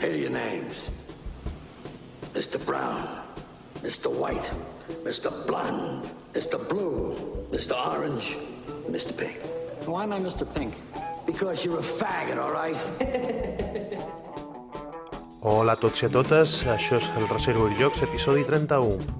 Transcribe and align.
Here 0.00 0.12
are 0.12 0.16
your 0.16 0.30
names. 0.30 0.88
Mr. 2.32 2.64
Brown, 2.64 3.06
Mr. 3.82 4.10
White, 4.10 4.50
Mr. 5.04 5.30
Blonde, 5.46 6.08
Mr. 6.32 6.56
Blue, 6.70 7.14
Mr. 7.50 7.76
Orange, 7.76 8.38
Mr. 8.88 9.14
Pink. 9.14 9.38
Why 9.84 10.04
am 10.04 10.14
I 10.14 10.18
Mr. 10.18 10.46
Pink? 10.54 10.74
Because 11.26 11.66
you're 11.66 11.80
a 11.80 11.82
faggot, 11.82 12.38
all 12.38 12.50
right? 12.50 12.80
Hola 15.42 15.72
a 15.72 15.76
tots 15.76 16.00
i 16.02 16.06
a 16.08 16.10
totes, 16.12 16.62
això 16.64 16.96
és 16.96 17.06
el 17.20 17.28
Reservoir 17.28 17.76
Jocs, 17.76 18.00
episodi 18.08 18.44
31. 18.48 19.19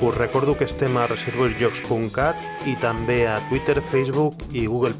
Us 0.00 0.14
recordo 0.14 0.56
que 0.56 0.62
estem 0.62 0.94
a 0.94 1.08
reservoirsjocs.cat 1.10 2.68
i 2.70 2.76
també 2.78 3.24
a 3.26 3.40
Twitter, 3.48 3.80
Facebook 3.90 4.44
i 4.54 4.68
Google+. 4.70 4.94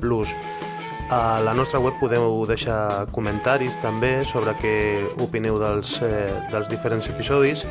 A 1.09 1.38
la 1.38 1.54
nostra 1.54 1.78
web 1.78 1.95
podeu 2.00 2.42
deixar 2.50 3.06
comentaris 3.14 3.78
també 3.78 4.24
sobre 4.26 4.56
què 4.59 4.74
opineu 5.23 5.54
dels, 5.60 6.00
eh, 6.02 6.34
dels 6.50 6.66
diferents 6.68 7.06
episodis 7.06 7.62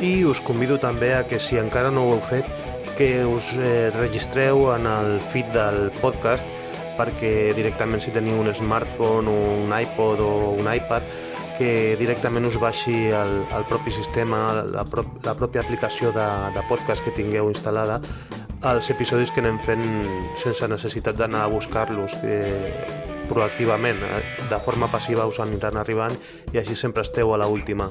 i 0.00 0.24
us 0.24 0.40
convido 0.40 0.78
també 0.80 1.14
a 1.14 1.22
que 1.28 1.38
si 1.38 1.60
encara 1.60 1.92
no 1.92 2.08
ho 2.08 2.16
heu 2.16 2.24
fet 2.24 2.48
que 2.96 3.24
us 3.28 3.52
eh, 3.60 3.92
registreu 3.94 4.72
en 4.74 4.88
el 4.88 5.20
feed 5.20 5.52
del 5.52 5.90
podcast 6.00 6.48
perquè 6.96 7.52
directament 7.52 8.00
si 8.00 8.16
teniu 8.16 8.40
un 8.40 8.48
smartphone, 8.56 9.28
un 9.28 9.72
iPod 9.76 10.24
o 10.24 10.32
un 10.56 10.68
iPad 10.72 11.04
que 11.58 11.96
directament 12.00 12.46
us 12.48 12.58
baixi 12.60 13.08
el, 13.16 13.38
el 13.56 13.68
propi 13.68 13.92
sistema, 13.94 14.46
la, 14.68 14.84
pro 14.88 15.04
la 15.24 15.36
pròpia 15.38 15.64
aplicació 15.64 16.12
de, 16.14 16.26
de 16.54 16.64
podcast 16.68 17.04
que 17.04 17.14
tingueu 17.16 17.48
instal·lada 17.52 18.00
els 18.66 18.88
episodis 18.90 19.30
que 19.30 19.42
anem 19.42 19.58
fent 19.62 19.84
sense 20.40 20.66
necessitat 20.68 21.16
d'anar 21.18 21.44
a 21.44 21.52
buscar-los 21.52 22.16
eh, 22.24 22.72
proactivament, 23.28 24.00
eh, 24.02 24.22
de 24.50 24.58
forma 24.64 24.88
passiva 24.88 25.26
us 25.28 25.40
aniran 25.40 25.76
arribant 25.76 26.16
i 26.52 26.58
així 26.58 26.76
sempre 26.76 27.04
esteu 27.06 27.34
a 27.34 27.38
la 27.38 27.46
última. 27.46 27.90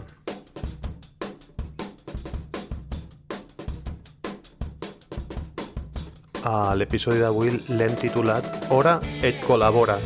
A 6.45 6.75
l'episodi 6.77 7.23
d'avui 7.23 7.55
l'hem 7.73 7.95
titulat 7.97 8.69
Hora 8.69 8.99
et 9.25 9.39
col·labora 9.47 9.97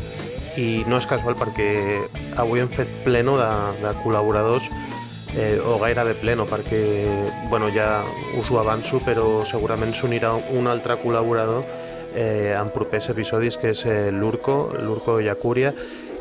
i 0.56 0.84
no 0.88 0.96
és 0.96 1.06
casual 1.06 1.36
perquè 1.36 1.68
avui 2.40 2.60
hem 2.60 2.70
fet 2.72 2.88
pleno 3.04 3.36
de, 3.38 3.48
de 3.82 3.92
col·laboradors 4.02 4.66
eh, 5.36 5.60
o 5.60 5.76
gairebé 5.78 6.14
pleno 6.18 6.46
perquè 6.48 6.80
bueno, 7.50 7.68
ja 7.74 8.02
us 8.40 8.50
ho 8.50 8.60
avanço 8.60 9.00
però 9.04 9.44
segurament 9.44 9.92
s'unirà 9.94 10.32
un 10.56 10.70
altre 10.70 10.96
col·laborador 11.02 11.64
eh, 12.14 12.56
en 12.56 12.72
propers 12.74 13.10
episodis 13.12 13.58
que 13.60 13.74
és 13.74 13.84
eh, 13.86 14.10
l'Urco, 14.10 14.72
l'Urco 14.80 15.20
Yacuria 15.20 15.74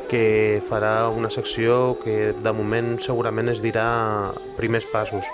que 0.10 0.62
farà 0.66 1.08
una 1.14 1.30
secció 1.30 1.96
que 2.04 2.34
de 2.34 2.54
moment 2.54 2.98
segurament 3.00 3.52
es 3.52 3.62
dirà 3.62 3.86
primers 4.58 4.88
passos. 4.90 5.28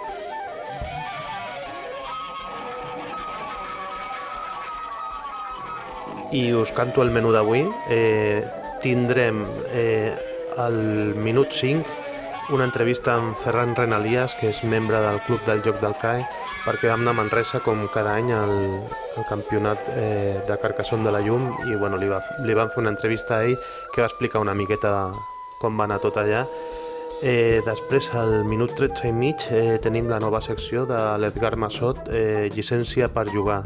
I 6.36 6.52
us 6.60 6.74
canto 6.76 7.00
el 7.06 7.14
menú 7.16 7.32
d'avui. 7.32 7.64
Eh, 7.88 8.44
tindrem 8.84 9.40
eh, 9.72 10.12
al 10.58 11.16
minut 11.16 11.52
5 11.52 12.06
una 12.54 12.64
entrevista 12.64 13.16
amb 13.18 13.34
Ferran 13.42 13.74
Renalias, 13.76 14.36
que 14.38 14.52
és 14.52 14.60
membre 14.70 15.00
del 15.02 15.18
Club 15.26 15.42
del 15.48 15.64
Joc 15.66 15.80
del 15.82 15.96
CAE, 15.98 16.22
perquè 16.66 16.92
vam 16.92 17.02
anar 17.02 17.16
a 17.16 17.18
Manresa 17.18 17.62
com 17.66 17.80
cada 17.94 18.14
any 18.20 18.30
al, 18.34 18.54
al 19.18 19.26
campionat 19.30 19.90
eh, 19.96 20.42
de 20.46 20.58
Carcassonne 20.62 21.06
de 21.08 21.14
la 21.14 21.24
Llum 21.26 21.48
i 21.66 21.74
bueno, 21.74 21.98
li, 21.98 22.10
va, 22.10 22.22
li 22.46 22.54
van 22.58 22.70
fer 22.74 22.84
una 22.84 22.94
entrevista 22.94 23.40
a 23.40 23.48
ell 23.48 23.58
que 23.94 24.04
va 24.04 24.10
explicar 24.12 24.44
una 24.46 24.54
miqueta 24.54 24.94
com 25.62 25.80
va 25.80 25.88
anar 25.90 25.98
tot 26.04 26.20
allà. 26.22 26.46
Eh, 27.24 27.64
després, 27.66 28.12
al 28.14 28.44
minut 28.46 28.76
13 28.78 29.10
i 29.10 29.16
mig, 29.16 29.48
eh, 29.50 29.80
tenim 29.82 30.10
la 30.12 30.20
nova 30.22 30.42
secció 30.44 30.86
de 30.86 31.02
l'Edgar 31.22 31.56
Massot, 31.58 32.10
eh, 32.14 32.50
llicència 32.54 33.10
per 33.10 33.26
jugar. 33.32 33.64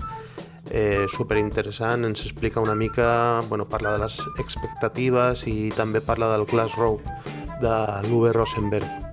Eh, 0.67 1.07
superinteressant, 1.09 2.03
ens 2.05 2.21
explica 2.21 2.59
una 2.59 2.75
mica, 2.75 3.41
bueno, 3.47 3.65
parla 3.65 3.95
de 3.95 4.03
les 4.03 4.19
expectatives 4.37 5.47
i 5.49 5.71
també 5.73 6.01
parla 6.03 6.33
del 6.35 6.45
Glass 6.45 6.75
Road 6.77 6.99
de 7.63 7.75
l'Uwe 8.09 8.33
Rosenberg. 8.35 9.09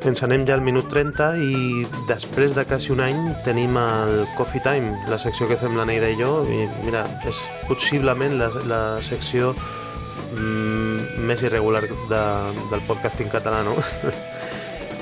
Ens 0.00 0.22
anem 0.24 0.46
ja 0.48 0.54
al 0.56 0.62
minut 0.64 0.86
30 0.88 1.26
i 1.44 1.82
després 2.08 2.54
de 2.56 2.64
quasi 2.64 2.88
un 2.94 3.02
any 3.04 3.18
tenim 3.44 3.76
el 3.76 4.22
Coffee 4.36 4.62
Time, 4.64 4.94
la 5.12 5.18
secció 5.20 5.48
que 5.48 5.58
fem 5.60 5.76
la 5.76 5.84
Neida 5.84 6.08
i 6.08 6.16
jo. 6.16 6.40
I 6.48 6.64
mira, 6.86 7.04
és 7.28 7.40
possiblement 7.68 8.38
la, 8.40 8.48
la 8.68 8.80
secció 9.04 9.52
mm, 9.52 11.20
més 11.28 11.44
irregular 11.44 11.84
de, 11.84 12.24
del 12.72 12.84
podcasting 12.88 13.28
català, 13.32 13.60
no? 13.66 13.76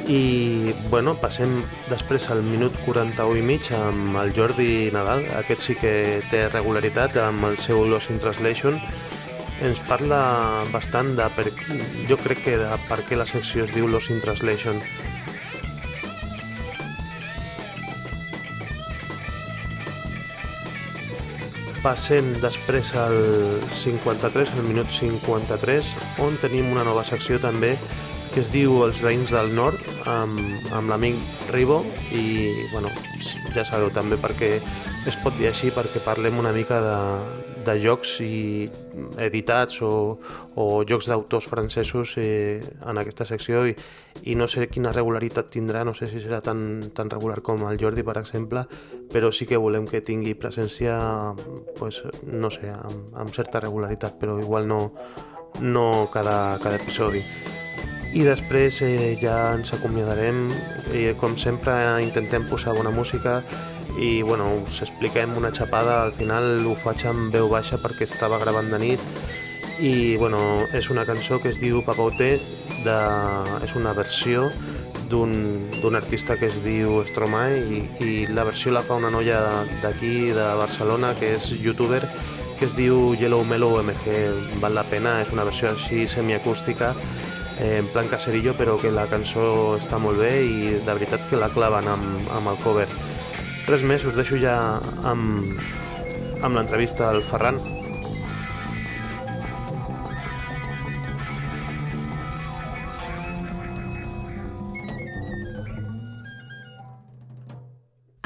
I 0.08 0.72
bueno, 0.88 1.12
passem 1.20 1.50
després 1.90 2.30
al 2.32 2.38
minut 2.40 2.72
41 2.86 3.34
i 3.36 3.42
mig 3.44 3.66
amb 3.76 4.16
el 4.16 4.30
Jordi 4.32 4.88
Nadal, 4.94 5.26
aquest 5.36 5.66
sí 5.66 5.74
que 5.76 5.90
té 6.30 6.46
regularitat 6.48 7.18
amb 7.20 7.44
el 7.44 7.58
seu 7.60 7.82
Lost 7.84 8.08
in 8.08 8.16
Translation. 8.22 8.78
Ens 9.68 9.82
parla 9.84 10.20
bastant 10.72 11.12
de, 11.18 11.26
per, 11.36 11.44
jo 12.08 12.16
crec 12.22 12.40
que 12.46 12.56
de 12.56 12.70
per 12.86 13.02
què 13.04 13.18
la 13.20 13.26
secció 13.28 13.66
es 13.66 13.74
diu 13.74 13.90
Lost 13.92 14.08
in 14.14 14.24
Translation. 14.24 14.80
Passem 21.84 22.32
després 22.40 22.94
al 22.96 23.20
53, 23.84 24.56
al 24.56 24.72
minut 24.72 24.88
53, 24.88 25.94
on 26.24 26.40
tenim 26.40 26.72
una 26.72 26.88
nova 26.88 27.04
secció 27.04 27.36
també 27.44 27.76
que 28.32 28.40
es 28.40 28.50
diu 28.56 28.82
Els 28.86 29.04
veïns 29.04 29.36
del 29.36 29.52
nord 29.56 29.87
amb, 30.08 30.72
amb 30.72 30.90
l'amic 30.90 31.18
Ribo 31.52 31.82
i 32.16 32.24
bueno, 32.72 32.90
ja 33.54 33.64
sabeu 33.66 33.92
també 33.94 34.18
perquè 34.20 34.56
es 35.08 35.18
pot 35.22 35.36
dir 35.38 35.48
així 35.50 35.70
perquè 35.74 36.02
parlem 36.04 36.38
una 36.40 36.52
mica 36.52 36.80
de, 36.84 36.96
de 37.66 37.76
jocs 37.82 38.16
i 38.24 38.68
editats 39.20 39.82
o, 39.84 39.92
o 40.56 40.66
jocs 40.88 41.08
d'autors 41.10 41.48
francesos 41.50 42.14
eh, 42.20 42.60
en 42.86 43.00
aquesta 43.00 43.26
secció 43.28 43.64
i, 43.68 43.74
i 44.24 44.36
no 44.38 44.48
sé 44.50 44.66
quina 44.72 44.92
regularitat 44.94 45.52
tindrà, 45.54 45.84
no 45.84 45.94
sé 45.94 46.08
si 46.10 46.22
serà 46.24 46.40
tan, 46.44 46.80
tan 46.94 47.12
regular 47.12 47.40
com 47.44 47.66
el 47.68 47.78
Jordi 47.80 48.04
per 48.06 48.18
exemple, 48.20 48.64
però 49.12 49.32
sí 49.32 49.46
que 49.46 49.60
volem 49.60 49.86
que 49.88 50.02
tingui 50.04 50.34
presència 50.34 50.98
pues, 51.78 52.02
no 52.26 52.50
sé, 52.54 52.72
amb, 52.72 53.14
amb 53.14 53.34
certa 53.34 53.62
regularitat 53.64 54.18
però 54.20 54.38
igual 54.40 54.68
no, 54.68 54.82
no 55.60 55.88
cada, 56.12 56.58
cada 56.62 56.76
episodi 56.80 57.22
i 58.16 58.22
després 58.24 58.80
eh, 58.82 59.16
ja 59.20 59.52
ens 59.56 59.72
acomiadarem. 59.76 60.48
I 60.96 61.12
com 61.20 61.36
sempre 61.36 61.74
intentem 62.04 62.46
posar 62.48 62.76
bona 62.76 62.90
música 62.90 63.42
i 63.98 64.22
bueno, 64.22 64.62
us 64.64 64.80
expliquem 64.82 65.36
una 65.36 65.52
xapada. 65.52 66.02
Al 66.04 66.14
final 66.16 66.64
ho 66.66 66.74
faig 66.78 67.04
amb 67.10 67.34
veu 67.34 67.50
baixa 67.50 67.80
perquè 67.82 68.08
estava 68.08 68.38
gravant 68.40 68.70
de 68.72 68.80
nit. 68.80 69.04
I 69.84 70.16
bueno, 70.16 70.40
és 70.74 70.88
una 70.90 71.04
cançó 71.06 71.38
que 71.42 71.52
es 71.52 71.60
diu 71.60 71.82
Papote 71.86 72.38
de... 72.84 72.98
és 73.62 73.76
una 73.78 73.92
versió 73.92 74.48
d'un 75.08 75.96
artista 75.96 76.36
que 76.36 76.50
es 76.50 76.58
diu 76.64 76.98
Stromae 77.08 77.62
i, 77.62 77.78
i 78.04 78.10
la 78.28 78.44
versió 78.44 78.72
la 78.74 78.82
fa 78.84 78.98
una 78.98 79.08
noia 79.10 79.38
d'aquí, 79.82 80.34
de 80.36 80.48
Barcelona, 80.58 81.14
que 81.16 81.32
és 81.38 81.46
youtuber, 81.62 82.02
que 82.58 82.66
es 82.66 82.74
diu 82.76 83.14
Yellow 83.16 83.44
Mellow 83.48 83.78
MG. 83.80 84.18
Val 84.60 84.76
la 84.76 84.84
pena, 84.84 85.20
és 85.22 85.32
una 85.32 85.46
versió 85.48 85.72
així 85.72 86.04
semiacústica 86.10 86.92
eh, 87.60 87.78
en 87.78 87.88
plan 87.92 88.08
caserillo, 88.08 88.54
però 88.58 88.76
que 88.80 88.92
la 88.94 89.08
cançó 89.10 89.76
està 89.78 89.98
molt 90.02 90.20
bé 90.22 90.32
i 90.44 90.76
de 90.76 90.92
veritat 90.92 91.26
que 91.30 91.40
la 91.40 91.50
claven 91.54 91.88
amb, 91.90 92.30
amb 92.38 92.54
el 92.54 92.60
cover. 92.64 92.88
Res 93.68 93.84
més, 93.84 94.06
us 94.08 94.16
deixo 94.16 94.38
ja 94.40 94.56
amb, 95.04 95.58
amb 96.42 96.54
l'entrevista 96.56 97.10
al 97.10 97.22
Ferran. 97.22 97.60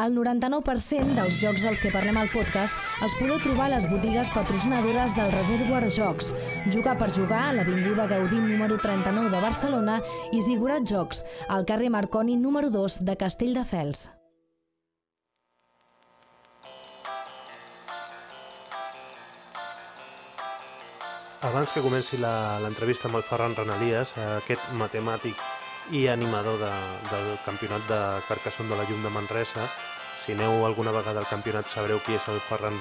El 0.03 0.17
99% 0.17 1.15
dels 1.15 1.37
jocs 1.39 1.63
dels 1.63 1.79
que 1.79 1.91
parlem 1.95 2.17
al 2.19 2.31
podcast 2.33 2.75
els 3.07 3.13
podeu 3.21 3.37
trobar 3.45 3.69
a 3.69 3.73
les 3.77 3.85
botigues 3.87 4.33
patrocinadores 4.35 5.13
del 5.15 5.31
Reservoir 5.31 5.85
Jocs, 5.87 6.33
Jugar 6.75 6.97
per 6.99 7.13
Jugar 7.15 7.43
a 7.45 7.53
l'Avinguda 7.55 8.09
Gaudí 8.11 8.41
número 8.43 8.81
39 8.83 9.31
de 9.31 9.43
Barcelona 9.45 10.01
i 10.35 10.43
Zigurat 10.43 10.89
Jocs, 10.91 11.23
al 11.47 11.69
carrer 11.69 11.93
Marconi 11.95 12.35
número 12.35 12.73
2 12.75 12.99
de 13.07 13.17
Castelldefels. 13.21 14.09
Abans 21.47 21.71
que 21.71 21.83
comenci 21.83 22.19
l'entrevista 22.19 23.07
amb 23.07 23.23
el 23.23 23.29
Ferran 23.31 23.55
Renalies, 23.55 24.17
aquest 24.41 24.67
matemàtic 24.75 25.39
i 25.91 26.07
animador 26.09 26.59
de, 26.61 26.71
del 27.11 27.33
campionat 27.45 27.87
de 27.89 27.99
Carcassonne 28.29 28.71
de 28.71 28.79
la 28.79 28.87
Llum 28.87 29.03
de 29.03 29.11
Manresa. 29.11 29.67
Si 30.21 30.37
aneu 30.37 30.67
alguna 30.67 30.93
vegada 30.93 31.21
al 31.21 31.31
campionat 31.31 31.67
sabreu 31.73 31.99
qui 32.05 32.15
és 32.15 32.29
el 32.29 32.41
Ferran, 32.47 32.77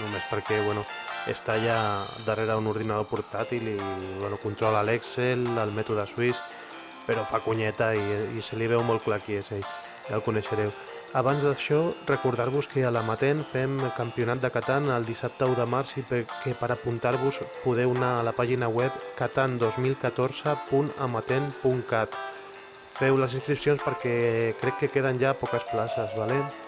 només 0.00 0.24
perquè 0.30 0.62
bueno, 0.64 0.86
està 1.26 1.52
allà 1.58 1.78
darrere 2.26 2.56
un 2.56 2.70
ordinador 2.70 3.06
portàtil 3.10 3.62
i 3.74 3.76
bueno, 4.20 4.38
controla 4.42 4.84
l'Excel, 4.86 5.46
el 5.58 5.72
mètode 5.74 6.06
suís, 6.06 6.38
però 7.06 7.24
fa 7.26 7.40
cunyeta 7.44 7.94
i, 7.94 8.00
i 8.38 8.42
se 8.42 8.56
li 8.56 8.66
veu 8.70 8.82
molt 8.86 9.02
clar 9.04 9.20
qui 9.24 9.34
és 9.40 9.50
ell, 9.52 9.64
ja 10.08 10.14
el 10.16 10.22
coneixereu. 10.26 10.70
Abans 11.16 11.44
d'això, 11.46 11.78
recordar-vos 12.08 12.66
que 12.68 12.84
a 12.84 12.90
la 12.92 13.02
Matent 13.06 13.44
fem 13.52 13.72
campionat 13.96 14.38
de 14.42 14.50
Catan 14.52 14.84
el 14.92 15.04
dissabte 15.08 15.44
1 15.48 15.54
de 15.56 15.66
març 15.70 15.90
i 15.96 16.02
que 16.10 16.52
per 16.58 16.70
apuntar-vos 16.74 17.36
podeu 17.62 17.90
anar 17.94 18.12
a 18.18 18.24
la 18.26 18.34
pàgina 18.36 18.68
web 18.68 18.92
catan2014.amatent.cat. 19.16 22.10
Feu 22.98 23.14
les 23.20 23.34
inscripcions 23.38 23.80
perquè 23.80 24.14
crec 24.60 24.74
que 24.82 24.92
queden 24.92 25.16
ja 25.20 25.38
poques 25.40 25.64
places, 25.72 26.10
valent? 26.18 26.65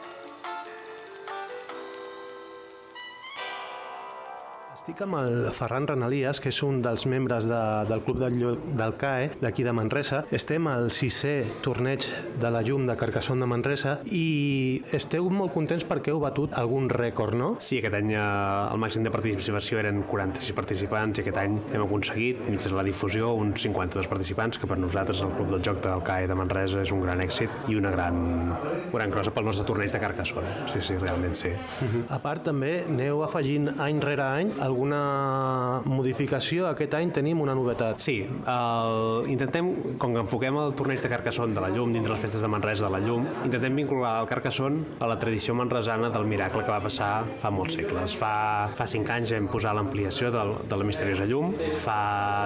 Estic 4.89 5.03
amb 5.05 5.19
el 5.19 5.51
Ferran 5.53 5.85
Renalies, 5.85 6.39
que 6.41 6.49
és 6.49 6.59
un 6.65 6.79
dels 6.81 7.03
membres 7.13 7.45
de, 7.45 7.59
del 7.91 8.01
Club 8.07 8.23
del, 8.23 8.39
del 8.73 8.93
CAE, 8.97 9.27
d'aquí 9.37 9.61
de 9.67 9.73
Manresa. 9.77 10.23
Estem 10.33 10.65
al 10.71 10.87
sisè 10.97 11.43
torneig 11.61 12.07
de 12.41 12.49
la 12.49 12.63
llum 12.65 12.87
de 12.89 12.95
Carcassonne 12.97 13.45
de 13.45 13.49
Manresa 13.53 13.99
i 14.17 14.81
esteu 14.97 15.29
molt 15.29 15.53
contents 15.53 15.85
perquè 15.85 16.15
heu 16.15 16.23
batut 16.23 16.57
algun 16.57 16.89
rècord, 16.89 17.37
no? 17.37 17.51
Sí, 17.61 17.83
aquest 17.83 17.99
any 17.99 18.15
eh, 18.15 18.23
el 18.23 18.81
màxim 18.81 19.05
de 19.05 19.13
participació 19.13 19.83
eren 19.83 20.07
46 20.09 20.57
participants 20.57 21.21
i 21.21 21.25
aquest 21.27 21.43
any 21.43 21.61
hem 21.67 21.85
aconseguit, 21.85 22.41
mitjançant 22.47 22.79
la 22.81 22.87
difusió, 22.89 23.35
uns 23.37 23.61
52 23.67 24.09
participants, 24.09 24.57
que 24.57 24.73
per 24.73 24.81
nosaltres 24.81 25.21
el 25.29 25.37
Club 25.37 25.53
del 25.53 25.69
Joc 25.69 25.85
del 25.85 26.01
CAE 26.09 26.33
de 26.33 26.39
Manresa 26.41 26.81
és 26.87 26.95
un 26.97 27.05
gran 27.05 27.21
èxit 27.27 27.69
i 27.69 27.77
una 27.77 27.93
gran, 27.93 28.55
gran 28.97 29.13
cosa 29.13 29.37
pel 29.37 29.51
nostre 29.53 29.69
torneig 29.69 29.93
de 29.93 30.01
Carcassonne. 30.07 30.57
Sí, 30.73 30.81
sí, 30.81 30.97
realment 31.05 31.37
sí. 31.37 31.53
Uh 31.53 31.85
-huh. 31.93 32.03
A 32.17 32.23
part, 32.25 32.49
també 32.49 32.87
aneu 32.89 33.21
afegint 33.29 33.75
any 33.77 34.01
rere 34.01 34.25
any 34.25 34.57
alguna 34.79 35.83
modificació. 35.89 36.69
Aquest 36.71 36.95
any 36.95 37.11
tenim 37.15 37.41
una 37.43 37.55
novetat. 37.59 37.99
Sí, 38.03 38.21
el, 38.23 39.27
intentem, 39.33 39.71
com 39.99 40.15
que 40.15 40.23
enfoquem 40.23 40.59
el 40.63 40.75
torneig 40.79 41.03
de 41.03 41.11
Carcassonne 41.11 41.57
de 41.57 41.63
la 41.65 41.71
Llum, 41.75 41.93
dintre 41.93 42.15
les 42.15 42.23
festes 42.23 42.43
de 42.45 42.51
Manresa 42.51 42.87
de 42.87 42.93
la 42.95 43.01
Llum, 43.03 43.27
intentem 43.45 43.75
vincular 43.75 44.21
el 44.23 44.29
Carcassonne 44.31 44.99
a 45.03 45.09
la 45.11 45.19
tradició 45.19 45.57
manresana 45.59 46.11
del 46.15 46.27
miracle 46.31 46.63
que 46.63 46.71
va 46.71 46.81
passar 46.85 47.25
fa 47.43 47.51
molts 47.51 47.75
segles. 47.75 48.15
Fa, 48.19 48.69
fa 48.79 48.87
cinc 48.87 49.11
anys 49.11 49.35
vam 49.35 49.49
posar 49.51 49.75
l'ampliació 49.77 50.31
de, 50.35 50.45
de 50.71 50.79
la 50.79 50.87
misteriosa 50.87 51.27
llum, 51.29 51.55
fa 51.79 51.99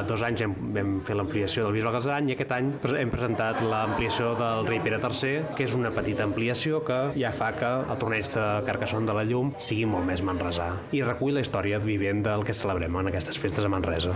dos 0.09 0.25
anys 0.25 0.47
hem, 0.47 0.57
vam 0.77 0.95
fer 1.05 1.17
l'ampliació 1.19 1.67
del 1.67 1.77
Bisbe 1.77 1.93
Gasaran 1.93 2.31
i 2.31 2.37
aquest 2.37 2.57
any 2.57 2.73
hem 3.03 3.13
presentat 3.13 3.61
l'ampliació 3.67 4.33
del 4.39 4.67
rei 4.69 4.81
Pere 4.83 5.01
III, 5.03 5.53
que 5.57 5.67
és 5.67 5.77
una 5.77 5.93
petita 5.95 6.25
ampliació 6.25 6.81
que 6.87 7.01
ja 7.19 7.33
fa 7.37 7.53
que 7.59 7.71
el 7.83 8.01
torneig 8.01 8.31
de 8.33 8.49
Carcassonne 8.69 9.09
de 9.09 9.17
la 9.17 9.27
Llum 9.29 9.53
sigui 9.61 9.87
molt 9.91 10.09
més 10.09 10.25
manresà 10.25 10.71
i 10.97 11.03
recull 11.05 11.37
la 11.37 11.45
història 11.45 11.81
vivent 11.83 12.22
del 12.23 12.45
que 12.47 12.55
celebrem 12.57 12.97
en 13.03 13.11
aquestes 13.11 13.39
festes 13.39 13.65
a 13.65 13.71
Manresa. 13.73 14.15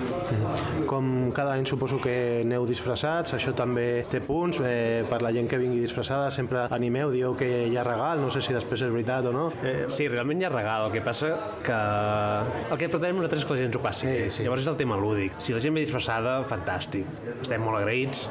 Com 0.88 1.32
cada 1.36 1.56
any 1.56 1.66
suposo 1.68 2.00
que 2.02 2.42
aneu 2.44 2.66
disfressats, 2.68 3.34
això 3.36 3.54
també 3.56 4.06
té 4.10 4.22
punts, 4.24 4.60
eh, 4.64 5.04
per 5.10 5.20
la 5.24 5.32
gent 5.34 5.50
que 5.50 5.60
vingui 5.60 5.82
disfressada 5.82 6.30
sempre 6.30 6.66
animeu, 6.70 7.10
dieu 7.12 7.36
que 7.36 7.66
hi 7.66 7.76
ha 7.76 7.84
regal, 7.86 8.22
no 8.22 8.30
sé 8.30 8.42
si 8.42 8.56
després 8.56 8.86
és 8.86 8.92
veritat 8.92 9.26
o 9.28 9.34
no. 9.34 9.46
Eh... 9.62 9.86
Sí, 9.92 10.08
realment 10.08 10.40
hi 10.40 10.48
ha 10.48 10.52
regal, 10.52 10.88
el 10.88 10.94
que 10.94 11.02
passa 11.04 11.34
que 11.66 11.76
el 11.76 12.78
que 12.78 12.88
pretenem 12.88 13.20
nosaltres 13.20 13.42
és 13.42 13.48
que 13.48 13.56
la 13.56 13.60
gent 13.64 13.74
s'ho 13.74 13.82
passi 13.82 14.06
sí, 14.06 14.30
sí. 14.30 14.44
Llavors 14.46 14.64
és 14.64 14.70
el 14.70 14.78
tema 14.78 14.96
lúdic. 15.00 15.36
Si 15.42 15.54
la 15.54 15.60
gent 15.62 15.74
ve 15.76 15.84
disfressada, 15.84 16.38
fantàstic. 16.50 17.08
Estem 17.40 17.62
molt 17.64 17.80
agraïts 17.80 18.26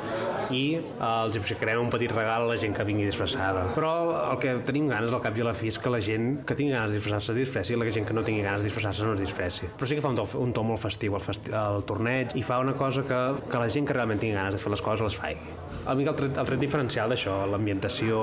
i 0.54 0.64
eh, 0.78 1.10
els 1.10 1.38
ficarem 1.48 1.82
un 1.82 1.92
petit 1.94 2.12
regal 2.14 2.46
a 2.46 2.52
la 2.52 2.58
gent 2.62 2.76
que 2.76 2.86
vingui 2.88 3.08
disfressada. 3.10 3.68
Però 3.78 3.94
el 4.32 4.40
que 4.42 4.56
tenim 4.68 4.90
ganes 4.92 5.14
al 5.14 5.24
cap 5.24 5.38
i 5.38 5.44
a 5.44 5.50
la 5.50 5.56
fi 5.58 5.72
és 5.74 5.80
que 5.82 5.92
la 5.92 6.02
gent 6.04 6.44
que 6.48 6.58
tingui 6.58 6.76
ganes 6.76 6.94
de 6.94 7.00
disfressar-se 7.00 7.34
es 7.36 7.42
disfressi 7.44 7.76
i 7.76 7.80
la 7.80 7.90
gent 7.92 8.08
que 8.08 8.16
no 8.18 8.26
tingui 8.28 8.46
ganes 8.46 8.64
de 8.64 8.70
disfressar-se 8.70 9.08
no 9.08 9.16
es 9.18 9.24
disfressi. 9.24 9.65
Però 9.76 9.90
sí 9.90 9.98
que 9.98 10.04
fa 10.06 10.12
un 10.14 10.20
to, 10.20 10.28
un 10.42 10.54
to 10.56 10.64
molt 10.66 10.82
festiu 10.82 11.18
al, 11.18 11.24
festi 11.24 11.54
torneig 11.88 12.36
i 12.38 12.44
fa 12.46 12.60
una 12.64 12.76
cosa 12.78 13.06
que, 13.08 13.22
que 13.50 13.62
la 13.62 13.70
gent 13.72 13.88
que 13.88 13.96
realment 13.98 14.22
tingui 14.22 14.38
ganes 14.38 14.56
de 14.56 14.62
fer 14.62 14.74
les 14.74 14.84
coses 14.86 15.06
les 15.06 15.20
faci. 15.20 15.56
A 15.86 15.94
mi 15.94 16.06
el 16.08 16.16
tret, 16.18 16.38
el 16.42 16.48
tret 16.48 16.62
diferencial 16.62 17.12
d'això, 17.12 17.34
l'ambientació 17.50 18.20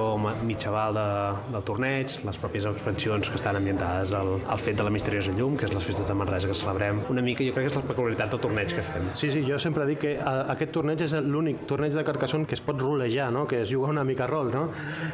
mitjaval 0.47 0.97
de, 0.97 1.05
del 1.55 1.65
torneig, 1.67 2.17
les 2.27 2.39
pròpies 2.43 2.67
expansions 2.71 3.31
que 3.31 3.39
estan 3.39 3.59
ambientades 3.59 4.15
al, 4.19 4.33
al 4.51 4.63
fet 4.63 4.79
de 4.79 4.87
la 4.87 4.91
misteriosa 4.95 5.35
llum, 5.37 5.55
que 5.59 5.69
és 5.69 5.75
les 5.75 5.87
festes 5.87 6.09
de 6.09 6.17
Manresa 6.19 6.51
que 6.51 6.57
celebrem, 6.59 7.03
una 7.13 7.23
mica 7.23 7.47
jo 7.47 7.55
crec 7.55 7.69
que 7.69 7.73
és 7.73 7.79
la 7.79 7.85
peculiaritat 7.87 8.35
del 8.35 8.43
torneig 8.43 8.75
que 8.75 8.83
fem. 8.87 9.11
Sí, 9.19 9.31
sí, 9.35 9.45
jo 9.47 9.61
sempre 9.63 9.87
dic 9.87 10.03
que 10.03 10.15
a, 10.19 10.35
aquest 10.57 10.75
torneig 10.75 11.05
és 11.07 11.15
l'únic 11.23 11.63
torneig 11.71 11.95
de 11.95 12.05
Carcassonne 12.07 12.49
que 12.51 12.59
es 12.59 12.65
pot 12.65 12.83
rolejar, 12.83 13.31
no? 13.35 13.47
que 13.47 13.63
es 13.63 13.71
juga 13.71 13.93
una 13.95 14.05
mica 14.05 14.27
a 14.27 14.31
rol, 14.31 14.51
no? 14.51 14.65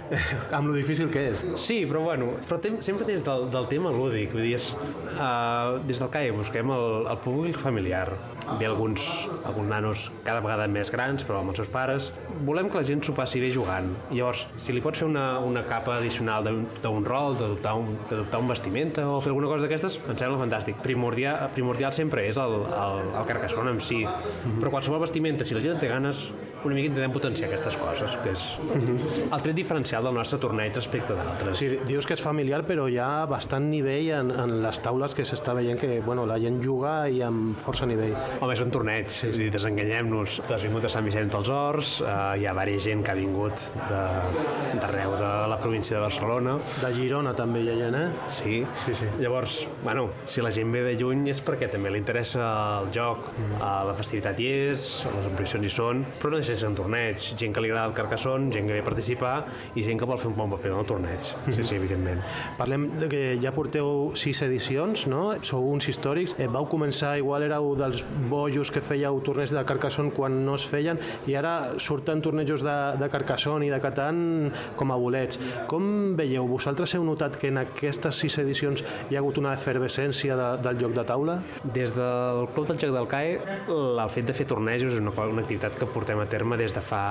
amb 0.56 0.70
lo 0.70 0.76
difícil 0.76 1.12
que 1.12 1.28
és. 1.32 1.44
Sí, 1.60 1.82
però 1.88 2.04
bueno, 2.06 2.32
però 2.48 2.60
tem, 2.64 2.80
sempre 2.84 3.08
des 3.08 3.24
del, 3.26 3.48
del 3.52 3.68
tema 3.68 3.92
lúdic, 3.92 4.32
vull 4.32 4.46
dir, 4.46 4.56
és, 4.56 4.70
uh, 5.18 5.76
des 5.84 6.00
del 6.00 6.07
CAE 6.12 6.32
busquem 6.36 6.70
el, 6.74 7.08
el 7.10 7.18
públic 7.24 7.58
familiar. 7.60 8.06
Ve 8.58 8.66
alguns, 8.66 9.28
alguns 9.44 9.68
nanos 9.68 10.06
cada 10.24 10.40
vegada 10.40 10.68
més 10.70 10.90
grans, 10.94 11.24
però 11.28 11.42
amb 11.42 11.52
els 11.52 11.60
seus 11.60 11.70
pares. 11.72 12.10
Volem 12.46 12.70
que 12.72 12.80
la 12.80 12.86
gent 12.88 13.04
s'ho 13.04 13.14
passi 13.16 13.42
bé 13.42 13.50
jugant. 13.54 13.90
Llavors, 14.10 14.46
si 14.56 14.72
li 14.72 14.82
pots 14.84 15.02
fer 15.02 15.08
una, 15.08 15.26
una 15.44 15.64
capa 15.68 15.98
addicional 15.98 16.48
d'un 16.82 17.06
rol, 17.06 17.36
d'adoptar 17.38 17.74
un, 17.78 17.94
un 18.08 18.50
vestimenta 18.50 19.06
o 19.08 19.20
fer 19.20 19.34
alguna 19.34 19.50
cosa 19.52 19.66
d'aquestes, 19.66 20.00
em 20.06 20.16
sembla 20.16 20.40
fantàstic. 20.40 20.80
Primordial, 20.84 21.48
primordial 21.54 21.94
sempre 21.96 22.24
és 22.28 22.40
el, 22.40 22.58
el, 22.66 23.08
el 23.12 23.28
carcassonne 23.28 23.76
en 23.76 23.82
si. 23.84 24.04
Però 24.58 24.72
qualsevol 24.72 25.02
vestimenta, 25.04 25.46
si 25.46 25.56
la 25.56 25.64
gent 25.64 25.82
té 25.82 25.90
ganes, 25.92 26.28
una 26.64 26.74
mica 26.74 26.88
intentem 26.90 27.12
potenciar 27.14 27.48
aquestes 27.48 27.76
coses, 27.78 28.16
que 28.24 28.32
és 28.34 28.42
el 29.28 29.42
tret 29.44 29.54
diferencial 29.54 30.06
del 30.08 30.16
nostre 30.16 30.40
torneig 30.42 30.74
respecte 30.74 31.14
d'altres. 31.14 31.58
Sí, 31.60 31.68
dius 31.86 32.06
que 32.08 32.16
és 32.16 32.22
familiar, 32.22 32.64
però 32.66 32.88
hi 32.90 32.98
ha 32.98 33.26
bastant 33.30 33.68
nivell 33.70 34.10
en, 34.16 34.32
en 34.34 34.56
les 34.64 34.80
taules 34.82 35.14
que 35.14 35.26
s'està 35.28 35.54
veient 35.54 35.78
que 35.78 36.00
bueno, 36.04 36.26
la 36.26 36.38
gent 36.42 36.58
juga 36.64 36.96
i 37.08 37.22
amb 37.22 37.58
força 37.62 37.86
nivell. 37.86 38.16
Home, 38.38 38.54
és 38.54 38.60
un 38.62 38.70
torneig, 38.70 39.08
és 39.10 39.24
a 39.32 39.34
dir, 39.34 39.48
desenganyem-nos. 39.50 40.36
Tu 40.46 40.54
has 40.54 40.62
vingut 40.62 40.84
a 40.86 40.90
Sant 40.92 41.06
Vicenç 41.08 41.32
dels 41.34 41.48
Horts, 41.50 41.88
eh, 42.06 42.12
hi 42.38 42.44
ha 42.46 42.52
diversa 42.54 42.84
gent 42.84 43.00
que 43.02 43.10
ha 43.10 43.16
vingut 43.18 43.64
d'arreu 43.88 45.14
de, 45.16 45.18
de 45.18 45.30
la 45.50 45.56
província 45.58 45.96
de 45.96 46.02
Barcelona. 46.04 46.54
De 46.78 46.90
Girona 46.94 47.32
també 47.34 47.64
hi 47.64 47.72
ha 47.72 47.74
gent, 47.80 47.96
eh? 47.98 48.28
Sí. 48.30 48.60
sí, 48.84 48.94
sí. 49.00 49.08
Llavors, 49.18 49.56
bueno, 49.82 50.08
si 50.26 50.44
la 50.44 50.52
gent 50.54 50.70
ve 50.70 50.84
de 50.86 50.94
lluny 51.00 51.26
és 51.32 51.40
perquè 51.42 51.66
també 51.72 51.90
li 51.90 51.98
interessa 51.98 52.44
el 52.84 52.92
joc, 52.94 53.26
mm. 53.34 53.58
la 53.88 53.96
festivitat 53.98 54.38
hi 54.38 54.48
és, 54.68 54.84
les 55.16 55.28
ampliacions 55.32 55.66
hi 55.66 55.72
són, 55.74 56.04
però 56.20 56.32
no 56.32 56.42
deixa 56.42 56.54
de 56.54 56.60
ser 56.62 56.70
un 56.70 56.78
torneig. 56.78 57.28
Gent 57.42 57.56
que 57.56 57.64
li 57.64 57.72
agrada 57.72 57.90
el 57.90 57.96
Carcassonne, 57.98 58.52
gent 58.54 58.70
que 58.70 58.76
ve 58.76 58.84
a 58.84 58.86
participar 58.86 59.34
i 59.74 59.86
gent 59.86 59.98
que 59.98 60.06
vol 60.06 60.20
fer 60.22 60.30
un 60.30 60.38
bon 60.38 60.54
paper 60.54 60.72
en 60.76 60.78
el 60.84 60.88
torneig. 60.88 61.32
Sí, 61.48 61.58
sí, 61.58 61.74
evidentment. 61.80 62.22
Parlem 62.60 62.86
de 63.02 63.10
que 63.10 63.22
ja 63.42 63.54
porteu 63.56 64.12
sis 64.18 64.44
edicions, 64.46 65.08
no? 65.10 65.32
Sou 65.42 65.66
uns 65.72 65.90
històrics. 65.90 66.36
Eh, 66.38 66.46
vau 66.46 66.70
començar, 66.70 67.16
igual 67.18 67.48
éreu 67.48 67.74
dels 67.78 68.04
bojos 68.30 68.72
que 68.74 68.82
fèieu 68.84 69.20
torneigs 69.24 69.54
de 69.54 69.64
Carcassonne 69.68 70.12
quan 70.14 70.42
no 70.46 70.56
es 70.58 70.66
feien 70.68 71.00
i 71.28 71.36
ara 71.38 71.74
surten 71.82 72.22
tornejos 72.24 72.64
de, 72.66 72.76
de 73.00 73.08
Carcassonne 73.12 73.66
i 73.66 73.72
de 73.72 73.80
Catan 73.82 74.18
com 74.78 74.92
a 74.92 74.98
bolets. 75.00 75.40
Com 75.70 76.14
veieu? 76.18 76.46
Vosaltres 76.48 76.94
heu 76.96 77.04
notat 77.06 77.38
que 77.40 77.50
en 77.52 77.60
aquestes 77.62 78.20
sis 78.22 78.38
edicions 78.42 78.84
hi 79.08 79.16
ha 79.16 79.22
hagut 79.22 79.40
una 79.40 79.54
efervescència 79.56 80.36
de, 80.38 80.48
del 80.64 80.80
joc 80.82 80.96
de 80.96 81.06
taula? 81.08 81.38
Des 81.64 81.94
del 81.96 82.46
Club 82.54 82.68
del 82.70 82.80
Joc 82.82 82.94
del 82.94 83.08
CAE, 83.10 83.34
el 83.68 84.02
fet 84.12 84.28
de 84.28 84.36
fer 84.36 84.48
tornejos 84.50 84.94
és 84.94 85.00
una, 85.02 85.12
una 85.24 85.44
activitat 85.44 85.76
que 85.78 85.88
portem 85.90 86.20
a 86.22 86.28
terme 86.30 86.58
des 86.60 86.74
de 86.74 86.82
fa 86.84 87.02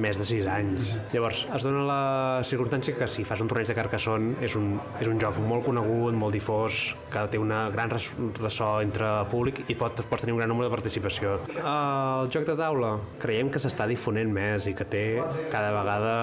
més 0.00 0.18
de 0.20 0.26
sis 0.28 0.48
anys. 0.50 0.94
Llavors, 1.12 1.44
es 1.54 1.66
dona 1.66 1.84
la 1.88 2.00
circumstància 2.46 2.96
que 2.98 3.08
si 3.10 3.26
fas 3.26 3.42
un 3.44 3.50
torneig 3.50 3.68
de 3.70 3.76
Carcassonne 3.76 4.38
és 4.44 4.56
un, 4.58 4.74
és 5.00 5.10
un 5.10 5.20
joc 5.20 5.38
molt 5.44 5.66
conegut, 5.68 6.16
molt 6.16 6.34
difós, 6.34 6.94
que 7.12 7.26
té 7.30 7.40
una 7.40 7.66
gran 7.74 7.92
ressò 7.92 8.70
entre 8.84 9.08
el 9.20 9.28
públic 9.30 9.64
i 9.68 9.78
pot, 9.78 10.04
pots 10.10 10.24
tenir 10.24 10.36
un 10.36 10.43
gran 10.44 10.52
nombre 10.52 10.68
de 10.68 10.74
participació. 10.74 11.38
El 11.56 12.28
joc 12.32 12.44
de 12.48 12.56
taula 12.58 12.92
creiem 13.22 13.48
que 13.52 13.60
s'està 13.62 13.86
difonent 13.88 14.30
més 14.32 14.68
i 14.68 14.74
que 14.76 14.84
té 14.84 15.04
cada 15.52 15.72
vegada, 15.72 16.14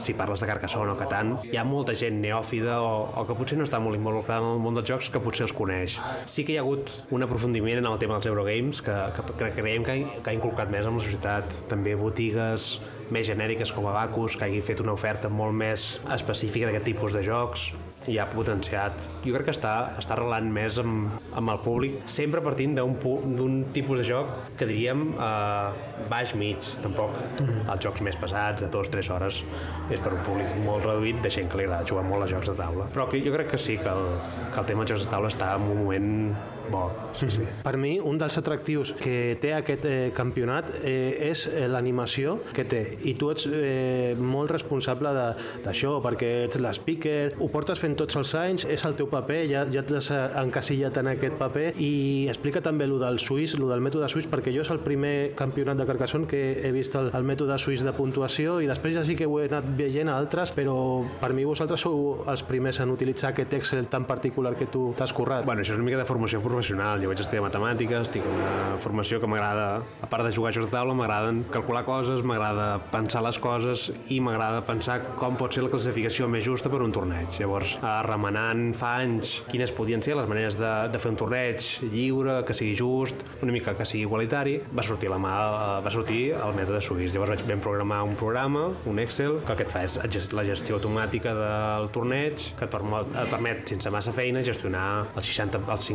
si 0.00 0.14
parles 0.18 0.42
de 0.44 0.48
Carcassonne 0.50 0.92
o 0.92 0.98
Catan, 1.00 1.34
hi 1.48 1.56
ha 1.56 1.64
molta 1.64 1.96
gent 1.96 2.20
neòfida 2.20 2.80
o, 2.84 2.92
o 3.22 3.26
que 3.28 3.36
potser 3.38 3.58
no 3.58 3.66
està 3.66 3.80
molt 3.82 3.96
involucrada 3.96 4.44
en 4.44 4.58
el 4.58 4.62
món 4.62 4.76
dels 4.76 4.88
jocs 4.90 5.10
que 5.12 5.22
potser 5.22 5.46
els 5.48 5.56
coneix. 5.56 5.96
Sí 6.28 6.44
que 6.44 6.54
hi 6.54 6.60
ha 6.60 6.64
hagut 6.66 6.92
un 7.10 7.24
aprofundiment 7.24 7.80
en 7.80 7.88
el 7.88 7.98
tema 8.02 8.18
dels 8.18 8.30
Eurogames 8.30 8.82
que, 8.84 8.96
que, 9.16 9.26
que 9.40 9.52
creiem 9.56 9.86
que 9.86 10.00
que 10.10 10.30
ha 10.30 10.36
inculcat 10.36 10.70
més 10.72 10.86
en 10.86 10.98
la 10.98 11.04
societat. 11.04 11.60
També 11.70 11.96
botigues 11.98 12.76
més 13.10 13.26
genèriques 13.26 13.72
com 13.74 13.88
Abacus, 13.90 14.36
que 14.38 14.46
hagi 14.46 14.60
fet 14.64 14.82
una 14.84 14.94
oferta 14.94 15.30
molt 15.32 15.56
més 15.56 15.92
específica 16.14 16.68
d'aquest 16.68 16.92
tipus 16.92 17.16
de 17.16 17.24
jocs 17.26 17.70
i 18.08 18.16
ha 18.18 18.26
potenciat. 18.30 19.08
Jo 19.24 19.34
crec 19.34 19.50
que 19.50 19.54
està, 19.54 19.74
està 20.00 20.14
arrelant 20.16 20.48
més 20.52 20.78
amb, 20.80 21.18
amb 21.36 21.52
el 21.52 21.60
públic, 21.64 21.98
sempre 22.08 22.40
partint 22.44 22.78
d'un 22.78 23.56
tipus 23.74 24.00
de 24.00 24.06
joc 24.08 24.30
que 24.60 24.68
diríem 24.68 25.10
eh, 25.12 26.06
baix 26.12 26.32
mig, 26.40 26.70
tampoc 26.84 27.18
mm. 27.42 27.66
els 27.74 27.84
jocs 27.84 28.04
més 28.06 28.16
pesats, 28.20 28.64
de 28.64 28.70
2-3 28.72 29.10
hores, 29.16 29.42
és 29.92 30.00
per 30.00 30.14
un 30.16 30.22
públic 30.26 30.54
molt 30.64 30.86
reduït 30.88 31.20
de 31.24 31.32
gent 31.32 31.50
que 31.50 31.60
li 31.60 31.68
agrada 31.68 31.88
jugar 31.88 32.06
molt 32.08 32.24
a 32.24 32.30
jocs 32.32 32.52
de 32.52 32.56
taula. 32.62 32.88
Però 32.94 33.08
que 33.10 33.20
jo 33.24 33.34
crec 33.36 33.52
que 33.52 33.60
sí, 33.60 33.76
que 33.80 33.92
el, 33.92 34.08
que 34.54 34.64
el 34.64 34.72
tema 34.72 34.86
de 34.86 34.94
jocs 34.94 35.04
de 35.04 35.12
taula 35.12 35.32
està 35.32 35.52
en 35.58 35.68
un 35.68 35.84
moment 35.84 36.10
bo. 36.70 36.90
Sí, 37.18 37.30
sí. 37.30 37.44
Per 37.64 37.76
mi, 37.76 37.98
un 37.98 38.18
dels 38.20 38.36
atractius 38.38 38.92
que 39.00 39.36
té 39.42 39.52
aquest 39.56 39.84
eh, 39.88 40.10
campionat 40.16 40.70
eh, 40.80 41.30
és 41.30 41.46
eh, 41.50 41.66
l'animació 41.70 42.36
que 42.54 42.64
té. 42.68 42.82
I 43.08 43.14
tu 43.18 43.30
ets 43.32 43.46
eh, 43.50 44.14
molt 44.18 44.52
responsable 44.54 45.12
d'això, 45.64 45.96
perquè 46.04 46.30
ets 46.46 46.60
l'speaker, 46.60 47.36
ho 47.40 47.50
portes 47.52 47.80
fent 47.82 47.96
tots 47.98 48.18
els 48.20 48.34
anys, 48.38 48.66
és 48.70 48.84
el 48.86 48.96
teu 48.98 49.10
paper, 49.10 49.40
ja, 49.50 49.64
ja 49.72 49.84
t'has 49.86 50.10
eh, 50.14 50.20
encasillat 50.44 51.00
en 51.02 51.12
aquest 51.14 51.36
paper, 51.40 51.66
i 51.82 52.28
explica 52.30 52.62
també 52.64 52.88
lo 52.90 53.00
del 53.02 53.20
suís, 53.22 53.56
lo 53.58 53.70
del 53.70 53.82
mètode 53.84 54.08
suís, 54.12 54.28
perquè 54.30 54.54
jo 54.54 54.64
és 54.64 54.72
el 54.72 54.82
primer 54.84 55.32
campionat 55.38 55.80
de 55.80 55.88
Carcassonne 55.88 56.30
que 56.30 56.42
he 56.64 56.72
vist 56.74 56.96
el, 56.98 57.10
el 57.16 57.26
mètode 57.26 57.58
suís 57.60 57.84
de 57.86 57.94
puntuació, 57.96 58.60
i 58.62 58.70
després 58.70 58.96
ja 58.96 59.04
sí 59.06 59.18
que 59.18 59.28
ho 59.28 59.40
he 59.40 59.48
anat 59.50 59.68
veient 59.76 60.10
a 60.10 60.16
altres, 60.20 60.54
però 60.56 60.76
per 61.20 61.32
mi 61.36 61.46
vosaltres 61.48 61.82
sou 61.84 62.24
els 62.30 62.44
primers 62.46 62.80
en 62.80 62.94
utilitzar 62.94 63.32
aquest 63.34 63.58
Excel 63.60 63.88
tan 63.90 64.06
particular 64.08 64.54
que 64.56 64.68
tu 64.70 64.90
t'has 64.96 65.12
currat. 65.16 65.44
Bueno, 65.44 65.64
això 65.64 65.74
és 65.74 65.80
una 65.80 65.88
mica 65.88 66.00
de 66.00 66.08
formació 66.08 66.38
professional. 66.40 66.59
Jo 66.68 67.10
vaig 67.10 67.20
estudiar 67.22 67.44
matemàtiques, 67.46 68.10
tinc 68.12 68.26
una 68.28 68.76
formació 68.82 69.20
que 69.20 69.28
m'agrada, 69.30 69.82
a 70.02 70.08
part 70.10 70.26
de 70.26 70.32
jugar 70.34 70.52
a 70.52 70.56
jocs 70.56 70.68
de 70.68 70.72
taula, 70.74 70.94
m'agraden 70.94 71.42
calcular 71.52 71.84
coses, 71.86 72.22
m'agrada 72.26 72.80
pensar 72.92 73.22
les 73.24 73.38
coses 73.38 73.88
i 74.08 74.20
m'agrada 74.20 74.62
pensar 74.66 75.00
com 75.18 75.38
pot 75.40 75.54
ser 75.54 75.64
la 75.64 75.70
classificació 75.72 76.28
més 76.28 76.44
justa 76.44 76.70
per 76.72 76.82
un 76.84 76.92
torneig. 76.92 77.28
Llavors, 77.40 77.76
remenant 78.06 78.74
fa 78.76 78.96
anys 79.04 79.40
quines 79.50 79.72
podien 79.76 80.02
ser 80.04 80.16
les 80.18 80.28
maneres 80.30 80.58
de, 80.60 80.72
de 80.92 81.00
fer 81.00 81.12
un 81.14 81.18
torneig 81.20 81.64
lliure, 81.92 82.40
que 82.46 82.56
sigui 82.56 82.74
just, 82.78 83.24
una 83.44 83.52
mica 83.54 83.74
que 83.78 83.86
sigui 83.88 84.04
igualitari, 84.06 84.58
va 84.76 84.84
sortir 84.86 85.10
la 85.12 85.18
mà, 85.20 85.34
eh, 85.40 85.80
va 85.84 85.92
sortir 85.94 86.20
el 86.36 86.56
mètode 86.56 86.82
suís. 86.84 87.14
Llavors 87.14 87.34
vaig 87.34 87.44
vam 87.48 87.64
programar 87.64 88.02
un 88.06 88.16
programa, 88.20 88.66
un 88.90 89.00
Excel, 89.02 89.38
que 89.46 89.54
el 89.54 89.60
que 89.60 89.68
et 89.68 89.72
fa 89.72 89.84
és 89.86 90.30
la 90.36 90.44
gestió 90.46 90.78
automàtica 90.78 91.34
del 91.36 91.90
torneig, 91.94 92.50
que 92.58 92.66
et 92.66 92.72
permet, 92.72 93.14
et 93.24 93.32
permet 93.32 93.74
sense 93.74 93.92
massa 93.92 94.14
feina, 94.16 94.44
gestionar 94.46 94.86
els 95.14 95.30
60, 95.30 95.64
els 95.70 95.90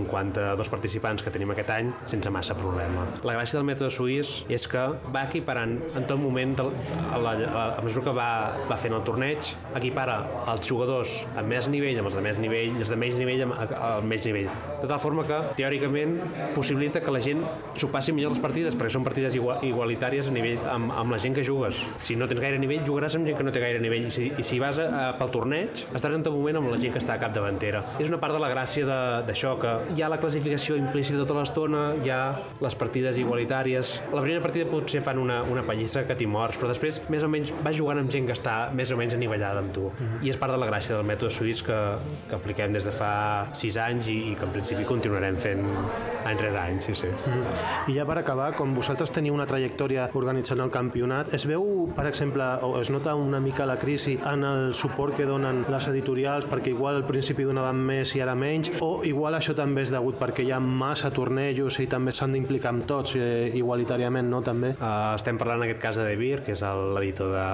52 0.56 0.72
participants 0.72 1.24
que 1.24 1.32
tenim 1.34 1.52
aquest 1.52 1.72
any 1.74 1.92
sense 2.10 2.32
massa 2.32 2.56
problema. 2.58 3.06
La 3.28 3.36
gràcia 3.36 3.60
del 3.60 3.68
mètode 3.68 3.92
suís 3.94 4.38
és 4.52 4.68
que 4.72 4.84
va 5.14 5.26
equiparant 5.28 5.76
en 5.98 6.08
tot 6.08 6.20
moment, 6.22 6.56
del, 6.58 6.72
a, 7.12 7.20
la, 7.22 7.34
a, 7.46 7.84
mesura 7.86 8.08
que 8.08 8.16
va, 8.16 8.30
va 8.70 8.78
fent 8.80 8.96
el 8.96 9.04
torneig, 9.08 9.52
equipara 9.76 10.18
els 10.54 10.68
jugadors 10.68 11.14
amb 11.36 11.52
més 11.52 11.68
nivell 11.72 12.00
amb 12.00 12.10
els 12.10 12.18
de 12.18 12.24
més 12.24 12.40
nivell, 12.42 12.76
els 12.80 12.92
de 12.92 13.00
menys 13.00 13.20
nivell 13.22 13.46
amb 13.48 13.56
amb 13.66 14.08
menys 14.10 14.28
nivell. 14.30 14.50
De 14.82 14.90
tal 14.90 15.00
forma 15.02 15.26
que, 15.28 15.38
teòricament, 15.60 16.18
possibilita 16.56 17.02
que 17.04 17.14
la 17.14 17.22
gent 17.24 17.42
s'ho 17.76 17.90
passi 17.94 18.14
millor 18.16 18.36
les 18.36 18.42
partides, 18.44 18.78
perquè 18.78 18.96
són 18.96 19.06
partides 19.06 19.36
igual, 19.38 19.64
igualitàries 19.66 20.30
a 20.30 20.34
nivell 20.36 20.64
amb, 20.72 20.94
amb 20.96 21.16
la 21.16 21.20
gent 21.22 21.36
que 21.38 21.46
jugues. 21.46 21.82
Si 22.06 22.18
no 22.20 22.30
tens 22.32 22.44
gaire 22.44 22.60
nivell, 22.62 22.84
jugaràs 22.88 23.18
amb 23.20 23.28
gent 23.28 23.40
que 23.40 23.46
no 23.48 23.54
té 23.56 23.64
gaire 23.64 23.82
nivell. 23.84 24.08
I 24.10 24.14
si, 24.14 24.30
i 24.32 24.46
si 24.46 24.60
vas 24.62 24.80
a, 24.82 24.88
a, 24.88 25.06
pel 25.20 25.34
torneig, 25.34 25.86
estaràs 25.92 26.20
en 26.20 26.26
tot 26.26 26.36
moment 26.36 26.62
amb 26.62 26.72
la 26.74 26.80
gent 26.82 26.94
que 26.96 27.02
està 27.02 27.16
a 27.18 27.22
capdavantera. 27.22 27.84
És 28.00 28.12
una 28.12 28.22
part 28.22 28.36
de 28.36 28.42
la 28.44 28.52
gràcia 28.52 29.00
d'això, 29.26 29.56
que 29.62 29.76
hi 29.96 30.04
ha 30.04 30.12
la 30.12 30.20
classificació 30.22 30.45
implícita 30.52 31.20
tota 31.22 31.38
l'estona, 31.40 31.84
hi 32.04 32.12
ha 32.14 32.22
les 32.62 32.76
partides 32.78 33.18
igualitàries. 33.22 33.96
La 34.14 34.22
primera 34.22 34.44
partida 34.44 34.68
potser 34.70 35.02
fan 35.06 35.20
una, 35.22 35.42
una 35.44 35.64
pallissa 35.66 36.06
que 36.08 36.16
t'hi 36.18 36.28
mors, 36.30 36.60
però 36.60 36.70
després 36.72 37.02
més 37.10 37.24
o 37.26 37.30
menys 37.32 37.54
vas 37.66 37.76
jugant 37.78 38.00
amb 38.02 38.12
gent 38.12 38.28
que 38.28 38.36
està 38.36 38.56
més 38.76 38.92
o 38.92 39.00
menys 39.00 39.16
anivellada 39.18 39.64
amb 39.64 39.74
tu. 39.76 39.90
I 40.22 40.32
és 40.32 40.40
part 40.42 40.54
de 40.54 40.60
la 40.62 40.70
gràcia 40.70 40.96
del 40.96 41.06
mètode 41.08 41.34
suís 41.34 41.62
que, 41.66 41.78
que 42.30 42.38
apliquem 42.38 42.74
des 42.76 42.86
de 42.88 42.94
fa 42.96 43.12
sis 43.58 43.78
anys 43.82 44.10
i, 44.14 44.18
i 44.32 44.36
que 44.36 44.46
en 44.48 44.54
principi 44.56 44.86
continuarem 44.88 45.38
fent 45.40 45.64
any 46.26 46.40
rere 46.42 46.60
any, 46.62 46.82
sí, 46.82 46.96
sí. 46.98 47.10
I 47.90 47.98
ja 47.98 48.06
per 48.08 48.18
acabar, 48.22 48.52
com 48.58 48.74
vosaltres 48.78 49.14
teniu 49.16 49.36
una 49.36 49.48
trajectòria 49.50 50.10
organitzant 50.18 50.62
el 50.64 50.72
campionat, 50.74 51.34
es 51.38 51.46
veu, 51.50 51.66
per 51.96 52.08
exemple, 52.10 52.48
o 52.66 52.80
es 52.82 52.92
nota 52.94 53.16
una 53.20 53.40
mica 53.44 53.66
la 53.66 53.78
crisi 53.82 54.18
en 54.32 54.44
el 54.48 54.74
suport 54.74 55.16
que 55.18 55.28
donen 55.30 55.64
les 55.72 55.90
editorials, 55.92 56.48
perquè 56.50 56.74
igual 56.74 57.02
al 57.02 57.08
principi 57.08 57.46
donaven 57.48 57.80
més 57.88 58.16
i 58.16 58.24
ara 58.24 58.36
menys, 58.38 58.72
o 58.86 59.04
igual 59.08 59.38
això 59.38 59.56
també 59.58 59.86
és 59.86 59.94
degut 59.94 60.20
perquè 60.26 60.46
hi 60.48 60.52
ha 60.56 60.60
massa 60.60 61.12
tornejos 61.14 61.78
i 61.84 61.86
també 61.90 62.14
s'han 62.16 62.34
d'implicar 62.34 62.72
amb 62.74 62.86
tots 62.90 63.14
eh, 63.20 63.52
igualitàriament, 63.60 64.26
no? 64.32 64.42
També. 64.46 64.72
Uh, 64.80 65.14
estem 65.14 65.38
parlant 65.38 65.62
en 65.62 65.68
aquest 65.68 65.82
cas 65.84 66.00
de 66.00 66.08
De 66.08 66.16
Beer, 66.18 66.42
que 66.46 66.56
és 66.56 66.64
l'editor 66.66 67.30
de, 67.36 67.46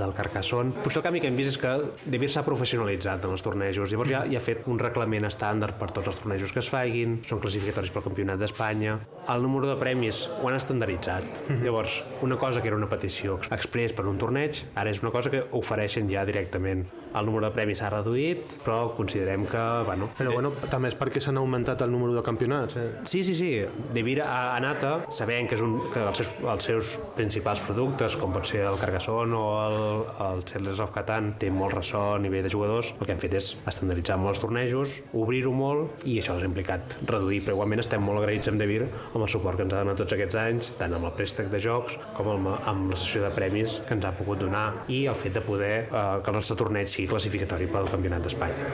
del 0.00 0.14
Carcassonne. 0.16 0.72
Potser 0.84 1.02
el 1.02 1.06
canvi 1.06 1.20
que 1.20 1.28
hem 1.28 1.36
vist 1.36 1.54
és 1.54 1.60
que 1.60 1.74
De 2.08 2.20
Beer 2.20 2.32
s'ha 2.32 2.44
professionalitzat 2.46 3.28
en 3.28 3.36
els 3.36 3.44
tornejos. 3.44 3.92
Llavors 3.92 4.12
ja, 4.12 4.24
ja 4.30 4.40
ha 4.40 4.44
fet 4.44 4.64
un 4.70 4.80
reglament 4.80 5.28
estàndard 5.28 5.76
per 5.80 5.90
tots 5.92 6.08
els 6.12 6.22
tornejos 6.22 6.54
que 6.54 6.62
es 6.64 6.72
faiguin, 6.72 7.20
són 7.28 7.42
classificatoris 7.44 7.92
pel 7.92 8.06
Campionat 8.08 8.40
d'Espanya. 8.40 8.98
El 9.34 9.44
número 9.44 9.68
de 9.68 9.76
premis 9.80 10.24
ho 10.40 10.48
han 10.48 10.58
estandarditzat. 10.58 11.44
Llavors, 11.64 12.00
una 12.24 12.40
cosa 12.40 12.64
que 12.64 12.72
era 12.72 12.80
una 12.80 12.88
petició 12.88 13.38
express 13.52 13.96
per 13.96 14.08
un 14.08 14.20
torneig, 14.20 14.64
ara 14.74 14.92
és 14.92 15.04
una 15.04 15.12
cosa 15.14 15.32
que 15.32 15.44
ofereixen 15.60 16.08
ja 16.12 16.24
directament. 16.28 16.86
El 17.14 17.28
número 17.28 17.48
de 17.48 17.54
premis 17.54 17.80
s'ha 17.82 17.90
reduït, 17.92 18.58
però 18.64 18.94
considerem 18.96 19.46
que, 19.50 19.64
bueno... 19.86 20.10
Però 20.18 20.34
bueno, 20.34 20.52
també 20.70 20.90
és 20.90 20.98
perquè 20.98 21.22
s'han 21.22 21.38
augmentat 21.40 21.84
el 21.86 21.92
número 21.92 22.14
de 22.16 22.22
campionats. 22.26 22.78
Eh? 22.80 22.86
Sí, 23.10 23.22
sí, 23.26 23.34
sí. 23.38 23.50
De 23.94 24.02
Vir 24.04 24.20
a, 24.24 24.56
a 24.56 24.84
sabent 25.14 25.48
que, 25.48 25.56
és 25.58 25.62
un, 25.64 25.76
que 25.92 26.02
els, 26.02 26.20
seus, 26.20 26.32
els 26.42 26.68
seus 26.68 26.92
principals 27.16 27.62
productes, 27.64 28.16
com 28.20 28.34
pot 28.34 28.46
ser 28.48 28.64
el 28.68 28.78
Carcassonne 28.80 29.36
o 29.38 29.46
el, 29.64 29.78
el 30.26 30.44
Settlers 30.48 30.82
of 30.84 30.92
Catan, 30.94 31.34
té 31.40 31.50
molt 31.54 31.76
ressò 31.76 32.04
a 32.14 32.20
nivell 32.22 32.44
de 32.46 32.52
jugadors, 32.52 32.92
el 32.98 33.06
que 33.06 33.14
hem 33.14 33.22
fet 33.22 33.36
és 33.38 33.52
estandarditzar 33.70 34.18
molt 34.20 34.34
els 34.34 34.42
tornejos, 34.42 34.96
obrir-ho 35.14 35.54
molt 35.54 36.04
i 36.08 36.18
això 36.20 36.36
ha 36.36 36.46
implicat 36.46 36.98
reduir, 37.08 37.42
però 37.44 37.58
igualment 37.58 37.84
estem 37.84 38.02
molt 38.04 38.22
agraïts 38.22 38.50
amb 38.50 38.60
De 38.60 38.68
Vir 38.68 38.82
amb 38.84 39.22
el 39.22 39.30
suport 39.30 39.58
que 39.58 39.66
ens 39.66 39.74
ha 39.74 39.82
donat 39.84 40.00
tots 40.02 40.16
aquests 40.16 40.38
anys, 40.40 40.72
tant 40.78 40.94
amb 40.96 41.08
el 41.08 41.14
préstec 41.16 41.50
de 41.52 41.60
jocs 41.62 41.98
com 42.16 42.30
amb, 42.34 42.50
amb 42.68 42.92
la 42.92 42.98
sessió 43.00 43.22
de 43.24 43.30
premis 43.34 43.78
que 43.86 43.96
ens 43.96 44.06
ha 44.08 44.14
pogut 44.16 44.42
donar 44.42 44.66
i 44.92 45.04
el 45.10 45.18
fet 45.18 45.36
de 45.38 45.42
poder 45.44 45.74
eh, 45.84 46.04
que 46.24 46.32
el 46.32 46.38
nostre 46.38 46.58
torneig 46.58 46.90
sigui 46.90 47.03
classificatori 47.10 47.66
pel 47.70 47.88
Campionat 47.92 48.22
d'Espanya. 48.26 48.68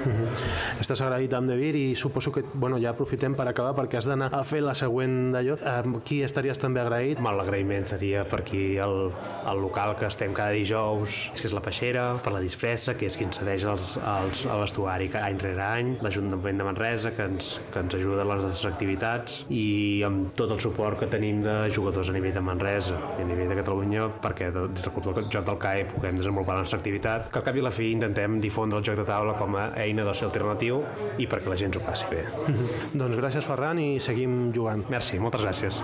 Estàs 0.81 1.01
agraït 1.05 1.33
amb 1.37 1.51
Devir 1.51 1.73
i 1.77 1.85
suposo 1.99 2.33
que 2.33 2.43
bueno, 2.55 2.79
ja 2.83 2.93
aprofitem 2.95 3.35
per 3.39 3.47
acabar 3.51 3.75
perquè 3.79 3.99
has 4.01 4.09
d'anar 4.09 4.31
a 4.37 4.43
fer 4.47 4.63
la 4.65 4.75
següent 4.79 5.33
d'allò. 5.35 5.57
Amb 5.71 6.01
qui 6.07 6.21
estaries 6.27 6.59
també 6.61 6.81
agraït? 6.83 7.19
Home, 7.21 7.33
l'agraïment 7.39 7.87
seria 7.91 8.25
per 8.29 8.41
aquí 8.43 8.77
el, 8.83 9.11
el 9.51 9.61
local 9.63 9.97
que 10.01 10.07
estem 10.09 10.35
cada 10.37 10.55
dijous, 10.57 11.31
que 11.39 11.47
és 11.49 11.55
la 11.57 11.63
Peixera, 11.65 12.07
per 12.25 12.33
la 12.35 12.41
disfressa, 12.43 12.95
que 12.99 13.07
és 13.11 13.17
qui 13.19 13.27
ens 13.29 13.41
cedeix 13.41 13.67
els, 13.71 13.89
els, 14.01 14.45
a 14.51 14.59
l'estuari 14.61 15.11
any 15.21 15.39
rere 15.43 15.65
any, 15.65 15.95
l'Ajuntament 16.05 16.61
de 16.61 16.67
Manresa, 16.67 17.13
que 17.17 17.27
ens, 17.31 17.53
que 17.73 17.83
ens 17.85 17.95
ajuda 17.99 18.23
en 18.25 18.31
les 18.33 18.45
nostres 18.47 18.67
activitats, 18.73 19.41
i 19.53 20.03
amb 20.07 20.33
tot 20.39 20.53
el 20.55 20.61
suport 20.63 20.99
que 21.01 21.09
tenim 21.11 21.43
de 21.45 21.57
jugadors 21.75 22.11
a 22.11 22.15
nivell 22.17 22.35
de 22.37 22.43
Manresa 22.45 22.97
i 23.19 23.23
a 23.25 23.27
nivell 23.29 23.51
de 23.53 23.59
Catalunya, 23.61 24.07
perquè 24.23 24.51
de- 24.55 24.69
des 24.71 24.85
del 24.87 24.95
Club 24.95 25.15
del 25.17 25.29
Joc 25.33 25.45
del 25.47 25.59
CAE 25.61 25.85
puguem 25.91 26.17
desenvolupar 26.21 26.55
la 26.59 26.65
nostra 26.65 26.79
activitat, 26.81 27.29
que 27.31 27.39
al 27.41 27.45
cap 27.47 27.57
i 27.57 27.61
a 27.63 27.67
la 27.69 27.73
fi 27.75 27.91
intentem 28.21 28.41
difondre 28.41 28.79
el 28.79 28.85
joc 28.85 28.97
de 28.97 29.05
taula 29.05 29.35
com 29.39 29.57
a 29.57 29.71
eina 29.81 30.05
d'oci 30.05 30.25
alternatiu 30.27 30.83
i 31.19 31.27
perquè 31.27 31.49
la 31.49 31.57
gent 31.57 31.73
s'ho 31.73 31.81
passi 31.81 32.07
bé. 32.11 32.27
Doncs 33.01 33.17
gràcies, 33.17 33.47
Ferran, 33.47 33.79
i 33.79 34.01
seguim 34.01 34.53
jugant. 34.53 34.85
Merci, 34.91 35.19
moltes 35.19 35.41
gràcies. 35.41 35.81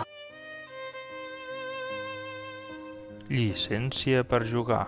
Llicència 3.29 4.23
per 4.25 4.45
jugar. 4.45 4.87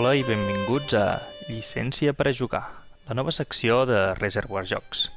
Hola 0.00 0.14
i 0.16 0.22
benvinguts 0.24 0.96
a 0.96 1.20
Llicència 1.50 2.14
per 2.16 2.30
a 2.30 2.32
jugar, 2.32 2.79
la 3.10 3.14
nova 3.18 3.32
secció 3.34 3.86
de 3.90 4.14
Reservoir 4.14 4.62
Jocs. 4.70 5.08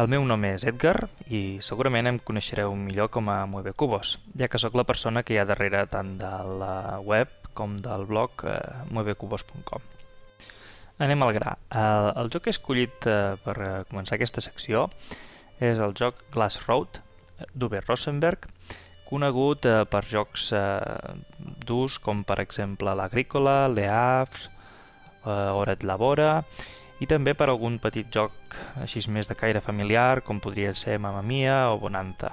El 0.00 0.08
meu 0.08 0.22
nom 0.24 0.40
és 0.48 0.62
Edgar 0.64 1.10
i 1.28 1.58
segurament 1.60 2.08
em 2.08 2.16
coneixereu 2.16 2.72
millor 2.72 3.10
com 3.12 3.28
a 3.28 3.42
Mueve 3.44 3.74
Cubos, 3.76 4.14
ja 4.32 4.48
que 4.48 4.56
sóc 4.56 4.78
la 4.80 4.86
persona 4.88 5.20
que 5.20 5.34
hi 5.34 5.38
ha 5.42 5.44
darrere 5.44 5.82
tant 5.92 6.14
de 6.16 6.30
la 6.62 6.96
web 7.04 7.28
com 7.52 7.74
del 7.84 8.06
blog 8.08 8.46
eh, 8.48 8.56
muevecubos.com. 8.88 9.84
Anem 11.04 11.26
al 11.26 11.34
gra. 11.36 11.52
El, 11.68 12.08
el 12.22 12.32
joc 12.32 12.48
escollit 12.54 13.10
eh, 13.12 13.36
per 13.44 13.56
eh, 13.60 13.68
començar 13.90 14.16
aquesta 14.16 14.40
secció 14.40 14.86
és 15.60 15.76
el 15.76 15.92
joc 16.00 16.24
Glass 16.32 16.64
Road 16.64 17.02
d'Uwe 17.52 17.84
Rosenberg, 17.84 18.48
conegut 19.04 19.68
eh, 19.68 19.82
per 19.84 20.00
jocs 20.08 20.48
eh, 20.56 21.12
d'ús 21.68 22.00
com 22.00 22.24
per 22.24 22.40
exemple 22.40 22.96
l'Agrícola, 22.96 23.66
Le 23.68 23.84
Havre, 23.84 24.48
eh, 25.26 25.38
Hora 25.60 25.76
et 25.76 25.84
Labora 25.84 26.32
i 27.00 27.06
també 27.10 27.34
per 27.36 27.50
algun 27.50 27.76
petit 27.82 28.08
joc 28.12 28.56
així 28.80 29.02
més 29.12 29.28
de 29.28 29.36
caire 29.36 29.60
familiar 29.60 30.22
com 30.24 30.40
podria 30.40 30.72
ser 30.74 30.98
Mamma 30.98 31.22
Mia 31.22 31.66
o 31.72 31.78
Bonanta. 31.82 32.32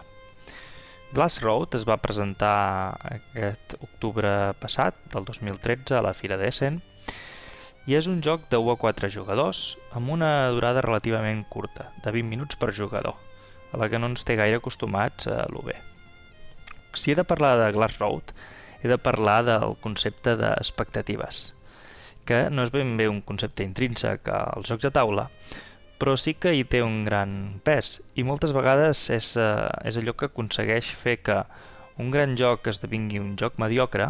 Glass 1.13 1.43
Road 1.43 1.75
es 1.77 1.83
va 1.85 1.99
presentar 2.01 2.95
aquest 3.05 3.75
octubre 3.83 4.29
passat, 4.57 4.97
del 5.13 5.27
2013, 5.27 5.93
a 5.99 6.01
la 6.01 6.15
Fira 6.17 6.39
d'Essen, 6.41 6.79
i 7.85 7.97
és 7.99 8.07
un 8.07 8.23
joc 8.25 8.47
de 8.49 8.57
1 8.57 8.73
a 8.73 8.77
4 8.81 9.11
jugadors 9.13 9.75
amb 9.93 10.09
una 10.15 10.49
durada 10.55 10.81
relativament 10.81 11.43
curta, 11.53 11.91
de 12.01 12.15
20 12.15 12.31
minuts 12.31 12.57
per 12.57 12.71
jugador, 12.73 13.19
a 13.73 13.77
la 13.77 13.89
que 13.91 13.99
no 13.99 14.09
ens 14.09 14.25
té 14.25 14.39
gaire 14.39 14.57
acostumats 14.57 15.27
a 15.27 15.43
lo 15.53 15.61
bé. 15.67 15.75
Si 16.97 17.11
he 17.11 17.19
de 17.19 17.27
parlar 17.27 17.57
de 17.59 17.71
Glass 17.75 17.99
Road, 17.99 18.33
he 18.81 18.89
de 18.89 18.97
parlar 18.97 19.43
del 19.45 19.75
concepte 19.83 20.33
d'expectatives, 20.39 21.51
que 22.25 22.47
no 22.49 22.65
és 22.65 22.71
ben 22.73 22.95
bé 22.97 23.09
un 23.11 23.21
concepte 23.21 23.65
intrínsec 23.65 24.29
als 24.33 24.69
jocs 24.69 24.87
de 24.87 24.91
taula, 24.95 25.27
però 25.99 26.15
sí 26.19 26.33
que 26.35 26.53
hi 26.55 26.63
té 26.67 26.81
un 26.83 27.03
gran 27.07 27.59
pes 27.63 28.01
i 28.19 28.25
moltes 28.27 28.51
vegades 28.55 29.05
és, 29.13 29.35
uh, 29.39 29.69
és 29.87 29.99
allò 29.99 30.15
que 30.17 30.31
aconsegueix 30.31 30.89
fer 30.99 31.19
que 31.23 31.37
un 32.01 32.09
gran 32.11 32.33
joc 32.39 32.67
esdevingui 32.67 33.21
un 33.21 33.35
joc 33.39 33.59
mediocre 33.61 34.09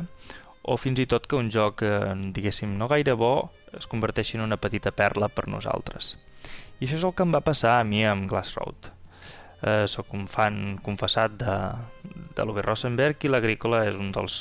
o 0.64 0.78
fins 0.80 1.02
i 1.04 1.08
tot 1.12 1.28
que 1.28 1.36
un 1.36 1.50
joc, 1.52 1.84
eh, 1.84 2.14
diguéssim, 2.36 2.78
no 2.80 2.88
gaire 2.88 3.14
bo 3.20 3.52
es 3.76 3.88
converteixi 3.92 4.38
en 4.38 4.46
una 4.46 4.58
petita 4.58 4.94
perla 4.96 5.28
per 5.28 5.50
nosaltres. 5.52 6.16
I 6.80 6.88
això 6.88 7.00
és 7.00 7.04
el 7.04 7.14
que 7.16 7.26
em 7.28 7.34
va 7.36 7.44
passar 7.44 7.78
a 7.80 7.88
mi 7.88 8.04
amb 8.08 8.30
Glass 8.32 8.56
Road. 8.56 8.90
Eh, 9.64 9.86
soc 9.88 10.14
un 10.16 10.24
fan 10.28 10.78
confessat 10.84 11.36
de, 11.40 11.58
de 12.36 12.46
l'Uwe 12.46 12.64
Rosenberg 12.64 13.24
i 13.24 13.32
l'Agrícola 13.32 13.84
és 13.90 14.00
un 14.00 14.12
dels 14.16 14.38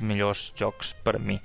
millors 0.00 0.50
jocs 0.58 0.94
per 1.06 1.16
a 1.18 1.22
mi. 1.22 1.38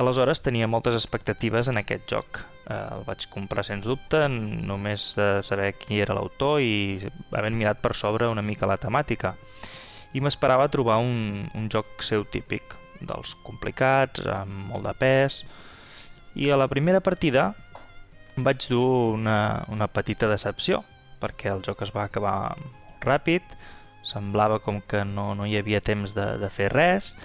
Aleshores 0.00 0.40
tenia 0.40 0.68
moltes 0.70 0.96
expectatives 0.96 1.68
en 1.68 1.76
aquest 1.76 2.06
joc. 2.08 2.40
Eh, 2.64 2.76
el 2.96 3.02
vaig 3.04 3.26
comprar 3.32 3.64
sens 3.66 3.84
dubte, 3.84 4.22
només 4.30 5.10
de 5.18 5.28
saber 5.44 5.74
qui 5.76 6.00
era 6.00 6.16
l'autor 6.16 6.62
i 6.64 7.10
havent 7.36 7.58
mirat 7.58 7.82
per 7.84 7.92
sobre 7.98 8.30
una 8.32 8.44
mica 8.44 8.68
la 8.70 8.78
temàtica. 8.80 9.34
I 10.16 10.22
m'esperava 10.24 10.70
trobar 10.72 10.98
un, 11.04 11.44
un 11.54 11.68
joc 11.70 12.00
seu 12.06 12.24
típic, 12.24 12.74
dels 13.00 13.34
complicats, 13.46 14.24
amb 14.26 14.70
molt 14.72 14.88
de 14.88 14.96
pes... 14.98 15.42
I 16.38 16.46
a 16.54 16.56
la 16.56 16.68
primera 16.70 17.00
partida 17.02 17.48
vaig 18.38 18.68
dur 18.70 19.16
una, 19.16 19.64
una 19.66 19.88
petita 19.90 20.28
decepció, 20.30 20.84
perquè 21.18 21.50
el 21.50 21.64
joc 21.66 21.82
es 21.82 21.90
va 21.90 22.04
acabar 22.06 22.54
ràpid, 23.02 23.42
semblava 24.06 24.60
com 24.62 24.78
que 24.78 25.02
no, 25.04 25.32
no 25.34 25.48
hi 25.48 25.56
havia 25.58 25.82
temps 25.82 26.14
de, 26.14 26.28
de 26.38 26.50
fer 26.54 26.70
res, 26.70 27.16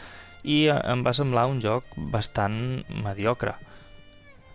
i 0.46 0.66
em 0.70 1.02
va 1.06 1.14
semblar 1.18 1.48
un 1.50 1.60
joc 1.62 1.90
bastant 2.14 2.86
mediocre. 3.04 3.56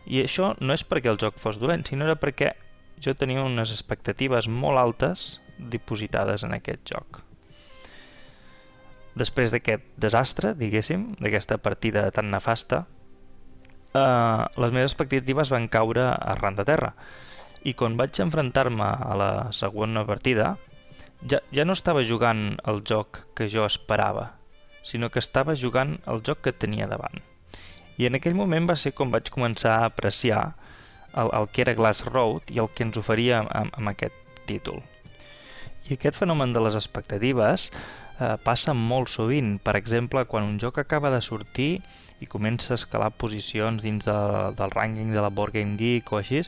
I 0.07 0.23
això 0.23 0.53
no 0.63 0.75
és 0.75 0.85
perquè 0.87 1.11
el 1.11 1.19
joc 1.21 1.39
fos 1.43 1.59
dolent, 1.61 1.83
sinó 1.87 2.07
era 2.07 2.19
perquè 2.19 2.55
jo 3.03 3.15
tenia 3.19 3.43
unes 3.43 3.73
expectatives 3.75 4.49
molt 4.49 4.79
altes 4.79 5.41
dipositades 5.59 6.45
en 6.47 6.55
aquest 6.57 6.87
joc. 6.95 7.21
Després 9.19 9.51
d'aquest 9.51 9.85
desastre, 10.01 10.55
diguéssim, 10.55 11.11
d'aquesta 11.19 11.59
partida 11.59 12.07
tan 12.15 12.31
nefasta, 12.31 12.85
eh, 13.93 14.45
les 14.63 14.73
meves 14.73 14.93
expectatives 14.93 15.51
van 15.51 15.69
caure 15.69 16.07
arran 16.15 16.55
de 16.55 16.65
terra. 16.65 16.95
I 17.67 17.75
quan 17.75 17.99
vaig 17.99 18.23
enfrontar-me 18.23 18.87
a 18.87 19.17
la 19.19 19.31
segona 19.53 20.07
partida, 20.07 20.55
ja, 21.29 21.43
ja 21.53 21.67
no 21.67 21.75
estava 21.77 22.07
jugant 22.07 22.55
el 22.65 22.81
joc 22.87 23.27
que 23.37 23.51
jo 23.53 23.67
esperava, 23.67 24.40
sinó 24.83 25.11
que 25.11 25.23
estava 25.23 25.57
jugant 25.57 25.99
el 26.11 26.23
joc 26.27 26.43
que 26.47 26.53
tenia 26.57 26.89
davant. 26.91 27.21
I 28.01 28.09
en 28.09 28.17
aquell 28.17 28.37
moment 28.39 28.69
va 28.71 28.79
ser 28.81 28.95
com 28.97 29.11
vaig 29.13 29.29
començar 29.33 29.77
a 29.79 29.89
apreciar 29.91 30.55
el, 31.15 31.31
el 31.37 31.49
que 31.53 31.63
era 31.67 31.77
Glass 31.77 32.05
Road 32.07 32.53
i 32.55 32.61
el 32.63 32.71
que 32.73 32.87
ens 32.87 32.99
oferia 33.01 33.43
amb, 33.45 33.75
amb 33.77 33.93
aquest 33.93 34.17
títol. 34.49 34.81
I 35.91 35.97
aquest 35.97 36.17
fenomen 36.17 36.55
de 36.55 36.63
les 36.63 36.77
expectatives 36.79 37.69
eh, 38.21 38.37
passa 38.45 38.75
molt 38.77 39.11
sovint. 39.13 39.57
Per 39.63 39.75
exemple, 39.79 40.25
quan 40.31 40.47
un 40.47 40.59
joc 40.63 40.79
acaba 40.79 41.11
de 41.13 41.21
sortir 41.25 41.73
i 42.21 42.29
comença 42.31 42.75
a 42.75 42.79
escalar 42.81 43.11
posicions 43.19 43.83
dins 43.83 44.07
de, 44.07 44.19
del 44.57 44.77
rànquing 44.77 45.13
de 45.15 45.25
la 45.25 45.33
Board 45.35 45.57
Game 45.57 45.77
Geek 45.81 46.13
o 46.13 46.21
així, 46.21 46.45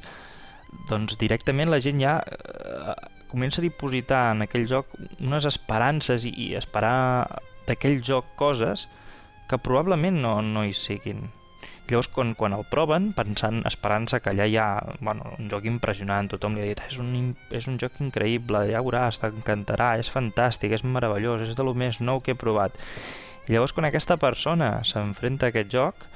doncs 0.89 1.19
directament 1.21 1.73
la 1.73 1.81
gent 1.85 2.01
ja 2.01 2.19
eh, 2.23 2.95
comença 3.33 3.61
a 3.61 3.65
dipositar 3.65 4.31
en 4.35 4.45
aquell 4.45 4.69
joc 4.69 4.93
unes 5.21 5.49
esperances 5.49 6.27
i, 6.29 6.33
i 6.49 6.53
esperar 6.59 7.41
d'aquell 7.69 8.03
joc 8.05 8.35
coses 8.41 8.89
que 9.49 9.61
probablement 9.61 10.19
no, 10.23 10.41
no 10.43 10.65
hi 10.65 10.75
siguin. 10.77 11.29
Llavors, 11.91 12.09
quan, 12.09 12.31
quan 12.39 12.55
el 12.57 12.63
proven, 12.71 13.11
pensant, 13.13 13.59
esperant-se 13.69 14.23
que 14.23 14.31
allà 14.33 14.47
hi 14.49 14.55
ha 14.57 14.69
bueno, 15.03 15.35
un 15.37 15.51
joc 15.53 15.67
impressionant, 15.69 16.31
tothom 16.31 16.55
li 16.57 16.63
ha 16.63 16.69
dit 16.71 16.81
és 16.87 16.97
un, 17.03 17.35
és 17.53 17.69
un 17.69 17.77
joc 17.83 17.99
increïble, 18.01 18.63
ja 18.71 18.81
veuràs, 18.81 19.19
t'encantarà, 19.21 19.91
és 20.01 20.09
fantàstic, 20.15 20.73
és 20.73 20.87
meravellós, 20.87 21.45
és 21.45 21.59
de 21.59 21.67
lo 21.67 21.75
més 21.77 22.01
nou 22.01 22.23
que 22.25 22.33
he 22.33 22.39
provat. 22.39 22.79
I 23.49 23.57
llavors, 23.57 23.75
quan 23.77 23.89
aquesta 23.89 24.17
persona 24.23 24.77
s'enfrenta 24.89 25.51
a 25.51 25.53
aquest 25.53 25.73
joc, 25.75 26.07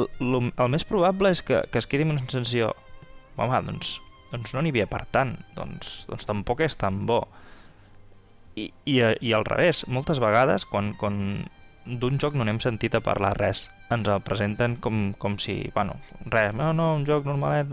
el 0.00 0.72
més 0.72 0.86
probable 0.88 1.30
és 1.34 1.44
que, 1.44 1.60
que 1.70 1.78
es 1.78 1.86
quedi 1.86 2.06
amb 2.06 2.16
una 2.16 2.24
sensació 2.24 2.72
home, 3.36 3.60
doncs, 3.66 3.98
doncs 4.32 4.54
no 4.54 4.62
n'hi 4.62 4.72
havia 4.72 4.88
per 4.90 5.04
tant, 5.12 5.36
doncs, 5.56 6.06
doncs 6.08 6.26
tampoc 6.28 6.64
és 6.66 6.76
tan 6.80 7.04
bo. 7.06 7.22
I, 8.58 8.70
i, 8.84 8.98
i 8.98 9.32
al 9.36 9.46
revés, 9.46 9.84
moltes 9.88 10.18
vegades 10.22 10.66
quan, 10.66 10.92
quan 10.98 11.20
d'un 11.86 12.18
joc 12.20 12.34
no 12.36 12.44
n'hem 12.44 12.60
sentit 12.62 12.94
a 12.96 13.02
parlar 13.04 13.34
res, 13.38 13.68
ens 13.90 14.08
el 14.08 14.22
presenten 14.26 14.76
com, 14.82 15.12
com 15.18 15.38
si, 15.42 15.62
bueno, 15.74 15.96
res, 16.26 16.54
no, 16.54 16.72
no, 16.76 16.94
un 16.98 17.06
joc 17.08 17.26
normalet 17.28 17.72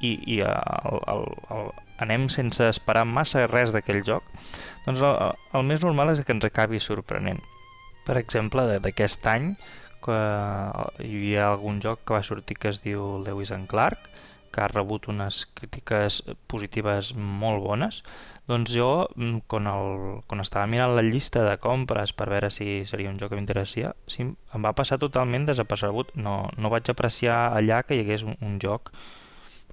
i, 0.00 0.12
i 0.36 0.40
el, 0.44 1.00
el, 1.10 1.24
el, 1.54 1.72
anem 2.04 2.28
sense 2.32 2.68
esperar 2.68 3.04
massa 3.08 3.46
res 3.50 3.74
d'aquell 3.74 4.02
joc, 4.06 4.26
doncs 4.84 5.02
el, 5.04 5.16
el 5.56 5.66
més 5.66 5.84
normal 5.84 6.12
és 6.12 6.22
que 6.24 6.34
ens 6.36 6.46
acabi 6.46 6.82
sorprenent. 6.82 7.40
Per 8.04 8.18
exemple, 8.20 8.66
d'aquest 8.84 9.26
any, 9.30 9.54
que 10.04 10.16
hi 11.00 11.08
havia 11.08 11.48
algun 11.48 11.80
joc 11.80 12.02
que 12.04 12.16
va 12.18 12.26
sortir 12.26 12.58
que 12.60 12.68
es 12.74 12.82
diu 12.84 13.22
Lewis 13.24 13.54
and 13.56 13.68
Clark, 13.70 14.10
que 14.54 14.62
ha 14.62 14.68
rebut 14.70 15.08
unes 15.10 15.44
crítiques 15.56 16.20
positives 16.50 17.14
molt 17.16 17.64
bones, 17.64 18.02
doncs 18.48 18.74
jo, 18.76 19.08
mm, 19.16 19.46
quan, 19.48 19.66
el, 19.70 20.20
quan 20.28 20.42
estava 20.44 20.68
mirant 20.68 20.94
la 20.96 21.04
llista 21.06 21.44
de 21.46 21.56
compres 21.62 22.12
per 22.12 22.28
veure 22.28 22.50
si 22.52 22.84
seria 22.88 23.10
un 23.10 23.18
joc 23.20 23.32
que 23.32 23.38
m'interessaria, 23.40 23.94
sí, 24.06 24.26
em 24.28 24.66
va 24.66 24.74
passar 24.76 25.00
totalment 25.00 25.46
desapercebut. 25.48 26.12
No, 26.20 26.36
no 26.60 26.72
vaig 26.72 26.90
apreciar 26.92 27.38
allà 27.56 27.82
que 27.82 27.96
hi 27.96 28.04
hagués 28.04 28.26
un, 28.28 28.36
un 28.44 28.58
joc 28.60 28.92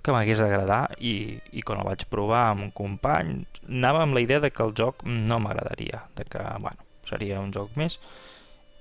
que 0.01 0.13
m'hagués 0.15 0.39
agradat 0.41 0.95
i, 1.03 1.37
i 1.51 1.61
quan 1.61 1.81
el 1.81 1.89
vaig 1.91 2.07
provar 2.09 2.47
amb 2.49 2.65
un 2.65 2.71
company 2.73 3.43
anava 3.67 4.01
amb 4.05 4.17
la 4.17 4.23
idea 4.23 4.39
de 4.41 4.49
que 4.49 4.63
el 4.65 4.73
joc 4.77 5.03
no 5.05 5.37
m'agradaria, 5.43 6.05
de 6.17 6.25
que 6.25 6.41
bueno, 6.59 6.87
seria 7.05 7.41
un 7.43 7.51
joc 7.53 7.75
més 7.77 7.99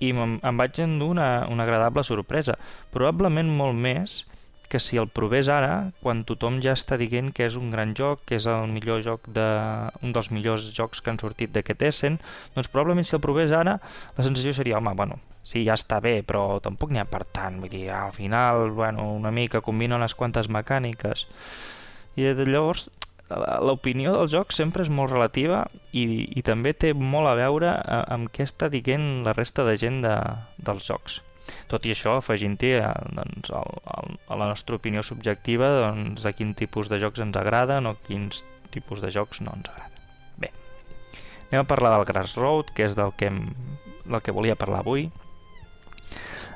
i 0.00 0.14
em, 0.14 0.38
em 0.40 0.61
vaig 0.61 0.81
endur 0.81 1.11
una, 1.12 1.29
una 1.53 1.66
agradable 1.66 2.05
sorpresa, 2.07 2.57
probablement 2.94 3.50
molt 3.59 3.76
més 3.76 4.22
que 4.70 4.78
si 4.78 5.00
el 5.02 5.09
provés 5.11 5.50
ara, 5.50 5.90
quan 6.00 6.22
tothom 6.28 6.61
ja 6.62 6.76
està 6.78 6.94
dient 7.00 7.33
que 7.35 7.48
és 7.50 7.56
un 7.59 7.72
gran 7.74 7.90
joc, 7.98 8.22
que 8.28 8.38
és 8.38 8.46
el 8.46 8.70
millor 8.70 9.02
joc 9.02 9.26
de, 9.35 9.46
un 10.06 10.14
dels 10.14 10.30
millors 10.30 10.68
jocs 10.76 11.02
que 11.02 11.11
han 11.11 11.18
sortit 11.18 11.50
d'aquest 11.56 11.83
Essen, 11.88 12.20
doncs 12.54 12.70
probablement 12.70 13.09
si 13.09 13.16
el 13.18 13.24
provés 13.24 13.50
ara, 13.50 13.80
la 14.16 14.26
sensació 14.26 14.54
seria, 14.54 14.78
home, 14.78 14.94
bueno, 14.94 15.18
sí, 15.42 15.64
ja 15.66 15.74
està 15.74 15.98
bé, 16.04 16.20
però 16.22 16.61
tampoc 16.62 16.94
n'hi 16.94 17.02
ha 17.02 17.09
per 17.11 17.24
tant, 17.35 17.59
vull 17.61 17.72
dir, 17.72 17.88
al 17.90 18.14
final, 18.14 18.70
bueno, 18.78 19.11
una 19.18 19.35
mica 19.35 19.61
combina 19.61 19.98
unes 19.98 20.14
quantes 20.14 20.48
mecàniques, 20.48 21.26
i 22.14 22.30
llavors 22.46 22.88
l'opinió 23.62 24.12
del 24.16 24.30
joc 24.30 24.54
sempre 24.54 24.83
és 24.83 24.90
molt 24.90 25.12
relativa 25.12 25.62
i, 25.94 26.26
i 26.35 26.42
també 26.42 26.72
té 26.74 26.92
molt 26.94 27.30
a 27.30 27.37
veure 27.38 27.74
amb 28.11 28.30
què 28.35 28.46
està 28.46 28.70
dient 28.72 29.22
la 29.26 29.35
resta 29.37 29.66
de 29.66 29.76
gent 29.78 30.00
de, 30.06 30.14
dels 30.59 30.87
jocs. 30.87 31.20
Tot 31.70 31.87
i 31.87 31.94
això, 31.94 32.16
afegint-hi 32.18 32.72
eh, 32.79 32.92
doncs, 33.16 33.53
el, 33.55 34.18
a 34.29 34.38
la 34.38 34.50
nostra 34.50 34.79
opinió 34.79 35.05
subjectiva 35.07 35.70
doncs, 35.79 36.24
de 36.26 36.35
quin 36.37 36.55
tipus 36.59 36.90
de 36.92 37.00
jocs 37.03 37.22
ens 37.24 37.38
agraden 37.40 37.88
o 37.90 37.96
quins 38.07 38.44
tipus 38.74 39.03
de 39.03 39.11
jocs 39.14 39.42
no 39.44 39.55
ens 39.57 39.70
agraden. 39.72 40.05
Bé, 40.40 40.53
anem 41.50 41.64
a 41.64 41.68
parlar 41.68 41.96
del 41.96 42.07
Grass 42.09 42.37
Road, 42.38 42.74
que 42.74 42.87
és 42.87 42.96
del 42.98 43.14
que, 43.18 43.31
hem, 43.31 43.44
del 44.07 44.22
que 44.22 44.35
volia 44.37 44.59
parlar 44.59 44.85
avui. 44.85 45.09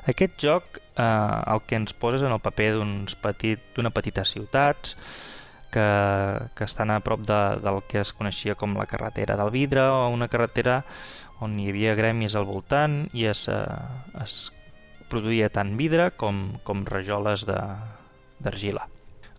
Aquest 0.05 0.37
joc 0.41 0.79
eh, 0.79 1.53
el 1.53 1.63
que 1.65 1.79
ens 1.79 1.95
posa 1.97 2.19
és 2.19 2.27
en 2.27 2.35
el 2.35 2.43
paper 2.43 2.73
d'una 2.77 3.15
petit, 3.23 3.79
petita 3.95 4.25
ciutats 4.27 4.95
que, 5.73 5.85
que 6.55 6.63
estan 6.63 6.93
a 6.93 7.01
prop 7.03 7.25
de, 7.25 7.39
del 7.63 7.81
que 7.89 7.99
es 8.03 8.13
coneixia 8.15 8.55
com 8.55 8.77
la 8.77 8.87
carretera 8.87 9.35
del 9.39 9.51
vidre 9.51 9.83
o 9.89 10.07
una 10.13 10.29
carretera 10.31 10.83
on 11.43 11.57
hi 11.59 11.67
havia 11.71 11.97
gremis 11.97 12.35
al 12.37 12.45
voltant 12.47 13.01
i 13.17 13.25
es, 13.27 13.47
eh, 13.51 14.21
es 14.23 14.37
produïa 15.15 15.47
tant 15.47 15.71
vidre 15.79 16.11
com, 16.19 16.49
com 16.67 16.83
rajoles 16.91 17.47
d'argila. 17.47 18.83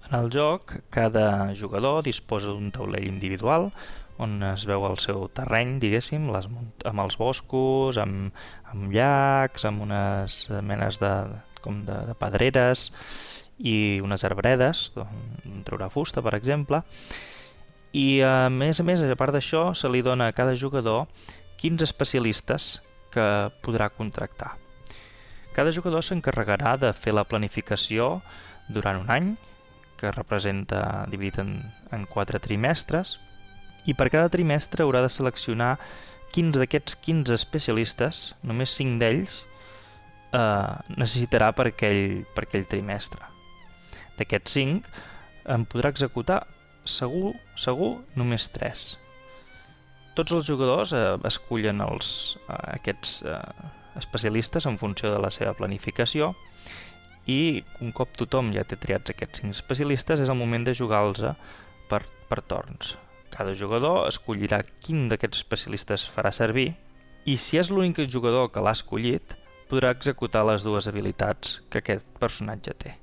En 0.09 0.17
el 0.21 0.31
joc, 0.33 0.79
cada 0.95 1.53
jugador 1.59 2.03
disposa 2.07 2.55
d'un 2.55 2.73
taulell 2.73 3.09
individual 3.09 3.71
on 4.23 4.41
es 4.49 4.65
veu 4.65 4.87
el 4.89 4.97
seu 5.03 5.27
terreny, 5.37 5.77
diguéssim, 5.83 6.31
les, 6.33 6.47
amb 6.89 7.03
els 7.05 7.19
boscos, 7.21 7.99
amb, 8.01 8.33
amb 8.73 8.93
llacs, 8.95 9.67
amb 9.69 9.85
unes 9.85 10.39
menes 10.65 11.01
de, 11.03 11.13
com 11.61 11.83
de, 11.85 11.99
de 12.09 12.17
pedreres 12.17 12.89
i 13.61 14.01
unes 14.05 14.25
arbredes, 14.25 14.89
on 15.01 15.63
treurà 15.69 15.91
fusta, 15.93 16.25
per 16.25 16.33
exemple, 16.39 16.81
i 17.97 18.21
a 18.25 18.49
més 18.53 18.81
a 18.81 18.89
més, 18.89 19.05
a 19.05 19.21
part 19.21 19.37
d'això, 19.37 19.71
se 19.77 19.93
li 19.93 20.05
dona 20.05 20.31
a 20.31 20.37
cada 20.37 20.57
jugador 20.57 21.07
15 21.61 21.85
especialistes 21.85 22.71
que 23.13 23.27
podrà 23.65 23.91
contractar. 23.93 24.55
Cada 25.57 25.73
jugador 25.73 26.05
s'encarregarà 26.05 26.75
de 26.77 26.91
fer 26.93 27.15
la 27.17 27.25
planificació 27.25 28.19
durant 28.69 28.99
un 29.01 29.13
any, 29.13 29.31
que 29.97 30.11
representa 30.13 31.07
dividit 31.09 31.39
en, 31.41 31.55
en 31.97 32.05
quatre 32.13 32.37
trimestres, 32.45 33.15
i 33.89 33.95
per 33.97 34.11
cada 34.13 34.29
trimestre 34.29 34.85
haurà 34.85 35.01
de 35.01 35.09
seleccionar 35.09 35.79
quins 36.35 36.59
d'aquests 36.61 36.99
15 37.07 37.33
especialistes, 37.39 38.19
només 38.45 38.75
5 38.77 39.01
d'ells, 39.01 39.39
eh, 40.37 40.75
necessitarà 40.99 41.53
per 41.57 41.71
aquell, 41.71 42.27
per 42.37 42.45
aquell 42.45 42.69
trimestre. 42.69 43.25
D'aquests 44.19 44.59
5, 44.59 44.93
en 45.57 45.65
podrà 45.65 45.95
executar 45.95 46.43
segur, 46.85 47.33
segur, 47.57 47.95
només 48.19 48.51
3. 48.53 48.87
Tots 50.21 50.37
els 50.37 50.53
jugadors 50.53 50.93
eh, 50.97 51.09
escullen 51.29 51.81
els, 51.85 52.37
eh, 52.45 52.61
aquests 52.77 53.23
eh, 53.25 53.41
especialistes 53.99 54.67
en 54.67 54.79
funció 54.79 55.13
de 55.13 55.21
la 55.23 55.31
seva 55.35 55.55
planificació 55.59 56.35
i 57.27 57.65
un 57.83 57.91
cop 57.93 58.13
tothom 58.17 58.53
ja 58.55 58.65
té 58.65 58.79
triats 58.79 59.11
aquests 59.11 59.43
5 59.43 59.57
especialistes 59.59 60.23
és 60.23 60.31
el 60.31 60.39
moment 60.39 60.67
de 60.67 60.75
jugar-los 60.79 61.23
per, 61.91 62.03
per 62.31 62.41
torns. 62.47 62.95
Cada 63.35 63.55
jugador 63.59 64.07
escollirà 64.09 64.63
quin 64.85 65.09
d'aquests 65.11 65.43
especialistes 65.43 66.07
farà 66.09 66.31
servir 66.33 66.71
i 67.27 67.35
si 67.37 67.59
és 67.59 67.73
l'únic 67.73 67.99
jugador 68.07 68.53
que 68.55 68.63
l'ha 68.63 68.75
escollit, 68.77 69.35
podrà 69.67 69.91
executar 69.91 70.45
les 70.47 70.63
dues 70.63 70.87
habilitats 70.87 71.61
que 71.71 71.83
aquest 71.83 72.07
personatge 72.23 72.75
té. 72.79 72.95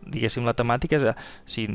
Diguéssim, 0.00 0.46
la 0.46 0.54
temàtica 0.54 0.96
és 1.00 1.26
si 1.44 1.66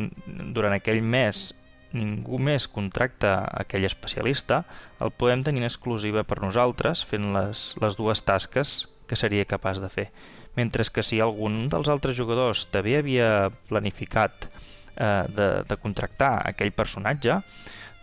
durant 0.55 0.73
aquell 0.73 1.03
mes 1.03 1.51
ningú 1.95 2.39
més 2.41 2.67
contracta 2.71 3.37
aquell 3.63 3.87
especialista, 3.87 4.63
el 5.01 5.13
podem 5.15 5.43
tenir 5.45 5.63
en 5.63 5.69
exclusiva 5.69 6.25
per 6.27 6.41
nosaltres 6.43 7.05
fent 7.07 7.31
les, 7.35 7.71
les 7.81 7.97
dues 7.99 8.23
tasques 8.27 8.75
que 9.07 9.17
seria 9.19 9.47
capaç 9.47 9.81
de 9.83 9.89
fer. 9.89 10.09
Mentre 10.55 10.85
que 10.91 11.03
si 11.03 11.19
algun 11.19 11.65
dels 11.71 11.89
altres 11.91 12.15
jugadors 12.17 12.65
també 12.71 12.95
havia 12.99 13.49
planificat 13.69 14.47
eh, 14.47 15.25
de, 15.27 15.49
de 15.67 15.79
contractar 15.81 16.37
aquell 16.51 16.71
personatge, 16.75 17.41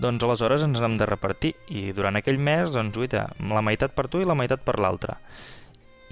doncs 0.02 0.24
aleshores 0.24 0.64
ens 0.66 0.80
hem 0.82 0.98
de 0.98 1.08
repartir 1.08 1.54
i 1.70 1.90
durant 1.96 2.18
aquell 2.18 2.40
mes, 2.40 2.72
doncs, 2.74 2.98
uita, 2.98 3.28
la 3.38 3.62
meitat 3.64 3.94
per 3.96 4.08
tu 4.10 4.20
i 4.20 4.28
la 4.28 4.36
meitat 4.38 4.64
per 4.66 4.78
l'altre. 4.82 5.16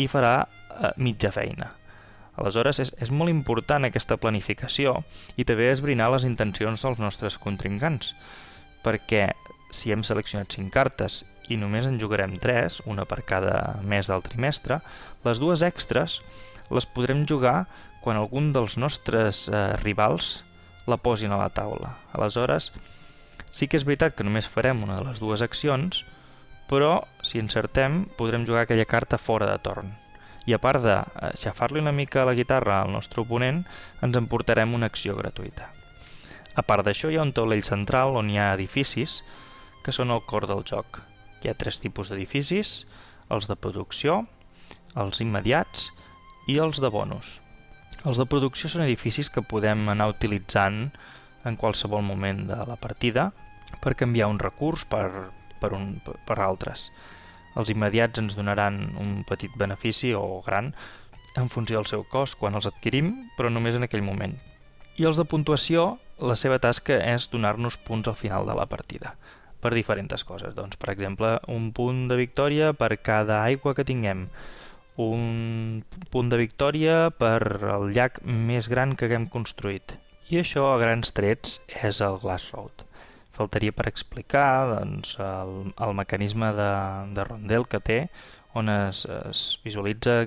I 0.01 0.09
farà 0.09 0.35
eh, 0.45 0.95
mitja 1.03 1.33
feina. 1.35 1.80
Aleshores, 2.41 2.81
és, 2.81 2.91
és 2.99 3.13
molt 3.13 3.31
important 3.33 3.85
aquesta 3.85 4.17
planificació 4.21 4.97
i 5.37 5.45
també 5.45 5.69
esbrinar 5.71 6.09
les 6.15 6.25
intencions 6.29 6.87
dels 6.87 7.03
nostres 7.03 7.37
contrincants, 7.39 8.15
perquè 8.85 9.29
si 9.71 9.93
hem 9.93 10.03
seleccionat 10.07 10.57
5 10.57 10.73
cartes 10.75 11.23
i 11.51 11.59
només 11.61 11.87
en 11.87 11.99
jugarem 12.01 12.39
3, 12.41 12.81
una 12.91 13.05
per 13.05 13.23
cada 13.29 13.81
mes 13.85 14.09
del 14.09 14.25
trimestre, 14.25 14.81
les 15.27 15.43
dues 15.43 15.65
extres 15.67 16.21
les 16.71 16.87
podrem 16.87 17.27
jugar 17.27 17.67
quan 18.01 18.17
algun 18.17 18.55
dels 18.55 18.79
nostres 18.81 19.49
eh, 19.51 19.67
rivals 19.83 20.41
la 20.89 20.97
posin 20.97 21.35
a 21.35 21.41
la 21.43 21.51
taula. 21.53 21.97
Aleshores, 22.17 22.71
sí 23.51 23.69
que 23.69 23.77
és 23.77 23.87
veritat 23.87 24.17
que 24.17 24.27
només 24.27 24.49
farem 24.49 24.83
una 24.87 25.01
de 25.01 25.11
les 25.11 25.21
dues 25.23 25.43
accions, 25.45 26.05
però 26.71 27.01
si 27.27 27.43
encertem 27.43 28.07
podrem 28.17 28.47
jugar 28.47 28.65
aquella 28.65 28.89
carta 28.89 29.19
fora 29.19 29.51
de 29.51 29.59
torn. 29.59 29.91
I 30.51 30.55
a 30.57 30.59
part 30.59 30.83
de 30.83 30.97
xafar-li 31.39 31.79
una 31.79 31.93
mica 31.95 32.25
la 32.27 32.35
guitarra 32.35 32.81
al 32.81 32.91
nostre 32.91 33.23
oponent, 33.23 33.61
ens 34.03 34.17
emportarem 34.19 34.73
una 34.75 34.89
acció 34.91 35.15
gratuïta. 35.15 35.69
A 36.59 36.65
part 36.67 36.83
d'això 36.83 37.11
hi 37.11 37.19
ha 37.21 37.23
un 37.23 37.31
taulell 37.37 37.63
central 37.63 38.17
on 38.19 38.33
hi 38.33 38.41
ha 38.41 38.49
edificis 38.57 39.21
que 39.85 39.95
són 39.95 40.11
el 40.11 40.25
cor 40.27 40.49
del 40.51 40.65
joc. 40.67 40.99
Hi 41.45 41.53
ha 41.53 41.55
tres 41.61 41.79
tipus 41.85 42.11
d'edificis, 42.11 42.73
els 43.31 43.47
de 43.47 43.55
producció, 43.55 44.25
els 44.99 45.23
immediats 45.23 45.87
i 46.51 46.59
els 46.59 46.83
de 46.83 46.91
bonus. 46.91 47.39
Els 48.03 48.19
de 48.19 48.27
producció 48.27 48.73
són 48.73 48.83
edificis 48.89 49.31
que 49.31 49.47
podem 49.47 49.87
anar 49.93 50.11
utilitzant 50.11 50.89
en 51.47 51.57
qualsevol 51.61 52.03
moment 52.03 52.43
de 52.51 52.59
la 52.67 52.81
partida 52.81 53.31
per 53.85 53.95
canviar 53.95 54.33
un 54.33 54.43
recurs 54.43 54.83
per, 54.83 55.07
per, 55.63 55.71
un, 55.77 56.01
per 56.03 56.41
altres. 56.43 56.89
Els 57.59 57.73
immediats 57.73 58.21
ens 58.23 58.37
donaran 58.39 58.83
un 59.01 59.25
petit 59.29 59.55
benefici 59.59 60.13
o 60.15 60.43
gran 60.47 60.73
en 61.39 61.49
funció 61.49 61.79
del 61.79 61.89
seu 61.91 62.05
cost 62.11 62.39
quan 62.39 62.55
els 62.59 62.69
adquirim, 62.71 63.13
però 63.37 63.51
només 63.51 63.79
en 63.79 63.87
aquell 63.87 64.05
moment. 64.07 64.37
I 64.99 65.07
els 65.09 65.19
de 65.19 65.27
puntuació, 65.27 65.99
la 66.21 66.37
seva 66.37 66.59
tasca 66.63 66.99
és 67.15 67.31
donar-nos 67.33 67.79
punts 67.81 68.11
al 68.11 68.19
final 68.19 68.47
de 68.47 68.57
la 68.59 68.69
partida 68.71 69.15
per 69.61 69.73
diferents 69.77 70.25
coses. 70.25 70.55
Doncs, 70.57 70.79
per 70.81 70.93
exemple, 70.95 71.37
un 71.53 71.71
punt 71.77 72.07
de 72.11 72.19
victòria 72.21 72.73
per 72.73 72.97
cada 73.05 73.43
aigua 73.45 73.75
que 73.77 73.87
tinguem, 73.89 74.27
un 75.01 75.85
punt 76.13 76.31
de 76.33 76.41
victòria 76.41 77.09
per 77.17 77.41
el 77.77 77.91
llac 77.97 78.21
més 78.25 78.69
gran 78.73 78.97
que 78.97 79.09
haguem 79.09 79.29
construït, 79.33 79.97
i 80.31 80.41
això, 80.41 80.69
a 80.73 80.79
grans 80.81 81.13
trets, 81.17 81.59
és 81.83 82.01
el 82.05 82.21
Glass 82.23 82.53
Road. 82.55 82.85
Faltaria 83.41 83.73
per 83.73 83.89
explicar 83.89 84.51
doncs, 84.75 85.17
el, 85.25 85.73
el 85.73 85.97
mecanisme 85.97 86.53
de, 86.59 86.73
de 87.17 87.25
rondel 87.25 87.65
que 87.71 87.81
té, 87.81 88.03
on 88.55 88.69
es, 88.69 89.07
es 89.09 89.47
visualitza 89.65 90.27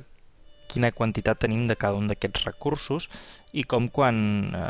quina 0.74 0.92
quantitat 0.96 1.44
tenim 1.44 1.68
de 1.70 1.78
cada 1.78 2.00
un 2.00 2.08
d'aquests 2.10 2.46
recursos 2.48 3.10
i 3.54 3.64
com 3.70 3.88
quan 3.94 4.18
eh, 4.58 4.62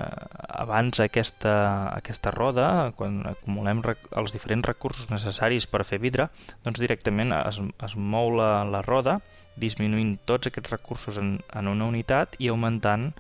abans 0.60 0.99
aquesta, 0.99 1.53
aquesta 1.93 2.34
roda, 2.36 2.65
quan 2.99 3.21
acumulem 3.29 3.84
els 3.88 4.36
diferents 4.36 4.67
recursos 4.67 5.12
necessaris 5.13 5.69
per 5.71 5.86
fer 5.88 6.01
vidre, 6.03 6.27
doncs 6.65 6.82
directament 6.84 7.32
es, 7.38 7.62
es 7.88 7.95
mou 7.95 8.34
la, 8.36 8.51
la 8.67 8.84
roda 8.84 9.19
disminuint 9.56 10.17
tots 10.27 10.51
aquests 10.51 10.73
recursos 10.73 11.21
en, 11.21 11.38
en 11.53 11.71
una 11.71 11.88
unitat 11.88 12.36
i 12.39 12.51
augmentant 12.51 13.12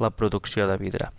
la 0.00 0.10
producció 0.10 0.66
de 0.66 0.76
vidre. 0.80 1.10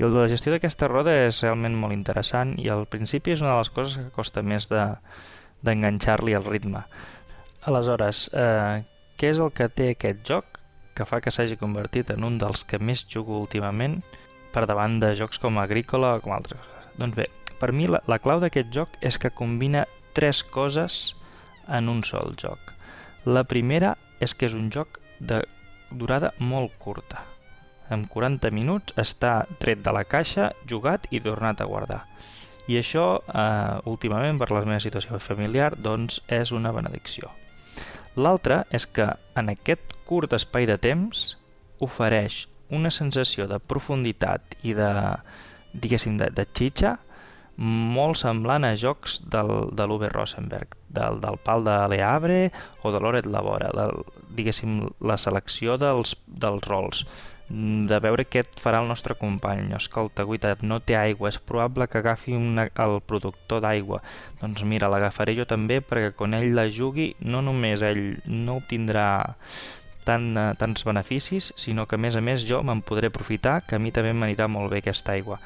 I 0.00 0.08
la 0.08 0.26
gestió 0.32 0.52
d'aquesta 0.54 0.88
roda 0.88 1.12
és 1.26 1.42
realment 1.44 1.76
molt 1.78 1.94
interessant 1.94 2.56
i 2.58 2.70
al 2.72 2.86
principi 2.90 3.34
és 3.34 3.44
una 3.44 3.52
de 3.52 3.60
les 3.60 3.70
coses 3.76 3.98
que 4.00 4.14
costa 4.16 4.42
més 4.42 4.66
d'enganxar-li 4.70 6.32
de, 6.32 6.40
el 6.40 6.48
ritme. 6.48 6.84
Aleshores, 7.68 8.30
eh, 8.32 8.82
què 9.20 9.34
és 9.34 9.38
el 9.38 9.52
que 9.52 9.68
té 9.68 9.90
aquest 9.92 10.24
joc 10.26 10.58
que 10.96 11.06
fa 11.06 11.20
que 11.20 11.30
s'hagi 11.32 11.60
convertit 11.60 12.10
en 12.10 12.24
un 12.24 12.38
dels 12.40 12.64
que 12.64 12.80
més 12.80 13.04
jugo 13.08 13.38
últimament 13.38 14.00
per 14.54 14.66
davant 14.66 14.98
de 15.00 15.12
jocs 15.16 15.38
com 15.38 15.60
Agrícola 15.60 16.16
o 16.16 16.24
com 16.24 16.34
altres? 16.34 16.64
Doncs 16.96 17.16
bé, 17.16 17.28
per 17.60 17.70
mi 17.76 17.86
la, 17.86 18.00
la 18.08 18.18
clau 18.18 18.40
d'aquest 18.40 18.72
joc 18.72 18.96
és 19.04 19.20
que 19.20 19.30
combina 19.30 19.84
tres 20.16 20.42
coses 20.42 21.14
en 21.68 21.92
un 21.92 22.02
sol 22.02 22.34
joc. 22.40 22.72
La 23.28 23.44
primera 23.44 23.94
és 24.20 24.34
que 24.34 24.48
és 24.48 24.56
un 24.56 24.72
joc 24.72 24.98
de 25.20 25.44
durada 25.90 26.32
molt 26.40 26.72
curta 26.80 27.26
en 27.90 28.06
40 28.06 28.50
minuts 28.54 28.94
està 29.00 29.46
tret 29.62 29.82
de 29.84 29.92
la 29.94 30.04
caixa, 30.04 30.52
jugat 30.68 31.08
i 31.10 31.20
tornat 31.20 31.60
a 31.60 31.68
guardar. 31.68 32.04
I 32.70 32.78
això, 32.78 33.20
eh, 33.26 33.80
últimament, 33.90 34.38
per 34.38 34.50
la 34.50 34.64
meva 34.64 34.80
situació 34.80 35.18
familiar, 35.18 35.74
doncs 35.76 36.20
és 36.28 36.52
una 36.52 36.72
benedicció. 36.72 37.30
L'altre 38.16 38.64
és 38.70 38.86
que 38.86 39.06
en 39.34 39.48
aquest 39.50 39.94
curt 40.06 40.32
espai 40.32 40.66
de 40.66 40.78
temps 40.78 41.36
ofereix 41.80 42.46
una 42.70 42.90
sensació 42.90 43.46
de 43.50 43.58
profunditat 43.58 44.56
i 44.62 44.74
de, 44.74 44.90
diguéssim, 45.72 46.18
de, 46.18 46.30
de 46.30 46.46
xitxa 46.46 46.98
molt 47.60 48.16
semblant 48.16 48.64
a 48.64 48.72
jocs 48.78 49.18
del, 49.28 49.50
de 49.76 49.84
l'Uwe 49.86 50.08
Rosenberg, 50.08 50.76
del, 50.88 51.18
del 51.20 51.36
pal 51.44 51.64
de 51.66 51.76
Leabre 51.92 52.38
o 52.82 52.92
de 52.94 53.00
l'Oret 53.02 53.26
Labora, 53.26 53.68
del, 53.76 54.00
diguéssim, 54.36 54.86
la 55.04 55.18
selecció 55.20 55.76
dels, 55.80 56.14
dels 56.26 56.64
rols 56.70 57.04
de 57.50 57.98
veure 57.98 58.24
què 58.30 58.44
et 58.44 58.60
farà 58.62 58.78
el 58.82 58.88
nostre 58.88 59.16
company. 59.18 59.72
Escolta, 59.74 60.24
guita, 60.28 60.54
no 60.62 60.78
té 60.80 60.94
aigua, 60.96 61.32
és 61.32 61.40
probable 61.42 61.88
que 61.90 61.98
agafi 61.98 62.36
una, 62.36 62.68
el 62.70 63.00
productor 63.02 63.64
d'aigua. 63.64 63.98
Doncs 64.40 64.62
mira, 64.68 64.90
l'agafaré 64.92 65.34
jo 65.38 65.46
també 65.50 65.80
perquè 65.82 66.12
quan 66.16 66.36
ell 66.38 66.52
la 66.54 66.68
jugui 66.70 67.10
no 67.26 67.42
només 67.42 67.82
ell 67.82 68.20
no 68.30 68.60
obtindrà 68.60 69.06
tant, 70.06 70.30
uh, 70.36 70.52
tants 70.58 70.86
beneficis, 70.86 71.50
sinó 71.58 71.86
que 71.90 71.98
a 71.98 72.02
més 72.02 72.16
a 72.16 72.22
més 72.22 72.46
jo 72.46 72.62
me'n 72.62 72.84
podré 72.86 73.10
aprofitar, 73.10 73.60
que 73.66 73.76
a 73.76 73.82
mi 73.82 73.90
també 73.90 74.14
m'anirà 74.14 74.46
molt 74.48 74.70
bé 74.70 74.84
aquesta 74.84 75.16
aigua. 75.18 75.40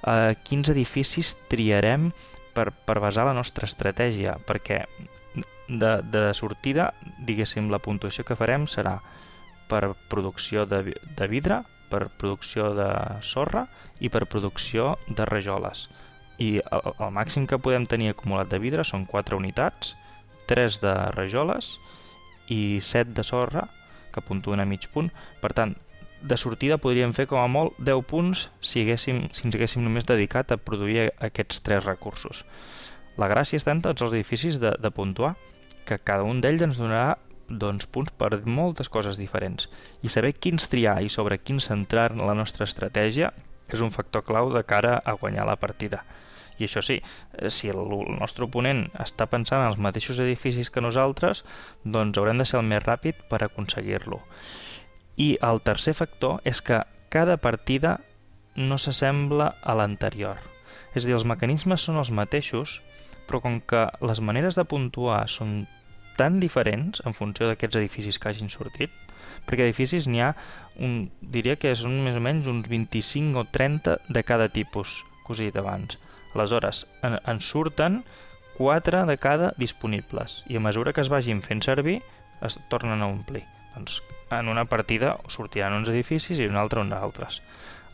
Uh, 0.00 0.32
quins 0.44 0.72
edificis 0.72 1.34
triarem 1.52 2.10
per, 2.56 2.70
per 2.72 3.00
basar 3.04 3.28
la 3.28 3.36
nostra 3.36 3.68
estratègia? 3.68 4.38
Perquè 4.48 4.84
de, 5.68 5.92
de 6.08 6.24
sortida, 6.36 6.92
diguéssim, 7.20 7.68
la 7.72 7.82
puntuació 7.84 8.24
que 8.24 8.36
farem 8.36 8.68
serà 8.68 8.98
per 9.68 9.94
producció 10.10 10.64
de, 10.66 10.94
de 10.94 11.28
vidre, 11.30 11.62
per 11.90 12.08
producció 12.18 12.72
de 12.74 12.88
sorra 13.22 13.66
i 14.00 14.10
per 14.10 14.26
producció 14.30 14.94
de 15.08 15.26
rajoles. 15.28 15.88
I 16.42 16.58
el, 16.58 16.90
el 16.98 17.14
màxim 17.14 17.46
que 17.46 17.60
podem 17.62 17.86
tenir 17.86 18.10
acumulat 18.12 18.50
de 18.50 18.58
vidre 18.58 18.84
són 18.86 19.06
4 19.06 19.38
unitats, 19.38 19.94
3 20.50 20.80
de 20.82 20.94
rajoles 21.14 21.76
i 22.52 22.80
7 22.82 23.14
de 23.16 23.24
sorra, 23.24 23.68
que 24.14 24.22
puntuen 24.22 24.60
a 24.60 24.66
mig 24.68 24.86
punt. 24.94 25.10
Per 25.42 25.52
tant, 25.56 25.74
de 26.24 26.36
sortida 26.40 26.78
podríem 26.80 27.12
fer 27.12 27.26
com 27.28 27.40
a 27.42 27.48
molt 27.50 27.76
10 27.84 28.04
punts 28.08 28.46
si, 28.64 28.82
haguéssim, 28.82 29.26
si 29.34 29.46
ens 29.46 29.56
haguéssim 29.56 29.84
només 29.84 30.06
dedicat 30.08 30.54
a 30.54 30.60
produir 30.60 31.10
aquests 31.22 31.60
tres 31.66 31.84
recursos. 31.84 32.44
La 33.20 33.28
gràcia 33.30 33.60
està 33.60 33.74
en 33.74 33.82
tots 33.84 34.02
els 34.02 34.14
edificis 34.14 34.58
de, 34.62 34.72
de 34.80 34.90
puntuar, 34.90 35.34
que 35.84 36.00
cada 36.00 36.24
un 36.24 36.40
d'ells 36.40 36.64
ens 36.64 36.80
donarà 36.80 37.18
doncs, 37.48 37.86
punts 37.86 38.12
per 38.16 38.40
moltes 38.46 38.88
coses 38.88 39.18
diferents. 39.20 39.68
I 40.02 40.12
saber 40.12 40.34
quins 40.34 40.68
triar 40.70 41.00
i 41.04 41.10
sobre 41.12 41.40
quins 41.40 41.68
centrar 41.70 42.12
en 42.12 42.24
la 42.24 42.36
nostra 42.36 42.68
estratègia 42.68 43.32
és 43.68 43.80
un 43.80 43.92
factor 43.94 44.24
clau 44.24 44.52
de 44.52 44.62
cara 44.64 44.98
a 45.04 45.16
guanyar 45.18 45.46
la 45.48 45.58
partida. 45.60 46.04
I 46.58 46.68
això 46.68 46.82
sí, 46.86 47.00
eh, 47.00 47.50
si 47.50 47.68
el 47.68 47.82
nostre 48.20 48.46
oponent 48.46 48.86
està 49.00 49.26
pensant 49.26 49.64
en 49.64 49.72
els 49.72 49.80
mateixos 49.82 50.20
edificis 50.22 50.70
que 50.70 50.84
nosaltres, 50.84 51.44
doncs 51.82 52.18
haurem 52.18 52.38
de 52.38 52.46
ser 52.46 52.60
el 52.60 52.68
més 52.68 52.84
ràpid 52.84 53.26
per 53.30 53.42
aconseguir-lo. 53.42 54.20
I 55.16 55.34
el 55.42 55.62
tercer 55.62 55.94
factor 55.94 56.40
és 56.44 56.62
que 56.62 56.84
cada 57.10 57.36
partida 57.38 58.00
no 58.54 58.78
s'assembla 58.78 59.56
a 59.62 59.74
l'anterior. 59.74 60.38
És 60.94 61.04
a 61.04 61.06
dir, 61.08 61.14
els 61.18 61.26
mecanismes 61.26 61.82
són 61.82 61.98
els 61.98 62.10
mateixos, 62.14 62.80
però 63.26 63.40
com 63.42 63.60
que 63.60 63.86
les 64.04 64.20
maneres 64.20 64.58
de 64.58 64.66
puntuar 64.68 65.24
són 65.30 65.64
tan 66.18 66.40
diferents 66.42 67.02
en 67.04 67.16
funció 67.16 67.48
d'aquests 67.48 67.80
edificis 67.80 68.18
que 68.18 68.30
hagin 68.30 68.52
sortit, 68.52 68.92
perquè 69.44 69.66
edificis 69.66 70.08
n'hi 70.08 70.22
ha, 70.24 70.32
un, 70.80 71.10
diria 71.20 71.56
que 71.60 71.74
són 71.78 72.00
més 72.06 72.18
o 72.18 72.22
menys 72.24 72.50
uns 72.50 72.70
25 72.70 73.42
o 73.42 73.46
30 73.50 73.98
de 74.08 74.24
cada 74.26 74.48
tipus, 74.48 75.02
que 75.24 75.34
us 75.34 75.42
he 75.42 75.50
dit 75.50 75.60
abans. 75.60 75.98
Aleshores, 76.34 76.84
en, 77.06 77.18
en 77.20 77.40
surten 77.40 78.02
4 78.58 79.04
de 79.06 79.18
cada 79.18 79.52
disponibles 79.58 80.42
i 80.50 80.58
a 80.58 80.62
mesura 80.62 80.92
que 80.94 81.02
es 81.02 81.10
vagin 81.10 81.42
fent 81.42 81.62
servir 81.66 82.00
es 82.44 82.58
tornen 82.70 83.02
a 83.02 83.10
omplir. 83.10 83.44
Doncs 83.74 84.00
en 84.30 84.48
una 84.48 84.64
partida 84.70 85.16
sortiran 85.30 85.74
uns 85.74 85.90
edificis 85.90 86.38
i 86.38 86.46
en 86.46 86.54
una 86.54 86.62
altra 86.64 86.82
uns 86.82 86.94
altres. 86.94 87.40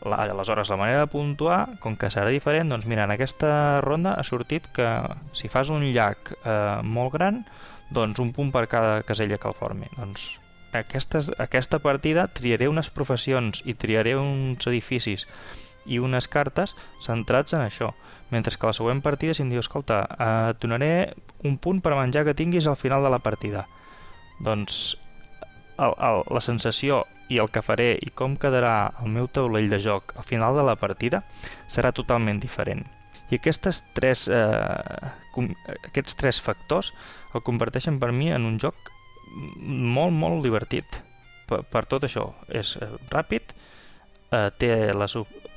La, 0.01 0.17
aleshores, 0.23 0.69
la 0.69 0.77
manera 0.77 1.03
de 1.03 1.09
puntuar, 1.13 1.77
com 1.81 1.95
que 1.97 2.09
serà 2.09 2.31
diferent, 2.33 2.71
doncs 2.73 2.87
mira, 2.89 3.05
en 3.05 3.13
aquesta 3.13 3.81
ronda 3.85 4.15
ha 4.17 4.23
sortit 4.25 4.65
que 4.73 4.87
si 5.37 5.49
fas 5.49 5.69
un 5.69 5.85
llac 5.93 6.33
eh, 6.41 6.81
molt 6.81 7.13
gran, 7.13 7.43
doncs 7.91 8.21
un 8.23 8.31
punt 8.35 8.51
per 8.51 8.67
cada 8.71 9.01
casella 9.03 9.37
que 9.37 9.49
el 9.51 9.57
formi. 9.57 9.89
Doncs 9.97 10.37
aquestes, 10.71 11.31
aquesta 11.37 11.81
partida 11.83 12.29
triaré 12.31 12.69
unes 12.71 12.89
professions 12.89 13.61
i 13.67 13.75
triaré 13.75 14.15
uns 14.15 14.67
edificis 14.71 15.27
i 15.85 15.99
unes 15.99 16.27
cartes 16.31 16.75
centrats 17.03 17.55
en 17.57 17.65
això. 17.65 17.91
Mentre 18.31 18.55
que 18.55 18.69
la 18.69 18.75
següent 18.77 19.01
partida, 19.03 19.33
si 19.35 19.43
em 19.43 19.49
diu, 19.51 19.59
escolta, 19.59 20.03
eh, 20.07 20.51
et 20.53 20.61
donaré 20.61 20.91
un 21.43 21.57
punt 21.57 21.81
per 21.81 21.97
menjar 21.97 22.23
que 22.25 22.37
tinguis 22.37 22.67
al 22.67 22.77
final 22.79 23.03
de 23.03 23.09
la 23.09 23.19
partida. 23.19 23.65
Doncs 24.39 24.95
el, 25.77 25.93
el, 25.97 26.23
la 26.29 26.41
sensació 26.41 27.03
i 27.31 27.39
el 27.41 27.49
que 27.51 27.63
faré 27.63 27.95
i 28.03 28.11
com 28.15 28.35
quedarà 28.37 28.93
el 29.01 29.11
meu 29.11 29.27
taulell 29.31 29.69
de 29.71 29.79
joc 29.79 30.15
al 30.19 30.27
final 30.27 30.57
de 30.57 30.65
la 30.67 30.75
partida 30.75 31.23
serà 31.71 31.93
totalment 31.95 32.41
diferent. 32.43 32.83
I 33.31 33.39
aquestes 33.39 33.79
tres, 33.95 34.25
eh, 34.27 35.11
com, 35.31 35.47
aquests 35.87 36.17
tres 36.19 36.41
factors 36.43 36.91
el 37.33 37.45
converteixen 37.47 37.99
per 37.99 38.11
mi 38.15 38.31
en 38.31 38.47
un 38.47 38.59
joc 38.59 38.91
molt, 39.61 40.13
molt 40.13 40.43
divertit 40.43 41.01
per, 41.47 41.61
per 41.63 41.85
tot 41.89 42.07
això. 42.07 42.27
És 42.49 42.75
eh, 42.81 42.89
ràpid, 43.11 43.53
eh, 44.31 44.49
té 44.57 44.71
la 44.95 45.07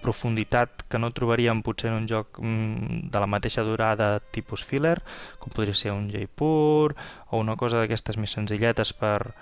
profunditat 0.04 0.84
que 0.90 1.00
no 1.00 1.12
trobaríem 1.16 1.62
potser 1.64 1.90
en 1.90 2.02
un 2.02 2.08
joc 2.10 2.38
mm, 2.40 3.08
de 3.12 3.22
la 3.22 3.30
mateixa 3.30 3.64
durada 3.64 4.18
tipus 4.34 4.64
filler, 4.64 4.98
com 5.40 5.54
podria 5.54 5.74
ser 5.74 5.94
un 5.94 6.10
Jaipur 6.12 6.94
o 7.30 7.40
una 7.40 7.56
cosa 7.56 7.80
d'aquestes 7.80 8.20
més 8.20 8.34
senzilletes 8.36 8.92
per, 8.98 9.32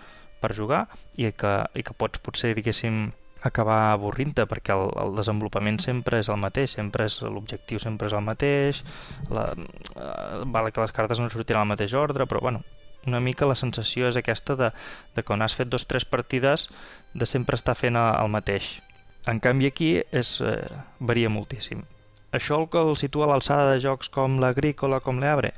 per 0.40 0.54
jugar 0.54 0.86
i 1.18 1.32
que, 1.32 1.56
i 1.74 1.82
que 1.82 1.98
pots 1.98 2.22
potser, 2.22 2.54
diguéssim, 2.58 3.08
acabar 3.42 3.92
avorrint-te 3.92 4.46
perquè 4.50 4.74
el, 4.76 4.88
el 5.02 5.16
desenvolupament 5.18 5.80
sempre 5.82 6.20
és 6.22 6.30
el 6.32 6.38
mateix, 6.42 6.76
sempre 6.78 7.08
és 7.10 7.18
l'objectiu 7.22 7.80
sempre 7.82 8.08
és 8.10 8.14
el 8.16 8.24
mateix, 8.26 8.82
la, 9.30 9.48
eh, 9.96 10.44
vale 10.46 10.72
que 10.72 10.82
les 10.84 10.94
cartes 10.94 11.20
no 11.20 11.30
sortiran 11.32 11.64
al 11.64 11.72
mateix 11.74 11.94
ordre, 11.98 12.26
però 12.30 12.42
bueno, 12.44 12.62
una 13.06 13.20
mica 13.20 13.48
la 13.50 13.58
sensació 13.58 14.06
és 14.08 14.18
aquesta 14.18 14.56
de, 14.58 14.70
de 15.16 15.24
quan 15.26 15.42
has 15.42 15.56
fet 15.58 15.70
dos 15.70 15.86
o 15.86 15.90
tres 15.90 16.06
partides 16.06 16.68
de 17.14 17.26
sempre 17.26 17.58
estar 17.58 17.74
fent 17.74 17.98
el 17.98 18.30
mateix. 18.30 18.76
En 19.26 19.38
canvi 19.42 19.68
aquí 19.70 19.90
és, 20.10 20.38
eh, 20.42 20.62
varia 20.98 21.30
moltíssim. 21.30 21.82
Això 22.32 22.58
el 22.58 22.68
que 22.72 22.80
el 22.80 22.96
situa 22.96 23.26
a 23.26 23.32
l'alçada 23.34 23.72
de 23.72 23.82
jocs 23.82 24.08
com 24.10 24.38
l'Agrícola, 24.40 25.02
com 25.04 25.20
l'Eabre? 25.20 25.52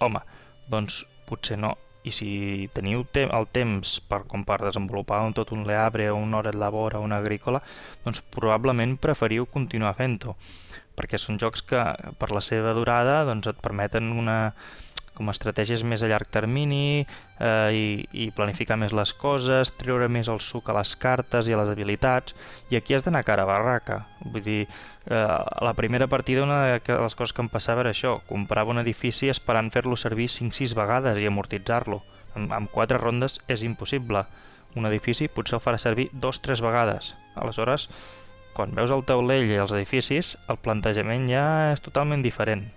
Home, 0.00 0.22
doncs 0.70 1.02
potser 1.28 1.58
no. 1.58 1.74
I 2.02 2.10
si 2.10 2.30
teniu 2.74 3.04
te 3.14 3.28
el 3.30 3.46
temps 3.54 3.98
per, 4.10 4.24
com 4.30 4.42
per 4.46 4.58
desenvolupar 4.64 5.20
un, 5.26 5.34
tot 5.36 5.52
un 5.54 5.62
Leabre 5.68 6.08
o 6.10 6.16
un 6.18 6.34
Hora 6.34 6.52
Labor 6.54 6.96
o 6.98 7.02
una 7.06 7.20
Agrícola, 7.22 7.62
doncs 8.04 8.22
probablement 8.34 8.96
preferiu 8.98 9.46
continuar 9.46 9.94
fent-ho, 9.98 10.34
perquè 10.98 11.20
són 11.20 11.38
jocs 11.38 11.62
que 11.62 11.82
per 12.18 12.32
la 12.34 12.42
seva 12.42 12.74
durada 12.74 13.22
doncs, 13.28 13.52
et 13.52 13.62
permeten 13.62 14.10
una, 14.18 14.38
com 15.22 15.30
a 15.30 15.34
estratègies 15.36 15.84
més 15.86 16.02
a 16.02 16.08
llarg 16.10 16.26
termini 16.34 17.04
eh, 17.38 17.70
i, 17.70 17.84
i 18.24 18.30
planificar 18.34 18.74
més 18.80 18.94
les 18.96 19.12
coses, 19.14 19.70
treure 19.78 20.08
més 20.10 20.26
el 20.32 20.40
suc 20.42 20.68
a 20.68 20.74
les 20.74 20.96
cartes 20.98 21.46
i 21.46 21.54
a 21.54 21.60
les 21.60 21.70
habilitats, 21.70 22.34
i 22.74 22.78
aquí 22.78 22.96
has 22.96 23.06
d'anar 23.06 23.22
cara 23.28 23.46
a 23.46 23.50
barraca. 23.52 24.00
Vull 24.24 24.42
dir, 24.42 24.60
eh, 24.66 25.22
la 25.62 25.74
primera 25.78 26.10
partida 26.10 26.42
una 26.42 26.58
de 26.74 26.98
les 26.98 27.14
coses 27.18 27.36
que 27.36 27.44
em 27.46 27.52
passava 27.52 27.86
era 27.86 27.94
això, 27.94 28.16
comprava 28.26 28.74
un 28.74 28.82
edifici 28.82 29.30
esperant 29.30 29.70
fer-lo 29.70 29.94
servir 29.96 30.26
5-6 30.26 30.74
vegades 30.78 31.22
i 31.22 31.30
amortitzar-lo. 31.30 32.02
En, 32.34 32.50
en 32.50 32.66
4 32.66 32.98
rondes 32.98 33.38
és 33.46 33.62
impossible. 33.62 34.26
Un 34.74 34.88
edifici 34.88 35.30
potser 35.30 35.60
el 35.60 35.62
farà 35.62 35.78
servir 35.78 36.08
2-3 36.18 36.64
vegades. 36.64 37.14
Aleshores, 37.38 37.86
quan 38.56 38.74
veus 38.74 38.90
el 38.90 39.06
taulell 39.06 39.46
i 39.46 39.60
els 39.60 39.72
edificis, 39.76 40.34
el 40.50 40.58
plantejament 40.58 41.30
ja 41.30 41.44
és 41.76 41.84
totalment 41.84 42.24
diferent. 42.24 42.72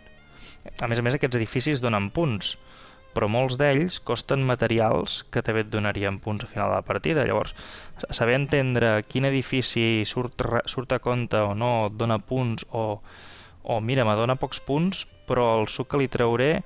A 0.82 0.90
més 0.92 1.00
a 1.00 1.06
més, 1.06 1.16
aquests 1.18 1.38
edificis 1.38 1.82
donen 1.84 2.10
punts, 2.16 2.56
però 3.16 3.30
molts 3.32 3.56
d'ells 3.60 4.02
costen 4.04 4.44
materials 4.44 5.22
que 5.32 5.44
també 5.46 5.64
et 5.64 5.72
donarien 5.72 6.18
punts 6.20 6.44
al 6.44 6.52
final 6.52 6.74
de 6.74 6.80
la 6.82 6.88
partida. 6.88 7.24
Llavors, 7.28 7.56
saber 8.10 8.36
entendre 8.36 8.98
quin 9.08 9.28
edifici 9.30 10.04
surt, 10.08 10.44
surt 10.72 10.98
a 10.98 11.00
compte 11.00 11.40
o 11.40 11.54
no, 11.56 11.88
et 11.88 11.96
dona 11.96 12.20
punts, 12.20 12.68
o, 12.76 13.00
o 13.64 13.80
mira, 13.80 14.04
me 14.08 14.18
dona 14.20 14.36
pocs 14.42 14.60
punts, 14.68 15.06
però 15.30 15.54
el 15.62 15.70
suc 15.72 15.94
que 15.94 16.02
li 16.02 16.12
trauré 16.12 16.60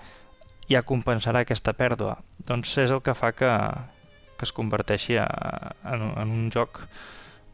ja 0.69 0.81
compensarà 0.85 1.43
aquesta 1.45 1.73
pèrdua. 1.77 2.17
Doncs 2.49 2.75
és 2.81 2.93
el 2.93 3.03
que 3.05 3.15
fa 3.17 3.31
que, 3.37 3.51
que 4.37 4.47
es 4.47 4.53
converteixi 4.55 5.19
en, 5.21 6.05
en 6.09 6.33
un 6.33 6.49
joc 6.53 6.81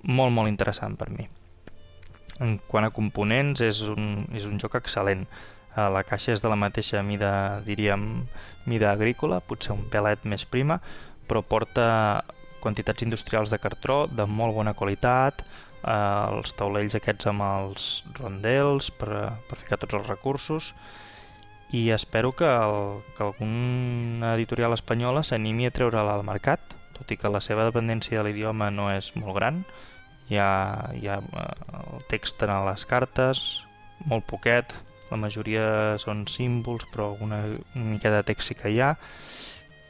molt, 0.03 0.31
molt 0.35 0.51
interessant 0.51 0.95
per 0.99 1.09
mi. 1.11 1.27
En 2.43 2.57
quant 2.67 2.87
a 2.87 2.91
components, 2.95 3.63
és 3.63 3.81
un, 3.91 4.25
és 4.35 4.47
un 4.47 4.59
joc 4.61 4.75
excel·lent. 4.79 5.23
Eh, 5.75 5.89
la 5.91 6.05
caixa 6.07 6.31
és 6.31 6.43
de 6.43 6.51
la 6.51 6.59
mateixa 6.59 7.03
mida, 7.03 7.61
diríem, 7.67 8.25
mida 8.65 8.93
agrícola, 8.95 9.41
potser 9.43 9.75
un 9.75 9.83
pelet 9.91 10.23
més 10.23 10.45
prima, 10.47 10.79
però 11.27 11.41
porta 11.43 12.23
quantitats 12.63 13.03
industrials 13.03 13.51
de 13.51 13.59
cartró 13.59 14.05
de 14.07 14.25
molt 14.25 14.55
bona 14.55 14.73
qualitat, 14.73 15.43
eh, 15.83 16.25
els 16.31 16.55
taulells 16.55 16.95
aquests 16.95 17.27
amb 17.31 17.43
els 17.45 17.89
rondels 18.21 18.91
per, 18.95 19.11
per 19.49 19.59
ficar 19.59 19.81
tots 19.81 19.99
els 19.99 20.07
recursos 20.07 20.71
i 21.75 21.89
espero 21.91 22.31
que, 22.31 22.47
el, 22.47 23.01
que 23.17 23.25
alguna 23.25 24.35
editorial 24.35 24.73
espanyola 24.77 25.25
s'animi 25.25 25.67
a 25.67 25.73
treure-la 25.75 26.13
al 26.15 26.23
mercat, 26.23 26.61
tot 26.95 27.11
i 27.11 27.17
que 27.19 27.31
la 27.31 27.41
seva 27.43 27.65
dependència 27.67 28.21
de 28.21 28.29
l'idioma 28.29 28.69
no 28.71 28.87
és 28.93 29.11
molt 29.19 29.35
gran, 29.35 29.63
hi 30.29 30.39
ha, 30.39 30.49
hi 30.95 31.09
ha 31.11 31.19
eh, 31.19 31.45
el 31.81 32.05
text 32.11 32.47
en 32.47 32.55
les 32.69 32.85
cartes, 32.87 33.45
molt 34.05 34.23
poquet, 34.29 34.71
la 35.11 35.19
majoria 35.21 35.67
són 36.01 36.25
símbols 36.29 36.87
però 36.93 37.13
una, 37.21 37.43
una 37.75 37.85
mica 37.95 38.11
de 38.13 38.23
text 38.27 38.51
sí 38.51 38.59
que 38.59 38.73
hi 38.73 38.81
ha. 38.81 38.95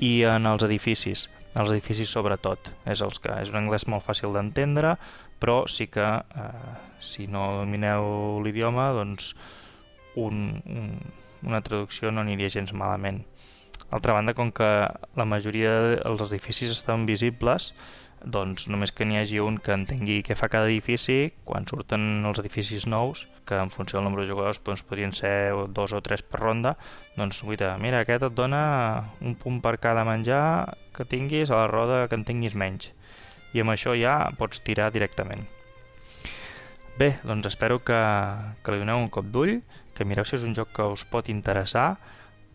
I 0.03 0.11
en 0.27 0.47
els 0.49 0.63
edificis 0.67 1.29
els 1.55 1.71
edificis 1.71 2.11
sobretot 2.11 2.67
és, 2.83 2.99
els 2.99 3.21
que, 3.23 3.31
és 3.39 3.51
un 3.53 3.61
anglès 3.61 3.87
molt 3.87 4.03
fàcil 4.03 4.33
d'entendre 4.35 4.97
però 5.39 5.61
sí 5.71 5.87
que 5.87 6.03
eh, 6.03 6.73
si 6.99 7.29
no 7.31 7.61
domineu 7.61 8.41
l'idioma 8.43 8.89
doncs 8.97 9.33
un, 10.15 10.61
un, 10.65 10.89
una 11.43 11.61
traducció 11.61 12.11
no 12.11 12.23
aniria 12.23 12.49
gens 12.49 12.73
malament. 12.73 13.21
Altra 13.91 14.15
banda, 14.15 14.33
com 14.33 14.49
que 14.55 14.67
la 15.19 15.27
majoria 15.27 15.73
dels 16.01 16.31
edificis 16.31 16.71
estan 16.73 17.05
visibles, 17.05 17.73
doncs 18.23 18.69
només 18.71 18.95
que 18.95 19.05
n'hi 19.05 19.19
hagi 19.19 19.41
un 19.43 19.59
que 19.61 19.75
entengui 19.75 20.21
què 20.25 20.37
fa 20.39 20.49
cada 20.49 20.71
edifici, 20.71 21.35
quan 21.45 21.67
surten 21.69 22.25
els 22.25 22.41
edificis 22.41 22.87
nous, 22.89 23.27
que 23.45 23.55
en 23.55 23.69
funció 23.69 23.97
del 23.99 24.05
nombre 24.05 24.25
de 24.25 24.31
jugadors 24.31 24.59
doncs, 24.65 24.83
podrien 24.83 25.13
ser 25.13 25.53
dos 25.69 25.93
o 25.93 26.01
tres 26.01 26.23
per 26.25 26.41
ronda, 26.41 26.75
doncs 27.15 27.43
guita, 27.45 27.75
mira, 27.77 28.01
aquest 28.01 28.25
et 28.27 28.35
dona 28.35 29.13
un 29.21 29.37
punt 29.39 29.61
per 29.61 29.77
cada 29.79 30.05
menjar 30.07 30.75
que 30.95 31.05
tinguis 31.05 31.51
a 31.51 31.61
la 31.63 31.71
roda 31.71 32.07
que 32.09 32.17
en 32.17 32.25
tinguis 32.25 32.57
menys. 32.57 32.91
I 33.53 33.63
amb 33.63 33.71
això 33.71 33.93
ja 33.95 34.17
pots 34.39 34.59
tirar 34.65 34.91
directament. 34.91 35.45
Bé, 36.97 37.17
doncs 37.27 37.47
espero 37.51 37.81
que, 37.83 37.97
que 38.63 38.71
li 38.71 38.81
doneu 38.81 39.01
un 39.03 39.09
cop 39.11 39.27
d'ull, 39.27 39.59
que 39.95 40.07
mireu 40.07 40.27
si 40.27 40.37
és 40.37 40.45
un 40.47 40.55
joc 40.55 40.71
que 40.75 40.85
us 40.91 41.03
pot 41.07 41.27
interessar, 41.31 41.95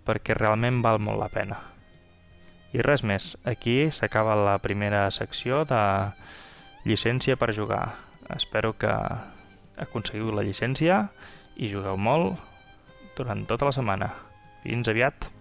perquè 0.04 0.36
realment 0.36 0.80
val 0.84 1.00
molt 1.00 1.20
la 1.20 1.28
pena. 1.32 1.58
I 2.72 2.84
res 2.86 3.02
més, 3.02 3.34
aquí 3.44 3.90
s'acaba 3.90 4.36
la 4.38 4.56
primera 4.62 5.08
secció 5.10 5.64
de 5.68 5.82
llicència 6.86 7.36
per 7.36 7.50
jugar. 7.56 7.82
Espero 8.30 8.76
que 8.78 8.92
aconseguiu 9.80 10.32
la 10.36 10.44
llicència 10.46 11.02
i 11.56 11.68
jugueu 11.72 11.98
molt 12.00 12.40
durant 13.18 13.44
tota 13.48 13.68
la 13.68 13.76
setmana. 13.76 14.12
Fins 14.64 14.88
aviat! 14.92 15.39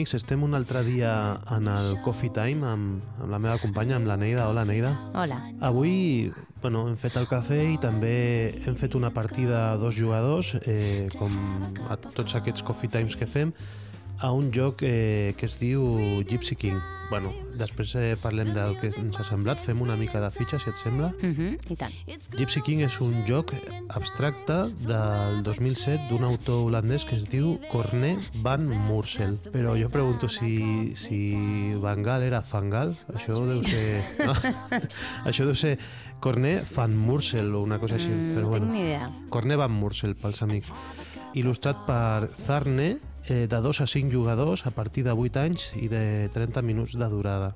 Amics, 0.00 0.14
estem 0.16 0.40
un 0.42 0.54
altre 0.56 0.80
dia 0.82 1.40
en 1.52 1.66
el 1.68 1.98
Coffee 2.00 2.32
Time 2.32 2.64
amb, 2.64 3.02
amb 3.20 3.28
la 3.28 3.38
meva 3.38 3.58
companya, 3.60 3.98
amb 3.98 4.08
la 4.08 4.16
Neida. 4.16 4.46
Hola 4.48 4.64
Neida. 4.64 4.94
Hola. 5.12 5.36
Avui 5.60 6.32
bueno, 6.62 6.86
hem 6.88 6.96
fet 6.96 7.18
el 7.20 7.26
cafè 7.28 7.58
i 7.74 7.76
també 7.80 8.14
hem 8.64 8.78
fet 8.80 8.96
una 8.96 9.10
partida 9.12 9.74
a 9.74 9.76
dos 9.76 9.98
jugadors, 9.98 10.54
eh, 10.64 11.08
com 11.18 11.36
a 11.90 11.98
tots 12.00 12.34
aquests 12.38 12.64
Coffee 12.64 12.88
Times 12.88 13.16
que 13.16 13.28
fem, 13.28 13.52
a 14.20 14.32
un 14.32 14.52
joc 14.52 14.82
eh, 14.82 15.34
que 15.36 15.46
es 15.46 15.58
diu 15.60 15.82
Gypsy 16.28 16.56
King. 16.56 16.80
Bueno, 17.10 17.32
després 17.58 17.90
eh, 17.98 18.14
parlem 18.22 18.52
del 18.54 18.76
que 18.78 18.92
ens 19.00 19.16
ha 19.18 19.24
semblat, 19.26 19.58
fem 19.64 19.80
una 19.82 19.96
mica 19.98 20.20
de 20.22 20.28
fitxa, 20.30 20.60
si 20.62 20.70
et 20.70 20.78
sembla. 20.78 21.08
Uh 21.18 21.32
-huh, 21.34 21.72
I 21.72 21.76
tant. 21.76 21.94
Gypsy 22.36 22.62
King 22.62 22.84
és 22.86 23.00
un 23.00 23.24
joc 23.26 23.50
abstracte 23.88 24.70
del 24.86 25.42
2007 25.42 26.06
d'un 26.08 26.24
autor 26.24 26.68
holandès 26.68 27.04
que 27.04 27.16
es 27.16 27.26
diu 27.26 27.58
Corné 27.68 28.18
van 28.34 28.68
Mursel. 28.68 29.34
Però 29.50 29.74
jo 29.80 29.88
pregunto 29.90 30.28
si, 30.28 30.94
si 30.94 31.74
Van 31.74 32.02
Gaal 32.02 32.22
era 32.22 32.42
Fangal. 32.42 32.96
Això 33.14 33.34
deu 33.46 33.64
ser... 33.64 34.04
No? 34.18 34.34
Això 35.28 35.44
deu 35.44 35.56
ser 35.56 35.78
Corné 36.20 36.62
van 36.76 36.94
Mursel 36.94 37.54
o 37.54 37.62
una 37.62 37.78
cosa 37.80 37.94
així. 37.94 38.10
Mm, 38.10 38.34
però 38.36 38.42
no 38.42 38.48
bueno. 38.48 38.66
tinc 38.66 38.76
ni 38.76 38.82
idea. 38.82 39.10
Corné 39.30 39.56
van 39.56 39.72
Mursel, 39.72 40.14
pels 40.14 40.42
amics. 40.42 40.68
Il·lustrat 41.30 41.84
per 41.86 42.26
Zarne, 42.42 42.96
eh, 43.28 43.46
de 43.46 43.58
2 43.62 43.80
a 43.80 43.86
5 43.86 44.10
jugadors 44.10 44.66
a 44.66 44.72
partir 44.74 45.04
de 45.06 45.12
8 45.14 45.36
anys 45.38 45.68
i 45.78 45.86
de 45.86 46.28
30 46.34 46.62
minuts 46.62 46.96
de 46.98 47.06
durada. 47.06 47.52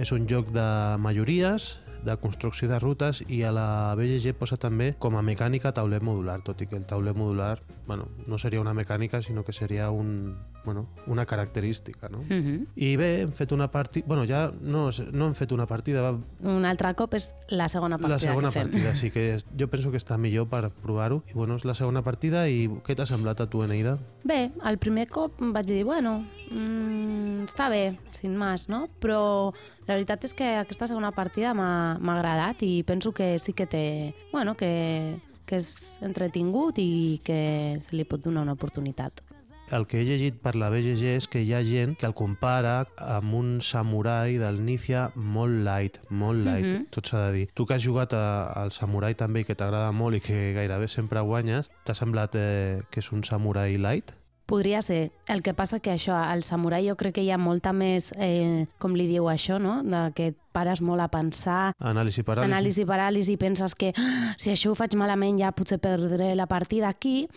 És 0.00 0.12
un 0.16 0.24
joc 0.30 0.48
de 0.54 0.96
majories, 0.96 1.74
de 2.04 2.16
construcció 2.16 2.68
de 2.68 2.78
rutes 2.78 3.22
i 3.28 3.42
a 3.42 3.52
la 3.52 3.94
BGG 3.98 4.34
posa 4.38 4.56
també 4.56 4.92
com 4.98 5.16
a 5.16 5.22
mecànica 5.22 5.72
tauler 5.74 6.02
modular, 6.02 6.40
tot 6.44 6.62
i 6.62 6.68
que 6.70 6.76
el 6.76 6.86
tauler 6.86 7.14
modular 7.14 7.58
bueno, 7.88 8.08
no 8.26 8.38
seria 8.38 8.60
una 8.60 8.74
mecànica, 8.74 9.22
sinó 9.22 9.44
que 9.44 9.52
seria 9.52 9.90
un, 9.90 10.36
bueno, 10.62 10.90
una 11.06 11.24
característica. 11.24 12.10
No? 12.10 12.18
Uh 12.18 12.24
-huh. 12.28 12.66
I 12.76 12.96
bé, 12.96 13.22
hem 13.22 13.32
fet 13.32 13.52
una 13.52 13.70
partida... 13.70 14.04
Bueno, 14.06 14.26
ja 14.26 14.52
no, 14.60 14.90
no 15.12 15.26
hem 15.26 15.34
fet 15.34 15.52
una 15.52 15.66
partida, 15.66 16.02
va, 16.02 16.18
Un 16.42 16.64
altre 16.66 16.94
cop 16.94 17.14
és 17.14 17.34
la 17.48 17.68
segona 17.68 17.96
partida 17.96 18.14
la 18.14 18.18
segona 18.18 18.48
que 18.48 18.52
fem. 18.52 18.62
partida, 18.70 18.94
sí 19.00 19.10
que 19.10 19.34
és, 19.34 19.46
jo 19.58 19.68
penso 19.68 19.90
que 19.90 19.96
està 19.96 20.18
millor 20.18 20.48
per 20.48 20.70
provar-ho. 20.70 21.22
I 21.30 21.32
bueno, 21.32 21.56
és 21.56 21.64
la 21.64 21.74
segona 21.74 22.02
partida 22.02 22.46
i 22.48 22.68
què 22.68 22.94
t'ha 22.94 23.06
semblat 23.06 23.40
a 23.40 23.46
tu, 23.46 23.62
Eneida? 23.62 23.98
Bé, 24.22 24.50
el 24.64 24.76
primer 24.76 25.08
cop 25.08 25.32
vaig 25.38 25.66
dir, 25.66 25.84
bueno, 25.84 26.26
mm, 26.50 27.27
està 27.46 27.68
bé, 27.70 27.94
sin 28.12 28.36
más, 28.36 28.68
no? 28.68 28.88
Però 29.00 29.52
la 29.86 29.94
veritat 29.94 30.24
és 30.24 30.34
que 30.34 30.56
aquesta 30.58 30.86
segona 30.86 31.12
partida 31.12 31.54
m'ha 31.54 31.94
agradat 32.18 32.62
i 32.62 32.82
penso 32.82 33.12
que 33.12 33.38
sí 33.38 33.52
que 33.52 33.66
té... 33.66 34.14
Bueno, 34.32 34.56
que, 34.56 35.18
que 35.46 35.56
és 35.56 35.98
entretingut 36.02 36.78
i 36.78 37.20
que 37.24 37.78
se 37.80 37.96
li 37.96 38.04
pot 38.04 38.20
donar 38.24 38.42
una 38.42 38.52
oportunitat. 38.58 39.22
El 39.70 39.84
que 39.86 39.98
he 40.00 40.04
llegit 40.08 40.38
per 40.40 40.54
la 40.56 40.70
BGG 40.72 41.02
és 41.18 41.26
que 41.28 41.42
hi 41.44 41.50
ha 41.52 41.58
gent 41.60 41.92
que 42.00 42.06
el 42.08 42.14
compara 42.16 42.86
amb 43.04 43.34
un 43.36 43.58
samurai 43.60 44.38
del 44.40 44.62
Nizia 44.64 45.10
molt 45.14 45.58
light, 45.66 45.98
molt 46.08 46.40
light, 46.40 46.64
Mhm. 46.64 46.86
tot 46.90 47.04
s'ha 47.06 47.26
de 47.26 47.32
dir. 47.34 47.48
Tu 47.52 47.66
que 47.66 47.74
has 47.74 47.82
jugat 47.84 48.14
a, 48.14 48.46
al 48.62 48.72
samurai 48.72 49.14
també 49.14 49.40
i 49.40 49.44
que 49.44 49.54
t'agrada 49.54 49.92
molt 49.92 50.16
i 50.16 50.20
que 50.20 50.54
gairebé 50.54 50.88
sempre 50.88 51.20
guanyes, 51.20 51.68
t'ha 51.84 51.92
semblat 51.92 52.32
eh, 52.34 52.80
que 52.90 53.00
és 53.00 53.12
un 53.12 53.24
samurai 53.24 53.76
light? 53.76 54.12
Podria 54.48 54.80
ser. 54.80 55.10
El 55.28 55.42
que 55.44 55.52
passa 55.52 55.76
que 55.78 55.90
això, 55.92 56.14
al 56.16 56.40
samurai 56.42 56.86
jo 56.88 56.94
crec 56.96 57.18
que 57.18 57.22
hi 57.26 57.28
ha 57.30 57.36
molta 57.36 57.74
més, 57.76 58.06
eh, 58.16 58.64
com 58.80 58.94
li 58.96 59.04
diu 59.06 59.26
això, 59.28 59.58
no? 59.60 59.82
De 59.84 60.06
que 60.16 60.28
et 60.32 60.36
pares 60.56 60.80
molt 60.80 61.04
a 61.04 61.08
pensar, 61.12 61.74
Anàlisi 61.78 62.24
paràlisi? 62.24 62.48
anàlisi 62.48 62.86
paràlisi 62.88 63.32
i 63.36 63.36
penses 63.36 63.74
que 63.76 63.92
"Ah, 63.94 64.32
si 64.38 64.50
això 64.50 64.70
ho 64.70 64.74
faig 64.74 64.96
malament 64.96 65.38
ja 65.38 65.52
potser 65.52 65.78
perdré 65.78 66.34
la 66.34 66.46
partida 66.46 66.88
aquí. 66.88 67.28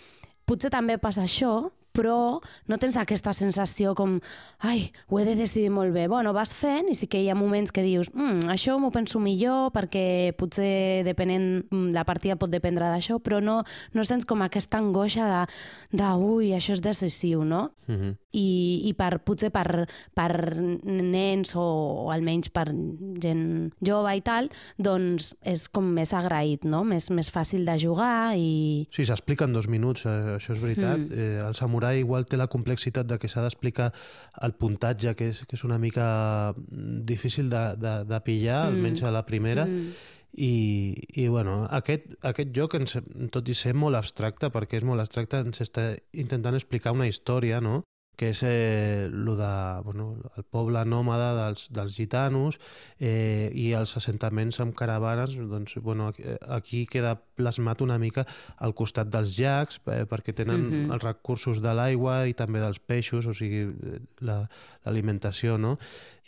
Potser 0.45 0.69
també 0.71 0.97
passa 0.97 1.23
això, 1.23 1.69
però 1.93 2.39
no 2.67 2.79
tens 2.81 2.97
aquesta 2.99 3.33
sensació 3.35 3.93
com 3.97 4.19
ai, 4.67 4.89
ho 5.09 5.19
he 5.19 5.25
de 5.27 5.35
decidir 5.35 5.71
molt 5.73 5.93
bé. 5.95 6.07
Bueno, 6.11 6.33
vas 6.33 6.53
fent 6.55 6.89
i 6.91 6.95
sí 6.97 7.09
que 7.11 7.21
hi 7.21 7.29
ha 7.29 7.37
moments 7.37 7.71
que 7.71 7.83
dius 7.85 8.11
mm, 8.13 8.49
això 8.53 8.77
m'ho 8.79 8.91
penso 8.95 9.19
millor 9.19 9.71
perquè 9.75 10.33
potser 10.37 11.03
depenent, 11.07 11.65
mm, 11.69 11.91
la 11.95 12.05
partida 12.07 12.39
pot 12.39 12.51
dependre 12.51 12.89
d'això, 12.91 13.19
però 13.19 13.41
no, 13.43 13.61
no 13.93 14.07
sents 14.07 14.25
com 14.25 14.41
aquesta 14.45 14.79
angoixa 14.81 15.27
de, 15.29 15.45
de 16.01 16.11
ui, 16.17 16.51
això 16.55 16.77
és 16.77 16.83
decisiu, 16.85 17.45
no? 17.45 17.71
Mhm. 17.87 18.20
I, 18.31 18.81
i 18.87 18.93
per, 18.97 19.19
potser 19.25 19.51
per, 19.53 19.85
per 20.15 20.31
nens 20.57 21.55
o, 21.59 21.65
o 22.05 22.11
almenys 22.13 22.51
per 22.53 22.67
gent 23.23 23.43
jove 23.83 24.15
i 24.17 24.23
tal, 24.25 24.49
doncs 24.81 25.33
és 25.47 25.67
com 25.73 25.89
més 25.95 26.13
agraït, 26.17 26.65
no? 26.67 26.83
Més, 26.87 27.09
més 27.13 27.31
fàcil 27.33 27.65
de 27.67 27.77
jugar 27.81 28.33
i... 28.39 28.87
Sí, 28.93 29.05
s'explica 29.07 29.47
en 29.47 29.57
dos 29.57 29.67
minuts, 29.71 30.05
eh, 30.09 30.37
això 30.37 30.55
és 30.55 30.63
veritat. 30.63 31.03
Mm. 31.03 31.11
Eh, 31.11 31.43
el 31.47 31.57
samurai 31.57 32.01
igual 32.01 32.27
té 32.29 32.39
la 32.39 32.49
complexitat 32.51 33.09
de 33.09 33.19
que 33.21 33.31
s'ha 33.31 33.43
d'explicar 33.45 33.91
el 34.45 34.55
puntatge, 34.55 35.15
que 35.19 35.31
és, 35.31 35.43
que 35.47 35.59
és 35.59 35.67
una 35.67 35.79
mica 35.81 36.07
mm, 36.55 37.03
difícil 37.07 37.51
de, 37.51 37.65
de, 37.81 37.95
de 38.07 38.23
pillar, 38.25 38.63
mm. 38.65 38.75
almenys 38.75 39.05
a 39.05 39.13
la 39.13 39.25
primera, 39.27 39.67
mm. 39.67 40.17
I, 40.31 40.95
i 41.19 41.25
bueno, 41.27 41.65
aquest, 41.75 42.05
aquest 42.23 42.53
joc, 42.55 42.77
ens, 42.79 42.93
tot 43.35 43.49
i 43.51 43.55
ser 43.57 43.73
molt 43.75 43.99
abstracte, 43.99 44.47
perquè 44.47 44.79
és 44.79 44.85
molt 44.87 45.03
abstracte, 45.03 45.41
ens 45.43 45.59
està 45.59 45.89
intentant 46.15 46.55
explicar 46.55 46.93
una 46.95 47.09
història, 47.11 47.59
no?, 47.59 47.81
que 48.21 48.27
és 48.29 48.43
eh, 48.45 49.07
lo 49.09 49.33
de, 49.33 49.49
bueno, 49.81 50.11
el 50.37 50.43
poble 50.45 50.83
nòmada 50.85 51.31
dels, 51.39 51.63
dels 51.73 51.95
gitanos 51.97 52.59
eh, 52.99 53.49
i 53.57 53.71
els 53.73 53.95
assentaments 53.97 54.59
amb 54.61 54.75
caravanes, 54.77 55.33
doncs, 55.49 55.73
bueno, 55.81 56.11
aquí, 56.53 56.83
queda 56.85 57.15
plasmat 57.17 57.81
una 57.81 57.97
mica 57.97 58.27
al 58.61 58.75
costat 58.77 59.09
dels 59.09 59.33
llacs, 59.39 59.79
eh, 59.89 60.03
perquè 60.05 60.35
tenen 60.37 60.61
mm 60.61 60.69
Mhm. 60.69 60.85
-hmm. 60.85 60.93
els 60.93 61.03
recursos 61.03 61.61
de 61.65 61.73
l'aigua 61.73 62.27
i 62.27 62.35
també 62.37 62.59
dels 62.61 62.77
peixos, 62.77 63.25
o 63.25 63.33
sigui, 63.33 63.63
eh, 63.73 63.99
la- 64.19 64.47
l'alimentació, 64.85 65.57
no? 65.57 65.79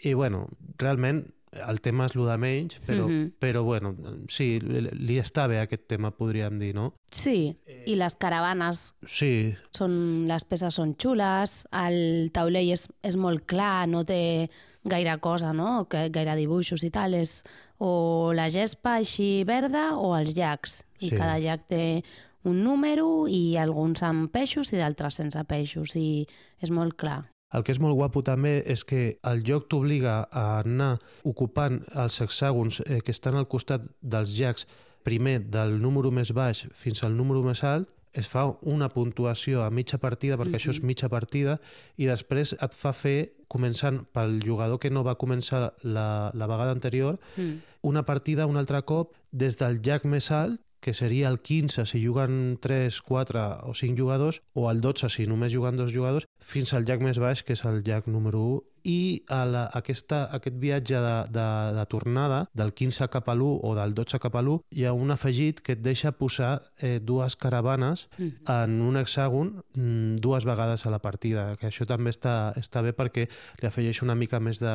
I, 0.03 0.15
bueno, 0.15 0.47
realment 0.79 1.27
el 1.68 1.80
tema 1.82 2.06
és 2.06 2.16
el 2.16 2.26
de 2.26 2.38
menys, 2.38 2.80
però, 2.86 3.06
mm 3.06 3.12
Mhm. 3.12 3.24
-hmm. 3.24 3.32
però 3.39 3.63
bueno, 3.63 3.96
sí, 4.28 4.60
li 4.60 4.82
li 4.92 5.20
està 5.20 5.48
bé 5.48 5.60
aquest 5.60 5.88
tema, 5.88 6.12
podríem 6.12 6.58
dir, 6.60 6.74
no? 6.76 6.94
Sí, 7.12 7.56
i 7.86 7.96
les 7.96 8.16
caravanes 8.16 8.96
Sí, 9.06 9.56
són, 9.72 10.28
les 10.28 10.44
peces 10.46 10.74
són 10.74 10.96
xules, 10.98 11.68
el 11.72 12.32
taulell 12.34 12.72
és, 12.72 12.88
és 13.04 13.16
molt 13.16 13.46
clar, 13.46 13.88
no 13.88 14.04
té 14.04 14.50
gaire 14.84 15.18
cosa, 15.20 15.54
no? 15.54 15.88
Que, 15.88 16.10
gaire 16.10 16.36
dibuixos 16.36 16.84
i 16.84 16.89
tal, 16.89 17.13
és 17.13 17.44
o 17.80 18.32
la 18.34 18.50
gespa 18.50 18.96
així 18.96 19.44
verda 19.46 19.96
o 19.98 20.16
els 20.18 20.36
llacs. 20.36 20.86
I 21.00 21.10
Sí. 21.10 21.16
cada 21.16 21.38
llac 21.39 21.68
té 21.68 22.04
un 22.46 22.63
número 22.63 23.28
i 23.28 23.56
alguns 23.58 24.02
amb 24.04 24.30
peixos 24.32 24.74
i 24.74 24.78
d'altres 24.78 25.16
sense 25.16 25.42
peixos 25.46 25.96
i 25.96 26.28
és 26.62 26.70
molt 26.72 26.96
clar. 26.96 27.30
El 27.54 27.63
que 27.63 27.72
és 27.76 27.80
molt 27.80 27.96
guapo 27.96 28.24
també 28.26 28.63
és 28.66 28.84
que 28.84 29.18
el 29.30 29.44
joc 29.46 29.68
t'obliga 29.70 30.24
a 30.32 30.60
anar 30.63 30.98
ocupant 31.24 31.82
els 31.94 32.20
hexàgons 32.24 32.82
eh, 32.88 33.02
que 33.06 33.13
estan 33.13 33.38
al 33.38 33.48
costat 33.48 33.86
dels 34.02 34.34
llacs, 34.39 34.66
primer 35.04 35.39
del 35.52 35.82
número 35.82 36.12
més 36.16 36.32
baix 36.34 36.66
fins 36.80 37.04
al 37.04 37.16
número 37.18 37.44
més 37.44 37.63
alt, 37.63 37.89
es 38.13 38.28
fa 38.30 38.46
una 38.62 38.89
puntuació 38.94 39.63
a 39.63 39.72
mitja 39.74 39.98
partida, 39.98 40.38
perquè 40.38 40.60
això 40.60 40.70
és 40.70 40.84
mitja 40.86 41.10
partida, 41.10 41.58
i 41.98 42.06
després 42.06 42.54
et 42.54 42.76
fa 42.78 42.92
fer, 42.94 43.34
començant 43.50 44.04
pel 44.13 44.39
jugador 44.46 44.80
que 44.80 44.92
no 44.94 45.02
va 45.06 45.16
començar 45.18 45.74
la, 45.84 46.32
la 46.34 46.48
vegada 46.48 46.72
anterior, 46.72 47.20
Mm. 47.38 47.62
una 47.84 48.06
partida 48.06 48.46
un 48.48 48.58
altre 48.58 48.82
cop 48.86 49.13
des 49.32 49.58
del 49.58 49.82
llac 49.82 50.06
més 50.06 50.30
alt, 50.32 50.62
que 50.84 50.93
seria 50.93 51.30
el 51.32 51.39
15 51.39 51.86
si 51.88 52.06
juguen 52.06 52.60
3, 52.60 53.02
4 53.02 53.43
o 53.63 53.74
5 53.74 53.96
jugadors, 53.98 54.41
o 54.52 54.69
el 54.69 54.82
12 54.84 55.10
si 55.10 55.26
només 55.32 55.56
juguen 55.56 55.80
dos 55.80 55.96
jugadors, 55.96 56.28
fins 56.43 56.76
al 56.76 56.84
llac 56.84 57.00
més 57.00 57.22
baix, 57.24 57.45
que 57.47 57.55
és 57.55 57.64
el 57.64 57.80
llac 57.88 58.12
número 58.12 58.43
1. 58.60 58.72
I 58.84 59.23
a 59.31 59.45
la, 59.45 59.63
aquesta, 59.73 60.25
aquest 60.36 60.55
viatge 60.59 60.99
de, 60.99 61.13
de, 61.31 61.45
de 61.77 61.86
tornada, 61.88 62.49
del 62.53 62.73
15 62.73 63.07
cap 63.09 63.29
a 63.29 63.36
l'1 63.36 63.59
o 63.63 63.73
del 63.75 63.93
12 63.95 64.19
cap 64.19 64.36
a 64.36 64.41
l'1, 64.41 64.59
hi 64.75 64.84
ha 64.86 64.93
un 64.93 65.11
afegit 65.11 65.61
que 65.63 65.73
et 65.77 65.81
deixa 65.81 66.11
posar 66.11 66.61
eh, 66.79 66.99
dues 67.01 67.36
caravanes 67.39 68.07
en 68.19 68.81
un 68.81 68.97
hexàgon 68.99 69.53
mm, 69.75 70.15
dues 70.23 70.43
vegades 70.45 70.86
a 70.86 70.91
la 70.91 70.99
partida, 70.99 71.55
que 71.57 71.67
això 71.71 71.88
també 71.88 72.11
està, 72.11 72.51
està 72.59 72.81
bé 72.84 72.91
perquè 72.93 73.27
li 73.61 73.67
afegeix 73.67 74.01
una 74.03 74.15
mica 74.15 74.39
més 74.43 74.59
de- 74.59 74.73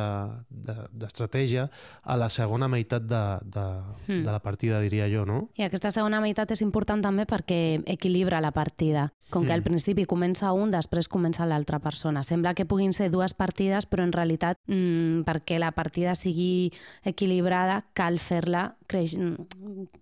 de- 0.49 0.87
d'estratègia 0.91 1.67
de, 1.69 1.71
a 2.03 2.17
la 2.17 2.29
segona 2.29 2.67
meitat 2.67 3.03
de, 3.05 3.23
de, 3.45 3.67
Mm. 4.09 4.23
de 4.25 4.31
la 4.31 4.39
partida, 4.41 4.79
diria 4.81 5.05
jo, 5.11 5.25
no? 5.25 5.49
I 5.55 5.63
aquesta 5.67 5.91
segona 5.91 6.19
meitat 6.21 6.49
és 6.51 6.61
important 6.65 7.01
també 7.03 7.25
perquè 7.29 7.83
equilibra 7.85 8.41
la 8.41 8.51
partida. 8.51 9.11
Com 9.29 9.45
que 9.45 9.53
al 9.53 9.63
principi 9.63 10.05
comença 10.09 10.51
un, 10.57 10.71
després 10.73 11.07
comença 11.11 11.45
l'altra 11.45 11.79
persona. 11.83 12.23
Sembla 12.25 12.55
que 12.57 12.65
puguin 12.65 12.93
ser 12.97 13.09
dues 13.13 13.35
partides, 13.37 13.85
però 13.85 14.03
en 14.05 14.13
realitat, 14.15 14.57
mmm, 14.67 15.21
perquè 15.27 15.59
la 15.61 15.71
partida 15.77 16.15
sigui 16.17 16.71
equilibrada, 17.05 17.83
cal 17.93 18.19
fer-la 18.19 18.73
creix 18.89 19.15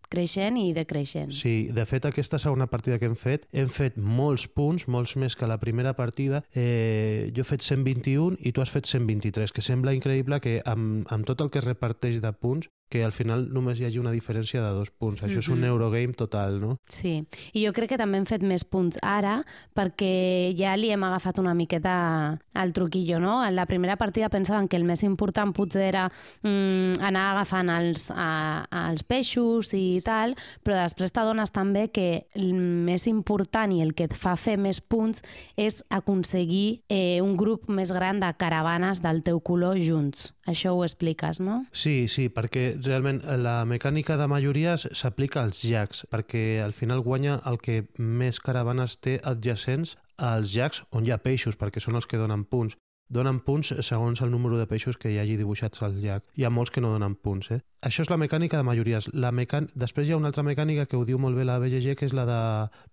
creixent 0.07 0.57
i 0.61 0.71
decreixent. 0.75 1.33
Sí, 1.35 1.67
de 1.75 1.83
fet, 1.85 2.07
aquesta 2.07 2.39
segona 2.39 2.69
partida 2.71 2.97
que 3.01 3.09
hem 3.09 3.17
fet, 3.19 3.47
hem 3.51 3.67
fet 3.67 3.97
molts 3.99 4.47
punts, 4.47 4.87
molts 4.87 5.17
més 5.19 5.35
que 5.35 5.49
la 5.49 5.59
primera 5.59 5.93
partida. 5.97 6.43
Eh, 6.55 7.31
jo 7.35 7.43
he 7.43 7.49
fet 7.51 7.65
121 7.67 8.39
i 8.47 8.53
tu 8.55 8.63
has 8.63 8.71
fet 8.71 8.87
123, 8.87 9.51
que 9.51 9.65
sembla 9.65 9.95
increïble 9.97 10.39
que 10.39 10.61
amb, 10.65 11.03
amb 11.11 11.27
tot 11.27 11.43
el 11.43 11.51
que 11.51 11.59
es 11.59 11.67
reparteix 11.67 12.21
de 12.23 12.31
punts 12.31 12.71
que 12.89 13.03
al 13.03 13.11
final 13.11 13.47
només 13.51 13.79
hi 13.79 13.87
hagi 13.87 13.99
una 13.99 14.13
diferència 14.15 14.61
de 14.63 14.69
dos 14.75 14.91
punts. 14.91 15.21
Això 15.21 15.27
mm 15.27 15.35
-hmm. 15.35 15.39
és 15.39 15.49
un 15.49 15.63
Eurogame 15.63 16.13
total, 16.13 16.59
no? 16.59 16.77
Sí, 16.87 17.25
i 17.53 17.65
jo 17.65 17.73
crec 17.73 17.89
que 17.89 17.97
també 17.97 18.17
hem 18.17 18.25
fet 18.25 18.43
més 18.43 18.63
punts 18.63 18.97
ara 19.01 19.43
perquè 19.75 20.55
ja 20.57 20.75
li 20.75 20.91
hem 20.91 21.03
agafat 21.03 21.39
una 21.39 21.53
miqueta 21.53 22.39
al 22.53 22.73
truquillo, 22.73 23.19
no? 23.19 23.45
En 23.45 23.55
la 23.55 23.65
primera 23.65 23.97
partida 23.97 24.29
pensaven 24.29 24.67
que 24.67 24.77
el 24.77 24.83
més 24.83 25.03
important 25.03 25.53
potser 25.53 25.81
era 25.81 26.11
mm, 26.43 27.01
anar 27.01 27.31
agafant 27.31 27.69
els, 27.69 28.11
a, 28.11 28.65
als 28.69 29.03
peixos 29.03 29.73
i 29.73 30.01
tal, 30.03 30.35
però 30.63 30.75
després 30.81 31.11
t'adones 31.11 31.51
també 31.51 31.89
que 31.89 32.27
el 32.33 32.53
més 32.53 33.07
important 33.07 33.71
i 33.71 33.81
el 33.81 33.93
que 33.93 34.05
et 34.05 34.13
fa 34.13 34.35
fer 34.35 34.57
més 34.57 34.81
punts 34.81 35.21
és 35.57 35.83
aconseguir 35.89 36.83
eh, 36.89 37.21
un 37.21 37.35
grup 37.35 37.67
més 37.67 37.91
gran 37.91 38.19
de 38.19 38.33
caravanes 38.37 39.01
del 39.01 39.23
teu 39.23 39.39
color 39.39 39.77
junts. 39.77 40.36
Això 40.47 40.71
ho 40.73 40.83
expliques, 40.85 41.41
no? 41.43 41.59
Sí, 41.75 42.07
sí, 42.07 42.29
perquè 42.31 42.77
realment 42.79 43.19
la 43.43 43.59
mecànica 43.67 44.15
de 44.17 44.29
majories 44.31 44.87
s'aplica 44.95 45.43
als 45.43 45.65
llacs, 45.67 46.05
perquè 46.07 46.63
al 46.63 46.71
final 46.73 47.03
guanya 47.03 47.41
el 47.51 47.59
que 47.59 47.81
més 47.99 48.39
caravanes 48.39 48.95
té 49.03 49.19
adjacents 49.27 49.97
als 50.17 50.55
llacs 50.55 50.85
on 50.95 51.05
hi 51.05 51.11
ha 51.11 51.19
peixos, 51.19 51.59
perquè 51.59 51.83
són 51.83 51.99
els 51.99 52.07
que 52.07 52.19
donen 52.21 52.47
punts. 52.47 52.79
Donen 53.07 53.39
punts 53.39 53.71
segons 53.87 54.19
el 54.23 54.31
número 54.31 54.57
de 54.59 54.65
peixos 54.67 54.97
que 54.99 55.11
hi 55.11 55.19
hagi 55.19 55.37
dibuixats 55.39 55.83
al 55.83 55.99
llac. 56.03 56.25
Hi 56.35 56.43
ha 56.43 56.51
molts 56.51 56.73
que 56.75 56.81
no 56.83 56.91
donen 56.91 57.15
punts, 57.15 57.51
eh? 57.55 57.61
Això 57.87 58.03
és 58.03 58.09
la 58.11 58.17
mecànica 58.19 58.59
de 58.59 58.67
majories. 58.67 59.07
La 59.13 59.31
mecan... 59.31 59.69
Després 59.75 60.07
hi 60.07 60.15
ha 60.15 60.19
una 60.19 60.27
altra 60.31 60.43
mecànica 60.43 60.87
que 60.87 60.99
ho 60.99 61.05
diu 61.07 61.19
molt 61.19 61.39
bé 61.39 61.45
la 61.47 61.55
BGG, 61.63 61.95
que 61.95 62.07
és 62.09 62.15
la 62.15 62.25
de 62.27 62.39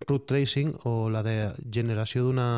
root 0.07 0.28
tracing, 0.30 0.70
o 0.86 1.09
la 1.11 1.24
de 1.26 1.34
generació 1.66 2.28
d'una 2.28 2.48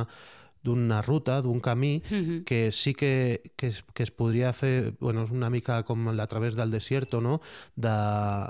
d'una 0.66 1.00
ruta, 1.06 1.38
d'un 1.42 1.60
camí, 1.60 2.02
uh 2.02 2.14
-huh. 2.14 2.44
que 2.44 2.70
sí 2.72 2.94
que, 2.94 3.42
que, 3.56 3.68
es, 3.68 3.84
que 3.94 4.02
es 4.02 4.10
podria 4.10 4.52
fer, 4.52 4.94
bueno, 5.00 5.22
és 5.22 5.30
una 5.30 5.50
mica 5.50 5.82
com 5.84 6.08
el 6.08 6.16
de 6.16 6.26
través 6.26 6.56
del 6.56 6.70
desierto, 6.70 7.20
no? 7.20 7.40
de, 7.76 7.96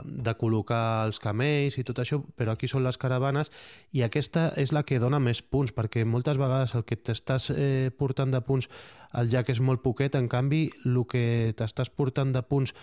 de 0.05 0.33
col·locar 0.37 1.07
els 1.07 1.21
camells 1.21 1.79
i 1.79 1.85
tot 1.85 1.99
això, 1.99 2.23
però 2.37 2.53
aquí 2.53 2.69
són 2.69 2.85
les 2.85 2.97
caravanes 2.99 3.51
i 3.93 4.03
aquesta 4.03 4.53
és 4.57 4.73
la 4.73 4.83
que 4.83 4.99
dona 4.99 5.19
més 5.19 5.43
punts, 5.43 5.73
perquè 5.73 6.05
moltes 6.05 6.37
vegades 6.37 6.75
el 6.75 6.85
que 6.85 6.97
t'estàs 6.97 7.51
eh, 7.51 7.91
portant 7.97 8.31
de 8.31 8.41
punts 8.41 8.69
al 9.17 9.31
llac 9.33 9.49
és 9.49 9.61
molt 9.61 9.83
poquet, 9.85 10.15
en 10.15 10.29
canvi 10.29 10.71
el 10.85 11.05
que 11.09 11.55
t'estàs 11.57 11.91
portant 11.91 12.33
de 12.35 12.43
punts 12.43 12.75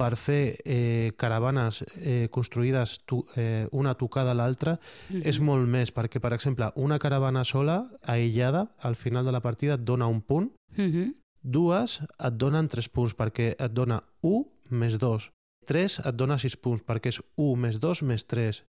per 0.00 0.16
fer 0.16 0.56
eh, 0.64 1.12
caravanes 1.20 1.82
eh, 2.00 2.28
construïdes 2.32 3.00
tu, 3.04 3.20
eh, 3.36 3.66
una 3.76 3.92
tocada 4.00 4.32
a 4.32 4.38
l'altra 4.38 4.78
mm 4.78 5.16
-hmm. 5.16 5.26
és 5.28 5.40
molt 5.40 5.68
més, 5.68 5.92
perquè, 5.92 6.20
per 6.20 6.32
exemple, 6.32 6.70
una 6.74 6.98
caravana 6.98 7.44
sola, 7.44 7.90
aïllada, 8.02 8.70
al 8.78 8.96
final 8.96 9.24
de 9.24 9.32
la 9.32 9.40
partida 9.40 9.74
et 9.74 9.84
dona 9.84 10.06
un 10.06 10.22
punt, 10.22 10.52
mm 10.76 10.90
-hmm. 10.90 11.14
dues 11.42 12.00
et 12.00 12.34
donen 12.36 12.68
tres 12.68 12.88
punts, 12.88 13.14
perquè 13.14 13.54
et 13.58 13.72
dona 13.72 14.02
1 14.22 14.44
més 14.70 14.98
2, 14.98 15.30
3 15.66 15.98
et 16.06 16.14
dona 16.14 16.38
6 16.38 16.56
punts, 16.56 16.82
perquè 16.82 17.08
és 17.08 17.20
1 17.36 17.56
més 17.56 17.78
2 17.78 18.02
més 18.02 18.26
3, 18.26 18.64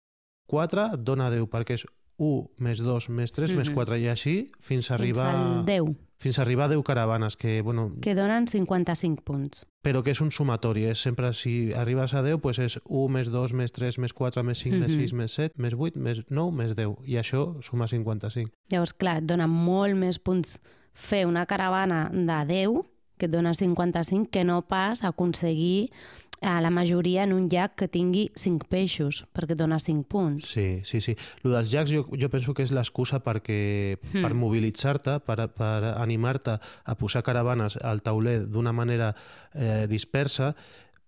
4 0.47 0.95
et 0.95 1.01
dona 1.01 1.31
10, 1.31 1.49
perquè 1.49 1.74
és 1.74 1.87
1 2.19 2.49
més 2.59 2.81
2 2.81 3.09
més 3.09 3.33
3 3.33 3.51
mm 3.51 3.53
-hmm. 3.53 3.59
més 3.59 3.71
4, 3.71 3.97
i 3.97 4.09
així 4.09 4.51
fins 4.61 4.91
a 4.91 4.95
arribar... 4.95 5.33
Fins 5.33 5.57
al 5.59 5.64
10 5.64 6.07
fins 6.19 6.39
a 6.39 6.43
arribar 6.43 6.64
a 6.64 6.69
10 6.69 6.83
caravanes, 6.83 7.37
que, 7.37 7.61
bueno... 7.62 7.93
Que 8.01 8.14
donen 8.14 8.47
55 8.49 9.23
punts. 9.23 9.67
Però 9.85 10.03
que 10.03 10.11
és 10.11 10.21
un 10.25 10.33
sumatori, 10.33 10.87
és 10.89 10.99
sempre, 10.99 11.33
si 11.37 11.73
arribes 11.77 12.14
a 12.14 12.23
10, 12.25 12.41
pues 12.41 12.59
és 12.59 12.79
1 12.85 13.12
més 13.12 13.29
2 13.31 13.53
més 13.53 13.73
3 13.73 13.99
més 13.99 14.14
4 14.17 14.43
més 14.43 14.59
5 14.59 14.75
mm 14.75 14.83
-hmm. 14.83 14.87
més 14.87 14.97
6 14.97 15.12
més 15.12 15.33
7 15.33 15.55
més 15.57 15.75
8 15.75 16.01
més 16.01 16.23
9 16.31 16.57
més 16.57 16.75
10, 16.75 16.97
i 17.05 17.17
això 17.17 17.62
suma 17.62 17.87
55. 17.87 18.51
Llavors, 18.71 18.95
clar, 18.95 19.19
et 19.19 19.25
dona 19.25 19.47
molt 19.47 19.95
més 19.95 20.19
punts 20.19 20.61
fer 20.95 21.27
una 21.27 21.47
caravana 21.47 22.11
de 22.11 22.45
10, 22.47 22.83
que 23.19 23.27
et 23.27 23.33
dona 23.33 23.55
55, 23.55 24.31
que 24.31 24.45
no 24.45 24.62
pas 24.62 25.05
aconseguir 25.05 25.91
a 26.47 26.61
la 26.61 26.70
majoria 26.70 27.24
en 27.24 27.32
un 27.34 27.49
llac 27.51 27.74
que 27.80 27.88
tingui 27.90 28.28
5 28.38 28.68
peixos, 28.70 29.24
perquè 29.34 29.57
et 29.57 29.61
dona 29.61 29.78
5 29.82 30.07
punts. 30.07 30.47
Sí, 30.47 30.80
sí, 30.84 31.01
sí. 31.01 31.16
Lo 31.42 31.51
dels 31.55 31.72
llacs 31.74 31.90
jo, 31.90 32.07
jo 32.14 32.30
penso 32.30 32.55
que 32.55 32.62
és 32.62 32.72
l'excusa 32.74 33.20
perquè 33.24 33.59
hmm. 33.97 34.22
per 34.22 34.32
mobilitzar-te, 34.38 35.18
per, 35.26 35.49
per 35.57 35.92
animar-te 35.97 36.57
a 36.61 36.97
posar 36.97 37.24
caravanes 37.26 37.78
al 37.82 38.03
tauler 38.07 38.42
d'una 38.47 38.72
manera 38.76 39.12
eh, 39.55 39.86
dispersa, 39.90 40.55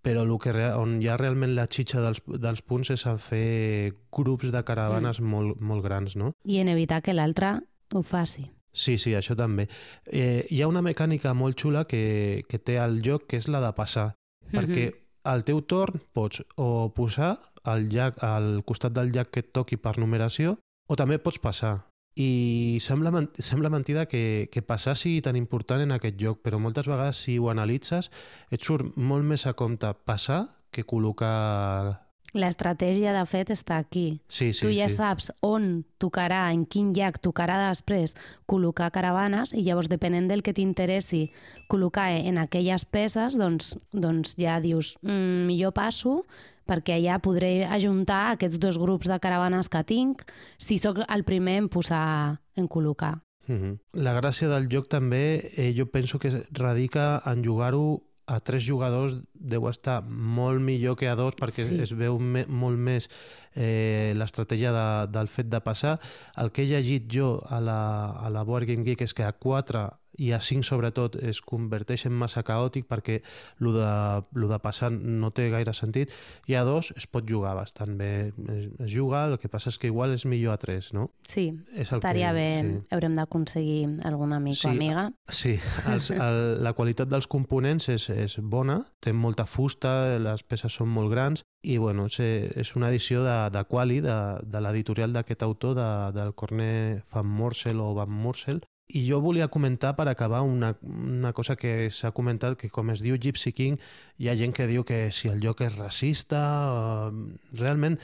però 0.02 0.22
el 0.22 0.34
que, 0.40 0.52
on 0.78 0.98
hi 1.02 1.08
ha 1.08 1.16
realment 1.20 1.54
la 1.56 1.66
xitxa 1.70 2.02
dels, 2.02 2.22
dels 2.40 2.62
punts 2.62 2.92
és 2.94 3.06
a 3.06 3.16
fer 3.20 3.94
grups 4.14 4.52
de 4.54 4.62
caravanes 4.64 5.20
mm. 5.20 5.32
molt, 5.34 5.60
molt 5.60 5.84
grans, 5.84 6.16
no? 6.16 6.32
I 6.44 6.62
en 6.62 6.70
evitar 6.72 7.02
que 7.02 7.16
l'altre 7.16 7.58
ho 7.94 8.02
faci. 8.02 8.48
Sí, 8.72 8.98
sí, 9.00 9.14
això 9.16 9.34
també. 9.36 9.66
Eh, 10.06 10.46
hi 10.50 10.62
ha 10.62 10.68
una 10.70 10.84
mecànica 10.84 11.32
molt 11.34 11.58
xula 11.58 11.84
que, 11.88 12.44
que 12.48 12.60
té 12.62 12.78
el 12.78 13.00
joc, 13.02 13.26
que 13.26 13.40
és 13.40 13.48
la 13.50 13.60
de 13.64 13.72
passar, 13.74 14.12
mm 14.12 14.48
-hmm. 14.48 14.58
perquè 14.58 15.07
al 15.28 15.44
teu 15.44 15.60
torn 15.60 16.00
pots 16.16 16.40
o 16.56 16.88
posar 16.96 17.36
al, 17.68 17.88
llac, 17.92 18.22
al 18.24 18.62
costat 18.64 18.94
del 18.96 19.12
llac 19.12 19.30
que 19.34 19.44
et 19.44 19.52
toqui 19.52 19.76
per 19.76 19.98
numeració 20.00 20.56
o 20.88 20.96
també 20.96 21.20
pots 21.20 21.40
passar. 21.42 21.74
I 22.18 22.78
sembla, 22.82 23.12
sembla 23.38 23.70
mentida 23.70 24.06
que, 24.10 24.48
que 24.50 24.64
passar 24.64 24.96
sigui 24.98 25.20
tan 25.22 25.36
important 25.38 25.84
en 25.84 25.92
aquest 25.94 26.16
joc, 26.18 26.40
però 26.42 26.58
moltes 26.58 26.88
vegades 26.90 27.20
si 27.22 27.36
ho 27.38 27.50
analitzes 27.52 28.10
et 28.50 28.64
surt 28.64 28.96
molt 28.96 29.28
més 29.28 29.46
a 29.46 29.54
compte 29.54 29.92
passar 30.08 30.46
que 30.74 30.86
col·locar 30.88 32.07
L'estratègia, 32.36 33.14
de 33.16 33.22
fet, 33.24 33.48
està 33.54 33.78
aquí. 33.80 34.20
Sí, 34.28 34.52
sí, 34.52 34.60
tu 34.60 34.72
ja 34.74 34.90
sí. 34.90 34.98
saps 34.98 35.30
on 35.40 35.84
tocarà, 35.96 36.50
en 36.52 36.66
quin 36.68 36.90
llac 36.92 37.22
tocarà 37.24 37.56
després 37.70 38.12
col·locar 38.50 38.90
caravanes 38.92 39.54
i 39.56 39.64
llavors, 39.64 39.88
depenent 39.88 40.28
del 40.28 40.44
que 40.44 40.52
t'interessi 40.52 41.30
col·locar 41.72 42.10
en 42.18 42.36
aquelles 42.42 42.84
peces, 42.84 43.38
doncs, 43.40 43.78
doncs 43.92 44.36
ja 44.36 44.58
dius, 44.60 44.98
mm, 45.00 45.48
millor 45.48 45.72
passo 45.72 46.20
perquè 46.68 46.98
allà 46.98 47.16
podré 47.24 47.64
ajuntar 47.64 48.34
aquests 48.34 48.60
dos 48.60 48.76
grups 48.76 49.08
de 49.08 49.16
caravanes 49.24 49.70
que 49.72 49.80
tinc 49.88 50.26
si 50.60 50.76
sóc 50.76 51.00
el 51.08 51.24
primer 51.24 51.56
en 51.62 51.70
posar, 51.72 52.42
en 52.56 52.68
col·locar. 52.68 53.22
Mm 53.48 53.56
-hmm. 53.56 53.78
La 54.04 54.12
gràcia 54.12 54.48
del 54.48 54.68
joc 54.68 54.88
també, 54.88 55.50
eh, 55.56 55.72
jo 55.74 55.86
penso 55.86 56.18
que 56.18 56.44
radica 56.52 57.22
en 57.24 57.42
jugar-ho 57.42 58.02
a 58.28 58.38
tres 58.44 58.62
jugadors 58.66 59.16
deu 59.32 59.66
estar 59.70 60.02
molt 60.04 60.60
millor 60.60 60.98
que 61.00 61.08
a 61.08 61.16
dos 61.16 61.36
perquè 61.38 61.64
sí. 61.64 61.78
es 61.84 61.94
veu 61.96 62.18
me, 62.20 62.44
molt 62.48 62.76
més 62.76 63.08
eh, 63.56 64.12
l'estratègia 64.18 64.72
de, 64.74 64.88
del 65.14 65.30
fet 65.32 65.48
de 65.48 65.62
passar. 65.64 65.96
El 66.36 66.52
que 66.52 66.66
he 66.66 66.68
llegit 66.68 67.08
jo 67.12 67.38
a 67.48 67.62
la, 67.64 67.80
a 68.20 68.28
la 68.30 68.44
Board 68.44 68.68
Game 68.68 68.84
Geek 68.84 69.06
és 69.08 69.16
que 69.16 69.24
a 69.24 69.32
quatre 69.32 69.88
i 70.18 70.32
a 70.32 70.40
5 70.42 70.66
sobretot 70.66 71.16
es 71.22 71.40
converteix 71.40 72.06
en 72.08 72.14
massa 72.18 72.42
caòtic 72.46 72.88
perquè 72.90 73.20
el 73.62 73.70
de, 73.76 73.90
lo 74.38 74.50
de 74.50 74.58
passar 74.62 74.90
no 74.92 75.30
té 75.34 75.48
gaire 75.52 75.74
sentit 75.76 76.12
i 76.50 76.58
a 76.58 76.64
2 76.66 76.92
es 76.98 77.06
pot 77.06 77.26
jugar 77.28 77.54
bastant 77.58 77.96
bé 77.98 78.10
es, 78.28 78.68
es 78.84 78.92
juga, 78.94 79.24
el 79.30 79.38
que 79.38 79.50
passa 79.50 79.70
és 79.72 79.78
que 79.78 79.90
igual 79.90 80.14
és 80.16 80.26
millor 80.26 80.56
a 80.56 80.60
3 80.60 80.92
no? 80.98 81.08
Sí, 81.28 81.48
és 81.74 81.92
estaria 81.94 82.32
que, 82.32 82.38
bé 82.38 82.48
sí. 82.58 82.76
haurem 82.94 83.14
d'aconseguir 83.18 83.80
algun 84.08 84.34
amic 84.36 84.60
sí, 84.60 84.68
o 84.68 84.74
amiga 84.74 85.08
Sí, 85.28 85.56
els, 85.90 86.10
el, 86.14 86.62
la 86.64 86.74
qualitat 86.74 87.10
dels 87.10 87.28
components 87.30 87.88
és, 87.92 88.08
és 88.10 88.38
bona, 88.42 88.80
té 89.00 89.14
molta 89.14 89.46
fusta 89.46 90.18
les 90.18 90.42
peces 90.42 90.74
són 90.74 90.90
molt 90.92 91.12
grans 91.14 91.44
i 91.62 91.76
bueno, 91.78 92.06
és, 92.06 92.74
una 92.76 92.88
edició 92.88 93.24
de, 93.24 93.36
de 93.50 93.64
Quali, 93.66 94.00
de, 94.00 94.16
de 94.46 94.60
l'editorial 94.62 95.12
d'aquest 95.12 95.42
autor, 95.42 95.74
de, 95.78 95.88
del 96.14 96.34
Corné 96.38 97.02
Van 97.12 97.26
Morsel 97.26 97.80
o 97.82 97.92
Van 97.96 98.10
Morsel, 98.10 98.62
i 98.88 99.02
jo 99.04 99.20
volia 99.20 99.50
comentar 99.52 99.94
per 99.96 100.08
acabar 100.08 100.40
una, 100.42 100.72
una 100.82 101.34
cosa 101.36 101.56
que 101.56 101.90
s'ha 101.92 102.12
comentat, 102.16 102.56
que 102.56 102.70
com 102.72 102.88
es 102.90 103.02
diu 103.04 103.18
Gypsy 103.20 103.52
King, 103.52 103.76
hi 104.16 104.30
ha 104.30 104.36
gent 104.38 104.54
que 104.56 104.68
diu 104.70 104.84
que 104.88 105.10
si 105.12 105.28
el 105.28 105.42
lloc 105.44 105.60
és 105.66 105.76
racista... 105.76 106.40
O... 106.72 107.12
Realment, 107.58 107.98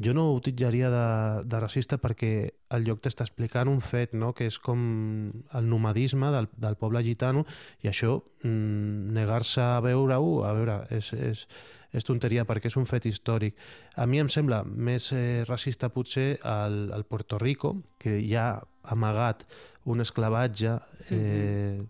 jo 0.00 0.14
no 0.16 0.30
ho 0.30 0.36
utilitzaria 0.38 0.88
de, 0.88 1.08
de 1.44 1.60
racista 1.60 1.98
perquè 2.00 2.30
el 2.72 2.86
lloc 2.86 3.02
t'està 3.04 3.26
explicant 3.26 3.68
un 3.68 3.82
fet, 3.84 4.14
no? 4.16 4.32
que 4.32 4.48
és 4.48 4.56
com 4.58 4.80
el 5.28 5.68
nomadisme 5.68 6.30
del, 6.32 6.48
del 6.56 6.78
poble 6.80 7.02
gitano, 7.04 7.44
i 7.84 7.92
això, 7.92 8.16
mm, 8.40 9.12
negar-se 9.16 9.60
a 9.60 9.82
veure-ho, 9.84 10.40
a 10.48 10.54
veure, 10.56 10.78
és, 10.96 11.12
és, 11.12 11.44
és 11.92 12.08
tonteria 12.08 12.46
perquè 12.48 12.72
és 12.72 12.78
un 12.80 12.88
fet 12.88 13.10
històric. 13.10 13.60
A 14.00 14.08
mi 14.08 14.22
em 14.24 14.32
sembla 14.32 14.62
més 14.64 15.10
eh, 15.12 15.44
racista 15.44 15.92
potser 15.92 16.38
al, 16.48 16.86
al 16.96 17.04
Puerto 17.04 17.36
Rico, 17.38 17.76
que 18.00 18.16
hi 18.24 18.32
ha 18.40 18.54
amagat 18.88 19.44
un 19.84 20.00
esclavatge 20.00 20.76
eh, 21.10 21.80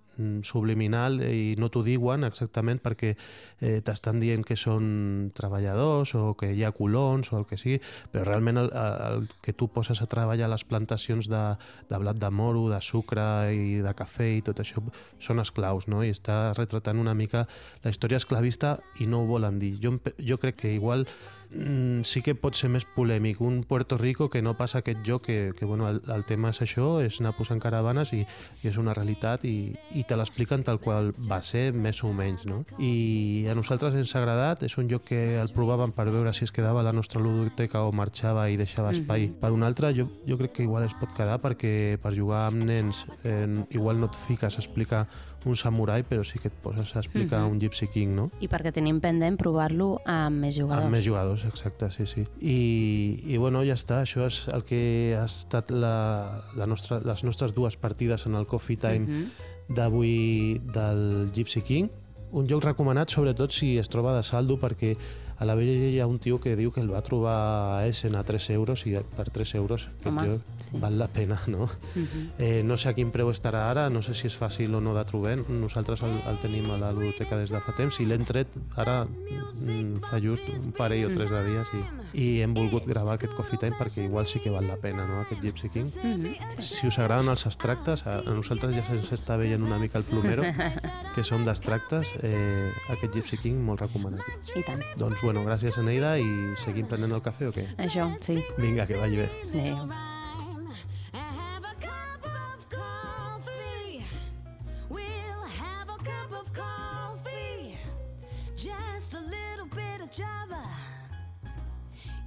subliminal 0.45 1.19
i 1.25 1.55
no 1.59 1.71
t'ho 1.73 1.83
diuen 1.85 2.27
exactament 2.27 2.81
perquè 2.83 3.15
eh, 3.15 3.81
t'estan 3.85 4.21
dient 4.21 4.45
que 4.47 4.57
són 4.59 5.31
treballadors 5.37 6.13
o 6.19 6.35
que 6.39 6.53
hi 6.55 6.65
ha 6.65 6.73
colons 6.77 7.33
o 7.33 7.41
el 7.41 7.47
que 7.49 7.59
sigui, 7.61 7.81
però 8.13 8.27
realment 8.29 8.61
el, 8.61 8.71
el 8.75 9.27
que 9.43 9.55
tu 9.57 9.71
poses 9.73 10.03
a 10.03 10.09
treballar 10.11 10.49
a 10.49 10.55
les 10.55 10.67
plantacions 10.69 11.31
de, 11.31 11.43
de 11.91 12.03
blat 12.03 12.21
de 12.21 12.31
moro, 12.31 12.69
de 12.71 12.81
sucre 12.85 13.25
i 13.57 13.81
de 13.85 13.97
cafè 13.97 14.31
i 14.37 14.45
tot 14.47 14.61
això 14.63 14.85
són 15.23 15.43
esclaus, 15.43 15.89
no? 15.89 16.05
I 16.05 16.13
està 16.15 16.53
retratant 16.59 17.01
una 17.01 17.17
mica 17.17 17.47
la 17.85 17.91
història 17.91 18.21
esclavista 18.21 18.79
i 19.01 19.09
no 19.09 19.25
ho 19.25 19.31
volen 19.31 19.59
dir. 19.59 19.77
Jo, 19.83 19.97
jo 20.19 20.39
crec 20.41 20.61
que 20.63 20.75
igual 20.75 21.07
mm, 21.51 22.03
sí 22.05 22.23
que 22.23 22.35
pot 22.35 22.57
ser 22.59 22.71
més 22.73 22.85
polèmic 22.85 23.41
un 23.41 23.63
Puerto 23.65 23.99
Rico 23.99 24.29
que 24.31 24.43
no 24.43 24.57
passa 24.59 24.81
aquest 24.81 25.03
joc 25.07 25.27
que, 25.27 25.39
que 25.57 25.65
bueno, 25.65 25.89
el, 25.89 26.03
el 26.13 26.25
tema 26.29 26.53
és 26.55 26.63
això, 26.65 26.99
és 27.05 27.21
anar 27.21 27.35
posant 27.39 27.61
caravanes 27.81 28.13
i, 28.13 28.21
i 28.63 28.69
és 28.69 28.79
una 28.81 28.95
realitat 28.97 29.45
i, 29.49 29.73
i 29.97 30.05
te 30.05 30.17
l'expliquen 30.19 30.65
tal 30.67 30.81
qual 30.83 31.11
va 31.29 31.41
ser, 31.43 31.71
més 31.73 32.03
o 32.05 32.13
menys, 32.13 32.45
no? 32.49 32.63
I 32.79 33.47
a 33.51 33.57
nosaltres 33.57 33.97
ens 33.99 34.13
ha 34.15 34.21
agradat, 34.21 34.65
és 34.69 34.77
un 34.81 34.91
joc 34.91 35.09
que 35.11 35.21
el 35.41 35.53
provàvem 35.55 35.95
per 35.97 36.09
veure 36.11 36.33
si 36.37 36.45
es 36.47 36.55
quedava 36.55 36.83
a 36.83 36.87
la 36.87 36.95
nostra 36.97 37.23
ludoteca 37.23 37.85
o 37.87 37.93
marxava 37.97 38.49
i 38.51 38.59
deixava 38.61 38.93
espai 38.93 39.27
mm 39.27 39.33
-hmm. 39.33 39.41
per 39.41 39.53
un 39.53 39.63
altre, 39.63 39.95
jo, 39.97 40.09
jo 40.27 40.37
crec 40.39 40.53
que 40.53 40.63
igual 40.63 40.85
es 40.85 40.95
pot 41.01 41.13
quedar 41.17 41.41
perquè 41.41 41.99
per 41.99 42.15
jugar 42.15 42.47
amb 42.47 42.65
nens 42.65 43.07
eh, 43.25 43.49
igual 43.71 44.01
no 44.01 44.07
et 44.07 44.17
fiques 44.29 44.57
a 44.57 44.61
explicar 44.61 45.07
un 45.47 45.57
samurai, 45.57 46.03
però 46.03 46.25
sí 46.25 46.39
que 46.39 46.49
et 46.49 46.57
poses 46.63 46.95
a 46.97 47.01
explicar 47.01 47.41
mm 47.41 47.47
-hmm. 47.47 47.53
un 47.53 47.61
Gypsy 47.61 47.87
King, 47.89 48.15
no? 48.15 48.31
I 48.41 48.49
perquè 48.49 48.73
tenim 48.73 49.01
pendent 49.01 49.37
provar-lo 49.37 50.01
amb 50.05 50.37
més 50.41 50.57
jugadors. 50.57 50.85
Amb 50.85 50.93
més 50.93 51.05
jugadors, 51.05 51.45
exacte, 51.45 51.91
sí, 51.91 52.07
sí. 52.07 52.27
I, 52.41 53.23
i 53.27 53.37
bueno, 53.37 53.65
ja 53.65 53.75
està, 53.75 54.03
això 54.03 54.27
és 54.27 54.49
el 54.53 54.65
que 54.65 55.17
ha 55.19 55.25
estat 55.25 55.71
la, 55.71 56.43
la 56.57 56.67
nostra, 56.67 57.01
les 57.01 57.25
nostres 57.25 57.55
dues 57.55 57.77
partides 57.77 58.27
en 58.27 58.35
el 58.35 58.47
Coffee 58.47 58.77
Time 58.77 58.99
mm 58.99 59.07
-hmm. 59.07 59.75
d'avui 59.75 60.61
del 60.73 61.31
Gypsy 61.33 61.63
King. 61.63 61.89
Un 62.33 62.47
joc 62.49 62.65
recomanat 62.65 63.11
sobretot 63.11 63.51
si 63.53 63.79
es 63.79 63.89
troba 63.89 64.17
de 64.17 64.23
saldo 64.23 64.57
perquè 64.57 64.97
a 65.41 65.47
la 65.47 65.55
vella 65.57 65.73
hi 65.89 65.99
ha 66.01 66.07
un 66.07 66.19
tio 66.21 66.39
que 66.39 66.53
diu 66.55 66.69
que 66.71 66.83
el 66.85 66.91
va 66.93 67.01
trobar 67.01 67.35
a 67.81 67.87
Essen 67.89 68.15
a 68.15 68.21
3 68.29 68.51
euros 68.53 68.85
i 68.85 68.93
per 69.17 69.31
3 69.33 69.55
euros 69.57 69.87
Home, 70.05 70.27
joc 70.29 70.51
sí. 70.61 70.77
val 70.83 70.99
la 71.01 71.09
pena, 71.09 71.39
no? 71.49 71.65
Uh 71.65 72.05
-huh. 72.05 72.25
Eh, 72.39 72.63
no 72.63 72.77
sé 72.77 72.91
a 72.91 72.95
quin 72.95 73.11
preu 73.11 73.31
estarà 73.31 73.71
ara, 73.71 73.89
no 73.89 74.03
sé 74.03 74.13
si 74.13 74.27
és 74.27 74.37
fàcil 74.37 74.75
o 74.75 74.81
no 74.81 74.95
de 74.95 75.05
trobar. 75.05 75.39
Nosaltres 75.49 76.03
el, 76.03 76.21
el 76.29 76.39
tenim 76.43 76.71
a 76.71 76.77
la 76.77 76.93
ludoteca 76.93 77.37
des 77.39 77.51
de 77.51 77.61
fa 77.61 77.73
temps 77.73 78.01
i 78.01 78.05
l'hem 78.05 78.25
tret 78.25 78.49
ara 78.77 79.07
mm, 79.07 80.01
fa 80.11 80.21
just 80.21 80.43
un 80.49 80.73
parell 80.73 81.07
o 81.07 81.15
tres 81.15 81.31
de 81.31 81.43
dies 81.45 81.69
i, 81.73 81.83
i 82.23 82.41
hem 82.43 82.53
volgut 82.55 82.85
gravar 82.85 83.15
aquest 83.15 83.33
Coffee 83.35 83.59
Time 83.59 83.77
perquè 83.79 84.05
igual 84.05 84.27
sí 84.27 84.41
que 84.41 84.51
val 84.51 84.67
la 84.67 84.77
pena, 84.77 85.07
no?, 85.07 85.21
aquest 85.21 85.41
Gypsy 85.41 85.69
King. 85.69 85.87
Uh 85.87 86.03
-huh. 86.03 86.37
sí. 86.59 86.75
Si 86.81 86.87
us 86.87 86.99
agraden 86.99 87.29
els 87.29 87.47
extractes, 87.47 88.07
a, 88.07 88.19
a 88.19 88.31
nosaltres 88.35 88.75
ja 88.75 88.83
se'ns 88.83 89.13
està 89.13 89.39
veient 89.39 89.63
una 89.63 89.79
mica 89.79 89.99
el 89.99 90.05
plomero, 90.05 90.43
que 91.15 91.25
som 91.25 91.45
d'extractes, 91.45 92.13
eh, 92.23 92.73
aquest 92.91 93.15
Gypsy 93.15 93.37
King 93.39 93.57
molt 93.65 93.81
recomanat. 93.81 94.21
I 94.55 94.63
tant. 94.63 94.83
Doncs 94.97 95.21
bueno, 95.23 95.30
gràcies 95.39 95.79
Eneida 95.79 96.17
i 96.19 96.27
seguim 96.65 96.87
prenent 96.91 97.13
el 97.13 97.23
cafè 97.23 97.47
o 97.49 97.53
què? 97.55 97.67
Això, 97.79 98.09
sí. 98.21 98.41
Vinga, 98.59 98.87
que 98.87 98.97
vagi 98.99 99.17
bé. 99.23 99.29
Adéu. 99.51 99.91
and 101.13 101.37
have 101.37 101.65
a 101.65 101.75
cup 101.81 102.25
of 102.25 102.69
coffee. 102.71 104.05
We'll 104.89 105.47
have 105.47 105.89
a 105.89 105.99
cup 105.99 106.33
of 106.33 106.53
coffee. 106.53 107.77
Just 108.57 109.15
a 109.15 109.21
little 109.21 109.67
bit 109.75 110.01
of 110.03 110.11
java. 110.11 110.63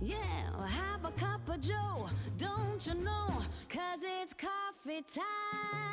Yeah, 0.02 0.18
we'll 0.58 0.64
have 0.68 1.06
a 1.06 1.12
cup 1.12 1.48
of 1.48 1.62
Joe. 1.62 2.10
Don't 2.38 2.86
you 2.86 2.96
know? 2.96 3.30
Cause 3.70 4.00
it's 4.02 4.34
coffee 4.34 5.04
time. 5.14 5.93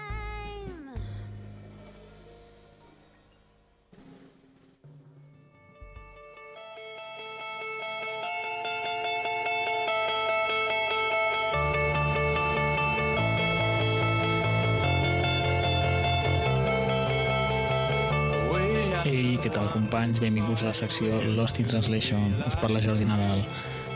Què 19.41 19.51
tal 19.53 19.71
companys? 19.73 20.21
Benvinguts 20.21 20.65
a 20.65 20.71
la 20.71 20.77
secció 20.77 21.21
Lost 21.37 21.61
in 21.63 21.69
Translation. 21.69 22.35
Us 22.45 22.57
parla 22.61 22.81
Jordi 22.85 23.07
Nadal. 23.09 23.41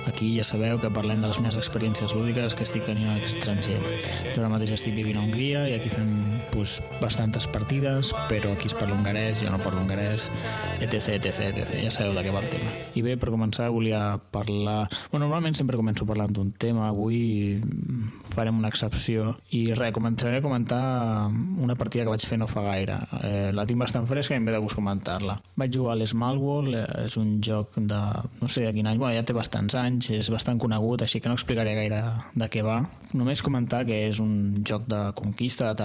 Aquí 0.08 0.30
ja 0.36 0.44
sabeu 0.44 0.78
que 0.80 0.90
parlem 0.92 1.20
de 1.20 1.28
les 1.28 1.40
meves 1.40 1.58
experiències 1.60 2.12
lúdiques 2.16 2.56
que 2.56 2.64
estic 2.64 2.84
tenint 2.88 3.10
a 3.12 3.18
l'estranger. 3.18 3.78
Jo 4.34 4.42
ara 4.42 4.50
mateix 4.52 4.74
estic 4.76 4.96
vivint 4.96 5.20
a 5.20 5.24
Hongria 5.24 5.66
i 5.68 5.76
aquí 5.76 5.92
fem 5.92 6.10
pues, 6.52 6.80
bastantes 7.00 7.46
partides, 7.46 8.12
però 8.28 8.52
aquí 8.52 8.68
es 8.70 8.74
parla 8.74 8.96
hongarès, 8.96 9.42
jo 9.42 9.50
no 9.52 9.58
parlo 9.62 9.80
hongarès, 9.82 10.30
etc, 10.80 11.18
etc, 11.18 11.50
etc. 11.52 11.80
Ja 11.84 11.92
sabeu 11.94 12.14
de 12.16 12.24
què 12.26 12.34
va 12.34 12.42
el 12.44 12.50
tema. 12.52 12.72
I 12.94 13.04
bé, 13.06 13.16
per 13.20 13.32
començar 13.34 13.70
volia 13.74 14.18
parlar... 14.34 14.88
Bueno, 15.10 15.26
normalment 15.26 15.56
sempre 15.58 15.78
començo 15.80 16.06
parlant 16.08 16.34
d'un 16.34 16.52
tema, 16.52 16.88
avui 16.88 17.60
farem 18.34 18.58
una 18.58 18.70
excepció 18.72 19.34
i 19.54 19.66
res, 19.74 19.92
començaré 19.94 20.40
a 20.40 20.44
comentar 20.44 20.82
una 21.30 21.76
partida 21.78 22.04
que 22.04 22.14
vaig 22.14 22.26
fer 22.26 22.38
no 22.40 22.48
fa 22.50 22.64
gaire. 22.66 22.98
Eh, 23.22 23.50
la 23.54 23.66
tinc 23.68 23.80
bastant 23.80 24.08
fresca 24.10 24.34
i 24.34 24.40
em 24.40 24.48
ve 24.48 24.54
de 24.54 24.62
gust 24.62 24.78
comentar-la. 24.78 25.38
Vaig 25.60 25.74
jugar 25.74 25.94
a 25.94 26.00
l'Small 26.00 26.40
World, 26.40 26.78
eh, 26.78 27.04
és 27.06 27.18
un 27.20 27.38
joc 27.44 27.78
de... 27.78 28.02
no 28.40 28.50
sé 28.50 28.64
de 28.66 28.72
quin 28.76 28.90
any, 28.90 28.98
bueno, 29.00 29.14
ja 29.16 29.24
té 29.26 29.36
bastants 29.36 29.76
anys, 29.78 30.10
és 30.14 30.30
bastant 30.32 30.60
conegut, 30.62 31.04
així 31.04 31.20
que 31.20 31.30
no 31.30 31.38
explicaré 31.38 31.74
gaire 31.78 32.02
de 32.34 32.50
què 32.50 32.64
va. 32.66 32.80
Només 33.14 33.44
comentar 33.46 33.84
que 33.86 34.00
és 34.08 34.18
un 34.22 34.64
joc 34.66 34.88
de 34.90 35.00
conquista 35.18 35.68
de 35.70 35.78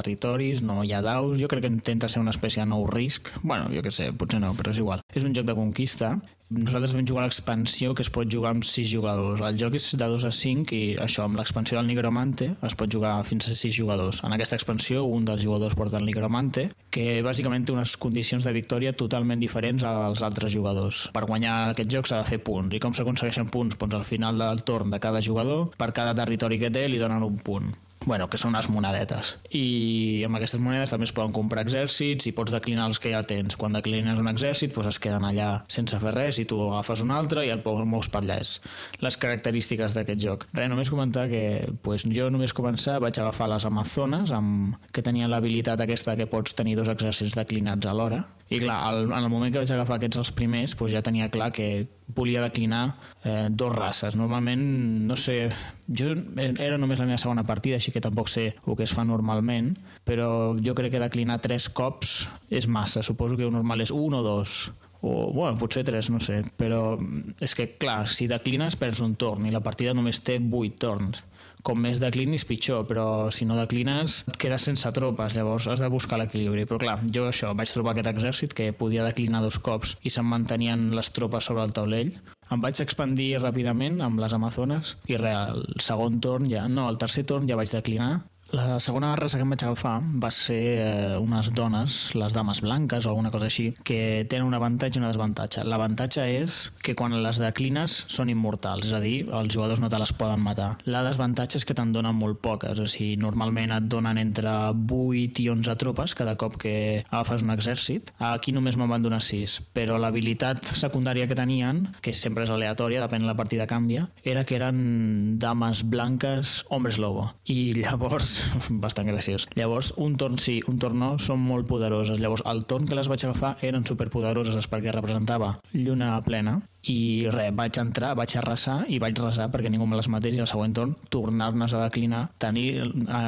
territoris, 0.50 0.62
no 0.62 0.84
hi 0.84 0.94
ha 0.94 1.02
daus, 1.02 1.38
jo 1.40 1.48
crec 1.48 1.64
que 1.64 1.72
intenta 1.72 2.10
ser 2.10 2.22
una 2.22 2.32
espècie 2.32 2.64
de 2.64 2.70
nou 2.70 2.88
risc. 2.88 3.30
Bueno, 3.44 3.70
jo 3.74 3.82
què 3.82 3.92
sé, 3.92 4.12
potser 4.14 4.40
no, 4.42 4.56
però 4.56 4.72
és 4.72 4.80
igual. 4.80 5.02
És 5.14 5.24
un 5.24 5.34
joc 5.34 5.46
de 5.46 5.56
conquista 5.56 6.18
nosaltres 6.50 6.96
vam 6.96 7.06
jugar 7.06 7.28
l'expansió 7.28 7.94
que 7.94 8.02
es 8.02 8.10
pot 8.10 8.26
jugar 8.26 8.56
amb 8.56 8.64
6 8.66 8.88
jugadors. 8.90 9.42
El 9.46 9.58
joc 9.62 9.76
és 9.78 9.84
de 9.94 10.06
2 10.10 10.24
a 10.26 10.32
5 10.34 10.74
i 10.74 10.96
això, 10.98 11.28
amb 11.28 11.38
l'expansió 11.38 11.78
del 11.78 11.86
Nigromante 11.86 12.56
es 12.66 12.74
pot 12.74 12.90
jugar 12.90 13.12
fins 13.24 13.46
a 13.46 13.54
6 13.54 13.76
jugadors. 13.76 14.24
En 14.26 14.34
aquesta 14.34 14.58
expansió 14.58 15.04
un 15.06 15.28
dels 15.28 15.44
jugadors 15.44 15.76
porta 15.78 16.00
el 16.00 16.08
Nigromante 16.10 16.72
que 16.90 17.22
bàsicament 17.22 17.68
té 17.68 17.76
unes 17.76 17.94
condicions 18.02 18.48
de 18.48 18.54
victòria 18.56 18.96
totalment 18.98 19.38
diferents 19.38 19.86
als 19.86 20.24
altres 20.26 20.50
jugadors. 20.50 21.04
Per 21.14 21.28
guanyar 21.30 21.76
aquest 21.76 21.94
joc 21.94 22.10
s'ha 22.10 22.24
de 22.24 22.32
fer 22.32 22.42
punts 22.42 22.74
i 22.74 22.82
com 22.82 22.98
s'aconsegueixen 22.98 23.54
punts? 23.54 23.78
Doncs 23.78 24.00
al 24.00 24.10
final 24.10 24.42
del 24.42 24.64
torn 24.66 24.90
de 24.90 24.98
cada 24.98 25.22
jugador, 25.22 25.70
per 25.78 25.92
cada 25.94 26.18
territori 26.18 26.58
que 26.58 26.74
té 26.74 26.88
li 26.90 26.98
donen 26.98 27.30
un 27.30 27.38
punt 27.46 27.70
bueno, 28.10 28.28
que 28.30 28.40
són 28.42 28.56
unes 28.56 28.68
monedetes. 28.74 29.36
I 29.56 30.24
amb 30.26 30.40
aquestes 30.40 30.62
monedes 30.64 30.92
també 30.92 31.06
es 31.08 31.14
poden 31.16 31.34
comprar 31.36 31.64
exèrcits 31.64 32.28
i 32.28 32.34
pots 32.36 32.52
declinar 32.56 32.90
els 32.90 33.00
que 33.00 33.14
ja 33.14 33.22
tens. 33.24 33.56
Quan 33.60 33.78
declines 33.78 34.20
un 34.20 34.32
exèrcit 34.32 34.74
doncs 34.76 34.96
es 34.96 35.00
queden 35.04 35.28
allà 35.28 35.50
sense 35.72 36.00
fer 36.02 36.14
res 36.16 36.42
i 36.42 36.48
tu 36.50 36.60
agafes 36.66 37.06
un 37.06 37.14
altre 37.14 37.46
i 37.46 37.54
el 37.54 37.62
mous 37.86 38.10
per 38.10 38.24
allà. 38.24 38.40
És 38.42 38.58
les 39.06 39.18
característiques 39.22 39.94
d'aquest 39.94 40.26
joc. 40.26 40.48
Res, 40.58 40.70
només 40.72 40.90
comentar 40.90 41.28
que 41.30 41.70
pues, 41.86 42.08
jo 42.10 42.32
només 42.34 42.56
començar 42.58 43.00
vaig 43.04 43.22
agafar 43.22 43.50
les 43.54 43.70
Amazones 43.70 44.34
amb... 44.36 44.76
que 44.92 45.06
tenien 45.06 45.30
l'habilitat 45.30 45.80
aquesta 45.86 46.18
que 46.18 46.28
pots 46.30 46.58
tenir 46.58 46.76
dos 46.80 46.90
exèrcits 46.92 47.38
declinats 47.38 47.88
alhora 47.88 48.24
i 48.50 48.60
clar, 48.64 48.80
al, 48.90 49.06
en 49.12 49.24
el 49.24 49.30
moment 49.30 49.54
que 49.54 49.62
vaig 49.62 49.72
agafar 49.76 50.00
aquests 50.00 50.24
els 50.24 50.32
primers 50.34 50.74
doncs 50.74 50.96
ja 50.96 51.06
tenia 51.06 51.30
clar 51.30 51.52
que 51.54 51.88
volia 52.16 52.42
declinar 52.42 52.96
eh, 53.24 53.48
dos 53.50 53.74
races. 53.76 54.16
Normalment, 54.16 54.64
no 55.08 55.18
sé, 55.18 55.50
jo 55.88 56.16
era 56.36 56.78
només 56.82 57.00
la 57.00 57.08
meva 57.10 57.22
segona 57.22 57.46
partida, 57.48 57.80
així 57.80 57.94
que 57.96 58.04
tampoc 58.04 58.32
sé 58.32 58.52
el 58.66 58.76
que 58.76 58.86
es 58.88 58.94
fa 58.96 59.06
normalment, 59.08 59.76
però 60.08 60.30
jo 60.58 60.76
crec 60.78 60.96
que 60.96 61.04
declinar 61.04 61.40
tres 61.44 61.70
cops 61.70 62.28
és 62.50 62.68
massa. 62.68 63.06
Suposo 63.06 63.38
que 63.38 63.48
el 63.48 63.56
normal 63.56 63.86
és 63.86 63.94
un 63.96 64.18
o 64.18 64.24
dos 64.26 64.70
o 65.02 65.32
bueno, 65.32 65.56
potser 65.56 65.86
tres, 65.88 66.10
no 66.12 66.20
sé, 66.20 66.42
però 66.60 66.98
és 67.40 67.54
que 67.56 67.70
clar, 67.80 68.04
si 68.12 68.28
declines 68.28 68.76
perds 68.76 69.00
un 69.06 69.14
torn 69.16 69.46
i 69.48 69.54
la 69.54 69.64
partida 69.64 69.94
només 69.96 70.20
té 70.28 70.36
8 70.44 70.76
torns 70.82 71.22
com 71.64 71.80
més 71.82 72.00
declinis 72.02 72.46
pitjor, 72.48 72.86
però 72.90 73.06
si 73.36 73.46
no 73.48 73.58
declines 73.60 74.24
et 74.30 74.40
quedes 74.40 74.66
sense 74.70 74.92
tropes, 74.96 75.36
llavors 75.36 75.68
has 75.72 75.84
de 75.84 75.92
buscar 75.92 76.20
l'equilibri. 76.22 76.66
Però 76.70 76.80
clar, 76.82 76.98
jo 77.16 77.28
això, 77.30 77.54
vaig 77.58 77.72
trobar 77.74 77.94
aquest 77.94 78.12
exèrcit 78.14 78.56
que 78.56 78.72
podia 78.74 79.06
declinar 79.08 79.44
dos 79.44 79.60
cops 79.64 79.98
i 80.04 80.14
se'n 80.14 80.28
mantenien 80.30 80.90
les 80.96 81.12
tropes 81.16 81.50
sobre 81.50 81.66
el 81.68 81.76
taulell. 81.76 82.14
Em 82.50 82.64
vaig 82.64 82.80
expandir 82.82 83.36
ràpidament 83.38 84.00
amb 84.02 84.22
les 84.24 84.34
Amazones 84.34 84.96
i 85.12 85.20
res, 85.20 85.54
el 85.54 85.84
segon 85.86 86.18
torn 86.24 86.50
ja, 86.50 86.66
no, 86.68 86.88
el 86.90 86.98
tercer 87.02 87.28
torn 87.30 87.48
ja 87.50 87.60
vaig 87.60 87.70
declinar 87.70 88.24
la 88.52 88.80
segona 88.80 89.16
raça 89.16 89.38
que 89.38 89.46
em 89.46 89.52
vaig 89.54 89.64
agafar 89.64 90.00
va 90.22 90.30
ser 90.34 90.60
eh, 90.82 91.18
unes 91.22 91.52
dones, 91.54 91.98
les 92.18 92.34
dames 92.34 92.62
blanques 92.66 93.06
o 93.06 93.12
alguna 93.12 93.30
cosa 93.30 93.46
així, 93.50 93.70
que 93.86 94.26
tenen 94.30 94.48
un 94.48 94.58
avantatge 94.58 94.98
i 94.98 95.02
un 95.04 95.08
desavantatge. 95.08 95.66
L'avantatge 95.70 96.26
és 96.40 96.58
que 96.82 96.96
quan 96.98 97.14
les 97.14 97.42
declines 97.42 98.00
són 98.10 98.32
immortals, 98.34 98.88
és 98.90 98.96
a 98.98 99.02
dir, 99.04 99.28
els 99.28 99.54
jugadors 99.54 99.82
no 99.84 99.90
te 99.92 100.00
les 100.02 100.14
poden 100.18 100.42
matar. 100.42 100.72
La 100.90 101.04
desavantatge 101.06 101.60
és 101.62 101.68
que 101.68 101.76
te'n 101.78 101.94
donen 101.94 102.18
molt 102.18 102.42
poques, 102.42 102.80
o 102.80 102.88
sigui, 102.90 103.20
normalment 103.22 103.76
et 103.76 103.90
donen 103.92 104.18
entre 104.22 104.56
8 104.72 105.44
i 105.44 105.50
11 105.54 105.78
tropes 105.82 106.18
cada 106.18 106.36
cop 106.40 106.58
que 106.62 106.74
agafes 107.10 107.46
un 107.46 107.54
exèrcit. 107.54 108.14
Aquí 108.32 108.56
només 108.56 108.80
me'n 108.80 108.90
van 108.90 109.06
donar 109.06 109.22
6, 109.22 109.60
però 109.78 110.00
l'habilitat 110.02 110.74
secundària 110.74 111.30
que 111.30 111.38
tenien, 111.38 111.86
que 112.02 112.16
sempre 112.18 112.48
és 112.48 112.54
aleatòria, 112.54 113.06
depèn 113.06 113.26
de 113.26 113.30
la 113.30 113.38
partida 113.38 113.70
canvia, 113.70 114.08
era 114.24 114.46
que 114.46 114.58
eren 114.58 115.38
dames 115.40 115.86
blanques, 115.86 116.64
hombres 116.74 116.98
lobo. 116.98 117.30
I 117.46 117.76
llavors 117.78 118.39
bastant 118.84 119.10
graciós. 119.10 119.48
Llavors, 119.60 119.94
un 119.98 120.18
torn 120.20 120.40
sí, 120.42 120.60
un 120.68 120.80
torn 120.82 121.00
no, 121.02 121.12
són 121.22 121.42
molt 121.44 121.68
poderoses. 121.70 122.20
Llavors, 122.22 122.44
el 122.50 122.66
torn 122.70 122.88
que 122.90 122.98
les 122.98 123.10
vaig 123.12 123.26
agafar 123.26 123.56
eren 123.66 123.86
superpoderoses 123.88 124.70
perquè 124.72 124.94
representava 124.96 125.56
lluna 125.74 126.16
plena 126.26 126.60
i 126.88 127.28
res, 127.28 127.52
vaig 127.56 127.78
entrar, 127.82 128.14
vaig 128.16 128.36
arrasar 128.40 128.84
i 128.88 129.00
vaig 129.02 129.18
resar 129.20 129.50
perquè 129.52 129.72
ningú 129.72 129.88
me 129.90 129.98
les 130.00 130.08
matés 130.12 130.38
i 130.38 130.44
al 130.44 130.48
següent 130.48 130.76
torn 130.76 130.96
tornar-nes 131.12 131.74
a 131.76 131.84
declinar, 131.86 132.22
tenir 132.40 132.86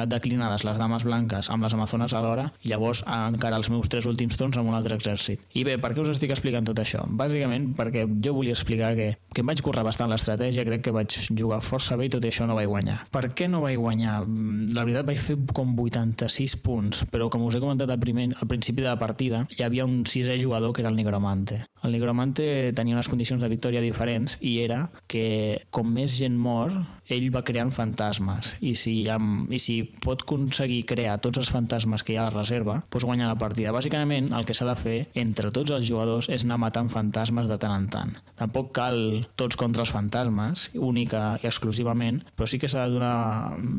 declinades 0.08 0.64
les 0.64 0.78
dames 0.80 1.04
blanques 1.04 1.50
amb 1.52 1.66
les 1.66 1.74
amazones 1.76 2.14
alhora 2.16 2.48
i 2.62 2.72
llavors 2.72 3.02
encara 3.06 3.58
els 3.60 3.70
meus 3.72 3.90
tres 3.92 4.08
últims 4.08 4.38
torns 4.40 4.56
amb 4.56 4.70
un 4.70 4.76
altre 4.78 4.96
exèrcit. 4.96 5.42
I 5.58 5.64
bé, 5.68 5.76
per 5.82 5.92
què 5.92 6.02
us 6.02 6.12
estic 6.14 6.32
explicant 6.32 6.66
tot 6.68 6.80
això? 6.80 7.04
Bàsicament 7.06 7.72
perquè 7.76 8.06
jo 8.24 8.34
volia 8.38 8.56
explicar 8.56 8.94
que, 8.98 9.12
que 9.34 9.44
em 9.44 9.50
vaig 9.52 9.62
currar 9.64 9.84
bastant 9.86 10.10
l'estratègia, 10.12 10.64
crec 10.68 10.86
que 10.86 10.94
vaig 10.94 11.18
jugar 11.28 11.60
força 11.64 11.98
bé 12.00 12.08
i 12.08 12.12
tot 12.12 12.24
això 12.28 12.46
no 12.48 12.56
vaig 12.58 12.70
guanyar. 12.70 13.02
Per 13.12 13.26
què 13.36 13.48
no 13.50 13.62
vaig 13.64 13.78
guanyar? 13.80 14.22
La 14.72 14.86
veritat 14.86 15.08
vaig 15.08 15.20
fer 15.20 15.36
com 15.52 15.74
86 15.76 16.56
punts, 16.64 17.04
però 17.12 17.28
com 17.32 17.44
us 17.46 17.56
he 17.56 17.62
comentat 17.62 17.90
al, 17.90 18.00
primer, 18.00 18.30
al 18.38 18.48
principi 18.48 18.84
de 18.84 18.90
la 18.90 18.98
partida, 19.00 19.44
hi 19.56 19.64
havia 19.66 19.86
un 19.88 20.02
sisè 20.08 20.38
jugador 20.40 20.72
que 20.72 20.82
era 20.84 20.90
el 20.92 20.96
Nigromante. 20.96 21.62
El 21.82 21.94
Nigromante 21.96 22.44
tenia 22.76 22.96
unes 22.96 23.10
condicions 23.10 23.41
de 23.42 23.50
victòria 23.52 23.82
diferents 23.84 24.38
i 24.40 24.58
era 24.64 24.86
que 25.10 25.62
com 25.70 25.90
més 25.92 26.16
gent 26.18 26.38
mor, 26.38 26.72
ell 27.12 27.28
va 27.34 27.44
creant 27.44 27.72
fantasmes 27.74 28.54
i 28.64 28.74
si, 28.78 28.94
amb, 29.10 29.50
i 29.52 29.58
si 29.62 29.82
pot 30.04 30.24
aconseguir 30.24 30.82
crear 30.88 31.18
tots 31.22 31.42
els 31.42 31.50
fantasmes 31.52 32.04
que 32.06 32.14
hi 32.14 32.18
ha 32.18 32.26
a 32.26 32.30
la 32.30 32.36
reserva, 32.38 32.78
doncs 32.92 33.06
guanya 33.08 33.30
la 33.30 33.38
partida. 33.40 33.74
Bàsicament, 33.74 34.30
el 34.32 34.46
que 34.48 34.56
s'ha 34.56 34.68
de 34.68 34.76
fer 34.78 34.98
entre 35.18 35.52
tots 35.54 35.74
els 35.74 35.86
jugadors 35.88 36.30
és 36.32 36.46
anar 36.46 36.60
matant 36.62 36.90
fantasmes 36.92 37.50
de 37.50 37.58
tant 37.60 37.74
en 37.76 37.88
tant. 37.92 38.14
Tampoc 38.38 38.72
cal 38.76 38.98
tots 39.38 39.58
contra 39.60 39.84
els 39.84 39.92
fantasmes, 39.94 40.68
única 40.78 41.36
i 41.42 41.50
exclusivament, 41.50 42.22
però 42.36 42.48
sí 42.48 42.60
que 42.62 42.70
s'ha 42.70 42.86
de 42.86 42.96
donar 42.96 43.12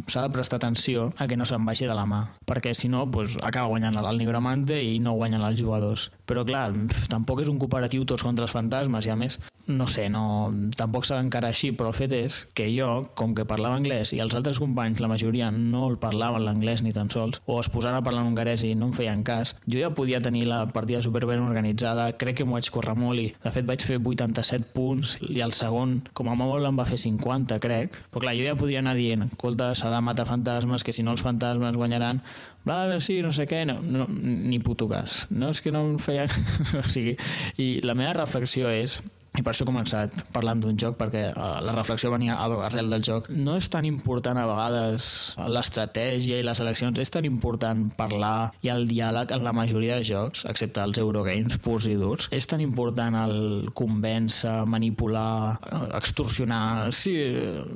s'ha 0.07 0.25
de 0.27 0.33
prestar 0.33 0.59
atenció 0.59 1.11
a 1.17 1.27
que 1.27 1.37
no 1.37 1.47
se'n 1.47 1.65
baixi 1.65 1.87
de 1.89 1.95
la 1.95 2.05
mà, 2.09 2.23
perquè 2.47 2.73
si 2.77 2.89
no, 2.91 3.05
doncs, 3.09 3.37
acaba 3.43 3.71
guanyant 3.71 3.99
el 3.99 4.19
Nigromante 4.19 4.79
i 4.83 4.99
no 5.03 5.15
guanyen 5.17 5.43
els 5.43 5.59
jugadors. 5.59 6.09
Però 6.29 6.45
clar, 6.47 6.69
tampoc 7.11 7.43
és 7.43 7.51
un 7.51 7.59
cooperatiu 7.59 8.05
tots 8.07 8.23
contra 8.23 8.47
els 8.47 8.55
fantasmes 8.55 9.07
i 9.07 9.11
a 9.11 9.19
més 9.19 9.39
no 9.67 9.87
sé, 9.87 10.09
no, 10.09 10.51
tampoc 10.75 11.05
s'ha 11.07 11.17
d'encarar 11.19 11.53
així, 11.53 11.71
però 11.71 11.93
el 11.93 11.95
fet 11.95 12.13
és 12.17 12.39
que 12.57 12.65
jo, 12.73 13.03
com 13.15 13.31
que 13.35 13.45
parlava 13.47 13.77
anglès 13.79 14.11
i 14.15 14.19
els 14.23 14.35
altres 14.35 14.59
companys, 14.59 14.99
la 14.99 15.07
majoria, 15.07 15.49
no 15.55 15.85
el 15.87 15.97
parlaven 16.01 16.43
l'anglès 16.43 16.83
ni 16.83 16.91
tan 16.95 17.09
sols, 17.13 17.39
o 17.47 17.59
es 17.61 17.69
posaven 17.71 18.01
a 18.01 18.03
parlar 18.03 18.23
en 18.25 18.33
hongarès 18.33 18.65
i 18.67 18.73
no 18.75 18.89
em 18.89 18.95
feien 18.97 19.23
cas, 19.23 19.55
jo 19.63 19.79
ja 19.79 19.93
podia 19.95 20.21
tenir 20.23 20.45
la 20.49 20.65
partida 20.67 21.01
superben 21.05 21.45
organitzada, 21.45 22.09
crec 22.19 22.41
que 22.41 22.47
m'ho 22.47 22.57
vaig 22.57 22.69
córrer 22.75 22.97
molt 22.99 23.23
i, 23.23 23.29
de 23.43 23.53
fet, 23.55 23.67
vaig 23.69 23.85
fer 23.87 23.99
87 24.01 24.73
punts 24.75 25.15
i 25.29 25.39
el 25.45 25.55
segon, 25.55 26.01
com 26.13 26.31
a 26.31 26.35
molt, 26.39 26.67
em 26.67 26.79
va 26.79 26.87
fer 26.89 26.99
50, 26.99 27.59
crec, 27.63 27.95
però 28.11 28.25
clar, 28.25 28.35
jo 28.35 28.47
ja 28.47 28.59
podria 28.59 28.83
anar 28.83 28.97
dient, 28.99 29.29
escolta, 29.31 29.71
s'ha 29.77 29.93
de 29.93 30.03
matar 30.03 30.27
fantasmes, 30.27 30.83
que 30.83 30.95
si 30.95 31.07
no 31.07 31.15
els 31.15 31.23
fantasmes 31.23 31.79
guanyaran, 31.79 32.19
bla, 32.63 32.99
sí, 33.03 33.21
no 33.21 33.33
sé 33.35 33.47
què, 33.49 33.63
no, 33.67 33.79
no, 33.81 34.07
ni 34.09 34.59
puto 34.63 34.87
cas. 34.91 35.23
No 35.33 35.51
és 35.53 35.61
que 35.63 35.73
no 35.73 35.83
em 35.93 35.99
feia... 36.01 36.27
o 36.79 36.85
sigui, 36.87 37.17
i 37.59 37.67
la 37.83 37.95
meva 37.97 38.15
reflexió 38.21 38.71
és 38.71 39.01
i 39.33 39.41
per 39.41 39.53
això 39.53 39.65
he 39.65 39.69
començat 39.69 40.23
parlant 40.33 40.59
d'un 40.61 40.77
joc 40.77 40.97
perquè 40.99 41.23
uh, 41.31 41.57
la 41.65 41.73
reflexió 41.73 42.11
venia 42.13 42.35
arrel 42.37 42.91
del 42.91 43.05
joc. 43.05 43.29
No 43.33 43.55
és 43.57 43.69
tan 43.73 43.87
important 43.87 44.37
a 44.37 44.45
vegades 44.45 45.07
l'estratègia 45.49 46.37
i 46.37 46.45
les 46.45 46.61
eleccions 46.61 46.99
és 47.01 47.09
tan 47.13 47.25
important 47.25 47.87
parlar 47.97 48.51
i 48.61 48.69
el 48.73 48.85
diàleg 48.89 49.33
en 49.33 49.45
la 49.45 49.55
majoria 49.55 49.97
de 49.97 50.05
jocs 50.05 50.45
excepte 50.49 50.83
els 50.85 51.01
Eurogames 51.01 51.57
purs 51.65 51.89
i 51.89 51.97
durs. 51.97 52.29
És 52.35 52.45
tan 52.49 52.61
important 52.61 53.17
el 53.23 53.35
convèncer 53.73 54.53
manipular, 54.69 55.57
extorsionar. 55.97 56.91
Sí, 56.93 57.15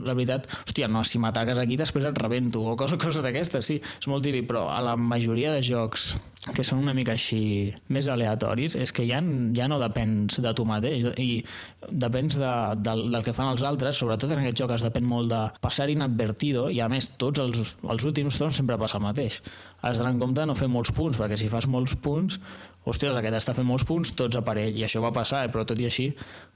la 0.05 0.13
veritat 0.13 0.45
hòstia, 0.61 0.91
no, 0.91 1.03
si 1.07 1.21
m'ataques 1.21 1.57
aquí 1.57 1.79
després 1.79 2.05
et 2.05 2.21
rebento 2.21 2.61
o 2.61 2.77
coses, 2.77 3.01
coses 3.01 3.25
d'aquestes, 3.25 3.65
sí, 3.65 3.81
és 3.81 4.09
molt 4.11 4.25
típic 4.25 4.45
però 4.49 4.67
a 4.73 4.81
la 4.85 4.97
majoria 4.97 5.55
de 5.55 5.65
jocs 5.65 6.13
que 6.55 6.63
són 6.63 6.79
una 6.83 6.93
mica 6.95 7.13
així 7.15 7.73
més 7.93 8.07
aleatoris 8.11 8.77
és 8.79 8.93
que 8.95 9.05
ja, 9.07 9.19
ja 9.57 9.67
no 9.67 9.79
depens 9.81 10.39
de 10.43 10.53
tu 10.55 10.65
mateix. 10.69 11.07
I 11.19 11.41
depens 11.89 12.37
de, 12.39 12.51
del, 12.83 13.05
del 13.11 13.25
que 13.25 13.33
fan 13.35 13.51
els 13.51 13.65
altres. 13.67 13.97
Sobretot 13.99 14.31
en 14.31 14.43
aquest 14.43 14.61
joc 14.61 14.75
es 14.77 14.85
depèn 14.85 15.07
molt 15.07 15.31
de 15.33 15.41
passar 15.63 15.89
inadvertido 15.91 16.67
i 16.73 16.79
a 16.83 16.89
més 16.91 17.11
tots 17.19 17.43
els, 17.43 17.75
els 17.83 18.07
últims 18.07 18.39
torns 18.39 18.61
sempre 18.61 18.79
passa 18.79 18.99
el 19.01 19.07
mateix. 19.07 19.41
Has 19.81 19.99
d'anar 19.99 20.15
en 20.15 20.23
compte 20.23 20.41
de 20.41 20.47
no 20.49 20.57
fer 20.57 20.69
molts 20.71 20.93
punts 20.95 21.19
perquè 21.19 21.39
si 21.39 21.51
fas 21.51 21.67
molts 21.69 21.97
punts 22.01 22.39
ostres, 22.87 23.15
aquest 23.19 23.37
està 23.39 23.53
fent 23.57 23.67
molts 23.67 23.85
punts, 23.87 24.13
tots 24.17 24.39
a 24.39 24.43
parell, 24.45 24.75
i 24.77 24.85
això 24.87 25.01
va 25.03 25.11
passar, 25.15 25.43
eh? 25.45 25.51
però 25.53 25.65
tot 25.67 25.79
i 25.81 25.87
així, 25.89 26.07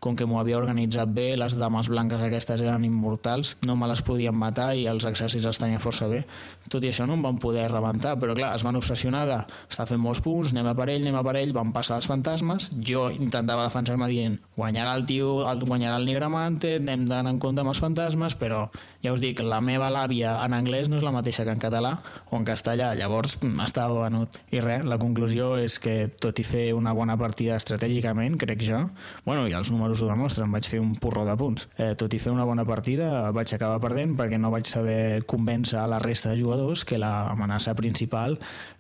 com 0.02 0.16
que 0.18 0.26
m'ho 0.26 0.40
havia 0.40 0.58
organitzat 0.60 1.12
bé, 1.14 1.34
les 1.38 1.58
dames 1.60 1.90
blanques 1.92 2.24
aquestes 2.24 2.64
eren 2.64 2.86
immortals, 2.88 3.56
no 3.68 3.76
me 3.76 3.90
les 3.92 4.02
podien 4.06 4.36
matar 4.38 4.72
i 4.80 4.88
els 4.90 5.06
exèrcits 5.08 5.46
els 5.50 5.60
tenia 5.62 5.82
força 5.84 6.08
bé. 6.12 6.24
Tot 6.72 6.84
i 6.84 6.92
això 6.92 7.06
no 7.10 7.18
em 7.20 7.26
van 7.26 7.40
poder 7.42 7.68
rebentar, 7.72 8.16
però 8.22 8.36
clar, 8.38 8.54
es 8.56 8.66
van 8.66 8.80
obsessionar 8.80 9.26
de 9.30 9.40
està 9.70 9.86
fent 9.90 10.02
molts 10.02 10.24
punts, 10.24 10.56
anem 10.56 10.72
a 10.72 10.76
parell, 10.78 11.04
anem 11.04 11.20
a 11.20 11.26
parell, 11.26 11.54
van 11.56 11.74
passar 11.76 12.00
els 12.02 12.10
fantasmes, 12.10 12.72
jo 12.88 13.10
intentava 13.12 13.68
defensar-me 13.68 14.08
dient 14.12 14.40
guanyarà 14.56 14.96
el 14.98 15.06
tio, 15.10 15.34
guanyarà 15.66 15.98
el 16.00 16.08
Nigramante, 16.08 16.76
anem 16.80 17.06
d'anar 17.10 17.36
en 17.36 17.40
compte 17.42 17.64
amb 17.64 17.74
els 17.74 17.82
fantasmes, 17.82 18.36
però 18.40 18.66
ja 19.04 19.14
us 19.14 19.22
dic, 19.24 19.42
la 19.42 19.62
meva 19.64 19.90
làbia 19.94 20.36
en 20.46 20.56
anglès 20.58 20.90
no 20.90 21.00
és 21.00 21.06
la 21.06 21.14
mateixa 21.16 21.46
que 21.48 21.54
en 21.56 21.62
català 21.62 21.96
o 22.30 22.38
en 22.38 22.46
castellà, 22.48 22.92
llavors 22.98 23.38
estava 23.66 24.04
venut. 24.04 24.42
I 24.54 24.62
res, 24.64 24.86
la 24.86 25.00
conclusió 25.02 25.56
és 25.62 25.80
que 25.82 25.96
tot 26.22 26.40
i 26.40 26.46
fer 26.46 26.66
una 26.78 26.94
bona 26.96 27.18
partida 27.20 27.58
estratègicament, 27.60 28.38
crec 28.42 28.62
jo, 28.66 28.80
bueno, 29.26 29.48
i 29.50 29.56
els 29.58 29.72
números 29.74 30.04
ho 30.04 30.10
demostren, 30.10 30.52
vaig 30.54 30.68
fer 30.70 30.82
un 30.82 30.94
porró 31.02 31.26
de 31.28 31.36
punts. 31.38 31.68
Eh, 31.78 31.94
tot 32.00 32.14
i 32.14 32.20
fer 32.22 32.34
una 32.34 32.46
bona 32.48 32.66
partida, 32.68 33.32
vaig 33.36 33.52
acabar 33.56 33.82
perdent 33.84 34.16
perquè 34.20 34.40
no 34.42 34.54
vaig 34.54 34.70
saber 34.70 35.24
convèncer 35.30 35.80
a 35.82 35.88
la 35.90 36.00
resta 36.04 36.32
de 36.32 36.40
jugadors 36.40 36.86
que 36.86 37.00
l'amenaça 37.02 37.74
principal 37.78 38.38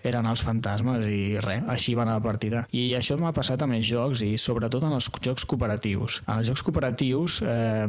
eren 0.07 0.29
els 0.29 0.43
fantasmes 0.45 1.05
i 1.09 1.37
res, 1.41 1.65
així 1.71 1.95
va 1.97 2.05
anar 2.05 2.19
la 2.19 2.25
partida. 2.25 2.63
I 2.71 2.91
això 2.97 3.17
m'ha 3.19 3.33
passat 3.35 3.61
a 3.61 3.69
més 3.69 3.85
jocs 3.87 4.23
i 4.25 4.35
sobretot 4.41 4.85
en 4.87 4.95
els 4.97 5.09
jocs 5.21 5.45
cooperatius. 5.49 6.21
En 6.27 6.39
els 6.39 6.49
jocs 6.49 6.63
cooperatius 6.65 7.41
eh, 7.45 7.87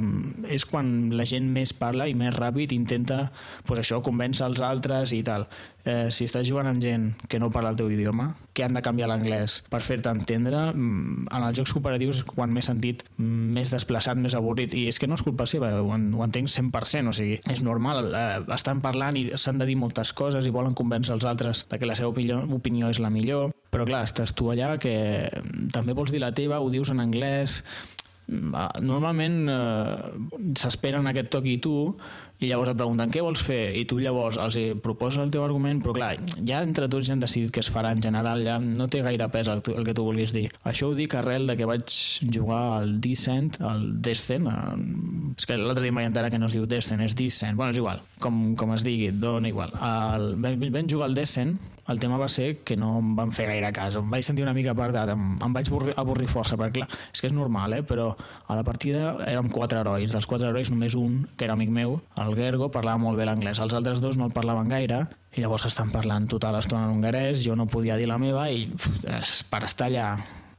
és 0.52 0.66
quan 0.68 1.12
la 1.16 1.28
gent 1.28 1.48
més 1.52 1.74
parla 1.76 2.08
i 2.08 2.16
més 2.18 2.34
ràpid 2.36 2.72
intenta 2.76 3.26
pues 3.68 3.82
això, 3.84 4.00
convèncer 4.04 4.48
els 4.48 4.62
altres 4.64 5.12
i 5.16 5.22
tal 5.26 5.46
eh, 5.84 6.08
si 6.10 6.26
estàs 6.28 6.46
jugant 6.48 6.68
amb 6.70 6.82
gent 6.82 7.10
que 7.28 7.40
no 7.42 7.50
parla 7.54 7.72
el 7.72 7.78
teu 7.78 7.90
idioma, 7.90 8.32
que 8.52 8.64
han 8.64 8.74
de 8.76 8.82
canviar 8.84 9.08
l'anglès 9.10 9.60
per 9.72 9.82
fer-te 9.82 10.10
entendre, 10.12 10.72
mm, 10.72 11.28
en 11.32 11.46
els 11.46 11.58
jocs 11.58 11.72
cooperatius 11.74 12.22
quan 12.28 12.52
m'he 12.52 12.62
sentit 12.62 13.04
més 13.18 13.72
desplaçat, 13.72 14.16
més 14.16 14.34
avorrit, 14.38 14.74
i 14.74 14.86
és 14.88 14.98
que 14.98 15.08
no 15.08 15.18
és 15.18 15.22
culpa 15.22 15.46
seva, 15.46 15.72
ho, 15.80 15.88
ho 15.88 16.24
entenc 16.24 16.48
100%, 16.48 17.08
o 17.08 17.16
sigui, 17.16 17.40
és 17.50 17.62
normal, 17.62 18.12
eh, 18.14 18.42
estan 18.54 18.82
parlant 18.84 19.16
i 19.16 19.30
s'han 19.36 19.58
de 19.58 19.66
dir 19.66 19.76
moltes 19.76 20.12
coses 20.12 20.46
i 20.46 20.54
volen 20.54 20.74
convèncer 20.74 21.14
els 21.14 21.24
altres 21.24 21.66
de 21.68 21.78
que 21.78 21.88
la 21.88 21.96
seva 21.98 22.12
opinió, 22.12 22.42
opinió 22.52 22.90
és 22.90 23.00
la 23.02 23.10
millor, 23.10 23.52
però 23.72 23.86
clar, 23.88 24.04
estàs 24.04 24.34
tu 24.36 24.50
allà 24.52 24.76
que 24.78 25.30
també 25.72 25.92
vols 25.96 26.12
dir 26.12 26.20
la 26.20 26.34
teva, 26.36 26.60
ho 26.60 26.70
dius 26.70 26.90
en 26.92 27.00
anglès, 27.00 27.62
normalment 28.28 29.48
eh, 29.50 29.96
s'esperen 30.58 31.08
aquest 31.10 31.32
toc 31.34 31.48
i 31.50 31.58
tu 31.62 31.74
i 32.42 32.50
llavors 32.50 32.72
et 32.72 32.78
pregunten 32.78 33.12
què 33.12 33.22
vols 33.24 33.42
fer 33.44 33.72
i 33.78 33.84
tu 33.88 33.98
llavors 34.02 34.38
els 34.42 34.58
proposes 34.84 35.22
el 35.22 35.32
teu 35.34 35.44
argument 35.44 35.82
però 35.82 35.94
clar, 35.96 36.12
ja 36.48 36.62
entre 36.64 36.88
tots 36.90 37.06
ja 37.06 37.16
han 37.16 37.22
decidit 37.22 37.52
què 37.54 37.62
es 37.62 37.70
farà 37.72 37.92
en 37.94 38.02
general, 38.02 38.42
ja 38.46 38.58
no 38.62 38.88
té 38.92 39.02
gaire 39.04 39.28
pes 39.32 39.50
el, 39.52 39.62
el 39.74 39.86
que 39.86 39.94
tu 39.96 40.06
vulguis 40.06 40.34
dir. 40.34 40.46
Això 40.68 40.90
ho 40.90 40.96
dic 40.96 41.14
arrel 41.18 41.46
de 41.50 41.56
que 41.58 41.68
vaig 41.68 41.96
jugar 42.34 42.62
al 42.78 42.96
Descent, 43.02 43.52
al 43.62 43.84
Descent, 44.04 44.48
eh, 44.48 45.34
és 45.36 45.48
que 45.48 45.58
l'altre 45.58 45.84
dia 45.84 45.94
m'he 45.94 46.08
que 46.32 46.38
no 46.40 46.48
es 46.48 46.56
diu 46.56 46.66
Descent, 46.66 47.02
és 47.04 47.16
Descent, 47.18 47.56
bueno, 47.56 47.72
és 47.72 47.80
igual, 47.80 48.02
com, 48.22 48.54
com 48.56 48.74
es 48.76 48.84
digui, 48.86 49.10
dona 49.12 49.48
igual. 49.48 49.72
El, 49.82 50.34
vam, 50.40 50.66
vam 50.72 50.90
jugar 50.90 51.10
al 51.10 51.16
Descent, 51.18 51.56
el 51.88 51.98
tema 51.98 52.16
va 52.16 52.28
ser 52.30 52.62
que 52.62 52.76
no 52.78 52.94
em 53.00 53.14
van 53.18 53.32
fer 53.34 53.48
gaire 53.50 53.72
cas, 53.74 53.96
em 53.98 54.10
vaig 54.10 54.24
sentir 54.26 54.44
una 54.44 54.54
mica 54.54 54.72
apartat, 54.72 55.10
em, 55.12 55.36
em 55.42 55.56
vaig 55.56 55.70
avorrir, 55.70 55.94
avorrir 55.98 56.28
força, 56.30 56.56
perquè 56.58 56.80
clar, 56.80 56.88
és 57.12 57.20
que 57.20 57.28
és 57.30 57.34
normal, 57.34 57.74
eh? 57.74 57.82
però 57.86 58.12
a 58.46 58.58
la 58.58 58.64
partida 58.66 59.12
érem 59.26 59.50
quatre 59.52 59.82
herois, 59.82 60.12
dels 60.14 60.28
quatre 60.30 60.48
herois 60.48 60.70
només 60.70 60.96
un, 60.98 61.22
que 61.36 61.48
era 61.48 61.56
amic 61.58 61.72
meu, 61.74 61.98
el 62.22 62.31
Gergo, 62.38 62.70
parlava 62.72 63.00
molt 63.02 63.18
bé 63.18 63.26
l'anglès, 63.28 63.60
els 63.62 63.74
altres 63.74 64.00
dos 64.02 64.18
no 64.18 64.28
el 64.28 64.36
parlaven 64.36 64.70
gaire, 64.72 65.04
i 65.36 65.42
llavors 65.44 65.66
estan 65.68 65.90
parlant 65.92 66.28
tota 66.30 66.52
l'estona 66.54 66.86
en 66.86 66.96
hongarès, 66.96 67.42
jo 67.44 67.56
no 67.56 67.68
podia 67.70 67.96
dir 68.00 68.08
la 68.10 68.20
meva 68.20 68.48
i 68.50 68.66
uf, 68.72 68.88
per 69.50 69.64
estar 69.68 69.88
allà 69.90 70.06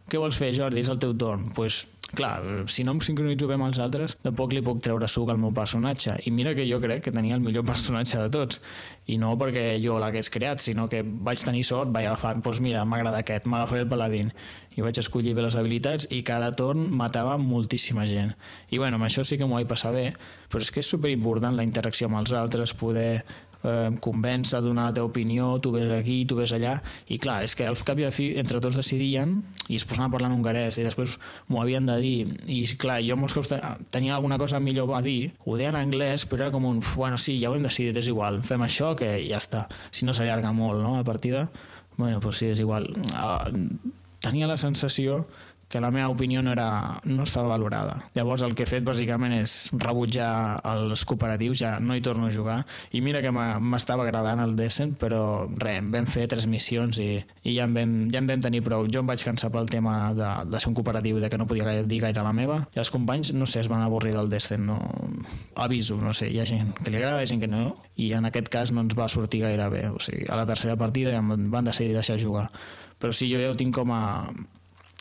què 0.09 0.19
vols 0.19 0.37
fer, 0.37 0.51
Jordi? 0.55 0.81
És 0.83 0.91
el 0.91 0.99
teu 1.01 1.13
torn. 1.15 1.45
Doncs 1.47 1.55
pues, 1.55 1.77
clar, 2.13 2.41
si 2.69 2.83
no 2.83 2.93
em 2.93 2.99
sincronitzo 3.01 3.47
bé 3.49 3.55
amb 3.55 3.65
els 3.69 3.79
altres, 3.81 4.17
tampoc 4.21 4.53
li 4.53 4.61
puc 4.65 4.81
treure 4.83 5.07
suc 5.09 5.31
al 5.31 5.39
meu 5.41 5.53
personatge. 5.55 6.17
I 6.27 6.33
mira 6.35 6.53
que 6.57 6.65
jo 6.69 6.79
crec 6.83 7.05
que 7.05 7.13
tenia 7.15 7.37
el 7.39 7.45
millor 7.45 7.65
personatge 7.71 8.19
de 8.19 8.31
tots. 8.33 8.59
I 9.07 9.17
no 9.21 9.33
perquè 9.39 9.77
jo 9.83 9.95
l'hagués 10.01 10.29
creat, 10.33 10.61
sinó 10.63 10.89
que 10.91 11.01
vaig 11.03 11.41
tenir 11.43 11.63
sort, 11.67 11.91
vaig 11.95 12.09
agafar, 12.09 12.35
doncs 12.41 12.61
mira, 12.63 12.83
m'agrada 12.85 13.23
aquest, 13.23 13.47
m'agafaré 13.49 13.85
el 13.85 13.89
paladín. 13.91 14.33
I 14.75 14.83
vaig 14.85 14.99
escollir 14.99 15.35
bé 15.37 15.45
les 15.45 15.55
habilitats 15.57 16.09
i 16.11 16.23
cada 16.25 16.51
torn 16.57 16.89
matava 16.91 17.37
moltíssima 17.37 18.05
gent. 18.09 18.35
I 18.73 18.81
bueno, 18.81 18.99
amb 18.99 19.07
això 19.07 19.23
sí 19.23 19.39
que 19.39 19.47
m'ho 19.47 19.59
vaig 19.59 19.71
passar 19.71 19.93
bé, 19.95 20.11
però 20.51 20.61
és 20.65 20.71
que 20.73 20.83
és 20.83 20.93
superimportant 20.95 21.55
la 21.55 21.65
interacció 21.65 22.09
amb 22.09 22.19
els 22.21 22.35
altres, 22.37 22.75
poder 22.75 23.23
eh, 23.63 23.89
convenç 24.03 24.53
a 24.53 24.61
donar 24.61 24.89
la 24.89 24.95
teva 24.97 25.09
opinió, 25.09 25.57
tu 25.63 25.71
ves 25.75 25.91
aquí, 25.95 26.23
tu 26.29 26.37
ves 26.39 26.53
allà, 26.55 26.75
i 27.07 27.17
clar, 27.21 27.41
és 27.47 27.55
que 27.55 27.67
al 27.67 27.79
cap 27.87 27.99
i 27.99 28.07
a 28.07 28.11
fi 28.15 28.31
entre 28.39 28.61
tots 28.63 28.77
decidien 28.79 29.39
i 29.67 29.79
es 29.79 29.85
posaven 29.87 30.09
a 30.09 30.13
parlar 30.13 30.31
en 30.31 30.37
hongarès 30.37 30.79
i 30.79 30.85
després 30.85 31.17
m'ho 31.49 31.61
havien 31.61 31.87
de 31.87 31.97
dir. 32.03 32.17
I 32.47 32.63
clar, 32.79 32.99
jo 33.05 33.17
molts 33.19 33.35
cops 33.37 33.53
tenia 33.93 34.15
alguna 34.17 34.39
cosa 34.41 34.61
millor 34.63 34.93
a 34.97 35.01
dir, 35.05 35.33
ho 35.45 35.57
deien 35.57 35.75
en 35.75 35.87
anglès 35.87 36.27
però 36.29 36.47
era 36.47 36.53
com 36.55 36.65
un, 36.69 36.81
bueno, 36.95 37.17
sí, 37.17 37.39
ja 37.41 37.51
ho 37.51 37.57
hem 37.57 37.65
decidit, 37.65 37.97
és 37.99 38.11
igual, 38.11 38.41
fem 38.43 38.63
això 38.65 38.93
que 38.99 39.15
ja 39.27 39.39
està, 39.41 39.67
si 39.91 40.07
no 40.07 40.15
s'allarga 40.15 40.53
molt 40.55 40.83
no, 40.83 40.97
la 40.99 41.07
partida, 41.07 41.47
bueno, 41.97 42.19
doncs 42.19 42.41
sí, 42.41 42.51
és 42.53 42.61
igual. 42.63 42.89
Uh, 43.13 43.93
tenia 44.23 44.47
la 44.49 44.57
sensació 44.57 45.23
que 45.73 45.81
la 45.81 45.89
meva 45.89 46.09
opinió 46.09 46.43
no, 46.43 46.51
era, 46.51 46.99
no 47.03 47.23
estava 47.23 47.47
valorada. 47.47 47.95
Llavors 48.13 48.43
el 48.45 48.53
que 48.53 48.61
he 48.67 48.69
fet 48.69 48.83
bàsicament 48.85 49.33
és 49.39 49.71
rebutjar 49.81 50.59
els 50.69 51.01
cooperatius, 51.09 51.63
ja 51.63 51.71
no 51.81 51.95
hi 51.97 52.03
torno 52.05 52.27
a 52.27 52.33
jugar, 52.35 52.59
i 52.93 53.01
mira 53.01 53.23
que 53.25 53.31
m'estava 53.33 54.05
agradant 54.05 54.43
el 54.43 54.53
Descent, 54.59 54.93
però 55.01 55.47
res, 55.49 55.81
vam 55.95 56.05
fer 56.05 56.27
tres 56.29 56.45
missions 56.45 57.01
i, 57.01 57.07
i 57.41 57.55
ja, 57.55 57.65
en 57.65 57.73
vam, 57.73 57.97
ja 58.13 58.21
en 58.21 58.29
vam 58.29 58.45
tenir 58.45 58.61
prou. 58.61 58.85
Jo 58.85 59.01
em 59.01 59.09
vaig 59.09 59.25
cansar 59.25 59.49
pel 59.49 59.71
tema 59.73 60.13
de, 60.13 60.29
de 60.53 60.61
ser 60.61 60.69
un 60.69 60.77
cooperatiu 60.77 61.17
de 61.17 61.33
que 61.33 61.41
no 61.41 61.49
podia 61.49 61.79
dir 61.81 62.03
gaire 62.05 62.21
la 62.21 62.37
meva, 62.37 62.61
i 62.77 62.85
els 62.85 62.93
companys, 62.93 63.33
no 63.33 63.49
sé, 63.49 63.65
es 63.65 63.73
van 63.73 63.81
avorrir 63.81 64.13
del 64.13 64.29
Descent, 64.29 64.69
no... 64.69 64.77
aviso, 65.57 65.97
no 65.97 66.13
sé, 66.13 66.29
hi 66.29 66.37
ha 66.37 66.45
gent 66.45 66.69
que 66.83 66.93
li 66.93 67.01
agrada, 67.01 67.17
hi 67.17 67.25
ha 67.25 67.33
gent 67.33 67.41
que 67.41 67.49
no, 67.49 67.65
i 67.97 68.13
en 68.13 68.29
aquest 68.29 68.53
cas 68.53 68.77
no 68.77 68.85
ens 68.85 68.93
va 68.93 69.09
sortir 69.09 69.41
gaire 69.41 69.73
bé, 69.73 69.87
o 69.89 69.97
sigui, 69.97 70.29
a 70.29 70.37
la 70.37 70.45
tercera 70.45 70.77
partida 70.77 71.17
ja 71.17 71.25
van 71.25 71.65
decidir 71.65 71.97
deixar 71.97 72.21
jugar. 72.21 72.51
Però 73.01 73.09
sí, 73.09 73.25
jo 73.33 73.41
ja 73.41 73.49
ho 73.49 73.57
tinc 73.57 73.73
com 73.73 73.89
a, 73.91 74.03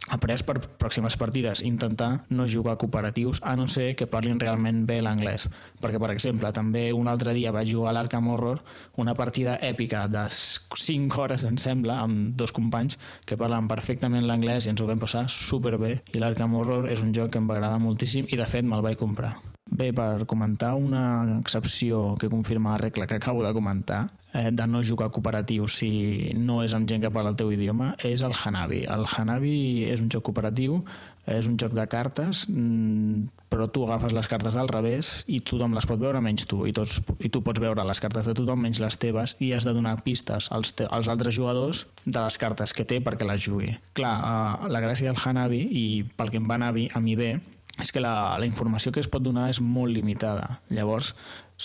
après 0.09 0.43
per 0.43 0.59
pròximes 0.81 1.17
partides 1.17 1.63
intentar 1.63 2.25
no 2.31 2.49
jugar 2.49 2.77
cooperatius 2.79 3.41
a 3.43 3.55
no 3.57 3.69
ser 3.69 3.95
que 3.97 4.09
parlin 4.11 4.41
realment 4.41 4.83
bé 4.87 5.01
l'anglès. 5.03 5.47
Perquè 5.81 6.01
per 6.03 6.11
exemple 6.11 6.51
també 6.53 6.91
un 6.93 7.09
altre 7.09 7.35
dia 7.37 7.53
vaig 7.55 7.71
jugar 7.71 7.93
a 7.93 7.97
l'Arkham 7.97 8.29
Horror 8.33 8.63
una 8.97 9.15
partida 9.15 9.59
èpica 9.63 10.09
de 10.09 10.27
5 10.29 11.23
hores 11.23 11.47
em 11.47 11.57
sembla 11.57 12.01
amb 12.03 12.35
dos 12.37 12.53
companys 12.53 12.99
que 13.27 13.39
parlen 13.39 13.71
perfectament 13.71 14.27
l'anglès 14.27 14.67
i 14.67 14.75
ens 14.75 14.83
ho 14.83 14.91
vam 14.91 15.01
passar 15.03 15.29
superbé. 15.31 16.01
I 16.13 16.19
l'Arkham 16.19 16.55
Horror 16.59 16.91
és 16.91 17.03
un 17.03 17.15
joc 17.15 17.33
que 17.33 17.43
em 17.43 17.49
va 17.49 17.61
agradar 17.61 17.81
moltíssim 17.83 18.27
i 18.29 18.39
de 18.41 18.47
fet 18.47 18.67
me'l 18.67 18.83
vaig 18.85 18.99
comprar 18.99 19.37
Bé, 19.73 19.89
per 19.97 20.27
comentar 20.29 20.75
una 20.77 21.39
excepció 21.39 22.15
que 22.21 22.29
confirma 22.29 22.75
la 22.75 22.79
regla 22.83 23.07
que 23.07 23.15
acabo 23.15 23.43
de 23.43 23.55
comentar, 23.55 24.11
eh, 24.35 24.51
de 24.53 24.67
no 24.67 24.83
jugar 24.85 25.09
cooperatiu 25.11 25.65
si 25.65 26.29
no 26.37 26.59
és 26.61 26.75
amb 26.77 26.85
gent 26.91 27.01
que 27.01 27.11
parla 27.11 27.31
el 27.33 27.39
teu 27.41 27.49
idioma, 27.55 27.95
és 28.05 28.21
el 28.21 28.37
Hanabi. 28.37 28.83
El 28.85 29.07
Hanabi 29.09 29.87
és 29.89 30.03
un 30.05 30.11
joc 30.13 30.27
cooperatiu, 30.29 30.83
és 31.25 31.49
un 31.49 31.57
joc 31.57 31.73
de 31.73 31.87
cartes, 31.89 32.43
mmm, 32.51 33.31
però 33.49 33.71
tu 33.73 33.87
agafes 33.87 34.13
les 34.13 34.29
cartes 34.29 34.53
del 34.59 34.69
revés 34.69 35.15
i 35.27 35.41
tothom 35.41 35.73
les 35.73 35.89
pot 35.89 36.01
veure 36.01 36.21
menys 36.21 36.45
tu, 36.51 36.67
i, 36.69 36.75
tots, 36.77 36.99
i 37.25 37.31
tu 37.33 37.41
pots 37.41 37.63
veure 37.63 37.89
les 37.89 38.01
cartes 38.05 38.29
de 38.29 38.37
tothom 38.37 38.61
menys 38.61 38.83
les 38.83 39.01
teves 39.01 39.37
i 39.41 39.55
has 39.57 39.65
de 39.65 39.73
donar 39.73 39.95
pistes 40.05 40.51
als, 40.53 40.75
te, 40.77 40.85
als 40.91 41.09
altres 41.09 41.33
jugadors 41.39 41.87
de 42.05 42.19
les 42.19 42.37
cartes 42.37 42.77
que 42.77 42.85
té 42.85 43.01
perquè 43.01 43.25
les 43.25 43.41
jugui. 43.41 43.73
Clar, 43.97 44.15
eh, 44.21 44.69
la 44.69 44.85
gràcia 44.85 45.09
del 45.09 45.25
Hanabi, 45.25 45.65
i 45.65 45.87
pel 46.05 46.29
que 46.29 46.43
em 46.43 46.51
va 46.51 46.61
anar 46.61 46.75
a 46.75 47.01
mi 47.01 47.17
bé, 47.17 47.39
és 47.81 47.93
que 47.93 48.03
la, 48.05 48.37
la 48.39 48.49
informació 48.49 48.93
que 48.93 49.01
es 49.01 49.09
pot 49.09 49.23
donar 49.25 49.49
és 49.51 49.61
molt 49.65 49.95
limitada. 49.95 50.61
Llavors, 50.69 51.15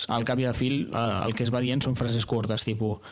al 0.08 0.24
cap 0.24 0.40
i 0.40 0.46
a 0.48 0.54
fil, 0.56 0.86
el 0.94 1.34
que 1.36 1.44
es 1.44 1.52
va 1.52 1.64
dient 1.64 1.82
són 1.84 1.98
frases 1.98 2.26
curtes, 2.28 2.64
tipus 2.64 3.02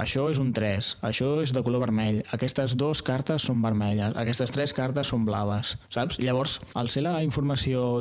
això 0.00 0.28
és 0.30 0.38
un 0.38 0.52
3, 0.54 0.92
això 1.02 1.32
és 1.42 1.50
de 1.50 1.62
color 1.66 1.82
vermell, 1.82 2.20
aquestes 2.30 2.76
dues 2.78 3.02
cartes 3.02 3.42
són 3.48 3.58
vermelles, 3.62 4.14
aquestes 4.14 4.52
tres 4.54 4.72
cartes 4.72 5.10
són 5.10 5.26
blaves, 5.26 5.74
saps? 5.90 6.20
Llavors, 6.22 6.60
al 6.78 6.92
ser 6.94 7.02
la 7.02 7.18
informació 7.26 7.98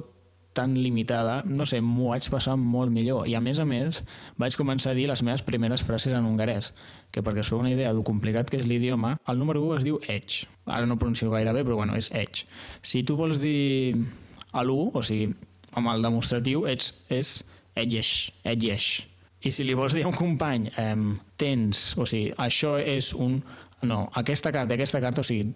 tan 0.53 0.75
limitada, 0.77 1.41
no 1.45 1.65
sé, 1.69 1.79
m'ho 1.81 2.11
vaig 2.11 2.25
passar 2.29 2.55
molt 2.59 2.91
millor. 2.91 3.27
I 3.29 3.35
a 3.37 3.41
més 3.41 3.59
a 3.61 3.65
més, 3.65 4.03
vaig 4.37 4.57
començar 4.59 4.91
a 4.91 4.97
dir 4.97 5.07
les 5.09 5.21
meves 5.23 5.43
primeres 5.45 5.83
frases 5.85 6.13
en 6.13 6.25
hongarès, 6.25 6.73
que 7.13 7.23
perquè 7.25 7.41
us 7.45 7.49
feu 7.49 7.61
una 7.61 7.71
idea 7.71 7.93
del 7.93 8.05
complicat 8.05 8.49
que 8.49 8.59
és 8.61 8.67
l'idioma, 8.69 9.15
el 9.29 9.39
número 9.39 9.61
1 9.65 9.77
es 9.77 9.85
diu 9.87 9.99
edge. 10.07 10.49
Ara 10.65 10.89
no 10.89 10.97
pronuncio 11.01 11.29
gaire 11.31 11.53
bé, 11.55 11.63
però 11.65 11.79
bueno, 11.79 11.97
és 11.97 12.11
edge. 12.13 12.45
Si 12.81 13.03
tu 13.03 13.17
vols 13.17 13.39
dir 13.41 13.95
a 14.51 14.63
l'1, 14.65 14.91
o 14.97 15.03
sigui, 15.05 15.29
amb 15.77 15.91
el 15.91 16.05
demostratiu, 16.05 16.65
ets, 16.69 16.93
és 17.13 17.39
etllex, 17.77 18.29
etllex. 18.43 18.89
I 19.45 19.53
si 19.55 19.63
li 19.63 19.75
vols 19.77 19.95
dir 19.95 20.03
a 20.03 20.09
un 20.09 20.17
company, 20.17 20.67
eh, 20.77 20.95
tens, 21.39 21.93
o 21.97 22.07
sigui, 22.09 22.33
això 22.37 22.77
és 22.81 23.13
un... 23.13 23.39
No, 23.87 24.09
aquesta 24.19 24.51
carta, 24.51 24.75
aquesta 24.75 24.99
carta, 24.99 25.23
o 25.23 25.27
sigui, 25.27 25.53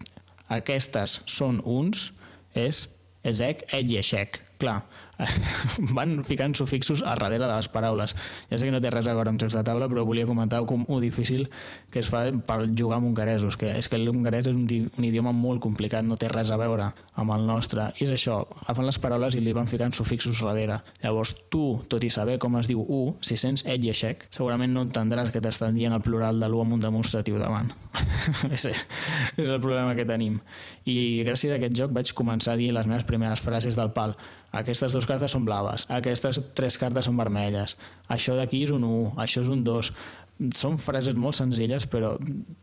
aquestes 0.54 1.20
són 1.28 1.60
uns, 1.68 2.12
és 2.56 2.86
ezec, 3.28 3.66
etllex, 3.74 4.40
clar, 4.62 4.82
van 5.98 6.24
ficant 6.26 6.56
sufixos 6.58 7.04
a 7.04 7.14
darrere 7.14 7.46
de 7.46 7.50
les 7.56 7.70
paraules. 7.70 8.16
Ja 8.50 8.58
sé 8.58 8.68
que 8.68 8.74
no 8.74 8.82
té 8.82 8.92
res 8.94 9.08
a 9.08 9.16
veure 9.16 9.32
amb 9.34 9.42
jocs 9.42 9.56
de 9.56 9.64
taula, 9.66 9.88
però 9.92 10.06
volia 10.08 10.28
comentar 10.30 10.64
com 10.70 10.86
ho 10.88 11.00
difícil 11.02 11.48
que 11.94 12.02
es 12.02 12.10
fa 12.10 12.26
per 12.34 12.60
jugar 12.74 13.00
amb 13.00 13.12
hongaresos, 13.12 13.58
que 13.60 13.72
és 13.78 13.90
que 13.90 14.00
l'hongarès 14.02 14.50
és 14.50 14.58
un, 14.58 14.66
un 14.66 15.08
idioma 15.08 15.34
molt 15.36 15.62
complicat, 15.64 16.06
no 16.06 16.18
té 16.18 16.30
res 16.32 16.52
a 16.52 16.58
veure 16.60 16.90
amb 17.20 17.36
el 17.36 17.46
nostre. 17.48 17.92
I 18.00 18.08
és 18.08 18.14
això, 18.16 18.42
agafen 18.64 18.90
les 18.90 19.00
paraules 19.02 19.38
i 19.38 19.44
li 19.44 19.54
van 19.56 19.70
ficant 19.70 19.94
sufixos 19.94 20.42
darrere. 20.44 20.80
Llavors 21.04 21.36
tu, 21.54 21.64
tot 21.90 22.04
i 22.04 22.10
saber 22.14 22.40
com 22.42 22.58
es 22.60 22.70
diu 22.70 22.82
u, 22.82 23.02
si 23.22 23.38
sents 23.40 23.66
et 23.70 23.84
i 23.84 23.92
aixec, 23.94 24.28
segurament 24.34 24.74
no 24.74 24.86
entendràs 24.88 25.32
que 25.34 25.42
t'estan 25.44 25.78
dient 25.78 25.94
el 25.94 26.04
plural 26.06 26.40
de 26.42 26.50
l'u 26.50 26.62
amb 26.64 26.78
un 26.78 26.84
demostratiu 26.84 27.40
davant. 27.42 27.72
és, 28.56 28.66
és 28.66 29.48
el 29.48 29.60
problema 29.62 29.94
que 29.98 30.08
tenim. 30.10 30.40
I 30.90 31.24
gràcies 31.28 31.54
a 31.54 31.60
aquest 31.60 31.78
joc 31.78 31.94
vaig 31.96 32.14
començar 32.18 32.56
a 32.56 32.60
dir 32.60 32.72
les 32.74 32.90
meves 32.90 33.06
primeres 33.08 33.44
frases 33.44 33.78
del 33.78 33.94
pal 33.96 34.18
aquestes 34.54 34.94
dues 34.94 35.08
cartes 35.10 35.34
són 35.34 35.48
blaves, 35.48 35.88
aquestes 35.90 36.40
tres 36.54 36.78
cartes 36.78 37.10
són 37.10 37.18
vermelles, 37.18 37.74
això 38.14 38.38
d'aquí 38.38 38.64
és 38.68 38.74
un 38.74 38.86
1, 38.86 39.16
això 39.24 39.42
és 39.42 39.50
un 39.50 39.64
2. 39.66 39.90
Són 40.58 40.80
frases 40.82 41.14
molt 41.18 41.38
senzilles, 41.38 41.86
però 41.88 42.16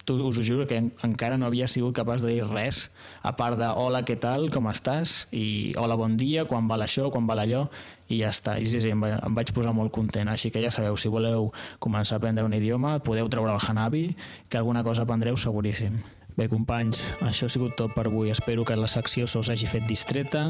tu, 0.05 0.16
us 0.26 0.38
ho 0.41 0.45
juro 0.45 0.66
que 0.70 0.78
encara 1.07 1.38
no 1.38 1.47
havia 1.47 1.68
sigut 1.70 1.95
capaç 1.97 2.22
de 2.22 2.34
dir 2.34 2.47
res, 2.49 2.88
a 3.22 3.32
part 3.38 3.59
de 3.59 3.68
hola, 3.70 4.03
què 4.07 4.18
tal, 4.20 4.49
com 4.55 4.66
estàs, 4.70 5.24
i 5.30 5.72
hola, 5.78 5.97
bon 5.99 6.18
dia, 6.18 6.45
quan 6.51 6.68
val 6.70 6.82
això, 6.86 7.09
quan 7.14 7.30
val 7.30 7.43
allò, 7.43 7.64
i 8.11 8.20
ja 8.20 8.34
està. 8.34 8.59
I 8.59 8.66
sí, 8.70 8.82
sí, 8.82 8.91
em, 8.91 9.07
em 9.07 9.38
vaig 9.38 9.55
posar 9.57 9.74
molt 9.74 9.95
content. 9.95 10.28
Així 10.28 10.51
que 10.51 10.62
ja 10.62 10.74
sabeu, 10.74 10.99
si 10.99 11.11
voleu 11.11 11.53
començar 11.78 12.18
a 12.18 12.22
aprendre 12.22 12.47
un 12.47 12.59
idioma, 12.59 12.99
podeu 13.07 13.30
treure 13.30 13.55
el 13.55 13.62
Hanabi, 13.62 14.09
que 14.51 14.59
alguna 14.59 14.82
cosa 14.86 15.07
aprendreu 15.07 15.38
seguríssim. 15.38 16.03
Bé, 16.41 16.47
companys, 16.49 17.03
això 17.20 17.45
ha 17.51 17.53
sigut 17.53 17.74
tot 17.76 17.93
per 17.93 18.07
avui. 18.09 18.30
Espero 18.32 18.62
que 18.64 18.72
la 18.78 18.86
secció 18.88 19.26
se 19.28 19.36
us 19.36 19.51
hagi 19.53 19.66
fet 19.68 19.84
distreta. 19.84 20.47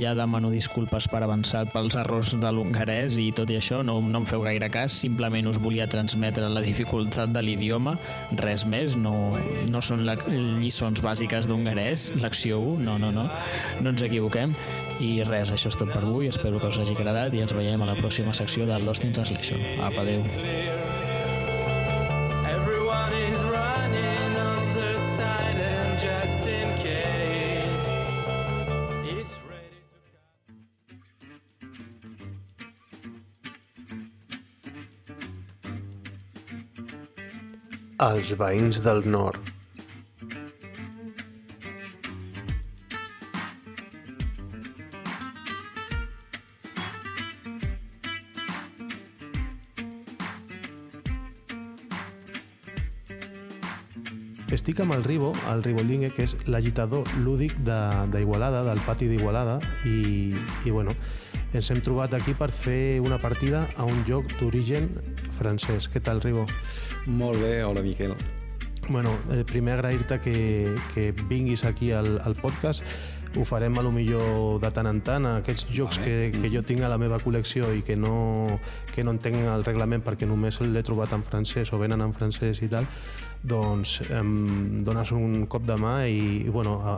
Ja 0.00 0.14
demano 0.16 0.48
disculpes 0.48 1.04
per 1.12 1.20
avançar 1.26 1.66
pels 1.74 1.98
errors 2.00 2.32
de 2.40 2.52
l'hongarès 2.56 3.18
i 3.20 3.26
tot 3.36 3.52
i 3.52 3.58
això 3.58 3.82
no, 3.84 3.98
no 4.00 4.22
em 4.22 4.28
feu 4.30 4.46
gaire 4.46 4.70
cas. 4.72 4.96
Simplement 5.04 5.52
us 5.52 5.60
volia 5.60 5.90
transmetre 5.92 6.48
la 6.48 6.64
dificultat 6.64 7.36
de 7.36 7.44
l'idioma. 7.44 7.98
Res 8.40 8.64
més, 8.64 8.96
no, 8.96 9.36
no 9.68 9.84
són 9.84 10.08
la, 10.08 10.16
lliçons 10.32 11.04
bàsiques 11.04 11.52
d'hongarès, 11.52 12.14
l'acció 12.24 12.64
1, 12.72 12.80
no, 12.88 12.96
no, 13.04 13.12
no. 13.12 13.28
No 13.84 13.92
ens 13.92 14.08
equivoquem. 14.08 14.56
I 15.04 15.18
res, 15.28 15.52
això 15.52 15.68
és 15.68 15.76
tot 15.76 15.92
per 15.92 16.00
avui. 16.00 16.32
Espero 16.32 16.64
que 16.64 16.72
us 16.72 16.80
hagi 16.80 16.96
agradat 16.96 17.36
i 17.36 17.44
ens 17.44 17.52
veiem 17.52 17.84
a 17.84 17.92
la 17.92 18.00
pròxima 18.00 18.32
secció 18.32 18.64
de 18.64 18.80
Lost 18.88 19.04
in 19.04 19.12
Translation. 19.12 19.60
Apa, 19.84 20.00
adeu. 20.00 20.95
Els 37.96 38.28
veïns 38.36 38.82
del 38.84 39.06
nord. 39.08 39.40
Estic 54.52 54.82
amb 54.84 54.92
el 54.92 55.02
Ribo, 55.04 55.32
el 55.48 55.64
Riboldingue, 55.64 56.10
que 56.12 56.26
és 56.28 56.36
l'agitador 56.44 57.08
lúdic 57.24 57.56
d'Igualada, 57.64 58.60
de, 58.60 58.68
del 58.68 58.82
pati 58.84 59.08
d'Igualada, 59.08 59.56
i, 59.88 60.36
i 60.68 60.74
bueno, 60.74 60.92
ens 61.56 61.72
hem 61.72 61.80
trobat 61.80 62.12
aquí 62.12 62.36
per 62.36 62.50
fer 62.52 63.00
una 63.00 63.16
partida 63.16 63.64
a 63.80 63.88
un 63.88 64.04
joc 64.04 64.36
d'origen 64.36 64.92
francès. 65.40 65.88
Què 65.88 66.04
tal, 66.04 66.20
Ribo? 66.20 66.44
Molt 67.06 67.40
bé, 67.40 67.62
hola 67.64 67.82
Miquel. 67.82 68.14
Bueno, 68.88 69.10
eh, 69.32 69.44
primer 69.44 69.74
agrair-te 69.74 70.20
que, 70.20 70.74
que 70.94 71.12
vinguis 71.28 71.64
aquí 71.64 71.92
al, 71.92 72.20
al 72.24 72.34
podcast. 72.34 72.82
Ho 73.36 73.44
farem 73.44 73.76
a 73.78 73.82
lo 73.82 73.90
millor 73.92 74.60
de 74.62 74.70
tant 74.72 74.86
en 74.88 75.00
tant, 75.04 75.26
aquests 75.26 75.66
jocs 75.74 75.98
Vale. 76.00 76.30
que, 76.32 76.40
que 76.40 76.50
jo 76.50 76.62
tinc 76.64 76.80
a 76.86 76.88
la 76.88 76.96
meva 76.98 77.18
col·lecció 77.20 77.68
i 77.76 77.82
que 77.84 77.96
no, 77.98 78.58
que 78.94 79.04
no 79.04 79.12
entenc 79.12 79.42
el 79.42 79.66
reglament 79.66 80.04
perquè 80.06 80.28
només 80.28 80.60
l'he 80.62 80.82
trobat 80.86 81.12
en 81.12 81.26
francès 81.26 81.72
o 81.74 81.80
venen 81.82 82.00
en 82.00 82.14
francès 82.16 82.62
i 82.64 82.70
tal, 82.72 82.86
doncs 83.42 83.98
em 84.08 84.80
dones 84.86 85.12
un 85.12 85.44
cop 85.52 85.66
de 85.68 85.76
mà 85.76 85.98
i, 86.08 86.46
i 86.46 86.48
bueno, 86.54 86.78
a, 86.80 86.96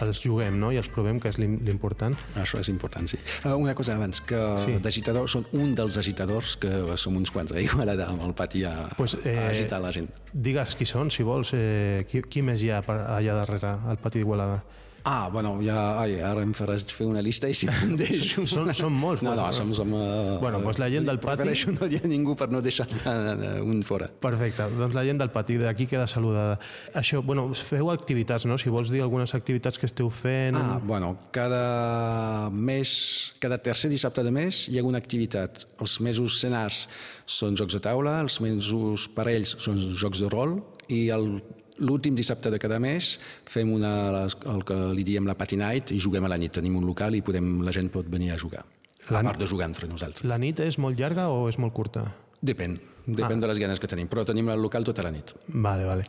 els 0.00 0.20
juguem 0.22 0.58
no? 0.60 0.72
i 0.72 0.76
els 0.80 0.88
provem, 0.92 1.18
que 1.20 1.28
és 1.28 1.38
l'im- 1.38 1.58
l'important. 1.64 2.14
Això 2.36 2.58
és 2.60 2.68
important, 2.68 3.06
sí. 3.08 3.16
Uh, 3.44 3.54
una 3.56 3.74
cosa 3.74 3.94
abans, 3.96 4.20
que 4.20 4.38
Sí. 4.64 4.78
d'agitadors 4.82 5.32
són 5.32 5.46
un 5.52 5.74
dels 5.74 5.96
agitadors 5.96 6.56
que 6.56 6.70
som 6.96 7.16
uns 7.16 7.30
quants 7.30 7.52
a 7.52 7.60
Igualada 7.60 8.06
amb 8.08 8.22
el 8.22 8.34
pati 8.34 8.64
a, 8.64 8.88
Pues, 8.96 9.14
eh... 9.14 9.32
eh, 9.34 9.38
a 9.38 9.48
agitar 9.50 9.80
la 9.80 9.92
gent. 9.92 10.10
Digues 10.32 10.74
qui 10.76 10.84
són, 10.86 11.10
si 11.10 11.22
vols, 11.22 11.50
eh, 11.54 12.06
qui, 12.10 12.22
qui 12.22 12.42
més 12.42 12.60
hi 12.62 12.70
ha 12.70 12.82
per, 12.82 12.98
allà 13.06 13.34
darrere, 13.34 13.76
al 13.86 13.96
pati 13.98 14.18
d'Igualada. 14.18 14.62
Ah, 15.08 15.28
bueno, 15.30 15.52
ja, 15.62 16.00
ai, 16.02 16.16
ara 16.18 16.42
em 16.42 16.50
faràs 16.56 16.82
fer 16.90 17.04
una 17.06 17.20
llista 17.22 17.46
i 17.46 17.54
si 17.54 17.68
em 17.70 17.92
deixo... 18.00 18.42
Són- 18.50 18.72
són 18.74 18.90
molts, 18.98 19.20
No, 19.22 19.36
no, 19.38 19.44
som... 19.54 19.68
som 19.76 19.92
uh, 19.94 20.38
Bueno, 20.42 20.58
doncs 20.64 20.80
la 20.82 20.88
gent 20.90 21.06
del 21.06 21.20
pati- 21.22 21.44
Prefereixo 21.44 21.70
no 21.76 21.86
dir 21.86 22.00
a 22.02 22.08
ningú 22.10 22.34
per 22.34 22.48
no 22.50 22.58
deixar 22.64 22.88
uh, 22.90 23.60
un 23.62 23.84
fora. 23.86 24.08
Perfecte, 24.10 24.66
doncs 24.74 24.96
la 24.98 25.04
gent 25.06 25.20
del 25.22 25.30
pati 25.30 25.60
d'aquí 25.60 25.86
queda 25.86 26.08
saludada. 26.10 26.56
Això, 26.98 27.20
bueno, 27.22 27.44
feu 27.54 27.92
activitats, 27.94 28.48
no? 28.50 28.58
Si 28.58 28.72
vols 28.74 28.90
dir 28.90 29.04
algunes 29.04 29.30
activitats 29.38 29.78
que 29.78 29.86
esteu 29.86 30.10
fent... 30.10 30.58
Ah, 30.58 30.80
bueno, 30.82 31.12
cada 31.30 32.50
mes, 32.50 32.96
cada 33.38 33.60
tercer 33.62 33.92
dissabte 33.94 34.24
de 34.26 34.32
mes 34.34 34.64
hi 34.72 34.80
ha 34.80 34.84
una 34.88 34.98
activitat. 34.98 35.68
Els 35.78 36.00
mesos 36.02 36.40
senars 36.42 36.88
són 37.30 37.54
jocs 37.54 37.78
de 37.78 37.82
taula, 37.86 38.18
els 38.26 38.40
mesos 38.42 39.06
parells 39.14 39.54
són 39.62 39.78
jocs 39.94 40.24
de 40.26 40.32
rol 40.34 40.58
i 40.90 41.06
el 41.14 41.36
L'últim 41.78 42.14
dissabte 42.16 42.50
de 42.50 42.58
cada 42.58 42.78
mes 42.80 43.18
fem 43.44 43.70
una, 43.72 44.24
el 44.26 44.64
que 44.64 44.76
li 44.96 45.04
diem 45.04 45.26
la 45.28 45.34
Party 45.36 45.56
Night 45.60 45.90
i 45.92 46.00
juguem 46.00 46.24
a 46.24 46.28
la 46.28 46.38
nit. 46.40 46.52
Tenim 46.52 46.76
un 46.76 46.86
local 46.86 47.14
i 47.14 47.22
podem, 47.22 47.60
la 47.66 47.72
gent 47.72 47.90
pot 47.92 48.06
venir 48.08 48.32
a 48.32 48.38
jugar. 48.38 48.64
La 49.10 49.18
A 49.18 49.22
nit- 49.22 49.30
part 49.32 49.38
de 49.40 49.46
jugar 49.46 49.66
entre 49.68 49.86
nosaltres. 49.88 50.24
La 50.24 50.38
nit 50.38 50.58
és 50.60 50.78
molt 50.78 50.98
llarga 50.98 51.28
o 51.28 51.48
és 51.48 51.58
molt 51.58 51.72
curta? 51.74 52.06
Depèn, 52.42 52.78
depèn 53.06 53.36
Ah. 53.38 53.40
de 53.40 53.46
les 53.46 53.58
ganes 53.58 53.78
que 53.80 53.86
tenim, 53.86 54.08
però 54.08 54.24
tenim 54.24 54.48
el 54.48 54.60
local 54.60 54.84
tota 54.84 55.02
la 55.02 55.10
nit. 55.10 55.32
Vale, 55.48 55.84
vale. 55.84 56.04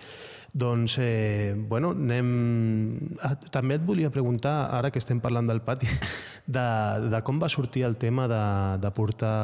Doncs, 0.57 0.97
eh, 0.99 1.53
bueno, 1.55 1.91
anem... 1.93 2.97
Ah, 3.21 3.35
també 3.53 3.75
et 3.77 3.83
volia 3.85 4.09
preguntar, 4.09 4.55
ara 4.73 4.89
que 4.89 4.97
estem 4.97 5.19
parlant 5.21 5.45
del 5.45 5.61
pati, 5.61 5.85
de, 6.55 6.63
de 7.13 7.19
com 7.27 7.37
va 7.37 7.49
sortir 7.53 7.83
el 7.85 7.97
tema 8.01 8.25
de, 8.31 8.41
de 8.81 8.91
portar 8.97 9.35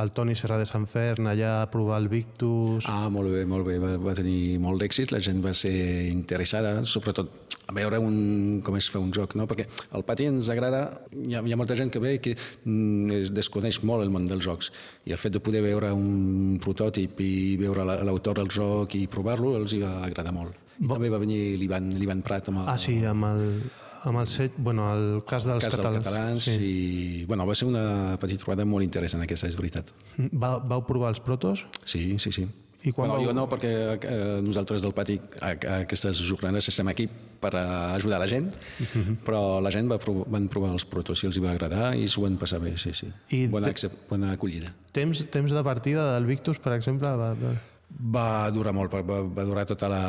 el 0.00 0.14
Toni 0.16 0.36
Serra 0.38 0.56
de 0.56 0.64
Sant 0.64 0.86
Fern 0.88 1.28
allà 1.28 1.50
a 1.60 1.68
provar 1.68 2.00
el 2.00 2.08
Victus... 2.08 2.88
Ah, 2.88 3.10
molt 3.12 3.34
bé, 3.34 3.44
molt 3.44 3.68
bé. 3.68 3.76
Va, 3.82 3.92
va 4.00 4.16
tenir 4.16 4.56
molt 4.62 4.80
d'èxit, 4.80 5.12
la 5.12 5.20
gent 5.20 5.44
va 5.44 5.52
ser 5.52 5.74
interessada, 6.08 6.78
sobretot 6.88 7.45
a 7.66 7.72
veure 7.74 7.98
un, 7.98 8.60
com 8.62 8.76
es 8.78 8.88
fa 8.90 9.00
un 9.02 9.10
joc, 9.12 9.34
no? 9.34 9.46
perquè 9.50 9.64
al 9.98 10.04
pati 10.06 10.26
ens 10.30 10.48
agrada, 10.52 11.00
hi 11.12 11.34
ha, 11.34 11.40
hi 11.42 11.52
ha 11.52 11.56
molta 11.58 11.74
gent 11.78 11.90
que 11.90 11.98
ve 12.02 12.20
que 12.22 12.36
mm, 12.36 13.10
es 13.22 13.32
desconeix 13.34 13.80
molt 13.82 14.04
el 14.04 14.10
món 14.14 14.24
dels 14.28 14.44
jocs, 14.46 14.70
i 15.04 15.12
el 15.12 15.18
fet 15.18 15.32
de 15.34 15.40
poder 15.42 15.62
veure 15.64 15.90
un 15.92 16.60
prototip 16.62 17.18
i 17.20 17.56
veure 17.58 17.84
la- 17.84 17.98
l'autor 18.06 18.38
del 18.38 18.48
joc 18.54 18.94
i 18.94 19.06
provar-lo 19.10 19.56
els 19.58 19.72
hi 19.74 19.80
va 19.82 20.04
agradar 20.06 20.32
molt. 20.36 20.54
I 20.78 20.86
també 20.86 21.08
va 21.10 21.18
venir 21.18 21.56
l'Ivan 21.58 22.22
Prat 22.22 22.48
amb 22.52 22.58
el, 22.62 22.68
Ah, 22.68 22.76
sí, 22.78 22.98
amb 23.04 23.24
el, 23.24 23.62
amb 24.04 24.18
el, 24.20 24.26
set, 24.28 24.52
bueno, 24.58 24.86
el 24.92 25.22
cas 25.26 25.42
dels 25.48 25.64
cas 25.64 25.72
dels 25.72 25.80
catalans. 25.82 26.04
catalans 26.04 26.44
Sí. 26.44 26.52
i 26.60 27.24
bueno, 27.26 27.46
va 27.48 27.54
ser 27.56 27.66
una 27.66 28.16
petita 28.20 28.44
trobada 28.44 28.64
molt 28.68 28.84
interessant 28.84 29.22
aquesta, 29.24 29.48
és 29.48 29.56
veritat. 29.56 29.90
Va, 30.36 30.58
vau 30.58 30.84
provar 30.86 31.08
els 31.14 31.20
protos? 31.24 31.64
Sí, 31.84 32.18
sí, 32.20 32.30
sí. 32.30 32.46
I 32.86 32.92
quan 32.94 33.08
bueno, 33.10 33.18
vau- 33.18 33.26
jo 33.26 33.32
no, 33.34 33.44
perquè 33.50 33.70
eh, 33.98 34.40
nosaltres 34.46 34.80
del 34.84 34.92
pati 34.94 35.16
a, 35.40 35.48
a 35.58 35.78
aquestes 35.82 36.20
jornades 36.22 36.68
estem 36.70 36.86
aquí 36.92 37.08
per 37.42 37.50
a 37.58 37.94
ajudar 37.96 38.20
la 38.22 38.28
gent, 38.30 38.52
Mhm. 38.80 39.18
però 39.26 39.60
la 39.60 39.70
gent 39.74 39.90
va 39.90 39.98
provar, 39.98 40.24
van 40.30 40.46
provar 40.48 40.70
els 40.72 40.84
protos 40.86 41.22
i 41.22 41.26
els 41.26 41.36
hi 41.36 41.40
va 41.42 41.50
agradar 41.50 41.94
i 41.98 42.06
s'ho 42.08 42.22
van 42.22 42.38
passar 42.38 42.60
bé, 42.62 42.76
sí, 42.78 42.92
sí. 42.94 43.10
I 43.34 43.46
bona, 43.50 43.72
te- 43.74 43.90
bona 44.08 44.30
acollida. 44.32 44.72
Temps, 44.92 45.26
temps 45.30 45.50
de 45.52 45.62
partida 45.66 46.14
del 46.14 46.24
Victus, 46.26 46.58
per 46.62 46.72
exemple? 46.78 47.08
Va, 47.08 47.34
va... 47.34 47.52
Va 47.88 48.50
durar 48.50 48.72
molt, 48.74 48.92
va, 48.92 49.20
va 49.22 49.44
durar 49.46 49.62
tota 49.64 49.86
la, 49.88 50.00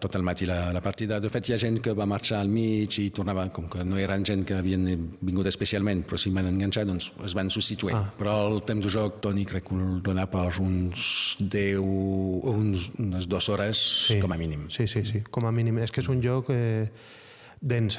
tot 0.00 0.14
el 0.16 0.22
matí 0.24 0.46
la, 0.46 0.70
la 0.72 0.80
partida. 0.80 1.18
De 1.20 1.28
fet, 1.28 1.50
hi 1.50 1.56
ha 1.56 1.58
gent 1.60 1.80
que 1.84 1.92
va 1.92 2.06
marxar 2.08 2.38
al 2.40 2.48
mig 2.48 2.94
i 3.02 3.08
tornava, 3.10 3.48
com 3.52 3.66
que 3.68 3.82
no 3.84 3.98
eren 4.00 4.24
gent 4.24 4.44
que 4.46 4.54
havien 4.56 4.86
vingut 5.20 5.50
especialment, 5.50 6.04
però 6.06 6.16
si 6.22 6.30
van 6.32 6.46
enganxar, 6.48 6.86
doncs 6.88 7.10
es 7.26 7.34
van 7.36 7.50
substituir. 7.52 7.96
Ah. 7.98 8.06
Però 8.16 8.36
el 8.46 8.62
temps 8.64 8.86
de 8.86 8.94
joc, 8.94 9.18
Toni, 9.26 9.44
crec 9.44 9.66
que 9.68 9.74
el 9.76 9.98
dona 10.06 10.24
per 10.30 10.46
uns 10.62 11.36
10, 11.42 11.82
uns, 11.82 12.88
unes 13.02 13.28
dues 13.28 13.50
hores 13.52 13.84
Sí. 14.06 14.20
com 14.22 14.32
a 14.32 14.38
mínim. 14.40 14.70
Sí, 14.70 14.86
sí, 14.86 15.04
sí, 15.04 15.20
com 15.28 15.44
a 15.44 15.52
mínim. 15.52 15.82
És 15.84 15.90
que 15.92 16.00
és 16.00 16.08
un 16.08 16.22
joc 16.24 16.54
eh, 16.54 16.88
dens, 17.60 17.98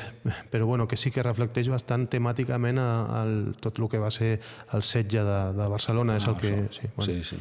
però 0.51 0.65
bueno, 0.67 0.87
que 0.87 0.95
sí 0.95 1.09
que 1.11 1.23
reflecteix 1.25 1.67
bastant 1.69 2.05
temàticament 2.07 2.77
a, 2.79 3.21
al, 3.21 3.31
tot 3.59 3.79
el 3.81 3.87
que 3.89 3.97
va 3.99 4.11
ser 4.13 4.39
el 4.73 4.83
setge 4.85 5.23
de, 5.25 5.37
de 5.57 5.67
Barcelona, 5.67 6.15
és 6.19 6.27
Ah, 6.27 6.31
el 6.31 6.37
que... 6.37 6.51
això. 6.67 6.81
Sí, 6.81 6.87
bueno. 6.95 7.13
Sí, 7.13 7.23
sí. 7.23 7.37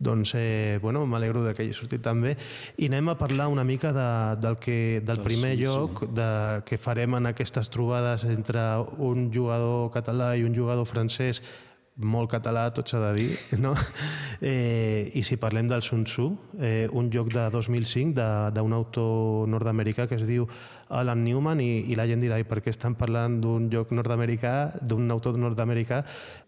Doncs, 0.00 0.32
eh, 0.38 0.78
bueno, 0.80 1.04
m'alegro 1.06 1.42
de 1.44 1.52
que 1.54 1.62
hagi 1.66 1.74
sortit 1.74 2.00
també. 2.02 2.36
I 2.78 2.86
anem 2.86 3.08
a 3.10 3.16
parlar 3.18 3.48
una 3.52 3.64
mica 3.64 3.92
de, 3.92 4.08
del, 4.40 4.56
que, 4.56 5.00
del 5.04 5.16
Del 5.18 5.24
primer 5.24 5.56
Sun 5.56 5.64
lloc 5.64 6.04
de, 6.14 6.62
que 6.64 6.78
farem 6.78 7.14
en 7.18 7.26
aquestes 7.26 7.68
trobades 7.70 8.24
entre 8.24 8.60
un 8.96 9.28
jugador 9.34 9.90
català 9.92 10.36
i 10.38 10.44
un 10.46 10.54
jugador 10.54 10.86
francès 10.86 11.42
molt 11.98 12.30
català, 12.30 12.68
tot 12.72 12.86
s'ha 12.86 13.00
de 13.08 13.14
dir, 13.16 13.32
no? 13.58 13.72
Eh, 14.40 15.10
I 15.18 15.22
si 15.26 15.36
parlem 15.36 15.66
del 15.66 15.82
Sun 15.82 16.04
Tzu, 16.06 16.28
eh, 16.60 16.86
un 16.92 17.10
joc 17.10 17.32
de 17.34 17.48
2005 17.50 18.14
de- 18.14 18.50
d'un 18.54 18.72
autor 18.72 19.48
nord-americà 19.50 20.06
que 20.06 20.14
es 20.14 20.22
diu 20.26 20.46
Alan 20.88 21.24
Newman 21.24 21.60
i, 21.60 21.70
i 21.90 21.96
la 21.98 22.06
gent 22.08 22.22
dirà, 22.22 22.38
i 22.40 22.46
per 22.48 22.60
què 22.64 22.72
estan 22.72 22.96
parlant 22.98 23.38
d'un 23.42 23.68
joc 23.72 23.92
nord-americà, 23.96 24.54
d'un 24.80 25.10
autor 25.14 25.38
nord-americà, 25.40 26.02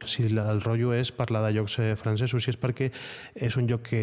si 0.06 0.26
el 0.28 0.62
rotllo 0.64 0.94
és 0.96 1.12
parlar 1.12 1.44
de 1.46 1.54
jocs 1.58 1.78
eh, 1.80 1.90
francesos, 2.00 2.44
si 2.44 2.54
és 2.54 2.60
perquè 2.60 2.90
és 3.34 3.58
un 3.60 3.68
joc 3.70 3.90
que 3.90 4.02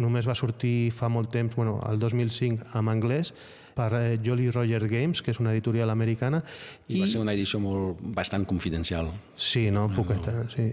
només 0.00 0.28
va 0.28 0.38
sortir 0.38 0.90
fa 0.94 1.08
molt 1.08 1.32
temps, 1.32 1.56
bueno, 1.56 1.78
el 1.88 1.98
2005 2.02 2.74
en 2.78 2.92
anglès, 2.92 3.34
per 3.80 3.94
eh, 3.96 4.18
Jolly 4.22 4.50
Roger 4.50 4.84
Games, 4.88 5.22
que 5.24 5.32
és 5.32 5.40
una 5.40 5.54
editorial 5.54 5.90
americana. 5.92 6.42
I, 6.88 7.00
va 7.00 7.08
ser 7.08 7.22
una 7.22 7.34
edició 7.36 7.60
molt, 7.62 8.02
bastant 8.16 8.44
confidencial. 8.48 9.08
Sí, 9.40 9.68
no? 9.72 9.86
Poqueta, 9.96 10.44
sí. 10.52 10.68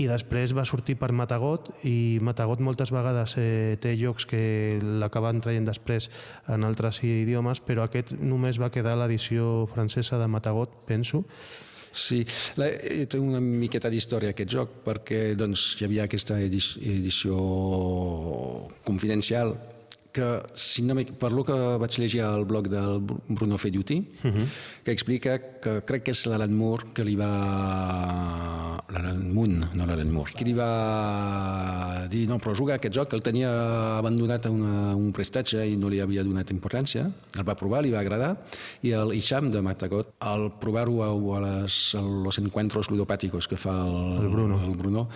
I 0.00 0.08
després 0.08 0.54
va 0.56 0.64
sortir 0.68 0.96
per 1.00 1.12
Matagot 1.16 1.68
i 1.88 2.18
Matagot 2.24 2.62
moltes 2.64 2.92
vegades 2.94 3.36
eh, 3.40 3.76
té 3.80 3.94
jocs 4.00 4.28
que 4.28 4.42
l'acaben 5.02 5.42
traient 5.44 5.68
després 5.68 6.10
en 6.52 6.64
altres 6.68 7.02
idiomes, 7.04 7.60
però 7.64 7.86
aquest 7.86 8.16
només 8.16 8.60
va 8.62 8.72
quedar 8.72 8.96
l'edició 8.96 9.66
francesa 9.72 10.20
de 10.20 10.28
Matagot, 10.32 10.82
penso. 10.88 11.24
Sí, 11.96 12.20
la, 12.60 12.68
eh, 12.68 13.06
té 13.08 13.16
una 13.16 13.40
miqueta 13.40 13.88
d'història 13.88 14.34
aquest 14.34 14.52
joc 14.52 14.74
perquè 14.84 15.30
doncs, 15.38 15.70
hi 15.78 15.86
havia 15.86 16.04
aquesta 16.04 16.36
edició, 16.44 16.82
edició 16.92 17.38
confidencial 18.84 19.54
que, 20.16 20.28
si 20.56 20.82
no 20.86 20.96
per 21.20 21.30
lo 21.36 21.44
que 21.44 21.54
vaig 21.82 21.98
llegir 22.00 22.22
al 22.24 22.46
blog 22.48 22.70
del 22.72 23.00
Bru- 23.04 23.20
Bruno 23.28 23.58
Felluti, 23.60 23.98
uh 24.00 24.30
-huh. 24.32 24.46
que 24.84 24.92
explica 24.92 25.38
que 25.60 25.82
crec 25.84 26.02
que 26.04 26.10
és 26.12 26.24
l'Alan 26.26 26.52
Moore 26.56 26.92
que 26.94 27.04
li 27.04 27.16
va... 27.16 28.80
L'Alan 28.88 29.32
Moon, 29.34 29.56
no 29.74 29.84
l'Alan 29.86 30.10
Moore, 30.12 30.32
que 30.36 30.44
li 30.46 30.52
va 30.54 32.06
dir, 32.08 32.26
no, 32.28 32.38
però 32.38 32.54
juga 32.54 32.74
aquest 32.76 32.94
joc, 32.94 33.12
el 33.16 33.22
tenia 33.22 33.50
abandonat 33.98 34.46
a 34.46 34.50
una, 34.50 34.94
un 34.94 35.10
prestatge 35.12 35.64
i 35.66 35.76
no 35.76 35.88
li 35.88 35.98
havia 36.00 36.22
donat 36.22 36.50
importància, 36.54 37.10
el 37.36 37.44
va 37.44 37.56
provar, 37.58 37.82
li 37.82 37.90
va 37.90 37.98
agradar, 38.00 38.36
i 38.82 38.92
el 38.92 39.12
Isham 39.12 39.50
de 39.50 39.60
Matagot, 39.60 40.14
al 40.20 40.52
provar-ho 40.60 41.02
a, 41.02 41.10
a, 41.36 41.40
les, 41.46 41.94
a 41.98 42.00
los 42.00 42.38
encuentros 42.38 42.90
ludopàticos 42.90 43.48
que 43.48 43.56
fa 43.56 43.74
el, 43.86 44.22
El 44.24 44.28
Bruno. 44.28 44.62
el 44.64 44.76
Bruno, 44.76 45.08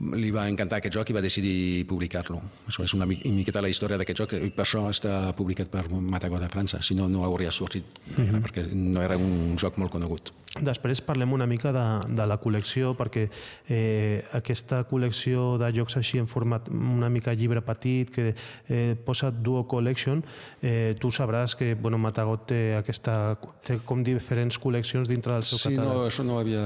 li 0.00 0.30
va 0.34 0.48
encantar 0.50 0.78
aquest 0.80 0.94
joc 0.96 1.10
i 1.10 1.14
va 1.14 1.20
decidir 1.22 1.84
publicar-lo. 1.86 2.40
Això 2.68 2.82
és 2.84 2.94
una 2.94 3.06
mi- 3.06 3.20
miqueta 3.30 3.62
la 3.62 3.68
història 3.70 3.96
d'aquest 4.00 4.18
joc 4.18 4.32
i 4.34 4.50
per 4.50 4.64
això 4.66 4.88
està 4.90 5.32
publicat 5.38 5.68
per 5.70 5.84
Matagot 5.90 6.42
a 6.42 6.48
França, 6.48 6.82
si 6.82 6.94
no, 6.98 7.08
no 7.08 7.24
hauria 7.24 7.50
sortit, 7.54 7.84
gaire, 8.16 8.40
perquè 8.42 8.66
no 8.74 9.02
era 9.02 9.16
un 9.16 9.54
joc 9.56 9.78
molt 9.78 9.92
conegut. 9.92 10.32
Després 10.54 11.00
parlem 11.02 11.32
una 11.34 11.46
mica 11.50 11.72
de, 11.74 11.84
de 12.14 12.26
la 12.30 12.36
col·lecció, 12.38 12.92
perquè 12.94 13.24
eh, 13.68 14.22
aquesta 14.38 14.84
col·lecció 14.86 15.56
de 15.58 15.70
jocs 15.74 15.96
així 15.98 16.20
en 16.22 16.28
format 16.30 16.68
una 16.70 17.08
mica 17.10 17.32
llibre 17.34 17.60
petit, 17.66 18.10
que 18.14 18.34
eh, 18.68 18.94
posa 19.04 19.32
Duo 19.34 19.64
Collection, 19.66 20.22
eh, 20.62 20.94
tu 21.00 21.10
sabràs 21.10 21.56
que 21.58 21.74
bueno, 21.74 21.98
Matagot 21.98 22.46
té, 22.52 22.60
aquesta, 22.78 23.36
té 23.66 23.80
com 23.84 24.04
diferents 24.06 24.58
col·leccions 24.62 25.10
dintre 25.10 25.34
del 25.34 25.42
seu 25.46 25.58
Sí, 25.58 25.74
catàleg. 25.74 25.90
no, 25.90 26.06
això 26.06 26.22
no 26.26 26.38
havia... 26.38 26.62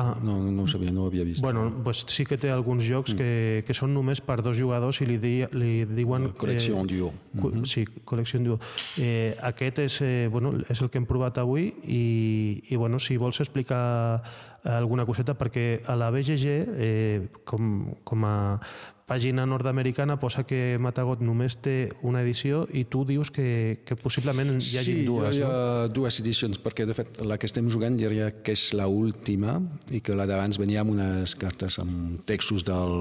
Ah. 0.00 0.14
No, 0.24 0.38
no 0.50 0.62
ho 0.64 0.66
sabia, 0.66 0.90
no 0.92 1.04
ho 1.04 1.06
havia 1.12 1.24
vist. 1.24 1.42
Bueno, 1.44 1.68
pues 1.84 2.04
sí 2.08 2.24
que 2.28 2.36
té 2.38 2.50
alguns 2.50 2.84
jocs 2.84 3.12
Mm. 3.14 3.16
que, 3.16 3.64
que 3.66 3.74
són 3.74 3.92
només 3.94 4.20
per 4.20 4.42
dos 4.42 4.56
jugadors 4.58 5.00
i 5.00 5.06
li, 5.06 5.18
di, 5.18 5.44
li 5.52 5.84
diuen... 5.84 6.28
Col·lecció 6.36 6.80
en 6.80 6.86
duo. 6.86 7.12
cu- 7.40 7.52
Sí, 7.64 7.84
col·lecció 8.04 8.40
duo. 8.44 8.58
Eh, 8.98 9.36
aquest 9.42 9.78
és, 9.78 10.00
eh, 10.02 10.28
bueno, 10.30 10.52
és 10.68 10.80
el 10.82 10.90
que 10.90 10.98
hem 10.98 11.06
provat 11.06 11.38
avui 11.38 11.72
i, 11.84 12.62
i 12.70 12.76
bueno, 12.76 12.98
si 12.98 13.16
vols 13.16 13.40
explicar 13.40 14.22
alguna 14.66 15.04
coseta, 15.06 15.34
perquè 15.38 15.82
a 15.86 15.94
la 15.94 16.10
BGG, 16.10 16.46
eh, 16.76 17.28
com, 17.44 17.94
com 18.02 18.24
a 18.26 18.58
pàgina 19.06 19.44
nord-americana 19.46 20.16
posa 20.18 20.42
que 20.42 20.76
Matagot 20.82 21.20
només 21.22 21.54
té 21.62 21.92
una 22.02 22.24
edició 22.24 22.64
i 22.74 22.82
tu 22.90 23.04
dius 23.06 23.30
que, 23.30 23.78
que 23.86 23.94
possiblement 23.94 24.50
hi 24.56 24.80
hagi 24.80 24.96
sí, 24.96 25.04
dues, 25.06 25.36
hi 25.38 25.44
ha 25.46 25.50
no? 25.50 25.92
dues 25.94 26.18
edicions, 26.24 26.58
perquè 26.62 26.88
de 26.88 26.96
fet 26.98 27.20
la 27.22 27.38
que 27.38 27.46
estem 27.46 27.68
jugant 27.70 27.94
diria 28.00 28.32
que 28.42 28.56
és 28.56 28.72
la 28.74 28.88
última 28.90 29.60
i 29.94 30.00
que 30.02 30.16
la 30.18 30.26
d'abans 30.26 30.58
venia 30.58 30.82
amb 30.82 30.96
unes 30.96 31.36
cartes 31.38 31.78
amb 31.78 32.24
textos 32.26 32.66
del 32.66 32.98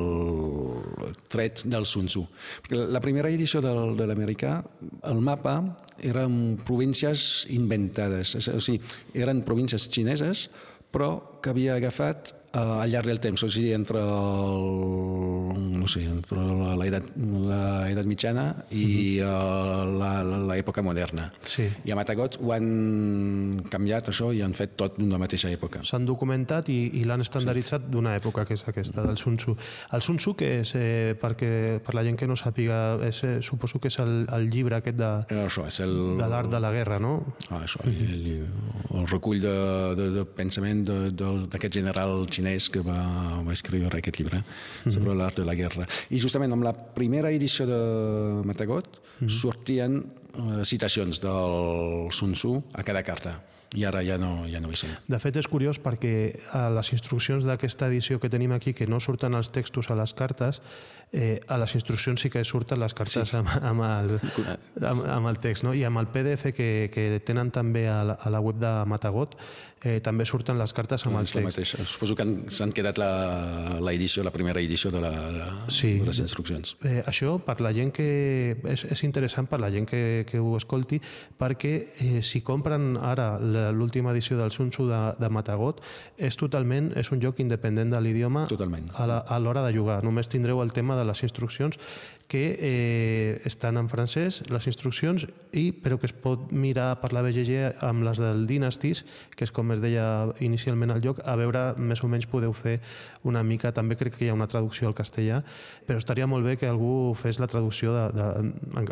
tret 1.34 1.66
del 1.66 1.90
Sun 1.90 2.06
Tzu. 2.12 2.22
Perquè 2.62 2.86
la 2.86 3.02
primera 3.02 3.34
edició 3.34 3.64
del, 3.66 3.98
de 3.98 4.06
l'americà, 4.06 4.60
el 5.10 5.26
mapa 5.26 5.58
eren 6.06 6.60
províncies 6.68 7.48
inventades, 7.58 8.38
o 8.54 8.62
sigui, 8.62 8.78
eren 9.18 9.42
províncies 9.48 9.90
xineses 9.90 10.46
però 10.96 11.42
que 11.44 11.52
havia 11.52 11.76
agafat 11.76 12.32
eh, 12.56 12.82
al 12.84 12.90
llarg 12.92 13.08
del 13.12 13.20
temps, 13.20 13.44
o 13.44 13.50
sigui, 13.52 13.74
entre 13.76 14.00
el, 14.00 15.80
no 15.80 15.88
sé, 15.92 16.04
entre 16.08 16.40
la- 16.40 16.76
l'edat 16.80 17.04
la 17.16 17.90
edat 17.92 18.08
mitjana 18.10 18.48
i 18.72 19.20
uh 19.22 19.76
l'època 20.46 20.82
moderna. 20.86 21.30
Sí. 21.48 21.66
I 21.86 21.92
a 21.92 21.96
Matagot 21.98 22.38
ho 22.42 22.52
han 22.54 23.62
canviat 23.72 24.10
això 24.12 24.32
i 24.36 24.42
han 24.46 24.54
fet 24.58 24.76
tot 24.80 24.98
d'una 25.00 25.18
mateixa 25.22 25.50
època. 25.52 25.82
S'han 25.88 26.06
documentat 26.08 26.70
i, 26.74 26.78
i 27.00 27.04
l'han 27.08 27.22
estandarditzat 27.24 27.88
d'una 27.92 28.16
època, 28.18 28.46
que 28.48 28.54
és 28.58 28.64
aquesta, 28.68 29.04
del 29.06 29.18
Sun 29.18 29.38
Tzu. 29.38 29.56
El 29.96 30.02
Sun 30.06 30.18
Tzu, 30.22 30.36
que 30.40 30.50
és, 30.62 30.74
eh, 30.78 31.16
perquè, 31.22 31.80
per 31.86 31.96
la 31.98 32.04
gent 32.08 32.18
que 32.20 32.28
no 32.30 32.36
sàpiga, 32.40 32.80
és, 33.08 33.22
eh, 33.28 33.36
suposo 33.46 33.80
que 33.80 33.90
és 33.92 34.00
el, 34.04 34.26
el 34.36 34.50
llibre 34.50 34.80
aquest 34.80 34.98
de, 35.00 35.12
Això 35.46 35.66
és 35.68 35.80
el... 35.86 35.96
de 36.20 36.30
l'art 36.32 36.50
de 36.52 36.60
la 36.64 36.72
guerra, 36.76 37.00
no? 37.00 37.16
Ah, 37.50 37.64
això, 37.64 37.82
el, 37.90 38.46
el 38.96 39.08
recull 39.12 39.42
de, 39.44 39.56
de, 40.00 40.10
de 40.20 40.26
pensament 40.26 40.86
d'aquest 40.86 41.74
general 41.82 42.26
xinès 42.30 42.45
que 42.72 42.84
va, 42.86 43.00
va 43.46 43.54
escriure 43.54 43.98
aquest 43.98 44.20
llibre 44.20 44.44
sobre 44.86 45.16
l'art 45.18 45.42
de 45.42 45.48
la 45.48 45.56
guerra. 45.58 45.88
I 46.10 46.22
justament 46.22 46.54
amb 46.54 46.64
la 46.64 46.74
primera 46.74 47.32
edició 47.34 47.66
de 47.70 47.80
Matagot 48.46 49.02
sortien 49.28 50.04
eh, 50.36 50.64
citacions 50.64 51.20
del 51.24 52.12
Sun 52.14 52.38
Tzu 52.38 52.56
a 52.74 52.84
cada 52.84 53.04
carta 53.04 53.40
i 53.76 53.84
ara 53.84 54.02
ja 54.06 54.18
no, 54.22 54.46
ja 54.48 54.62
no 54.64 54.72
hi 54.72 54.78
són. 54.80 54.94
De 55.12 55.20
fet, 55.20 55.36
és 55.40 55.48
curiós 55.52 55.80
perquè 55.84 56.14
a 56.56 56.68
les 56.74 56.92
instruccions 56.96 57.46
d'aquesta 57.48 57.90
edició 57.92 58.22
que 58.22 58.30
tenim 58.32 58.54
aquí, 58.56 58.74
que 58.78 58.88
no 58.88 59.02
surten 59.04 59.36
els 59.36 59.52
textos 59.52 59.90
a 59.92 59.98
les 60.00 60.14
cartes, 60.16 60.62
eh, 61.12 61.42
a 61.48 61.58
les 61.60 61.76
instruccions 61.76 62.22
sí 62.22 62.32
que 62.32 62.44
surten 62.48 62.80
les 62.80 62.96
cartes 62.96 63.32
sí. 63.32 63.38
amb, 63.40 63.52
amb, 63.62 63.84
el, 63.88 64.16
amb, 64.80 65.06
amb 65.18 65.32
el 65.32 65.40
text. 65.44 65.66
No? 65.68 65.74
I 65.76 65.84
amb 65.88 66.02
el 66.02 66.10
PDF 66.14 66.54
que, 66.56 66.70
que 66.94 67.08
tenen 67.28 67.52
també 67.56 67.88
a 67.92 68.02
la, 68.08 68.20
a 68.20 68.32
la 68.34 68.44
web 68.44 68.62
de 68.62 68.74
Matagot, 68.88 69.36
eh, 69.84 70.00
també 70.02 70.26
surten 70.26 70.58
les 70.58 70.74
cartes 70.74 71.06
amb 71.06 71.18
el 71.18 71.24
És 71.28 71.36
la 71.36 71.42
text. 71.42 71.58
mateixa. 71.58 71.86
Suposo 71.86 72.16
que 72.16 72.24
han- 72.24 72.50
s'han 72.50 72.72
quedat 72.72 72.98
la, 72.98 73.80
la 73.82 73.94
edició, 73.94 74.24
la 74.24 74.32
primera 74.32 74.60
edició 74.60 74.90
de, 74.92 75.02
la, 75.02 75.12
la, 75.32 75.66
Sí. 75.68 76.00
de 76.00 76.06
les 76.06 76.20
instruccions. 76.20 76.78
Eh, 76.84 77.04
això, 77.06 77.40
per 77.44 77.60
la 77.62 77.72
gent 77.74 77.92
que... 77.94 78.58
És, 78.66 78.86
és 78.86 79.04
interessant 79.04 79.48
per 79.48 79.60
la 79.60 79.70
gent 79.70 79.86
que, 79.88 80.26
que 80.30 80.40
ho 80.40 80.56
escolti, 80.58 81.00
perquè 81.38 81.74
eh, 82.00 82.22
si 82.24 82.42
compren 82.42 82.98
ara 82.98 83.40
l'última 83.72 84.12
edició 84.12 84.38
del 84.38 84.52
Sun 84.52 84.70
Tzu 84.72 84.88
de, 84.90 85.02
de 85.20 85.30
Matagot, 85.30 85.82
és 86.18 86.36
totalment, 86.36 86.92
és 86.98 87.12
un 87.12 87.22
joc 87.22 87.40
independent 87.40 87.92
de 87.94 88.02
l'idioma 88.02 88.48
a 88.48 89.40
l'hora 89.40 89.66
de 89.68 89.74
jugar. 89.76 90.04
Només 90.04 90.28
tindreu 90.30 90.62
el 90.64 90.74
tema 90.74 90.96
de 90.98 91.06
les 91.06 91.22
instruccions 91.24 91.78
que 92.28 92.58
eh, 92.60 93.42
estan 93.46 93.78
en 93.78 93.86
francès, 93.88 94.40
les 94.50 94.66
instruccions, 94.66 95.28
i 95.54 95.70
però 95.72 96.00
que 96.02 96.08
es 96.10 96.14
pot 96.18 96.50
mirar 96.52 96.96
per 97.00 97.12
la 97.14 97.22
BGG 97.22 97.84
amb 97.86 98.02
les 98.04 98.18
del 98.18 98.48
Dynasties, 98.50 99.04
que 99.38 99.46
és 99.46 99.52
com 99.54 99.70
es 99.76 99.80
deia 99.84 100.32
inicialment 100.42 100.90
al 100.92 101.04
joc, 101.06 101.22
a 101.24 101.36
veure, 101.38 101.76
més 101.78 102.02
o 102.04 102.10
menys 102.10 102.26
podeu 102.28 102.52
fer 102.58 102.80
una 103.30 103.44
mica, 103.46 103.70
també 103.78 103.94
crec 103.96 104.18
que 104.18 104.26
hi 104.26 104.32
ha 104.34 104.38
una 104.38 104.48
traducció 104.50 104.90
al 104.90 104.96
castellà, 104.98 105.44
però 105.86 106.02
estaria 106.02 106.26
molt 106.28 106.46
bé 106.50 106.56
que 106.58 106.68
algú 106.68 107.14
fes 107.18 107.38
la 107.40 107.48
traducció 107.48 107.94
de, 107.94 108.08
de, 108.18 108.26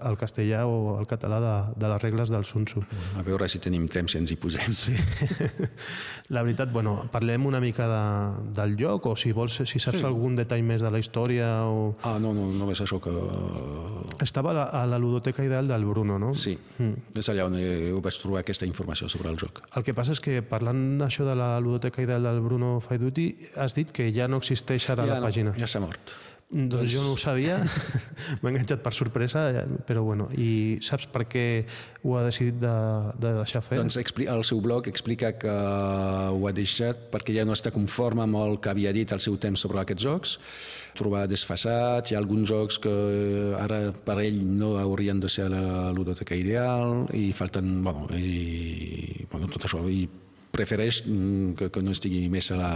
al 0.05 0.17
castellà 0.21 0.67
o 0.69 0.99
al 0.99 1.09
català 1.09 1.41
de, 1.41 1.55
de 1.81 1.89
les 1.89 2.01
regles 2.05 2.29
del 2.29 2.45
Sun 2.45 2.65
Tzu. 2.69 2.86
A 3.17 3.25
veure 3.25 3.49
si 3.49 3.57
tenim 3.61 3.89
temps 3.89 4.13
i 4.13 4.21
ens 4.21 4.31
hi 4.34 4.38
posem. 4.38 4.69
Sí. 4.73 4.93
La 6.29 6.41
veritat, 6.45 6.71
bueno, 6.71 6.95
parlem 7.11 7.45
una 7.49 7.59
mica 7.59 7.89
de, 7.89 8.53
del 8.61 8.77
joc, 8.79 9.09
o 9.09 9.15
si 9.17 9.34
vols, 9.34 9.57
si 9.65 9.79
saps 9.81 9.99
Sí. 10.03 10.05
algun 10.05 10.36
detall 10.36 10.63
més 10.65 10.81
de 10.86 10.89
la 10.91 10.99
història 10.99 11.49
o... 11.69 11.93
Ah, 12.03 12.17
no, 12.21 12.34
no, 12.38 12.47
només 12.53 12.81
això 12.84 13.01
que... 13.01 13.11
Estava 14.24 14.51
a 14.51 14.55
la, 14.55 14.63
a 14.71 14.84
la 14.88 14.99
ludoteca 15.01 15.43
ideal 15.43 15.67
del 15.67 15.86
Bruno, 15.86 16.17
no? 16.21 16.32
Sí, 16.38 16.53
mm. 16.55 17.17
és 17.19 17.30
allà 17.32 17.47
on 17.49 17.57
eh, 17.59 17.91
vaig 18.03 18.19
trobar 18.21 18.43
aquesta 18.43 18.67
informació 18.69 19.09
sobre 19.11 19.32
el 19.34 19.39
joc. 19.41 19.63
El 19.76 19.84
que 19.84 19.95
passa 19.97 20.13
és 20.15 20.21
que 20.24 20.39
parlant 20.47 20.84
d'això 21.01 21.26
de 21.28 21.36
la 21.36 21.57
ludoteca 21.63 22.03
ideal 22.05 22.30
del 22.30 22.39
Bruno 22.45 22.78
Faiduti, 22.84 23.32
has 23.59 23.76
dit 23.76 23.91
que 23.91 24.07
ja 24.15 24.30
no 24.32 24.39
existeix 24.43 24.88
ara 24.93 25.07
ja 25.07 25.15
la 25.15 25.19
no, 25.19 25.28
pàgina. 25.28 25.55
Ja 25.59 25.67
s'ha 25.67 25.84
mort. 25.84 26.15
Doncs 26.54 26.91
jo 26.91 27.02
no 27.02 27.16
ho 27.16 27.18
sabia, 27.18 27.56
m'ha 28.41 28.52
enganxat 28.52 28.84
per 28.86 28.91
sorpresa, 28.94 29.48
eh, 29.50 29.64
però 29.88 30.04
bueno, 30.06 30.28
i 30.38 30.78
saps 30.86 31.08
per 31.10 31.24
què 31.26 31.46
ho 32.04 32.14
ha 32.20 32.22
decidit 32.28 32.60
de, 32.62 32.74
de 33.18 33.32
deixar 33.39 33.64
fer? 33.66 33.80
Doncs 33.80 33.98
el 33.98 34.44
seu 34.46 34.62
blog 34.62 34.88
explica 34.91 35.32
que 35.41 35.50
ho 35.50 36.46
ha 36.46 36.54
deixat 36.54 37.08
perquè 37.14 37.34
ja 37.39 37.46
no 37.48 37.58
està 37.58 37.74
conforme 37.74 38.22
amb 38.28 38.38
el 38.44 38.60
que 38.62 38.70
havia 38.70 38.94
dit 38.94 39.10
al 39.16 39.24
seu 39.24 39.39
temps 39.41 39.66
sobre 39.66 39.82
aquests 39.82 40.06
jocs, 40.06 40.36
trobar 40.94 41.26
desfasats, 41.32 42.12
hi 42.12 42.18
ha 42.18 42.22
alguns 42.22 42.52
jocs 42.52 42.78
que 42.84 42.94
ara 43.58 43.88
per 44.06 44.20
ell 44.22 44.44
no 44.46 44.76
haurien 44.78 45.24
de 45.24 45.32
ser 45.34 45.50
la 45.50 45.89
ludoteca 45.96 46.38
ideal 46.38 47.08
i 47.18 47.32
falten, 47.34 47.80
bueno, 47.82 48.06
i, 48.14 49.26
bueno 49.32 49.50
tot 49.50 49.66
això, 49.66 49.82
i 49.89 50.06
prefereix 50.54 51.02
mm, 51.08 51.58
que, 51.58 51.74
que 51.74 51.82
no 51.82 51.98
estigui 51.98 52.28
més 52.30 52.52
a 52.54 52.60
la, 52.62 52.74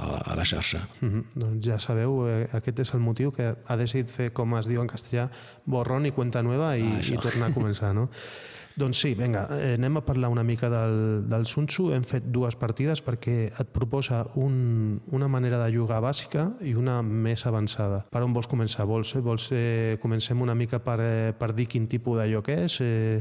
a 0.00 0.06
la, 0.10 0.20
a 0.32 0.36
la 0.38 0.44
xarxa. 0.48 0.86
Mhm, 1.00 1.24
Doncs 1.34 1.66
ja 1.66 1.78
sabeu, 1.78 2.22
eh, 2.28 2.48
aquest 2.56 2.80
és 2.86 2.94
el 2.96 3.00
motiu 3.04 3.30
que 3.36 3.52
ha 3.66 3.76
decidit 3.76 4.10
fer, 4.10 4.30
com 4.32 4.56
es 4.58 4.66
diu 4.70 4.80
en 4.82 4.88
castellà, 4.88 5.28
borrón 5.66 6.06
i 6.08 6.12
cuenta 6.16 6.42
nueva 6.42 6.72
i, 6.78 6.82
Ah, 6.88 7.04
i 7.04 7.18
tornar 7.20 7.50
a 7.50 7.54
començar, 7.54 7.92
no? 7.94 8.08
doncs 8.80 8.96
sí, 9.02 9.10
vinga, 9.18 9.42
eh, 9.52 9.74
anem 9.76 9.98
a 9.98 10.00
parlar 10.06 10.30
una 10.32 10.44
mica 10.46 10.70
del, 10.72 11.26
del 11.28 11.44
Sun 11.44 11.66
Tzu. 11.66 11.90
Hem 11.92 12.04
fet 12.06 12.30
dues 12.32 12.54
partides 12.56 13.02
perquè 13.04 13.50
et 13.50 13.68
proposa 13.74 14.22
un, 14.40 15.02
una 15.12 15.28
manera 15.28 15.58
de 15.60 15.74
jugar 15.74 15.98
bàsica 16.00 16.46
i 16.64 16.72
una 16.78 17.02
més 17.02 17.44
avançada. 17.50 18.06
Per 18.08 18.22
on 18.24 18.32
vols 18.32 18.48
començar? 18.48 18.86
Vols, 18.88 19.12
vols 19.20 19.50
eh, 19.52 19.98
comencem 20.00 20.40
una 20.40 20.54
mica 20.54 20.78
per, 20.80 20.96
eh, 21.04 21.32
per 21.36 21.50
dir 21.52 21.66
quin 21.68 21.86
tipus 21.90 22.22
de 22.22 22.30
joc 22.32 22.48
és? 22.54 22.78
Eh, 22.80 23.20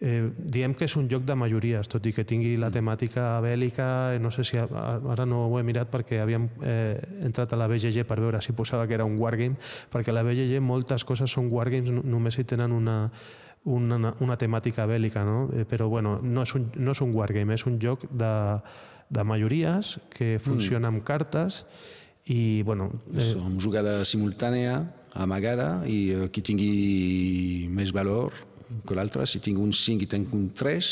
Eh, 0.00 0.30
diem 0.38 0.74
que 0.78 0.84
és 0.86 0.92
un 0.94 1.08
joc 1.10 1.24
de 1.26 1.34
majories, 1.34 1.88
tot 1.90 2.04
i 2.06 2.12
que 2.14 2.22
tingui 2.24 2.52
la 2.56 2.68
temàtica 2.70 3.40
bèl·lica, 3.42 4.14
eh, 4.14 4.20
no 4.22 4.30
sé 4.30 4.44
si 4.46 4.56
a- 4.56 4.68
ara 5.10 5.24
no 5.26 5.48
ho 5.48 5.58
he 5.58 5.64
mirat 5.66 5.90
perquè 5.90 6.20
havíem 6.22 6.44
eh, 6.62 7.00
entrat 7.26 7.52
a 7.52 7.56
la 7.58 7.66
BGG 7.66 8.04
per 8.06 8.20
veure 8.20 8.40
si 8.40 8.52
posava 8.52 8.86
que 8.86 8.94
era 8.94 9.04
un 9.04 9.16
wargame, 9.18 9.56
perquè 9.90 10.10
a 10.10 10.14
la 10.14 10.22
BGG 10.22 10.60
moltes 10.62 11.02
coses 11.04 11.30
són 11.34 11.48
wargames, 11.50 11.90
no- 11.90 12.04
només 12.06 12.34
si 12.38 12.44
tenen 12.44 12.70
una, 12.70 13.10
una, 13.64 14.14
una 14.20 14.36
temàtica 14.38 14.86
bèl·lica, 14.86 15.24
no? 15.26 15.48
Eh, 15.52 15.64
però 15.66 15.88
bueno, 15.90 16.20
no 16.22 16.42
és, 16.46 16.54
un, 16.54 16.70
no 16.76 16.92
és 16.94 17.00
un 17.02 17.10
wargame, 17.12 17.54
és 17.58 17.66
un 17.66 17.80
joc 17.82 18.06
de, 18.12 18.62
de 19.10 19.24
majories 19.24 19.96
que 20.14 20.38
funciona 20.38 20.88
amb 20.92 21.02
cartes 21.02 21.64
i, 22.26 22.62
bueno... 22.62 22.92
És 23.16 23.34
amb 23.34 23.58
jugada 23.60 24.04
simultània, 24.04 24.78
amagada, 25.18 25.82
i 25.90 26.12
eh, 26.14 26.28
qui 26.30 26.40
tingui 26.46 27.66
més 27.72 27.90
valor 27.90 28.30
que 28.86 28.96
l'altre, 28.96 29.26
si 29.26 29.40
tinc 29.44 29.60
un 29.62 29.72
5 29.72 30.04
i 30.04 30.10
tinc 30.10 30.34
un 30.36 30.50
3, 30.56 30.90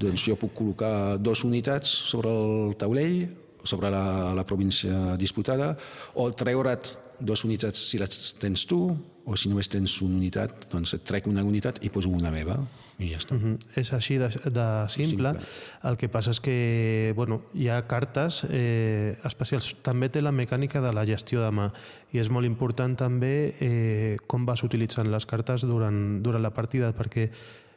doncs 0.00 0.26
jo 0.28 0.36
puc 0.40 0.54
col·locar 0.58 1.16
dues 1.20 1.44
unitats 1.46 1.90
sobre 2.10 2.32
el 2.32 2.76
taulell, 2.80 3.24
sobre 3.64 3.90
la, 3.92 4.34
la 4.36 4.44
província 4.44 5.16
disputada, 5.20 5.72
o 6.20 6.28
treure't 6.36 6.92
dues 7.20 7.44
unitats 7.46 7.80
si 7.90 8.00
les 8.00 8.34
tens 8.40 8.66
tu, 8.68 8.80
o 9.24 9.36
si 9.40 9.48
només 9.48 9.70
tens 9.72 9.96
una 10.04 10.18
unitat, 10.18 10.66
doncs 10.72 10.96
et 10.98 11.04
trec 11.06 11.28
una 11.30 11.44
unitat 11.46 11.80
i 11.84 11.92
poso 11.92 12.12
una 12.12 12.32
meva, 12.34 12.58
i 12.98 13.10
ja 13.10 13.18
està. 13.18 13.34
Mhm. 13.34 13.58
És 13.80 13.92
així 13.96 14.18
de, 14.18 14.28
de 14.28 14.66
simple. 14.92 15.32
Simple. 15.34 15.48
El 15.90 15.96
que 15.98 16.08
passa 16.08 16.30
és 16.30 16.40
que 16.40 17.12
bueno, 17.16 17.42
hi 17.54 17.68
ha 17.68 17.80
cartes 17.90 18.44
eh, 18.48 19.16
especials. 19.24 19.74
També 19.82 20.08
té 20.08 20.22
la 20.22 20.32
mecànica 20.32 20.80
de 20.84 20.92
la 20.94 21.06
gestió 21.08 21.42
de 21.42 21.50
mà 21.50 21.70
i 22.14 22.20
és 22.22 22.30
molt 22.30 22.46
important 22.46 22.94
també 22.96 23.54
eh, 23.58 24.16
com 24.26 24.46
vas 24.46 24.62
utilitzant 24.62 25.10
les 25.10 25.26
cartes 25.26 25.66
durant, 25.66 26.22
durant 26.22 26.42
la 26.42 26.54
partida 26.54 26.92
perquè 26.94 27.30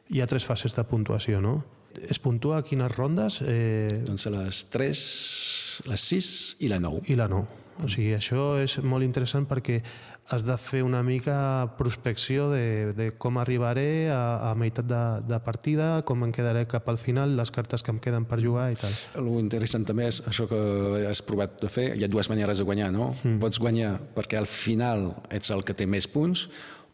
hi 0.10 0.22
ha 0.22 0.28
tres 0.30 0.46
fases 0.46 0.76
de 0.76 0.86
puntuació, 0.88 1.42
no? 1.42 1.64
Es 1.98 2.20
puntua 2.22 2.60
a 2.60 2.64
quines 2.64 2.94
rondes? 2.94 3.40
Eh, 3.42 4.04
Doncs 4.06 4.28
a 4.30 4.34
les 4.36 4.68
3, 4.70 5.00
les 5.90 6.04
6 6.14 6.28
i 6.62 6.70
la 6.70 6.78
9. 6.84 7.08
I 7.10 7.18
la 7.18 7.28
9. 7.32 7.64
O 7.84 7.90
sigui, 7.90 8.14
això 8.18 8.56
és 8.62 8.78
molt 8.86 9.06
interessant 9.06 9.46
perquè 9.50 9.82
has 10.30 10.44
de 10.44 10.58
fer 10.60 10.82
una 10.84 11.02
mica 11.04 11.74
prospecció 11.78 12.50
de, 12.52 12.92
de 12.98 13.10
com 13.16 13.40
arribaré 13.40 14.10
a, 14.12 14.52
a 14.52 14.56
meitat 14.60 14.88
de, 14.90 15.02
de 15.28 15.40
partida, 15.44 16.02
com 16.08 16.26
em 16.26 16.34
quedaré 16.36 16.66
cap 16.68 16.90
al 16.92 17.00
final, 17.00 17.38
les 17.40 17.52
cartes 17.54 17.84
que 17.84 17.94
em 17.94 18.02
queden 18.04 18.28
per 18.28 18.42
jugar 18.44 18.68
i 18.74 18.80
tal. 18.80 18.96
El 19.20 19.30
interessant 19.40 19.88
també 19.88 20.10
és 20.12 20.20
això 20.28 20.48
que 20.50 20.60
has 21.08 21.24
provat 21.24 21.56
de 21.64 21.72
fer. 21.72 21.94
Hi 21.96 22.04
ha 22.04 22.12
dues 22.12 22.28
maneres 22.32 22.60
de 22.60 22.68
guanyar, 22.68 22.92
no? 22.96 23.14
Mm. 23.24 23.40
Pots 23.44 23.62
guanyar 23.64 23.96
perquè 24.18 24.40
al 24.40 24.50
final 24.52 25.14
ets 25.32 25.54
el 25.56 25.64
que 25.64 25.78
té 25.78 25.88
més 25.88 26.10
punts 26.12 26.48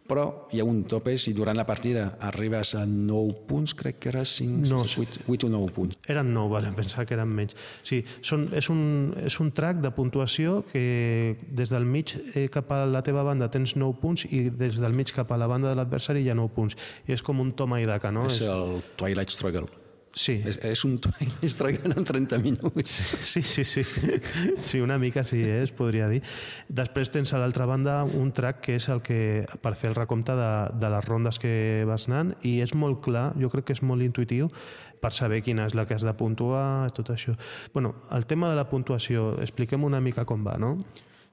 però 0.07 0.47
hi 0.51 0.59
ha 0.59 0.65
un 0.67 0.83
tope, 0.89 1.15
si 1.17 1.33
durant 1.33 1.55
la 1.55 1.65
partida 1.65 2.17
arribes 2.21 2.73
a 2.75 2.83
9 2.85 3.45
punts, 3.47 3.73
crec 3.77 3.99
que 4.03 4.09
era 4.11 4.25
5, 4.25 4.67
No, 4.69 4.81
8, 4.83 5.23
8 5.27 5.47
o 5.47 5.49
9 5.49 5.71
punts. 5.75 5.99
Eren 6.07 6.33
9, 6.33 6.51
vale, 6.51 6.71
em 6.71 6.75
pensava 6.75 7.05
que 7.07 7.15
eren 7.15 7.31
menys. 7.31 7.55
Sí, 7.87 8.01
són, 8.21 8.47
és, 8.55 8.69
un, 8.73 9.13
és 9.23 9.39
un 9.39 9.53
track 9.55 9.79
de 9.83 9.93
puntuació 9.95 10.61
que 10.71 11.37
des 11.47 11.71
del 11.71 11.85
mig 11.85 12.15
eh, 12.35 12.47
cap 12.51 12.71
a 12.75 12.83
la 12.89 13.03
teva 13.05 13.23
banda 13.23 13.49
tens 13.53 13.77
9 13.79 13.99
punts 14.01 14.27
i 14.29 14.49
des 14.49 14.79
del 14.81 14.93
mig 14.97 15.13
cap 15.15 15.31
a 15.31 15.39
la 15.39 15.47
banda 15.47 15.71
de 15.71 15.79
l'adversari 15.79 16.25
hi 16.25 16.33
ha 16.33 16.37
9 16.39 16.53
punts. 16.55 16.79
I 17.07 17.15
és 17.15 17.23
com 17.23 17.39
un 17.39 17.53
toma 17.55 17.79
i 17.81 17.87
daca, 17.89 18.11
no? 18.11 18.27
És 18.27 18.41
el 18.43 18.81
Twilight 18.99 19.31
Struggle. 19.31 19.82
Sí. 20.14 20.36
És, 20.45 20.59
és 20.61 20.84
un 20.86 20.99
Twilight 21.01 21.43
Struggle 21.49 21.95
en 21.97 22.05
30 22.05 22.38
minuts. 22.43 22.93
Sí, 23.26 23.41
sí, 23.41 23.64
sí. 23.66 23.84
Sí, 24.61 24.80
una 24.80 24.99
mica 25.01 25.24
sí, 25.24 25.41
eh, 25.41 25.64
es 25.64 25.74
podria 25.74 26.07
dir. 26.11 26.22
Després 26.70 27.09
tens 27.14 27.34
a 27.34 27.41
l'altra 27.41 27.66
banda 27.66 28.03
un 28.05 28.30
track 28.36 28.61
que 28.68 28.78
és 28.78 28.88
el 28.93 29.01
que, 29.05 29.45
per 29.66 29.74
fer 29.80 29.89
el 29.91 29.97
recompte 29.97 30.36
de, 30.38 30.51
de 30.80 30.91
les 30.93 31.05
rondes 31.09 31.41
que 31.41 31.53
vas 31.89 32.05
anant, 32.11 32.36
i 32.45 32.59
és 32.61 32.76
molt 32.78 33.01
clar, 33.05 33.32
jo 33.41 33.49
crec 33.53 33.72
que 33.72 33.78
és 33.78 33.82
molt 33.82 34.05
intuitiu, 34.05 34.51
per 35.03 35.11
saber 35.11 35.41
quina 35.43 35.66
és 35.68 35.74
la 35.76 35.88
que 35.89 35.97
has 35.97 36.05
de 36.05 36.14
puntuar, 36.16 36.91
tot 36.95 37.09
això. 37.11 37.34
bueno, 37.74 37.95
el 38.11 38.26
tema 38.26 38.49
de 38.49 38.55
la 38.55 38.70
puntuació, 38.70 39.34
expliquem 39.41 39.84
una 39.84 39.99
mica 39.99 40.26
com 40.26 40.45
va, 40.45 40.55
no? 40.57 40.78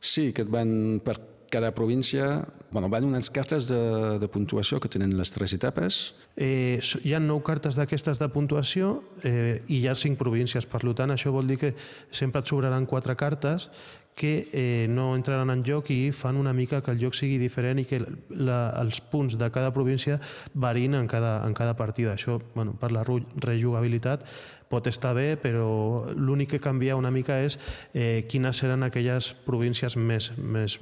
Sí, 0.00 0.32
que 0.32 0.42
et 0.42 0.50
van 0.50 1.00
per 1.04 1.18
cada 1.50 1.74
província... 1.74 2.46
Bueno, 2.70 2.86
van 2.88 3.02
unes 3.02 3.32
cartes 3.34 3.66
de, 3.66 4.18
de 4.22 4.26
puntuació 4.30 4.78
que 4.78 4.86
tenen 4.86 5.16
les 5.18 5.32
tres 5.34 5.50
etapes. 5.56 5.96
Eh, 6.38 6.78
hi 7.02 7.16
ha 7.16 7.18
nou 7.18 7.40
cartes 7.42 7.74
d'aquestes 7.74 8.20
de 8.22 8.28
puntuació 8.30 9.00
eh, 9.26 9.58
i 9.66 9.80
hi 9.82 9.88
ha 9.90 9.96
cinc 9.98 10.20
províncies. 10.20 10.68
Per 10.70 10.78
tant, 10.94 11.10
això 11.10 11.32
vol 11.34 11.50
dir 11.50 11.58
que 11.58 11.72
sempre 12.14 12.44
et 12.44 12.46
sobraran 12.46 12.86
quatre 12.86 13.18
cartes 13.18 13.66
que 14.14 14.50
eh, 14.52 14.86
no 14.86 15.14
entraran 15.16 15.50
en 15.50 15.64
joc 15.66 15.90
i 15.90 16.12
fan 16.12 16.36
una 16.36 16.52
mica 16.52 16.82
que 16.84 16.92
el 16.94 17.00
joc 17.00 17.14
sigui 17.18 17.38
diferent 17.40 17.80
i 17.80 17.86
que 17.88 18.02
la, 18.36 18.68
els 18.82 19.00
punts 19.00 19.38
de 19.40 19.50
cada 19.50 19.72
província 19.74 20.20
varin 20.54 20.94
en 20.94 21.08
cada, 21.08 21.40
en 21.46 21.54
cada 21.54 21.74
partida. 21.74 22.14
Això, 22.14 22.38
bueno, 22.54 22.74
per 22.78 22.92
la 22.92 23.02
rejugabilitat, 23.02 24.26
pot 24.70 24.86
estar 24.86 25.12
bé, 25.16 25.34
però 25.40 25.66
l'únic 26.14 26.52
que 26.54 26.60
canvia 26.62 26.94
una 26.98 27.10
mica 27.10 27.40
és 27.42 27.58
eh, 27.92 28.22
quines 28.30 28.60
seran 28.62 28.84
aquelles 28.86 29.32
províncies 29.46 29.96
més, 29.98 30.30
més 30.38 30.78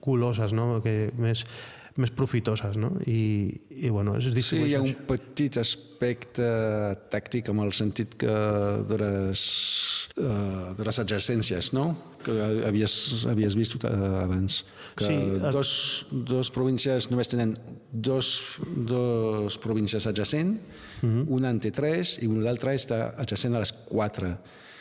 goloses, 0.00 0.54
no? 0.56 0.80
que, 0.84 1.10
més, 1.20 1.44
més 2.00 2.12
profitoses. 2.16 2.76
No? 2.80 2.94
I, 3.04 3.20
I, 3.76 3.90
bueno, 3.92 4.16
es 4.16 4.30
Sí, 4.44 4.62
hi 4.64 4.74
ha 4.76 4.80
un 4.84 4.94
petit 5.08 5.56
aspecte 5.60 6.48
tàctic 7.12 7.48
amb 7.52 7.64
el 7.66 7.72
sentit 7.76 8.16
que 8.20 8.32
de 8.88 8.98
les, 9.04 9.44
uh, 10.16 10.72
de 10.76 10.88
les 10.88 11.00
adjacències, 11.04 11.72
no? 11.76 11.90
Que 12.26 12.34
havies, 12.66 12.96
havies 13.30 13.54
vist 13.54 13.76
uh, 13.84 13.92
abans. 14.24 14.62
Que 14.96 15.06
Sí, 15.06 15.14
el- 15.14 15.50
dos, 15.52 15.70
dos 16.10 16.48
províncies 16.50 17.10
només 17.12 17.28
tenen 17.30 17.52
dos, 17.92 18.32
dos 18.88 19.60
províncies 19.62 20.08
adjacents, 20.08 20.64
Mhm. 21.02 21.26
una 21.28 21.50
en 21.50 21.60
té 21.60 21.70
tres 21.70 22.18
i 22.22 22.26
l'altra 22.28 22.74
està 22.74 23.14
adjacent 23.18 23.54
a 23.54 23.58
les 23.60 23.72
quatre. 23.72 24.36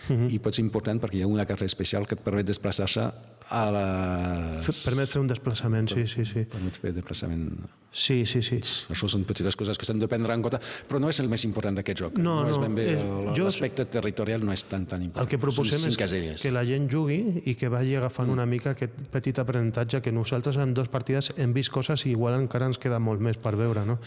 Mhm. 0.07 0.29
I 0.29 0.37
pot 0.39 0.53
ser 0.53 0.61
important 0.61 1.01
perquè 1.01 1.15
hi 1.17 1.21
ha 1.23 1.27
una 1.27 1.47
carta 1.47 1.65
especial 1.65 2.05
que 2.05 2.13
et 2.13 2.21
permet 2.21 2.45
desplaçar-se 2.45 3.01
a 3.49 3.71
les... 3.71 4.83
Permet 4.85 5.09
fer 5.09 5.19
un 5.21 5.27
desplaçament, 5.27 5.89
sí, 5.89 6.05
sí, 6.07 6.25
sí. 6.25 6.43
Permet 6.49 6.77
fer 6.77 6.91
desplaçament 6.93 7.49
Sí, 7.95 8.25
sí, 8.25 8.41
sí. 8.43 8.57
això 8.91 9.07
són 9.07 9.23
petites 9.23 9.55
coses 9.55 9.77
que 9.79 9.85
s'han 9.87 9.97
de 10.01 10.07
prendre 10.11 10.33
en 10.35 10.41
compte, 10.43 10.59
però 10.89 10.99
no 10.99 11.07
és 11.09 11.19
el 11.23 11.29
més 11.31 11.45
important 11.47 11.77
d'aquest 11.79 11.97
joc. 12.03 12.17
No, 12.19 12.41
és 12.49 12.57
no, 12.57 12.61
ben 12.61 12.75
bé, 12.75 12.85
és- 12.91 12.99
el- 12.99 13.33
jo- 13.37 13.45
l'aspecte 13.45 13.85
territorial 13.85 14.43
no 14.45 14.51
és 14.51 14.65
tan 14.65 14.85
tan 14.85 15.01
important. 15.01 15.23
El 15.25 15.29
que 15.31 15.39
proposem 15.39 15.87
és 15.89 15.95
caselles. 15.97 16.41
que 16.41 16.51
la 16.51 16.65
gent 16.65 16.89
jugui 16.91 17.41
i 17.45 17.55
que 17.55 17.69
vagi 17.69 17.95
agafant 17.95 18.29
una 18.29 18.45
mica 18.45 18.71
aquest 18.71 18.91
petit 19.11 19.39
aprenentatge 19.39 20.01
que 20.01 20.11
nosaltres 20.11 20.57
en 20.57 20.73
dues 20.73 20.89
partides 20.89 21.31
hem 21.37 21.53
vist 21.53 21.71
coses 21.71 22.05
i 22.05 22.11
igual 22.11 22.35
encara 22.39 22.65
ens 22.67 22.77
queda 22.77 22.99
molt 22.99 23.21
més 23.21 23.37
per 23.37 23.55
veure, 23.55 23.85
no? 23.85 23.97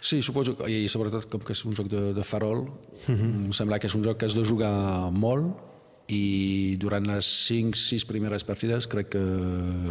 Sí, 0.00 0.22
suposo, 0.22 0.56
que- 0.56 0.68
i 0.70 0.88
sobretot 0.88 1.26
com 1.28 1.40
que 1.42 1.52
és 1.52 1.64
un 1.66 1.74
joc 1.74 1.88
de, 1.88 2.12
de 2.14 2.24
farol, 2.24 2.68
Mhm. 3.08 3.46
em 3.46 3.52
sembla 3.52 3.78
que 3.78 3.86
és 3.88 3.94
un 3.94 4.04
joc 4.04 4.18
que 4.18 4.26
has 4.26 4.34
de 4.34 4.44
jugar 4.44 5.10
molt 5.12 5.56
i 6.08 6.76
durant 6.80 7.04
les 7.06 7.26
5-6 7.50 8.06
primeres 8.06 8.42
partides 8.42 8.86
crec 8.88 9.10
que 9.10 9.20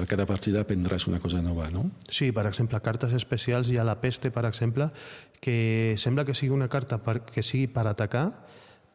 a 0.02 0.06
cada 0.10 0.26
partida 0.26 0.64
aprendràs 0.66 1.06
una 1.08 1.20
cosa 1.20 1.44
nova, 1.44 1.70
no? 1.70 1.92
Sí, 2.10 2.32
per 2.32 2.48
exemple, 2.48 2.80
cartes 2.82 3.14
especials 3.14 3.70
hi 3.70 3.78
ha 3.78 3.84
la 3.84 4.00
peste, 4.02 4.32
per 4.32 4.46
exemple, 4.46 4.90
que 5.40 5.94
sembla 5.98 6.26
que 6.26 6.34
sigui 6.34 6.50
una 6.56 6.70
carta 6.70 6.98
per, 7.04 7.22
que 7.26 7.44
sigui 7.44 7.68
per 7.68 7.86
atacar, 7.86 8.48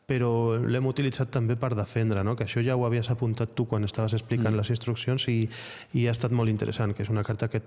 però 0.04 0.58
l'hem 0.58 0.84
utilitzat 0.90 1.30
també 1.30 1.54
per 1.56 1.76
defendre, 1.76 2.24
no? 2.24 2.34
que 2.34 2.42
això 2.44 2.60
ja 2.60 2.74
ho 2.74 2.84
havies 2.84 3.08
apuntat 3.08 3.54
tu 3.54 3.68
quan 3.70 3.84
estaves 3.84 4.12
explicant 4.14 4.52
mm. 4.52 4.58
les 4.58 4.70
instruccions 4.70 5.28
i, 5.28 5.48
i 5.94 6.08
ha 6.08 6.10
estat 6.10 6.32
molt 6.32 6.50
interessant, 6.50 6.92
que 6.92 7.04
és 7.04 7.08
una 7.08 7.22
carta 7.22 7.48
que 7.48 7.62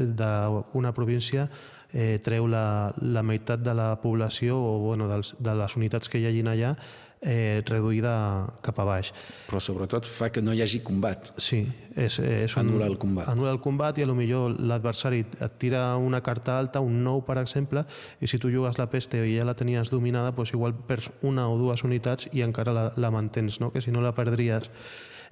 d'una 0.00 0.92
província 0.94 1.50
eh, 1.94 2.18
treu 2.24 2.50
la, 2.50 2.92
la 3.00 3.22
meitat 3.22 3.62
de 3.62 3.74
la 3.74 3.94
població 4.02 4.58
o 4.58 4.76
bueno, 4.82 5.08
dels, 5.08 5.36
de 5.38 5.56
les 5.56 5.78
unitats 5.78 6.10
que 6.10 6.20
hi 6.20 6.28
hagin 6.28 6.50
allà 6.50 6.74
eh, 7.24 7.62
reduïda 7.66 8.12
cap 8.62 8.78
a 8.78 8.86
baix. 8.86 9.10
Però 9.48 9.60
sobretot 9.62 10.06
fa 10.06 10.28
que 10.34 10.42
no 10.44 10.52
hi 10.52 10.60
hagi 10.62 10.82
combat. 10.84 11.32
Sí, 11.40 11.62
és, 11.96 12.18
és 12.20 12.56
un, 12.58 12.66
Anul·la 12.66 12.90
el 12.90 12.98
combat. 13.00 13.30
Anul·la 13.32 13.54
el 13.56 13.62
combat 13.64 13.98
i 13.98 14.04
a 14.04 14.10
lo 14.10 14.16
millor 14.18 14.58
l'adversari 14.58 15.24
et 15.24 15.56
tira 15.62 15.86
una 15.96 16.20
carta 16.26 16.58
alta, 16.58 16.84
un 16.84 17.00
9 17.06 17.24
per 17.26 17.38
exemple, 17.40 17.86
i 18.20 18.30
si 18.30 18.38
tu 18.42 18.52
jugues 18.52 18.78
la 18.78 18.90
peste 18.92 19.22
i 19.24 19.38
ja 19.38 19.48
la 19.48 19.56
tenies 19.58 19.90
dominada, 19.94 20.34
doncs 20.36 20.52
igual 20.52 20.76
perds 20.76 21.10
una 21.22 21.48
o 21.48 21.58
dues 21.58 21.84
unitats 21.86 22.28
i 22.32 22.44
encara 22.46 22.76
la, 22.76 22.86
la 22.96 23.10
mantens, 23.14 23.60
no? 23.62 23.72
que 23.72 23.82
si 23.82 23.94
no 23.94 24.04
la 24.04 24.14
perdries. 24.14 24.70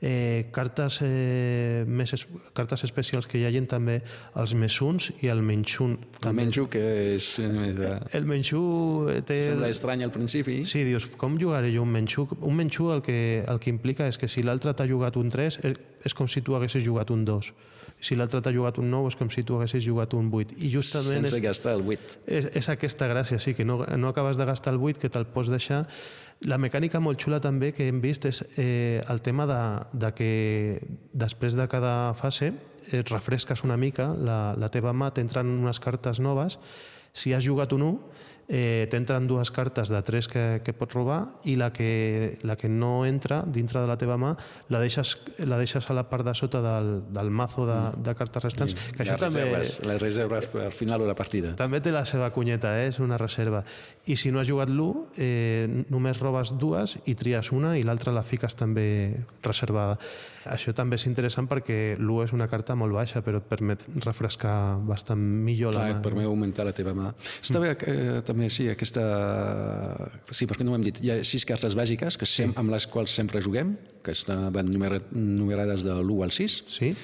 Eh, 0.04 0.48
cartes, 0.50 0.96
eh, 1.06 1.84
més 1.86 2.10
es, 2.16 2.24
cartes 2.58 2.82
especials 2.82 3.28
que 3.30 3.38
hi 3.38 3.44
hagin 3.46 3.68
també 3.70 4.00
els 4.34 4.50
mesuns 4.58 5.12
i 5.22 5.28
el 5.30 5.44
menxun. 5.46 5.92
El 6.26 6.34
menjo, 6.34 6.64
que 6.72 6.82
és... 7.14 7.28
eh, 7.38 7.92
El 8.18 8.26
menxú 8.26 8.62
té... 9.28 9.36
Sembla 9.46 9.70
estrany 9.70 10.02
al 10.02 10.10
principi. 10.10 10.64
Sí, 10.66 10.82
dius, 10.82 11.06
com 11.20 11.38
jugaré 11.38 11.70
jo 11.70 11.84
un 11.86 11.92
menxú? 11.94 12.26
Un 12.40 12.58
menxú 12.58 12.90
el 12.90 13.04
que, 13.06 13.44
el 13.46 13.60
que 13.62 13.70
implica 13.70 14.08
és 14.10 14.18
que 14.18 14.26
si 14.26 14.42
l'altre 14.42 14.74
t'ha 14.74 14.88
jugat 14.90 15.20
un 15.20 15.30
3 15.30 15.60
és, 15.70 15.78
és 16.02 16.18
com 16.18 16.26
si 16.26 16.42
tu 16.42 16.58
haguessis 16.58 16.82
jugat 16.82 17.14
un 17.14 17.22
2. 17.28 17.52
Si 18.02 18.18
l'altre 18.18 18.40
t'ha 18.42 18.50
jugat 18.50 18.82
un 18.82 18.90
9 18.90 19.12
és 19.12 19.18
com 19.20 19.30
si 19.30 19.44
tu 19.46 19.54
haguessis 19.54 19.86
jugat 19.86 20.18
un 20.18 20.26
8. 20.34 20.58
I 20.66 20.72
justament 20.72 21.22
Sense 21.22 21.38
és, 21.38 21.44
gastar 21.46 21.76
el 21.78 21.86
8. 21.86 22.18
és, 22.26 22.50
és 22.58 22.68
aquesta 22.74 23.06
gràcia, 23.06 23.38
sí, 23.38 23.54
que 23.54 23.62
no, 23.62 23.84
no 23.86 24.10
acabes 24.10 24.34
de 24.40 24.50
gastar 24.50 24.74
el 24.74 24.82
8, 24.82 24.98
que 24.98 25.12
te'l 25.14 25.30
pots 25.30 25.54
deixar. 25.54 25.84
La 26.48 26.58
mecànica 26.58 26.98
molt 26.98 27.20
xula 27.22 27.38
també 27.42 27.70
que 27.70 27.86
hem 27.86 28.00
vist 28.02 28.26
és 28.26 28.40
eh, 28.58 29.02
el 29.10 29.20
tema 29.22 29.46
de, 29.46 29.60
de 29.94 30.10
que 30.16 30.30
després 31.14 31.54
de 31.54 31.68
cada 31.70 32.14
fase 32.18 32.50
et 32.90 33.12
refresques 33.12 33.62
una 33.62 33.76
mica 33.78 34.08
la, 34.18 34.56
la 34.58 34.70
teva 34.74 34.90
mà, 34.92 35.12
t'entren 35.14 35.46
unes 35.46 35.78
cartes 35.78 36.18
noves, 36.18 36.58
si 37.14 37.34
has 37.36 37.44
jugat 37.44 37.72
un 37.76 37.84
1, 37.86 37.98
eh, 38.52 38.86
t'entren 38.92 39.24
dues 39.26 39.50
cartes 39.50 39.88
de 39.88 39.98
3 40.04 40.28
que, 40.28 40.44
que 40.62 40.74
pots 40.76 40.92
robar 40.92 41.20
i 41.48 41.56
la 41.56 41.70
que, 41.72 42.36
la 42.44 42.58
que 42.60 42.68
no 42.68 43.06
entra 43.08 43.40
dintre 43.48 43.80
de 43.80 43.88
la 43.88 43.96
teva 43.96 44.18
mà 44.20 44.34
la 44.68 44.82
deixes, 44.82 45.14
la 45.48 45.56
deixes 45.56 45.88
a 45.88 45.96
la 45.96 46.04
part 46.10 46.28
de 46.28 46.34
sota 46.36 46.60
del, 46.62 46.92
del 47.08 47.32
mazo 47.32 47.64
de, 47.66 47.78
de 48.04 48.14
cartes 48.18 48.44
restants. 48.44 48.76
que 48.92 49.06
això 49.06 49.16
les 49.16 49.24
també... 49.24 49.46
reserves, 49.48 49.78
les 49.88 50.02
reserves 50.02 50.50
al 50.66 50.76
final 50.76 51.00
de 51.00 51.08
la 51.08 51.16
partida. 51.16 51.54
També 51.56 51.80
té 51.80 51.94
la 51.94 52.04
seva 52.04 52.28
cunyeta, 52.34 52.76
eh? 52.82 52.90
és 52.92 53.00
una 53.00 53.16
reserva. 53.16 53.64
I 54.04 54.18
si 54.20 54.30
no 54.30 54.42
has 54.42 54.50
jugat 54.50 54.68
l'1, 54.68 55.06
eh, 55.16 55.84
només 55.88 56.20
robes 56.20 56.52
dues 56.60 56.98
i 57.08 57.16
tries 57.16 57.52
una 57.56 57.78
i 57.80 57.86
l'altra 57.88 58.12
la 58.12 58.26
fiques 58.26 58.54
també 58.58 59.16
reservada. 59.42 59.96
Això 60.50 60.72
també 60.74 60.96
és 60.98 61.04
interessant 61.06 61.46
perquè 61.50 61.96
l'1 61.98 62.24
és 62.24 62.32
una 62.34 62.48
carta 62.50 62.74
molt 62.78 62.94
baixa, 62.96 63.22
però 63.22 63.38
et 63.38 63.46
permet 63.46 63.84
refrescar 64.04 64.78
bastant 64.88 65.20
millor 65.20 65.72
Clar, 65.76 65.84
la 65.84 65.90
et 65.94 66.00
mà. 66.00 66.02
permet 66.02 66.26
augmentar 66.26 66.66
la 66.66 66.72
teva 66.74 66.94
mà. 66.98 67.12
Està 67.42 67.60
bé, 67.62 67.74
eh, 67.86 68.20
també, 68.26 68.48
sí, 68.50 68.68
aquesta... 68.72 69.04
Sí, 70.30 70.46
perquè 70.50 70.64
no 70.66 70.72
ho 70.72 70.78
hem 70.78 70.86
dit. 70.86 70.98
Hi 71.04 71.12
ha 71.14 71.18
sis 71.26 71.44
cartes 71.48 71.76
bàsiques 71.78 72.18
que 72.18 72.26
sem... 72.28 72.54
amb 72.58 72.72
les 72.74 72.86
quals 72.90 73.14
sempre 73.14 73.42
juguem, 73.44 73.76
que 74.02 74.14
estan, 74.16 74.48
van 74.54 74.70
numerades 74.72 75.84
de 75.86 75.94
l'1 76.00 76.24
al 76.26 76.34
6, 76.34 76.62
Sí? 76.78 76.94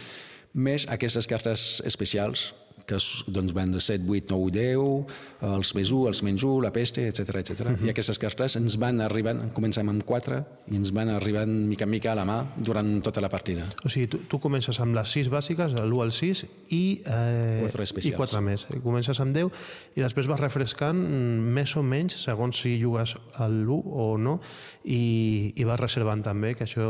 més 0.58 0.86
aquestes 0.90 1.26
cartes 1.28 1.82
especials 1.86 2.48
que 2.88 2.98
doncs, 3.28 3.52
van 3.56 3.72
de 3.74 3.80
7, 3.84 4.04
8, 4.08 4.32
9, 4.32 4.50
10, 4.56 5.50
els 5.58 5.72
més 5.76 5.90
1, 5.92 6.08
els 6.10 6.22
menys 6.26 6.44
1, 6.46 6.62
la 6.64 6.72
peste, 6.74 7.04
etc 7.10 7.42
etc. 7.42 7.66
Mhm. 7.74 7.86
I 7.86 7.92
aquestes 7.92 8.18
cartes 8.18 8.56
ens 8.56 8.78
van 8.80 9.02
arribant, 9.04 9.42
comencem 9.56 9.88
amb 9.92 10.02
4, 10.08 10.40
i 10.72 10.76
ens 10.80 10.92
van 10.96 11.12
arribant 11.12 11.52
mica 11.68 11.84
en 11.84 11.92
mica 11.92 12.12
a 12.12 12.16
la 12.18 12.24
mà 12.28 12.38
durant 12.56 12.88
tota 13.04 13.20
la 13.20 13.28
partida. 13.28 13.66
O 13.84 13.92
sigui, 13.92 14.08
tu, 14.08 14.22
tu 14.28 14.40
comences 14.40 14.80
amb 14.80 14.96
les 14.96 15.12
6 15.18 15.28
bàsiques, 15.32 15.76
l'1 15.76 16.02
al 16.02 16.12
6, 16.16 16.44
i, 16.74 17.02
eh, 17.04 17.58
Quatre 17.62 17.84
especials. 17.84 18.14
i 18.14 18.16
4 18.16 18.42
més. 18.42 18.66
Comences 18.82 19.20
amb 19.20 19.36
10 19.36 19.52
i 19.96 20.00
després 20.00 20.26
vas 20.30 20.40
refrescant 20.40 20.98
més 20.98 21.76
o 21.76 21.82
menys, 21.82 22.16
segons 22.24 22.56
si 22.64 22.78
jugues 22.80 23.16
a 23.36 23.48
l'1 23.48 23.82
o 23.84 24.16
no, 24.18 24.38
i, 24.84 25.52
i 25.56 25.64
vas 25.68 25.78
reservant 25.80 26.22
també, 26.24 26.54
que 26.56 26.64
això, 26.64 26.88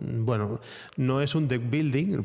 bueno, 0.00 0.60
no 0.98 1.20
és 1.20 1.34
un 1.34 1.48
deck 1.50 1.66
building, 1.70 2.20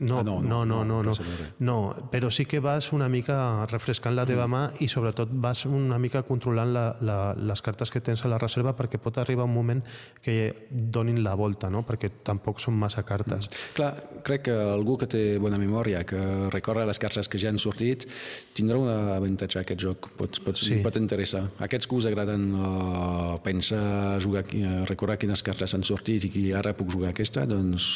no, 0.00 0.14
Ah, 0.14 0.22
no, 0.22 0.40
no, 0.40 0.64
no, 0.64 0.84
no, 0.84 0.84
no, 0.84 1.02
no, 1.02 1.12
no, 1.12 1.48
no, 1.58 2.08
però 2.10 2.30
sí 2.30 2.46
que 2.46 2.53
que 2.54 2.60
vas 2.60 2.92
una 2.92 3.08
mica 3.08 3.66
refrescant 3.66 4.14
la 4.14 4.22
teva 4.28 4.44
mà 4.46 4.68
i 4.84 4.86
sobretot 4.86 5.32
vas 5.42 5.64
una 5.66 5.96
mica 5.98 6.20
controlant 6.22 6.70
la, 6.70 6.84
la, 7.02 7.16
les 7.34 7.62
cartes 7.66 7.90
que 7.90 7.98
tens 7.98 8.22
a 8.22 8.28
la 8.30 8.38
reserva 8.38 8.76
perquè 8.78 9.00
pot 9.02 9.16
arribar 9.18 9.42
un 9.48 9.50
moment 9.56 9.80
que 10.22 10.68
donin 10.70 11.18
la 11.24 11.32
volta, 11.34 11.66
no? 11.66 11.82
perquè 11.82 12.12
tampoc 12.22 12.62
són 12.62 12.76
massa 12.78 13.02
cartes. 13.02 13.48
Clar, 13.74 13.90
crec 14.22 14.44
que 14.46 14.54
algú 14.54 14.94
que 15.02 15.08
té 15.10 15.24
bona 15.42 15.58
memòria, 15.58 16.04
que 16.06 16.20
recorre 16.54 16.86
les 16.86 17.02
cartes 17.02 17.26
que 17.26 17.42
ja 17.42 17.50
han 17.50 17.58
sortit, 17.58 18.06
tindrà 18.54 18.78
un 18.78 18.86
avantatge 18.92 19.58
aquest 19.64 19.82
joc, 19.88 20.12
pot, 20.14 20.38
pot, 20.46 20.62
Sí. 20.64 20.78
pot 20.84 20.94
interessar. 20.94 21.42
Aquests 21.66 21.90
que 21.90 21.98
us 21.98 22.06
agraden 22.06 22.52
uh, 22.54 23.34
pensar, 23.42 24.20
jugar, 24.22 24.46
uh, 24.46 24.84
recordar 24.86 25.18
quines 25.18 25.42
cartes 25.42 25.74
han 25.74 25.82
sortit 25.82 26.30
i 26.30 26.30
que 26.30 26.46
ara 26.54 26.70
puc 26.78 26.94
jugar 26.94 27.10
aquesta, 27.10 27.48
doncs 27.50 27.90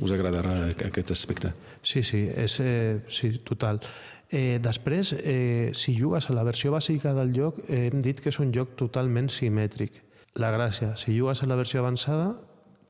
us 0.00 0.10
agradarà 0.10 0.72
aquest 0.88 1.14
aspecte. 1.14 1.54
Sí, 1.82 2.02
sí, 2.02 2.26
és, 2.34 2.58
eh, 2.60 3.00
sí 3.08 3.38
total. 3.44 3.80
Eh, 4.30 4.58
després, 4.62 5.12
eh, 5.18 5.70
si 5.74 5.96
jugues 5.98 6.30
a 6.30 6.34
la 6.36 6.44
versió 6.46 6.70
bàsica 6.72 7.12
del 7.14 7.32
joc, 7.34 7.58
eh, 7.68 7.88
hem 7.92 8.00
dit 8.00 8.20
que 8.20 8.28
és 8.30 8.38
un 8.38 8.52
joc 8.54 8.76
totalment 8.78 9.28
simètric. 9.28 9.92
La 10.38 10.52
gràcia, 10.54 10.96
si 10.96 11.16
jugues 11.18 11.42
a 11.42 11.46
la 11.50 11.56
versió 11.58 11.80
avançada, 11.80 12.36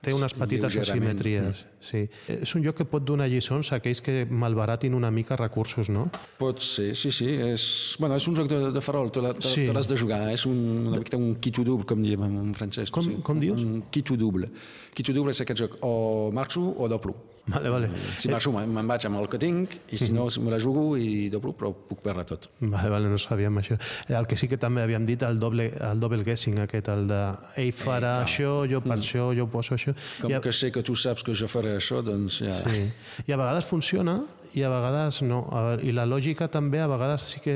té 0.03 0.13
unes 0.17 0.33
petites 0.33 0.77
asimetries. 0.81 1.67
Sí. 1.81 2.07
És 2.29 2.55
un 2.57 2.63
joc 2.65 2.77
que 2.77 2.85
pot 2.89 3.05
donar 3.05 3.27
lliçons 3.29 3.71
a 3.73 3.77
aquells 3.81 4.01
que 4.01 4.27
malbaratin 4.29 4.95
una 4.97 5.11
mica 5.11 5.37
recursos, 5.37 5.89
no? 5.93 6.07
Pot 6.39 6.61
ser, 6.65 6.95
sí, 6.97 7.11
sí. 7.13 7.27
És, 7.35 7.97
bueno, 8.01 8.17
és 8.17 8.27
un 8.29 8.37
joc 8.37 8.49
de, 8.49 8.71
de 8.73 8.81
farol, 8.81 9.11
te 9.13 9.21
l'ha- 9.21 9.35
te 9.35 9.49
Sí. 9.49 9.67
l'has 9.67 9.89
de 9.89 9.97
jugar. 9.97 10.31
És 10.33 10.45
un, 10.47 10.87
una 10.89 10.99
miqueta 10.99 11.17
un 11.19 11.35
quitu 11.37 11.65
double, 11.65 11.85
com 11.87 12.01
diem 12.03 12.23
en 12.25 12.55
francès. 12.55 12.91
Com- 12.91 13.05
sí. 13.05 13.17
com 13.23 13.41
dius? 13.41 13.61
Un 13.63 13.83
quitu 13.91 14.17
double. 14.17 14.49
Quitu 14.95 15.13
double 15.13 15.33
és 15.33 15.41
aquest 15.41 15.59
joc, 15.59 15.77
o 15.83 16.31
marxo 16.33 16.75
o 16.79 16.89
doblo. 16.89 17.15
Vale, 17.47 17.71
vale. 17.73 17.89
Si 18.21 18.29
marxo 18.31 18.53
me'n 18.53 18.87
vaig 18.89 19.07
amb 19.09 19.19
el 19.21 19.29
que 19.31 19.39
tinc 19.41 19.73
i 19.91 19.99
si 19.99 20.11
no 20.15 20.27
me 20.45 20.53
la 20.53 20.59
jugo 20.63 20.97
i 21.01 21.29
doblo, 21.33 21.53
però 21.57 21.73
puc 21.73 22.03
perdre 22.05 22.25
tot. 22.29 22.49
Vale, 22.61 22.91
vale, 22.93 23.09
no 23.11 23.19
sabíem 23.19 23.59
això. 23.59 23.79
Eh, 24.09 24.15
El 24.15 24.29
que 24.31 24.37
sí 24.37 24.49
que 24.49 24.59
també 24.61 24.85
havíem 24.85 25.07
dit, 25.09 25.23
el 25.27 25.41
doble, 25.41 25.71
el 25.91 26.01
double 26.03 26.23
guessing 26.27 26.61
aquest, 26.63 26.91
el 26.93 27.07
de 27.11 27.21
ell 27.57 27.73
farà 27.75 28.21
això, 28.25 28.61
jo 28.71 28.83
per 28.85 28.99
això, 28.99 29.31
jo 29.37 29.49
poso 29.51 29.75
això. 29.75 29.97
Com 30.21 30.31
I 30.31 30.39
a, 30.39 30.43
que 30.45 30.53
sé 30.53 30.71
que 30.71 30.85
tu 30.87 30.95
saps 30.95 31.25
que 31.27 31.35
jo 31.35 31.49
faré 31.51 31.77
això, 31.79 32.03
doncs 32.07 32.43
ja... 32.45 32.61
sí. 32.67 32.87
I 33.27 33.35
a 33.35 33.41
vegades 33.41 33.67
funciona 33.67 34.21
i 34.57 34.65
a 34.67 34.71
vegades 34.73 35.21
no. 35.23 35.43
I 35.83 35.93
la 35.95 36.07
lògica 36.09 36.49
també 36.51 36.81
a 36.83 36.89
vegades 36.91 37.29
sí 37.35 37.41
que 37.45 37.55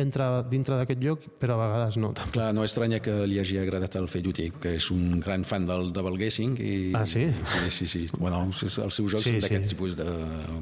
entra 0.00 0.42
dintre 0.46 0.78
d'aquest 0.78 1.02
joc, 1.02 1.26
però 1.40 1.56
a 1.56 1.64
vegades 1.66 1.98
no. 2.00 2.12
tampoc. 2.16 2.34
Clar, 2.36 2.50
no 2.54 2.64
estranya 2.66 3.00
que 3.02 3.14
li 3.26 3.40
hagi 3.40 3.58
agradat 3.58 3.96
el 3.98 4.08
Duty, 4.10 4.50
que 4.60 4.74
és 4.76 4.90
un 4.90 5.20
gran 5.20 5.44
fan 5.44 5.66
del 5.66 5.92
double 5.92 6.18
guessing. 6.18 6.56
I, 6.60 6.92
Ah, 6.94 7.06
sí? 7.06 7.26
Sí, 7.30 7.70
sí, 7.70 7.86
sí. 7.86 8.06
Bueno, 8.18 8.42
els 8.44 8.76
seus 8.76 8.98
jocs 9.10 9.24
Sí, 9.24 9.34
són 9.34 9.40
d'aquest 9.40 9.64
sí. 9.64 9.74
tipus 9.74 9.96
de, 9.96 10.06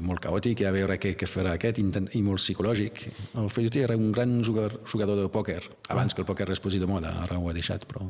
molt 0.01 0.21
caòtic, 0.23 0.61
i 0.61 0.65
a 0.69 0.71
veure 0.71 0.97
què, 1.01 1.15
què 1.19 1.27
farà 1.27 1.55
aquest, 1.57 1.79
intent, 1.81 2.09
i 2.15 2.21
molt 2.25 2.39
psicològic. 2.41 3.05
El 3.35 3.49
Duty 3.49 3.83
era 3.83 3.97
un 3.97 4.11
gran 4.11 4.39
jugador, 4.43 4.79
jugador 4.89 5.19
de 5.19 5.27
pòquer, 5.29 5.59
abans 5.89 6.13
que 6.13 6.23
el 6.23 6.27
pòquer 6.27 6.49
es 6.53 6.61
posi 6.63 6.79
de 6.79 6.87
moda, 6.87 7.11
ara 7.23 7.37
ho 7.37 7.49
ha 7.49 7.53
deixat, 7.53 7.85
però... 7.89 8.07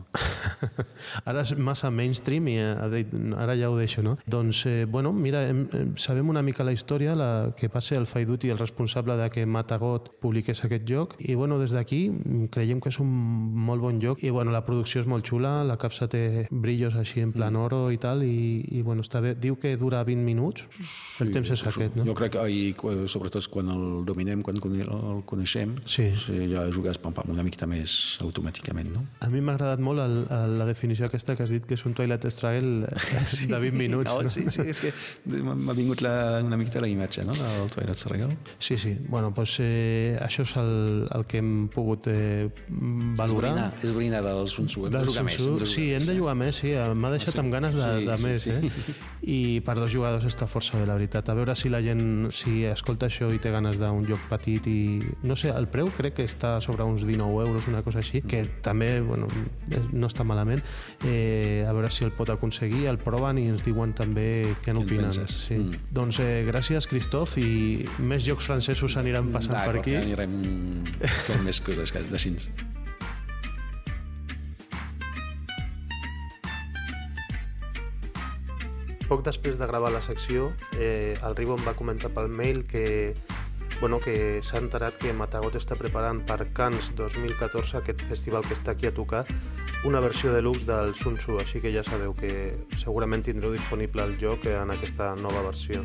Ara 1.29 1.41
és 1.41 1.53
massa 1.57 1.89
mainstream 1.91 2.47
i 2.51 2.57
ha 2.59 2.87
dit, 2.91 3.11
ara 3.37 3.55
ja 3.57 3.69
ho 3.69 3.77
deixo, 3.77 4.03
no? 4.05 4.15
Doncs, 4.29 4.63
eh, 4.69 4.85
bueno, 4.89 5.11
mira, 5.13 5.41
sabem 5.97 6.29
una 6.29 6.43
mica 6.45 6.63
la 6.63 6.73
història, 6.75 7.15
la, 7.17 7.48
que 7.55 7.67
va 7.67 7.81
ser 7.81 7.97
el 7.97 8.05
Faiduti 8.07 8.49
el 8.49 8.57
responsable 8.59 9.15
de 9.17 9.29
que 9.29 9.45
Matagot 9.45 10.11
publiqués 10.21 10.63
aquest 10.65 10.85
joc 10.89 11.15
i, 11.19 11.35
bueno, 11.35 11.59
des 11.59 11.71
d'aquí 11.75 12.09
mm, 12.09 12.49
creiem 12.53 12.79
que 12.81 12.89
és 12.89 12.99
un 12.99 13.09
molt 13.69 13.81
bon 13.81 13.99
joc 14.01 14.23
i, 14.23 14.29
bueno, 14.29 14.51
la 14.51 14.63
producció 14.65 15.01
és 15.01 15.07
molt 15.07 15.25
xula, 15.27 15.63
la 15.67 15.77
capsa 15.77 16.07
té 16.09 16.47
brillos 16.51 16.95
així 16.99 17.21
en 17.21 17.31
plan 17.35 17.55
oro 17.55 17.89
i 17.91 17.97
tal 17.97 18.23
i, 18.23 18.63
i 18.71 18.81
bueno, 18.81 19.03
està 19.05 19.21
bé. 19.23 19.35
Diu 19.39 19.57
que 19.59 19.75
dura 19.77 20.03
20 20.03 20.23
minuts, 20.25 20.65
el 21.23 21.31
temps 21.33 21.49
és 21.53 21.63
aquest, 21.67 21.95
no? 21.97 22.05
Jo 22.07 22.15
crec 22.17 22.35
que, 22.35 22.45
i 22.49 22.73
sobretot 23.09 23.47
quan 23.51 23.69
el 23.73 24.05
dominem, 24.05 24.41
quan 24.45 24.57
el 24.59 25.23
coneixem, 25.25 25.75
Sí. 25.85 26.09
ja 26.51 26.65
jugues 26.73 26.97
pam, 27.01 27.13
pam, 27.13 27.29
una 27.31 27.43
miqueta 27.43 27.67
més 27.69 28.17
automàticament, 28.23 28.91
no? 28.93 29.05
A 29.25 29.29
mi 29.31 29.41
m'ha 29.41 29.55
agradat 29.55 29.81
molt 29.83 30.01
el, 30.03 30.15
el, 30.29 30.57
la 30.59 30.67
definició 30.69 31.07
aquesta 31.07 31.35
que 31.35 31.43
has 31.45 31.53
dit 31.53 31.65
que 31.65 31.75
és 31.77 31.85
un 31.85 31.93
Twilight 31.97 32.25
Struggle 32.29 32.87
sí. 33.25 33.47
de 33.49 33.59
20 33.59 33.77
minuts. 33.77 34.11
No, 34.13 34.27
sí, 34.29 34.45
sí, 34.51 34.65
és 34.69 34.81
que 34.83 34.93
m'ha 35.43 35.55
m'ha 35.55 35.75
vingut 35.77 36.01
la, 36.05 36.41
una 36.45 36.57
miqueta 36.59 36.81
la 36.83 36.89
imatge, 36.91 37.25
no?, 37.27 37.35
del 37.43 37.69
Twilight 37.71 37.95
Struggle. 37.97 38.37
Sí, 38.59 38.77
sí. 38.77 38.97
Bueno, 39.07 39.31
doncs, 39.35 39.57
eh, 39.61 40.17
això 40.21 40.43
és 40.43 40.55
el, 40.57 41.07
el 41.15 41.25
que 41.25 41.37
hem 41.39 41.67
pogut 41.73 42.07
eh, 42.07 42.49
valorar. 42.69 43.51
Esbrinar, 43.51 43.73
esbrinar 43.83 44.23
del 44.23 44.47
Sun 44.49 44.67
Tzu, 44.67 44.85
hem 44.85 44.91
de 44.91 44.97
Del 44.97 45.07
jugar 45.07 45.23
més. 45.23 45.37
Sun 45.41 45.53
hem 45.53 45.63
Tzu. 45.63 45.65
Sí, 45.73 45.91
hem 45.93 46.05
de 46.05 46.17
jugar 46.17 46.35
més, 46.35 46.55
sí. 46.55 46.73
M'ha 46.95 47.11
deixat 47.11 47.33
Sí. 47.33 47.39
amb 47.39 47.53
ganes 47.53 47.75
de, 47.75 47.99
Sí, 47.99 48.05
de 48.05 48.17
sí, 48.17 48.23
més, 48.23 48.41
sí. 48.43 48.49
eh? 48.49 48.71
I 49.29 49.39
per 49.61 49.75
dos 49.79 49.91
jugadors 49.91 50.25
està 50.25 50.47
força 50.47 50.77
bé, 50.79 50.85
la 50.85 50.95
veritat. 50.95 51.29
A 51.29 51.33
veure 51.33 51.55
si 51.55 51.69
la 51.69 51.81
gent, 51.81 52.31
si 52.31 52.63
escolta 52.65 53.07
això 53.07 53.31
i 53.33 53.39
té 53.39 53.51
ganes 53.51 53.77
d'un 53.79 54.05
joc 54.07 54.19
petit 54.29 54.65
i... 54.67 54.99
No 55.23 55.35
sé, 55.35 55.49
el 55.49 55.67
preu 55.67 55.87
crec 55.95 56.15
que 56.15 56.23
està 56.25 56.59
sobre 56.61 56.83
uns 56.83 57.05
19 57.05 57.45
euros, 57.47 57.67
una 57.67 57.83
cosa 57.83 57.99
així, 57.99 58.21
que 58.21 58.45
també, 58.63 58.99
bueno, 59.01 59.27
és- 59.69 59.91
no 59.93 60.07
està 60.07 60.23
malament. 60.23 60.61
Eh, 61.05 61.65
a 61.67 61.71
veure 61.73 61.89
si 61.91 62.03
el 62.05 62.11
pot 62.11 62.29
aconseguir, 62.29 62.87
el 62.87 62.97
proven 62.97 63.37
i 63.37 63.47
ens 63.49 63.63
diuen 63.63 63.93
també 63.93 64.45
què 64.63 64.69
Què 64.69 64.71
en 64.71 64.77
n'opinen. 64.79 65.11
Sí. 65.27 65.55
Mm. 65.55 65.71
Doncs 65.91 66.19
eh, 66.19 66.43
gràcies, 66.47 66.87
Cristof, 66.87 67.28
i 67.37 67.85
més 67.99 68.23
jocs 68.25 68.47
francesos 68.49 68.97
aniran 68.97 69.29
passant 69.33 69.53
per 69.55 69.75
D'acord, 69.75 69.79
aquí. 69.83 69.93
ja 69.93 70.01
anirem 70.01 70.35
fent 71.27 71.43
més 71.45 71.61
coses 71.61 71.91
que 71.91 72.01
d'així. 72.09 72.35
Poc 79.09 79.23
després 79.25 79.57
de 79.57 79.65
gravar 79.65 79.89
la 79.91 80.01
secció, 80.05 80.51
eh, 80.77 81.17
el 81.25 81.35
Ribo 81.35 81.55
em 81.57 81.63
va 81.65 81.73
comentar 81.73 82.11
pel 82.13 82.27
mail 82.29 82.65
que, 82.69 83.15
bueno, 83.79 83.97
que 83.99 84.41
s'ha 84.45 84.61
enterat 84.61 84.99
que 85.01 85.13
Matagot 85.17 85.57
està 85.57 85.73
preparant 85.79 86.21
per 86.29 86.43
Cannes 86.53 86.91
2014, 86.95 87.79
aquest 87.79 88.03
festival 88.05 88.45
que 88.45 88.53
està 88.53 88.75
aquí 88.77 88.85
a 88.85 88.93
tocar, 88.93 89.23
una 89.83 89.99
versió 89.99 90.33
de 90.33 90.43
luxe 90.43 90.67
del 90.69 90.93
Sun 90.93 91.17
Tzu, 91.17 91.39
així 91.41 91.61
que 91.63 91.73
ja 91.73 91.81
sabeu 91.87 92.13
que 92.13 92.53
segurament 92.77 93.25
tindreu 93.25 93.55
disponible 93.55 94.05
el 94.05 94.17
joc 94.21 94.45
en 94.45 94.75
aquesta 94.77 95.15
nova 95.17 95.41
versió. 95.47 95.81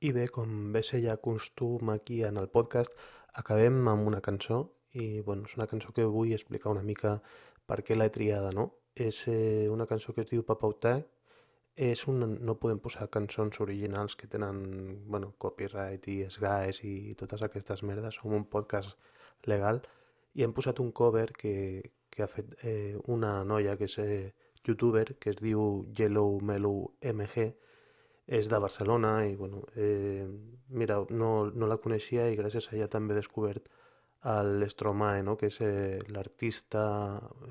I 0.00 0.12
bé, 0.12 0.26
com 0.28 0.72
bé 0.72 0.82
ser 0.84 1.00
ja 1.00 1.16
costum 1.16 1.88
aquí 1.90 2.22
en 2.24 2.36
el 2.36 2.50
podcast, 2.52 2.92
acabem 3.32 3.86
amb 3.88 4.06
una 4.08 4.20
cançó 4.20 4.58
i 4.92 5.22
bueno, 5.24 5.48
és 5.48 5.56
una 5.56 5.66
cançó 5.70 5.92
que 5.96 6.04
vull 6.04 6.34
explicar 6.36 6.72
una 6.74 6.82
mica 6.84 7.14
per 7.66 7.80
què 7.80 7.96
l'he 7.96 8.10
triada, 8.12 8.50
no? 8.52 8.66
És 8.94 9.22
eh, 9.28 9.68
una 9.72 9.86
cançó 9.88 10.12
que 10.12 10.20
es 10.24 10.30
diu 10.30 10.44
Papautec, 10.44 11.08
és 11.76 12.06
un, 12.08 12.20
no 12.44 12.58
podem 12.60 12.78
posar 12.80 13.08
cançons 13.12 13.60
originals 13.60 14.16
que 14.16 14.28
tenen 14.28 14.62
bueno, 15.08 15.34
copyright 15.38 16.08
i 16.08 16.22
SGAES 16.28 16.80
i 16.84 17.14
totes 17.20 17.44
aquestes 17.44 17.82
merdes, 17.82 18.20
som 18.20 18.32
un 18.36 18.46
podcast 18.52 18.96
legal 19.44 19.82
i 20.36 20.44
hem 20.44 20.52
posat 20.56 20.80
un 20.80 20.92
cover 20.92 21.30
que, 21.32 21.92
que 22.10 22.24
ha 22.24 22.28
fet 22.28 22.56
eh, 22.64 22.96
una 23.12 23.44
noia 23.44 23.76
que 23.76 23.88
és 23.88 23.98
eh, 24.00 24.32
youtuber 24.64 25.14
que 25.20 25.32
es 25.32 25.40
diu 25.40 25.86
Yellow 25.96 26.40
Mellow 26.40 26.82
MG 27.00 27.52
és 28.26 28.48
de 28.50 28.58
Barcelona 28.58 29.24
i 29.26 29.36
bueno, 29.36 29.62
eh, 29.76 30.26
mira, 30.68 30.98
no, 31.10 31.50
no 31.54 31.66
la 31.70 31.78
coneixia 31.78 32.26
i 32.30 32.38
gràcies 32.38 32.66
a 32.68 32.76
ella 32.76 32.88
també 32.90 33.14
he 33.14 33.20
descobert 33.20 33.68
el 34.26 34.64
Stromae, 34.70 35.22
no? 35.22 35.36
que 35.38 35.46
és 35.52 35.60
eh, 35.62 36.02
l'artista 36.10 36.82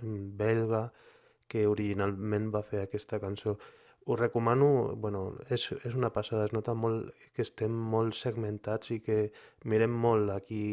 mm, 0.01 0.35
belga 0.37 0.89
que 1.47 1.65
originalment 1.69 2.49
va 2.51 2.63
fer 2.65 2.83
aquesta 2.83 3.19
cançó. 3.23 3.55
Us 4.05 4.19
recomano, 4.19 4.95
bueno, 5.01 5.21
és, 5.49 5.71
és 5.87 5.95
una 5.95 6.11
passada, 6.13 6.45
es 6.45 6.53
nota 6.53 6.75
molt 6.77 7.13
que 7.33 7.41
estem 7.45 7.73
molt 7.73 8.17
segmentats 8.19 8.91
i 8.93 8.99
que 9.01 9.31
mirem 9.65 9.95
molt 9.95 10.33
aquí 10.35 10.65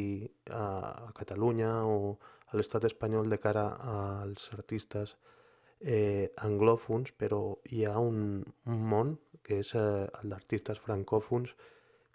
a, 0.50 0.64
a 1.08 1.12
Catalunya 1.16 1.70
o 1.88 2.18
a 2.50 2.58
l'estat 2.58 2.84
espanyol 2.90 3.30
de 3.32 3.38
cara 3.40 3.68
als 3.94 4.50
artistes 4.52 5.14
eh, 5.80 6.32
anglòfons, 6.44 7.14
però 7.16 7.56
hi 7.70 7.86
ha 7.86 7.96
un, 7.98 8.42
un 8.66 8.82
món 8.90 9.16
que 9.42 9.60
és 9.62 9.74
eh, 9.74 10.08
el 10.22 10.34
d'artistes 10.34 10.80
francòfons 10.82 11.54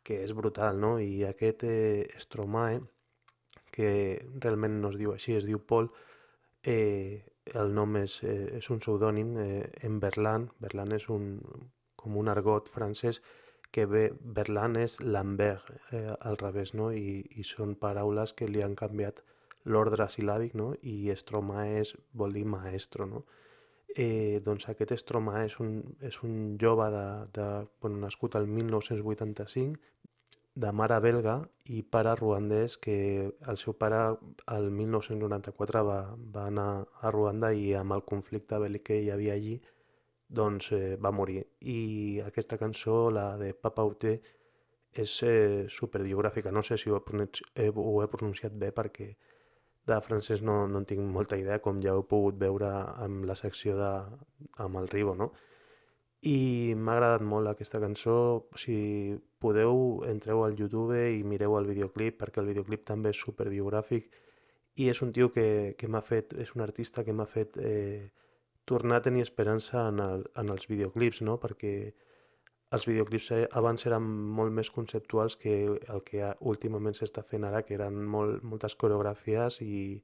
que 0.07 0.21
és 0.23 0.33
brutal, 0.33 0.79
no? 0.79 0.97
I 1.03 1.25
aquest 1.27 1.65
eh, 1.67 2.07
Stromae, 2.23 2.79
que 3.75 3.89
realment 4.43 4.79
no 4.81 4.93
es 4.93 4.99
diu 4.99 5.11
així, 5.13 5.35
es 5.35 5.47
diu 5.47 5.59
Paul, 5.59 5.89
eh, 6.63 7.25
el 7.61 7.73
nom 7.75 7.97
és, 7.99 8.19
eh, 8.23 8.57
és 8.59 8.69
un 8.71 8.79
pseudònim 8.83 9.35
eh, 9.43 9.65
en 9.87 9.99
Berlan. 10.03 10.47
Berlan 10.63 10.95
és 10.95 11.09
un, 11.13 11.35
com 11.99 12.15
un 12.21 12.31
argot 12.31 12.71
francès 12.71 13.21
que 13.71 13.85
ve, 13.85 14.05
Berlan 14.21 14.77
és 14.79 14.97
Lambert 15.03 15.71
eh, 15.91 16.15
al 16.19 16.39
revés, 16.39 16.73
no? 16.73 16.91
I, 16.95 17.19
i 17.35 17.43
són 17.43 17.75
paraules 17.75 18.33
que 18.33 18.47
li 18.47 18.63
han 18.63 18.77
canviat 18.79 19.19
l'ordre 19.67 20.07
silàbic, 20.07 20.55
no? 20.55 20.71
I 20.81 21.11
Stromae 21.19 21.81
és, 21.81 21.95
vol 22.13 22.39
dir 22.39 22.45
maestro, 22.47 23.05
no? 23.05 23.25
Eh, 23.97 24.39
doncs 24.45 24.67
aquest 24.69 24.93
Stromae 25.01 25.47
és 25.47 25.55
un, 25.63 25.77
és 26.05 26.17
un 26.25 26.33
jove 26.61 26.85
de, 26.93 27.05
de, 27.33 27.45
bueno, 27.81 28.03
nascut 28.03 28.35
al 28.37 28.45
1985 28.45 29.97
de 30.57 30.71
mare 30.73 30.97
belga 31.01 31.37
i 31.73 31.83
pare 31.95 32.13
ruandès 32.17 32.77
que 32.81 32.97
el 33.51 33.57
seu 33.61 33.73
pare 33.77 34.01
el 34.53 34.69
1994 34.73 35.83
va, 35.85 35.97
va 36.35 36.45
anar 36.51 36.69
a 37.01 37.11
Ruanda 37.13 37.51
i 37.53 37.73
amb 37.77 37.93
el 37.97 38.05
conflicte 38.11 38.57
bèl·lic 38.63 38.85
que 38.89 39.01
hi 39.01 39.11
havia 39.13 39.35
allí 39.37 39.57
doncs 40.27 40.71
eh, 40.77 40.97
va 41.01 41.11
morir. 41.11 41.43
I 41.61 42.21
aquesta 42.25 42.57
cançó, 42.57 43.09
la 43.11 43.29
de 43.37 43.53
Papa 43.53 43.85
Uté, 43.87 44.17
és 44.93 45.13
eh, 45.23 45.65
superbiogràfica. 45.69 46.51
No 46.51 46.63
sé 46.63 46.77
si 46.77 46.89
ho 46.89 46.97
he, 46.97 47.27
eh, 47.55 47.69
ho 47.73 48.01
he 48.01 48.09
pronunciat 48.11 48.53
bé 48.53 48.73
perquè 48.75 49.11
de 49.87 49.97
francès 50.03 50.41
no, 50.43 50.65
no 50.67 50.81
en 50.81 50.87
tinc 50.87 51.03
molta 51.13 51.37
idea, 51.39 51.61
com 51.63 51.79
ja 51.83 51.93
heu 51.95 52.03
pogut 52.07 52.37
veure 52.39 52.69
amb 53.03 53.25
la 53.29 53.35
secció 53.39 53.77
de, 53.79 53.91
amb 54.63 54.81
el 54.81 54.89
Ribo, 54.91 55.15
no? 55.15 55.31
I 56.27 56.73
m'ha 56.75 56.97
agradat 56.97 57.23
molt 57.23 57.47
aquesta 57.51 57.79
cançó. 57.79 58.17
Si 58.57 58.75
podeu, 59.39 60.03
entreu 60.09 60.43
al 60.43 60.57
YouTube 60.59 60.97
i 60.97 61.21
mireu 61.23 61.55
el 61.59 61.69
videoclip, 61.69 62.17
perquè 62.19 62.41
el 62.41 62.51
videoclip 62.51 62.83
també 62.87 63.13
és 63.13 63.21
superbiogràfic 63.21 64.09
i 64.77 64.89
és 64.91 65.01
un 65.01 65.13
tio 65.13 65.31
que, 65.33 65.75
que 65.77 65.89
m'ha 65.89 66.01
fet, 66.05 66.33
és 66.41 66.53
un 66.55 66.65
artista 66.65 67.03
que 67.05 67.13
m'ha 67.13 67.25
fet 67.29 67.57
eh, 67.57 68.09
tornar 68.65 68.99
a 68.99 69.05
tenir 69.07 69.23
esperança 69.23 69.87
en, 69.89 70.01
el, 70.03 70.25
en 70.35 70.51
els 70.53 70.67
videoclips, 70.69 71.21
no? 71.25 71.37
perquè 71.41 71.93
els 72.75 72.85
videoclips 72.87 73.29
eh, 73.31 73.45
abans 73.59 73.85
eren 73.87 74.07
molt 74.37 74.51
més 74.55 74.69
conceptuals 74.75 75.37
que 75.39 75.55
el 75.67 76.03
que 76.07 76.33
últimament 76.51 76.97
s'està 76.97 77.23
fent 77.23 77.47
ara, 77.47 77.63
que 77.63 77.77
eren 77.77 78.01
molt, 78.15 78.43
moltes 78.43 78.75
coreografies 78.75 79.61
i, 79.63 80.01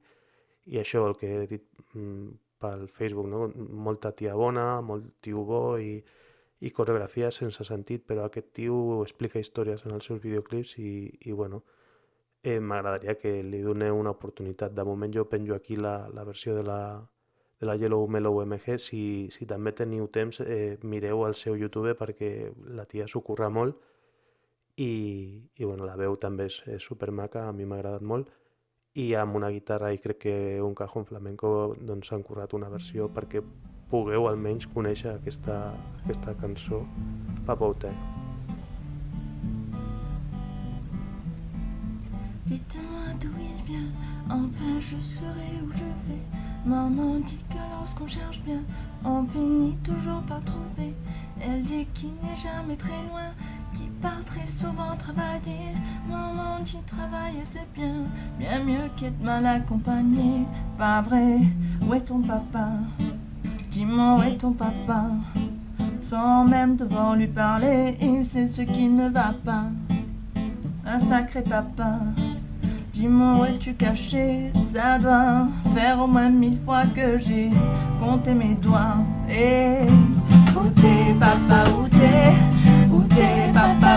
i 0.72 0.80
això, 0.80 1.04
el 1.08 1.16
que 1.20 1.30
he 1.34 1.46
dit 1.50 1.66
mm, 1.92 2.30
pel 2.64 2.88
Facebook, 2.88 3.28
no? 3.28 3.48
molta 3.88 4.14
tia 4.16 4.34
bona, 4.40 4.80
molt 4.80 5.12
tio 5.24 5.44
bo 5.44 5.62
i, 5.76 5.98
i 6.64 6.72
coreografies 6.72 7.42
sense 7.42 7.66
sentit, 7.68 8.06
però 8.08 8.24
aquest 8.24 8.52
tio 8.56 9.02
explica 9.02 9.42
històries 9.42 9.84
en 9.84 9.96
els 9.98 10.08
seus 10.08 10.22
videoclips 10.22 10.78
i, 10.80 10.94
i 11.28 11.36
bueno, 11.36 11.64
eh, 12.42 12.60
m'agradaria 12.60 13.18
que 13.20 13.42
li 13.44 13.60
doneu 13.64 13.98
una 14.00 14.14
oportunitat. 14.16 14.72
De 14.72 14.84
moment 14.88 15.12
jo 15.12 15.28
penjo 15.28 15.54
aquí 15.54 15.76
la, 15.76 15.98
la 16.08 16.24
versió 16.24 16.56
de 16.56 16.64
la, 16.64 16.80
de 17.64 17.70
la 17.70 17.76
Yellow 17.76 18.06
Mellow 18.06 18.44
MG. 18.44 18.78
Si, 18.78 19.02
si 19.32 19.48
també 19.48 19.72
teniu 19.72 20.06
temps, 20.12 20.40
eh, 20.44 20.76
mireu 20.84 21.24
al 21.24 21.34
seu 21.34 21.56
YouTube 21.56 21.96
perquè 21.96 22.52
la 22.76 22.84
tia 22.84 23.08
s'ho 23.08 23.24
curra 23.24 23.48
molt 23.48 23.80
i, 24.76 25.40
i 25.56 25.64
bueno, 25.64 25.86
la 25.86 25.96
veu 25.96 26.18
també 26.20 26.48
és, 26.50 26.60
és 26.76 26.82
supermaca, 26.82 27.48
a 27.48 27.52
mi 27.52 27.64
m'ha 27.64 27.80
agradat 27.80 28.04
molt 28.04 28.28
i 28.94 29.12
amb 29.18 29.34
una 29.34 29.50
guitarra 29.50 29.90
i 29.94 29.98
crec 29.98 30.20
que 30.26 30.34
un 30.62 30.74
cajón 30.74 31.06
flamenco 31.06 31.74
doncs 31.80 32.10
s'han 32.10 32.22
currat 32.22 32.54
una 32.54 32.68
versió 32.70 33.08
perquè 33.10 33.42
pugueu 33.90 34.28
almenys 34.28 34.68
conèixer 34.70 35.14
aquesta, 35.14 35.56
aquesta 36.04 36.36
cançó 36.38 36.84
Papa 37.46 37.66
Uté. 37.66 37.90
Dites-moi 42.44 43.14
d'où 43.20 43.32
il 43.40 43.60
vient, 43.64 43.90
enfin 44.28 44.80
je 44.80 45.00
saurai 45.00 45.62
où 45.62 45.72
je 45.72 45.90
vais. 46.06 46.43
Maman 46.66 47.18
dit 47.26 47.44
que 47.50 47.58
lorsqu'on 47.76 48.06
cherche 48.06 48.40
bien, 48.40 48.62
on 49.04 49.26
finit 49.26 49.76
toujours 49.84 50.22
par 50.22 50.40
trouver. 50.44 50.94
Elle 51.38 51.62
dit 51.62 51.86
qu'il 51.92 52.08
n'est 52.22 52.40
jamais 52.42 52.76
très 52.76 53.02
loin, 53.10 53.28
qu'il 53.72 53.90
part 54.00 54.24
très 54.24 54.46
souvent 54.46 54.96
travailler. 54.98 55.74
Maman 56.08 56.60
dit 56.64 56.78
travailler 56.86 57.40
c'est 57.42 57.70
bien, 57.74 58.04
bien 58.38 58.64
mieux 58.64 58.88
qu'être 58.96 59.22
mal 59.22 59.44
accompagné. 59.44 60.46
Pas 60.78 61.02
vrai, 61.02 61.38
où 61.86 61.92
est 61.92 62.00
ton 62.00 62.22
papa? 62.22 62.68
Dis-moi 63.70 64.16
où 64.18 64.22
est 64.22 64.38
ton 64.38 64.52
papa? 64.52 65.10
Sans 66.00 66.44
même 66.46 66.76
devoir 66.76 67.14
lui 67.14 67.26
parler, 67.26 67.96
il 68.00 68.24
sait 68.24 68.48
ce 68.48 68.62
qui 68.62 68.88
ne 68.88 69.10
va 69.10 69.34
pas. 69.44 69.66
Un 70.86 70.98
sacré 70.98 71.42
papa. 71.42 71.98
Dis-moi 72.94 73.38
où 73.40 73.44
es-tu 73.44 73.74
caché? 73.74 74.52
Ça 74.72 75.00
doit 75.00 75.48
faire 75.74 76.00
au 76.00 76.06
moins 76.06 76.30
mille 76.30 76.58
fois 76.64 76.84
que 76.94 77.18
j'ai 77.18 77.50
compté 78.00 78.32
mes 78.32 78.54
doigts. 78.54 79.02
Et 79.28 79.80
t'es, 80.76 81.14
papa, 81.18 81.64
papa, 83.52 83.96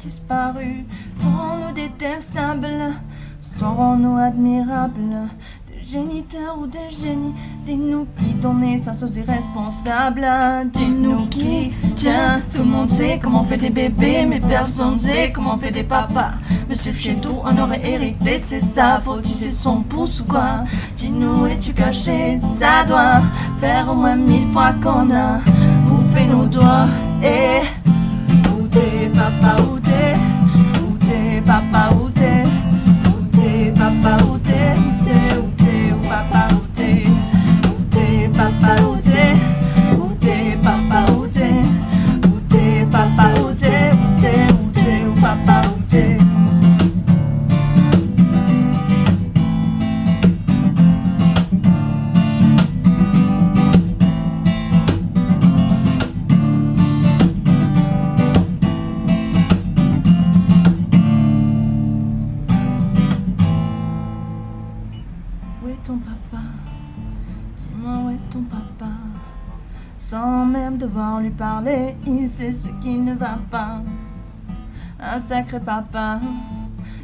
disparu. 0.00 0.84
Serons-nous 1.18 1.72
détestables 1.74 2.94
Serons-nous 3.58 4.16
admirables 4.16 5.28
Des 5.68 5.84
géniteurs 5.84 6.56
ou 6.60 6.66
des 6.66 6.90
génies? 6.90 7.34
Dis-nous 7.66 8.06
qui 8.18 8.32
donnait 8.34 8.78
sa 8.78 8.94
sauce 8.94 9.14
irresponsable 9.16 10.26
Dis-nous 10.72 11.26
qui 11.26 11.72
Tiens, 11.96 12.40
tout 12.50 12.58
le 12.62 12.64
monde 12.64 12.90
sait 12.90 13.20
comment 13.22 13.42
on 13.42 13.44
fait 13.44 13.58
des 13.58 13.68
bébés 13.70 14.24
Mais 14.26 14.40
personne 14.40 14.96
sait 14.96 15.30
comment 15.34 15.54
on 15.54 15.58
fait 15.58 15.70
des 15.72 15.82
papas. 15.82 16.32
Monsieur 16.68 16.92
chez 16.94 17.16
tout, 17.16 17.36
on 17.44 17.58
aurait 17.62 17.86
hérité, 17.86 18.40
c'est 18.48 18.64
sa 18.64 19.00
faute 19.00 19.22
Tu 19.22 19.28
sais 19.30 19.50
son 19.50 19.82
pouce 19.82 20.20
ou 20.20 20.24
quoi? 20.24 20.64
Dis-nous, 20.96 21.46
es-tu 21.46 21.74
caché? 21.74 22.38
Ça 22.58 22.84
doit 22.86 23.20
faire 23.58 23.90
au 23.90 23.94
moins 23.94 24.16
mille 24.16 24.50
fois 24.52 24.72
qu'on 24.82 25.10
a 25.14 25.40
bouffé 25.86 26.26
nos 26.26 26.46
doigts 26.46 26.86
Et 27.22 27.60
Bye. 29.20 29.50
Il 72.06 72.28
sait 72.28 72.52
ce 72.52 72.68
qui 72.80 72.96
ne 72.96 73.14
va 73.14 73.38
pas. 73.50 73.80
Un 74.98 75.20
sacré 75.20 75.60
papa. 75.60 76.20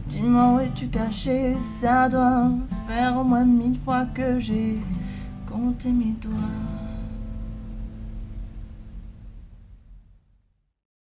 Dis-moi 0.08 0.54
où 0.54 0.58
es-tu 0.60 0.88
caché? 0.88 1.56
Ça 1.80 2.08
doit 2.08 2.50
faire 2.88 3.16
au 3.16 3.24
moins 3.24 3.44
mille 3.44 3.78
fois 3.84 4.06
que 4.14 4.38
j'ai 4.38 4.78
compté 5.50 5.90
mes 5.90 6.14
doigts. 6.20 6.65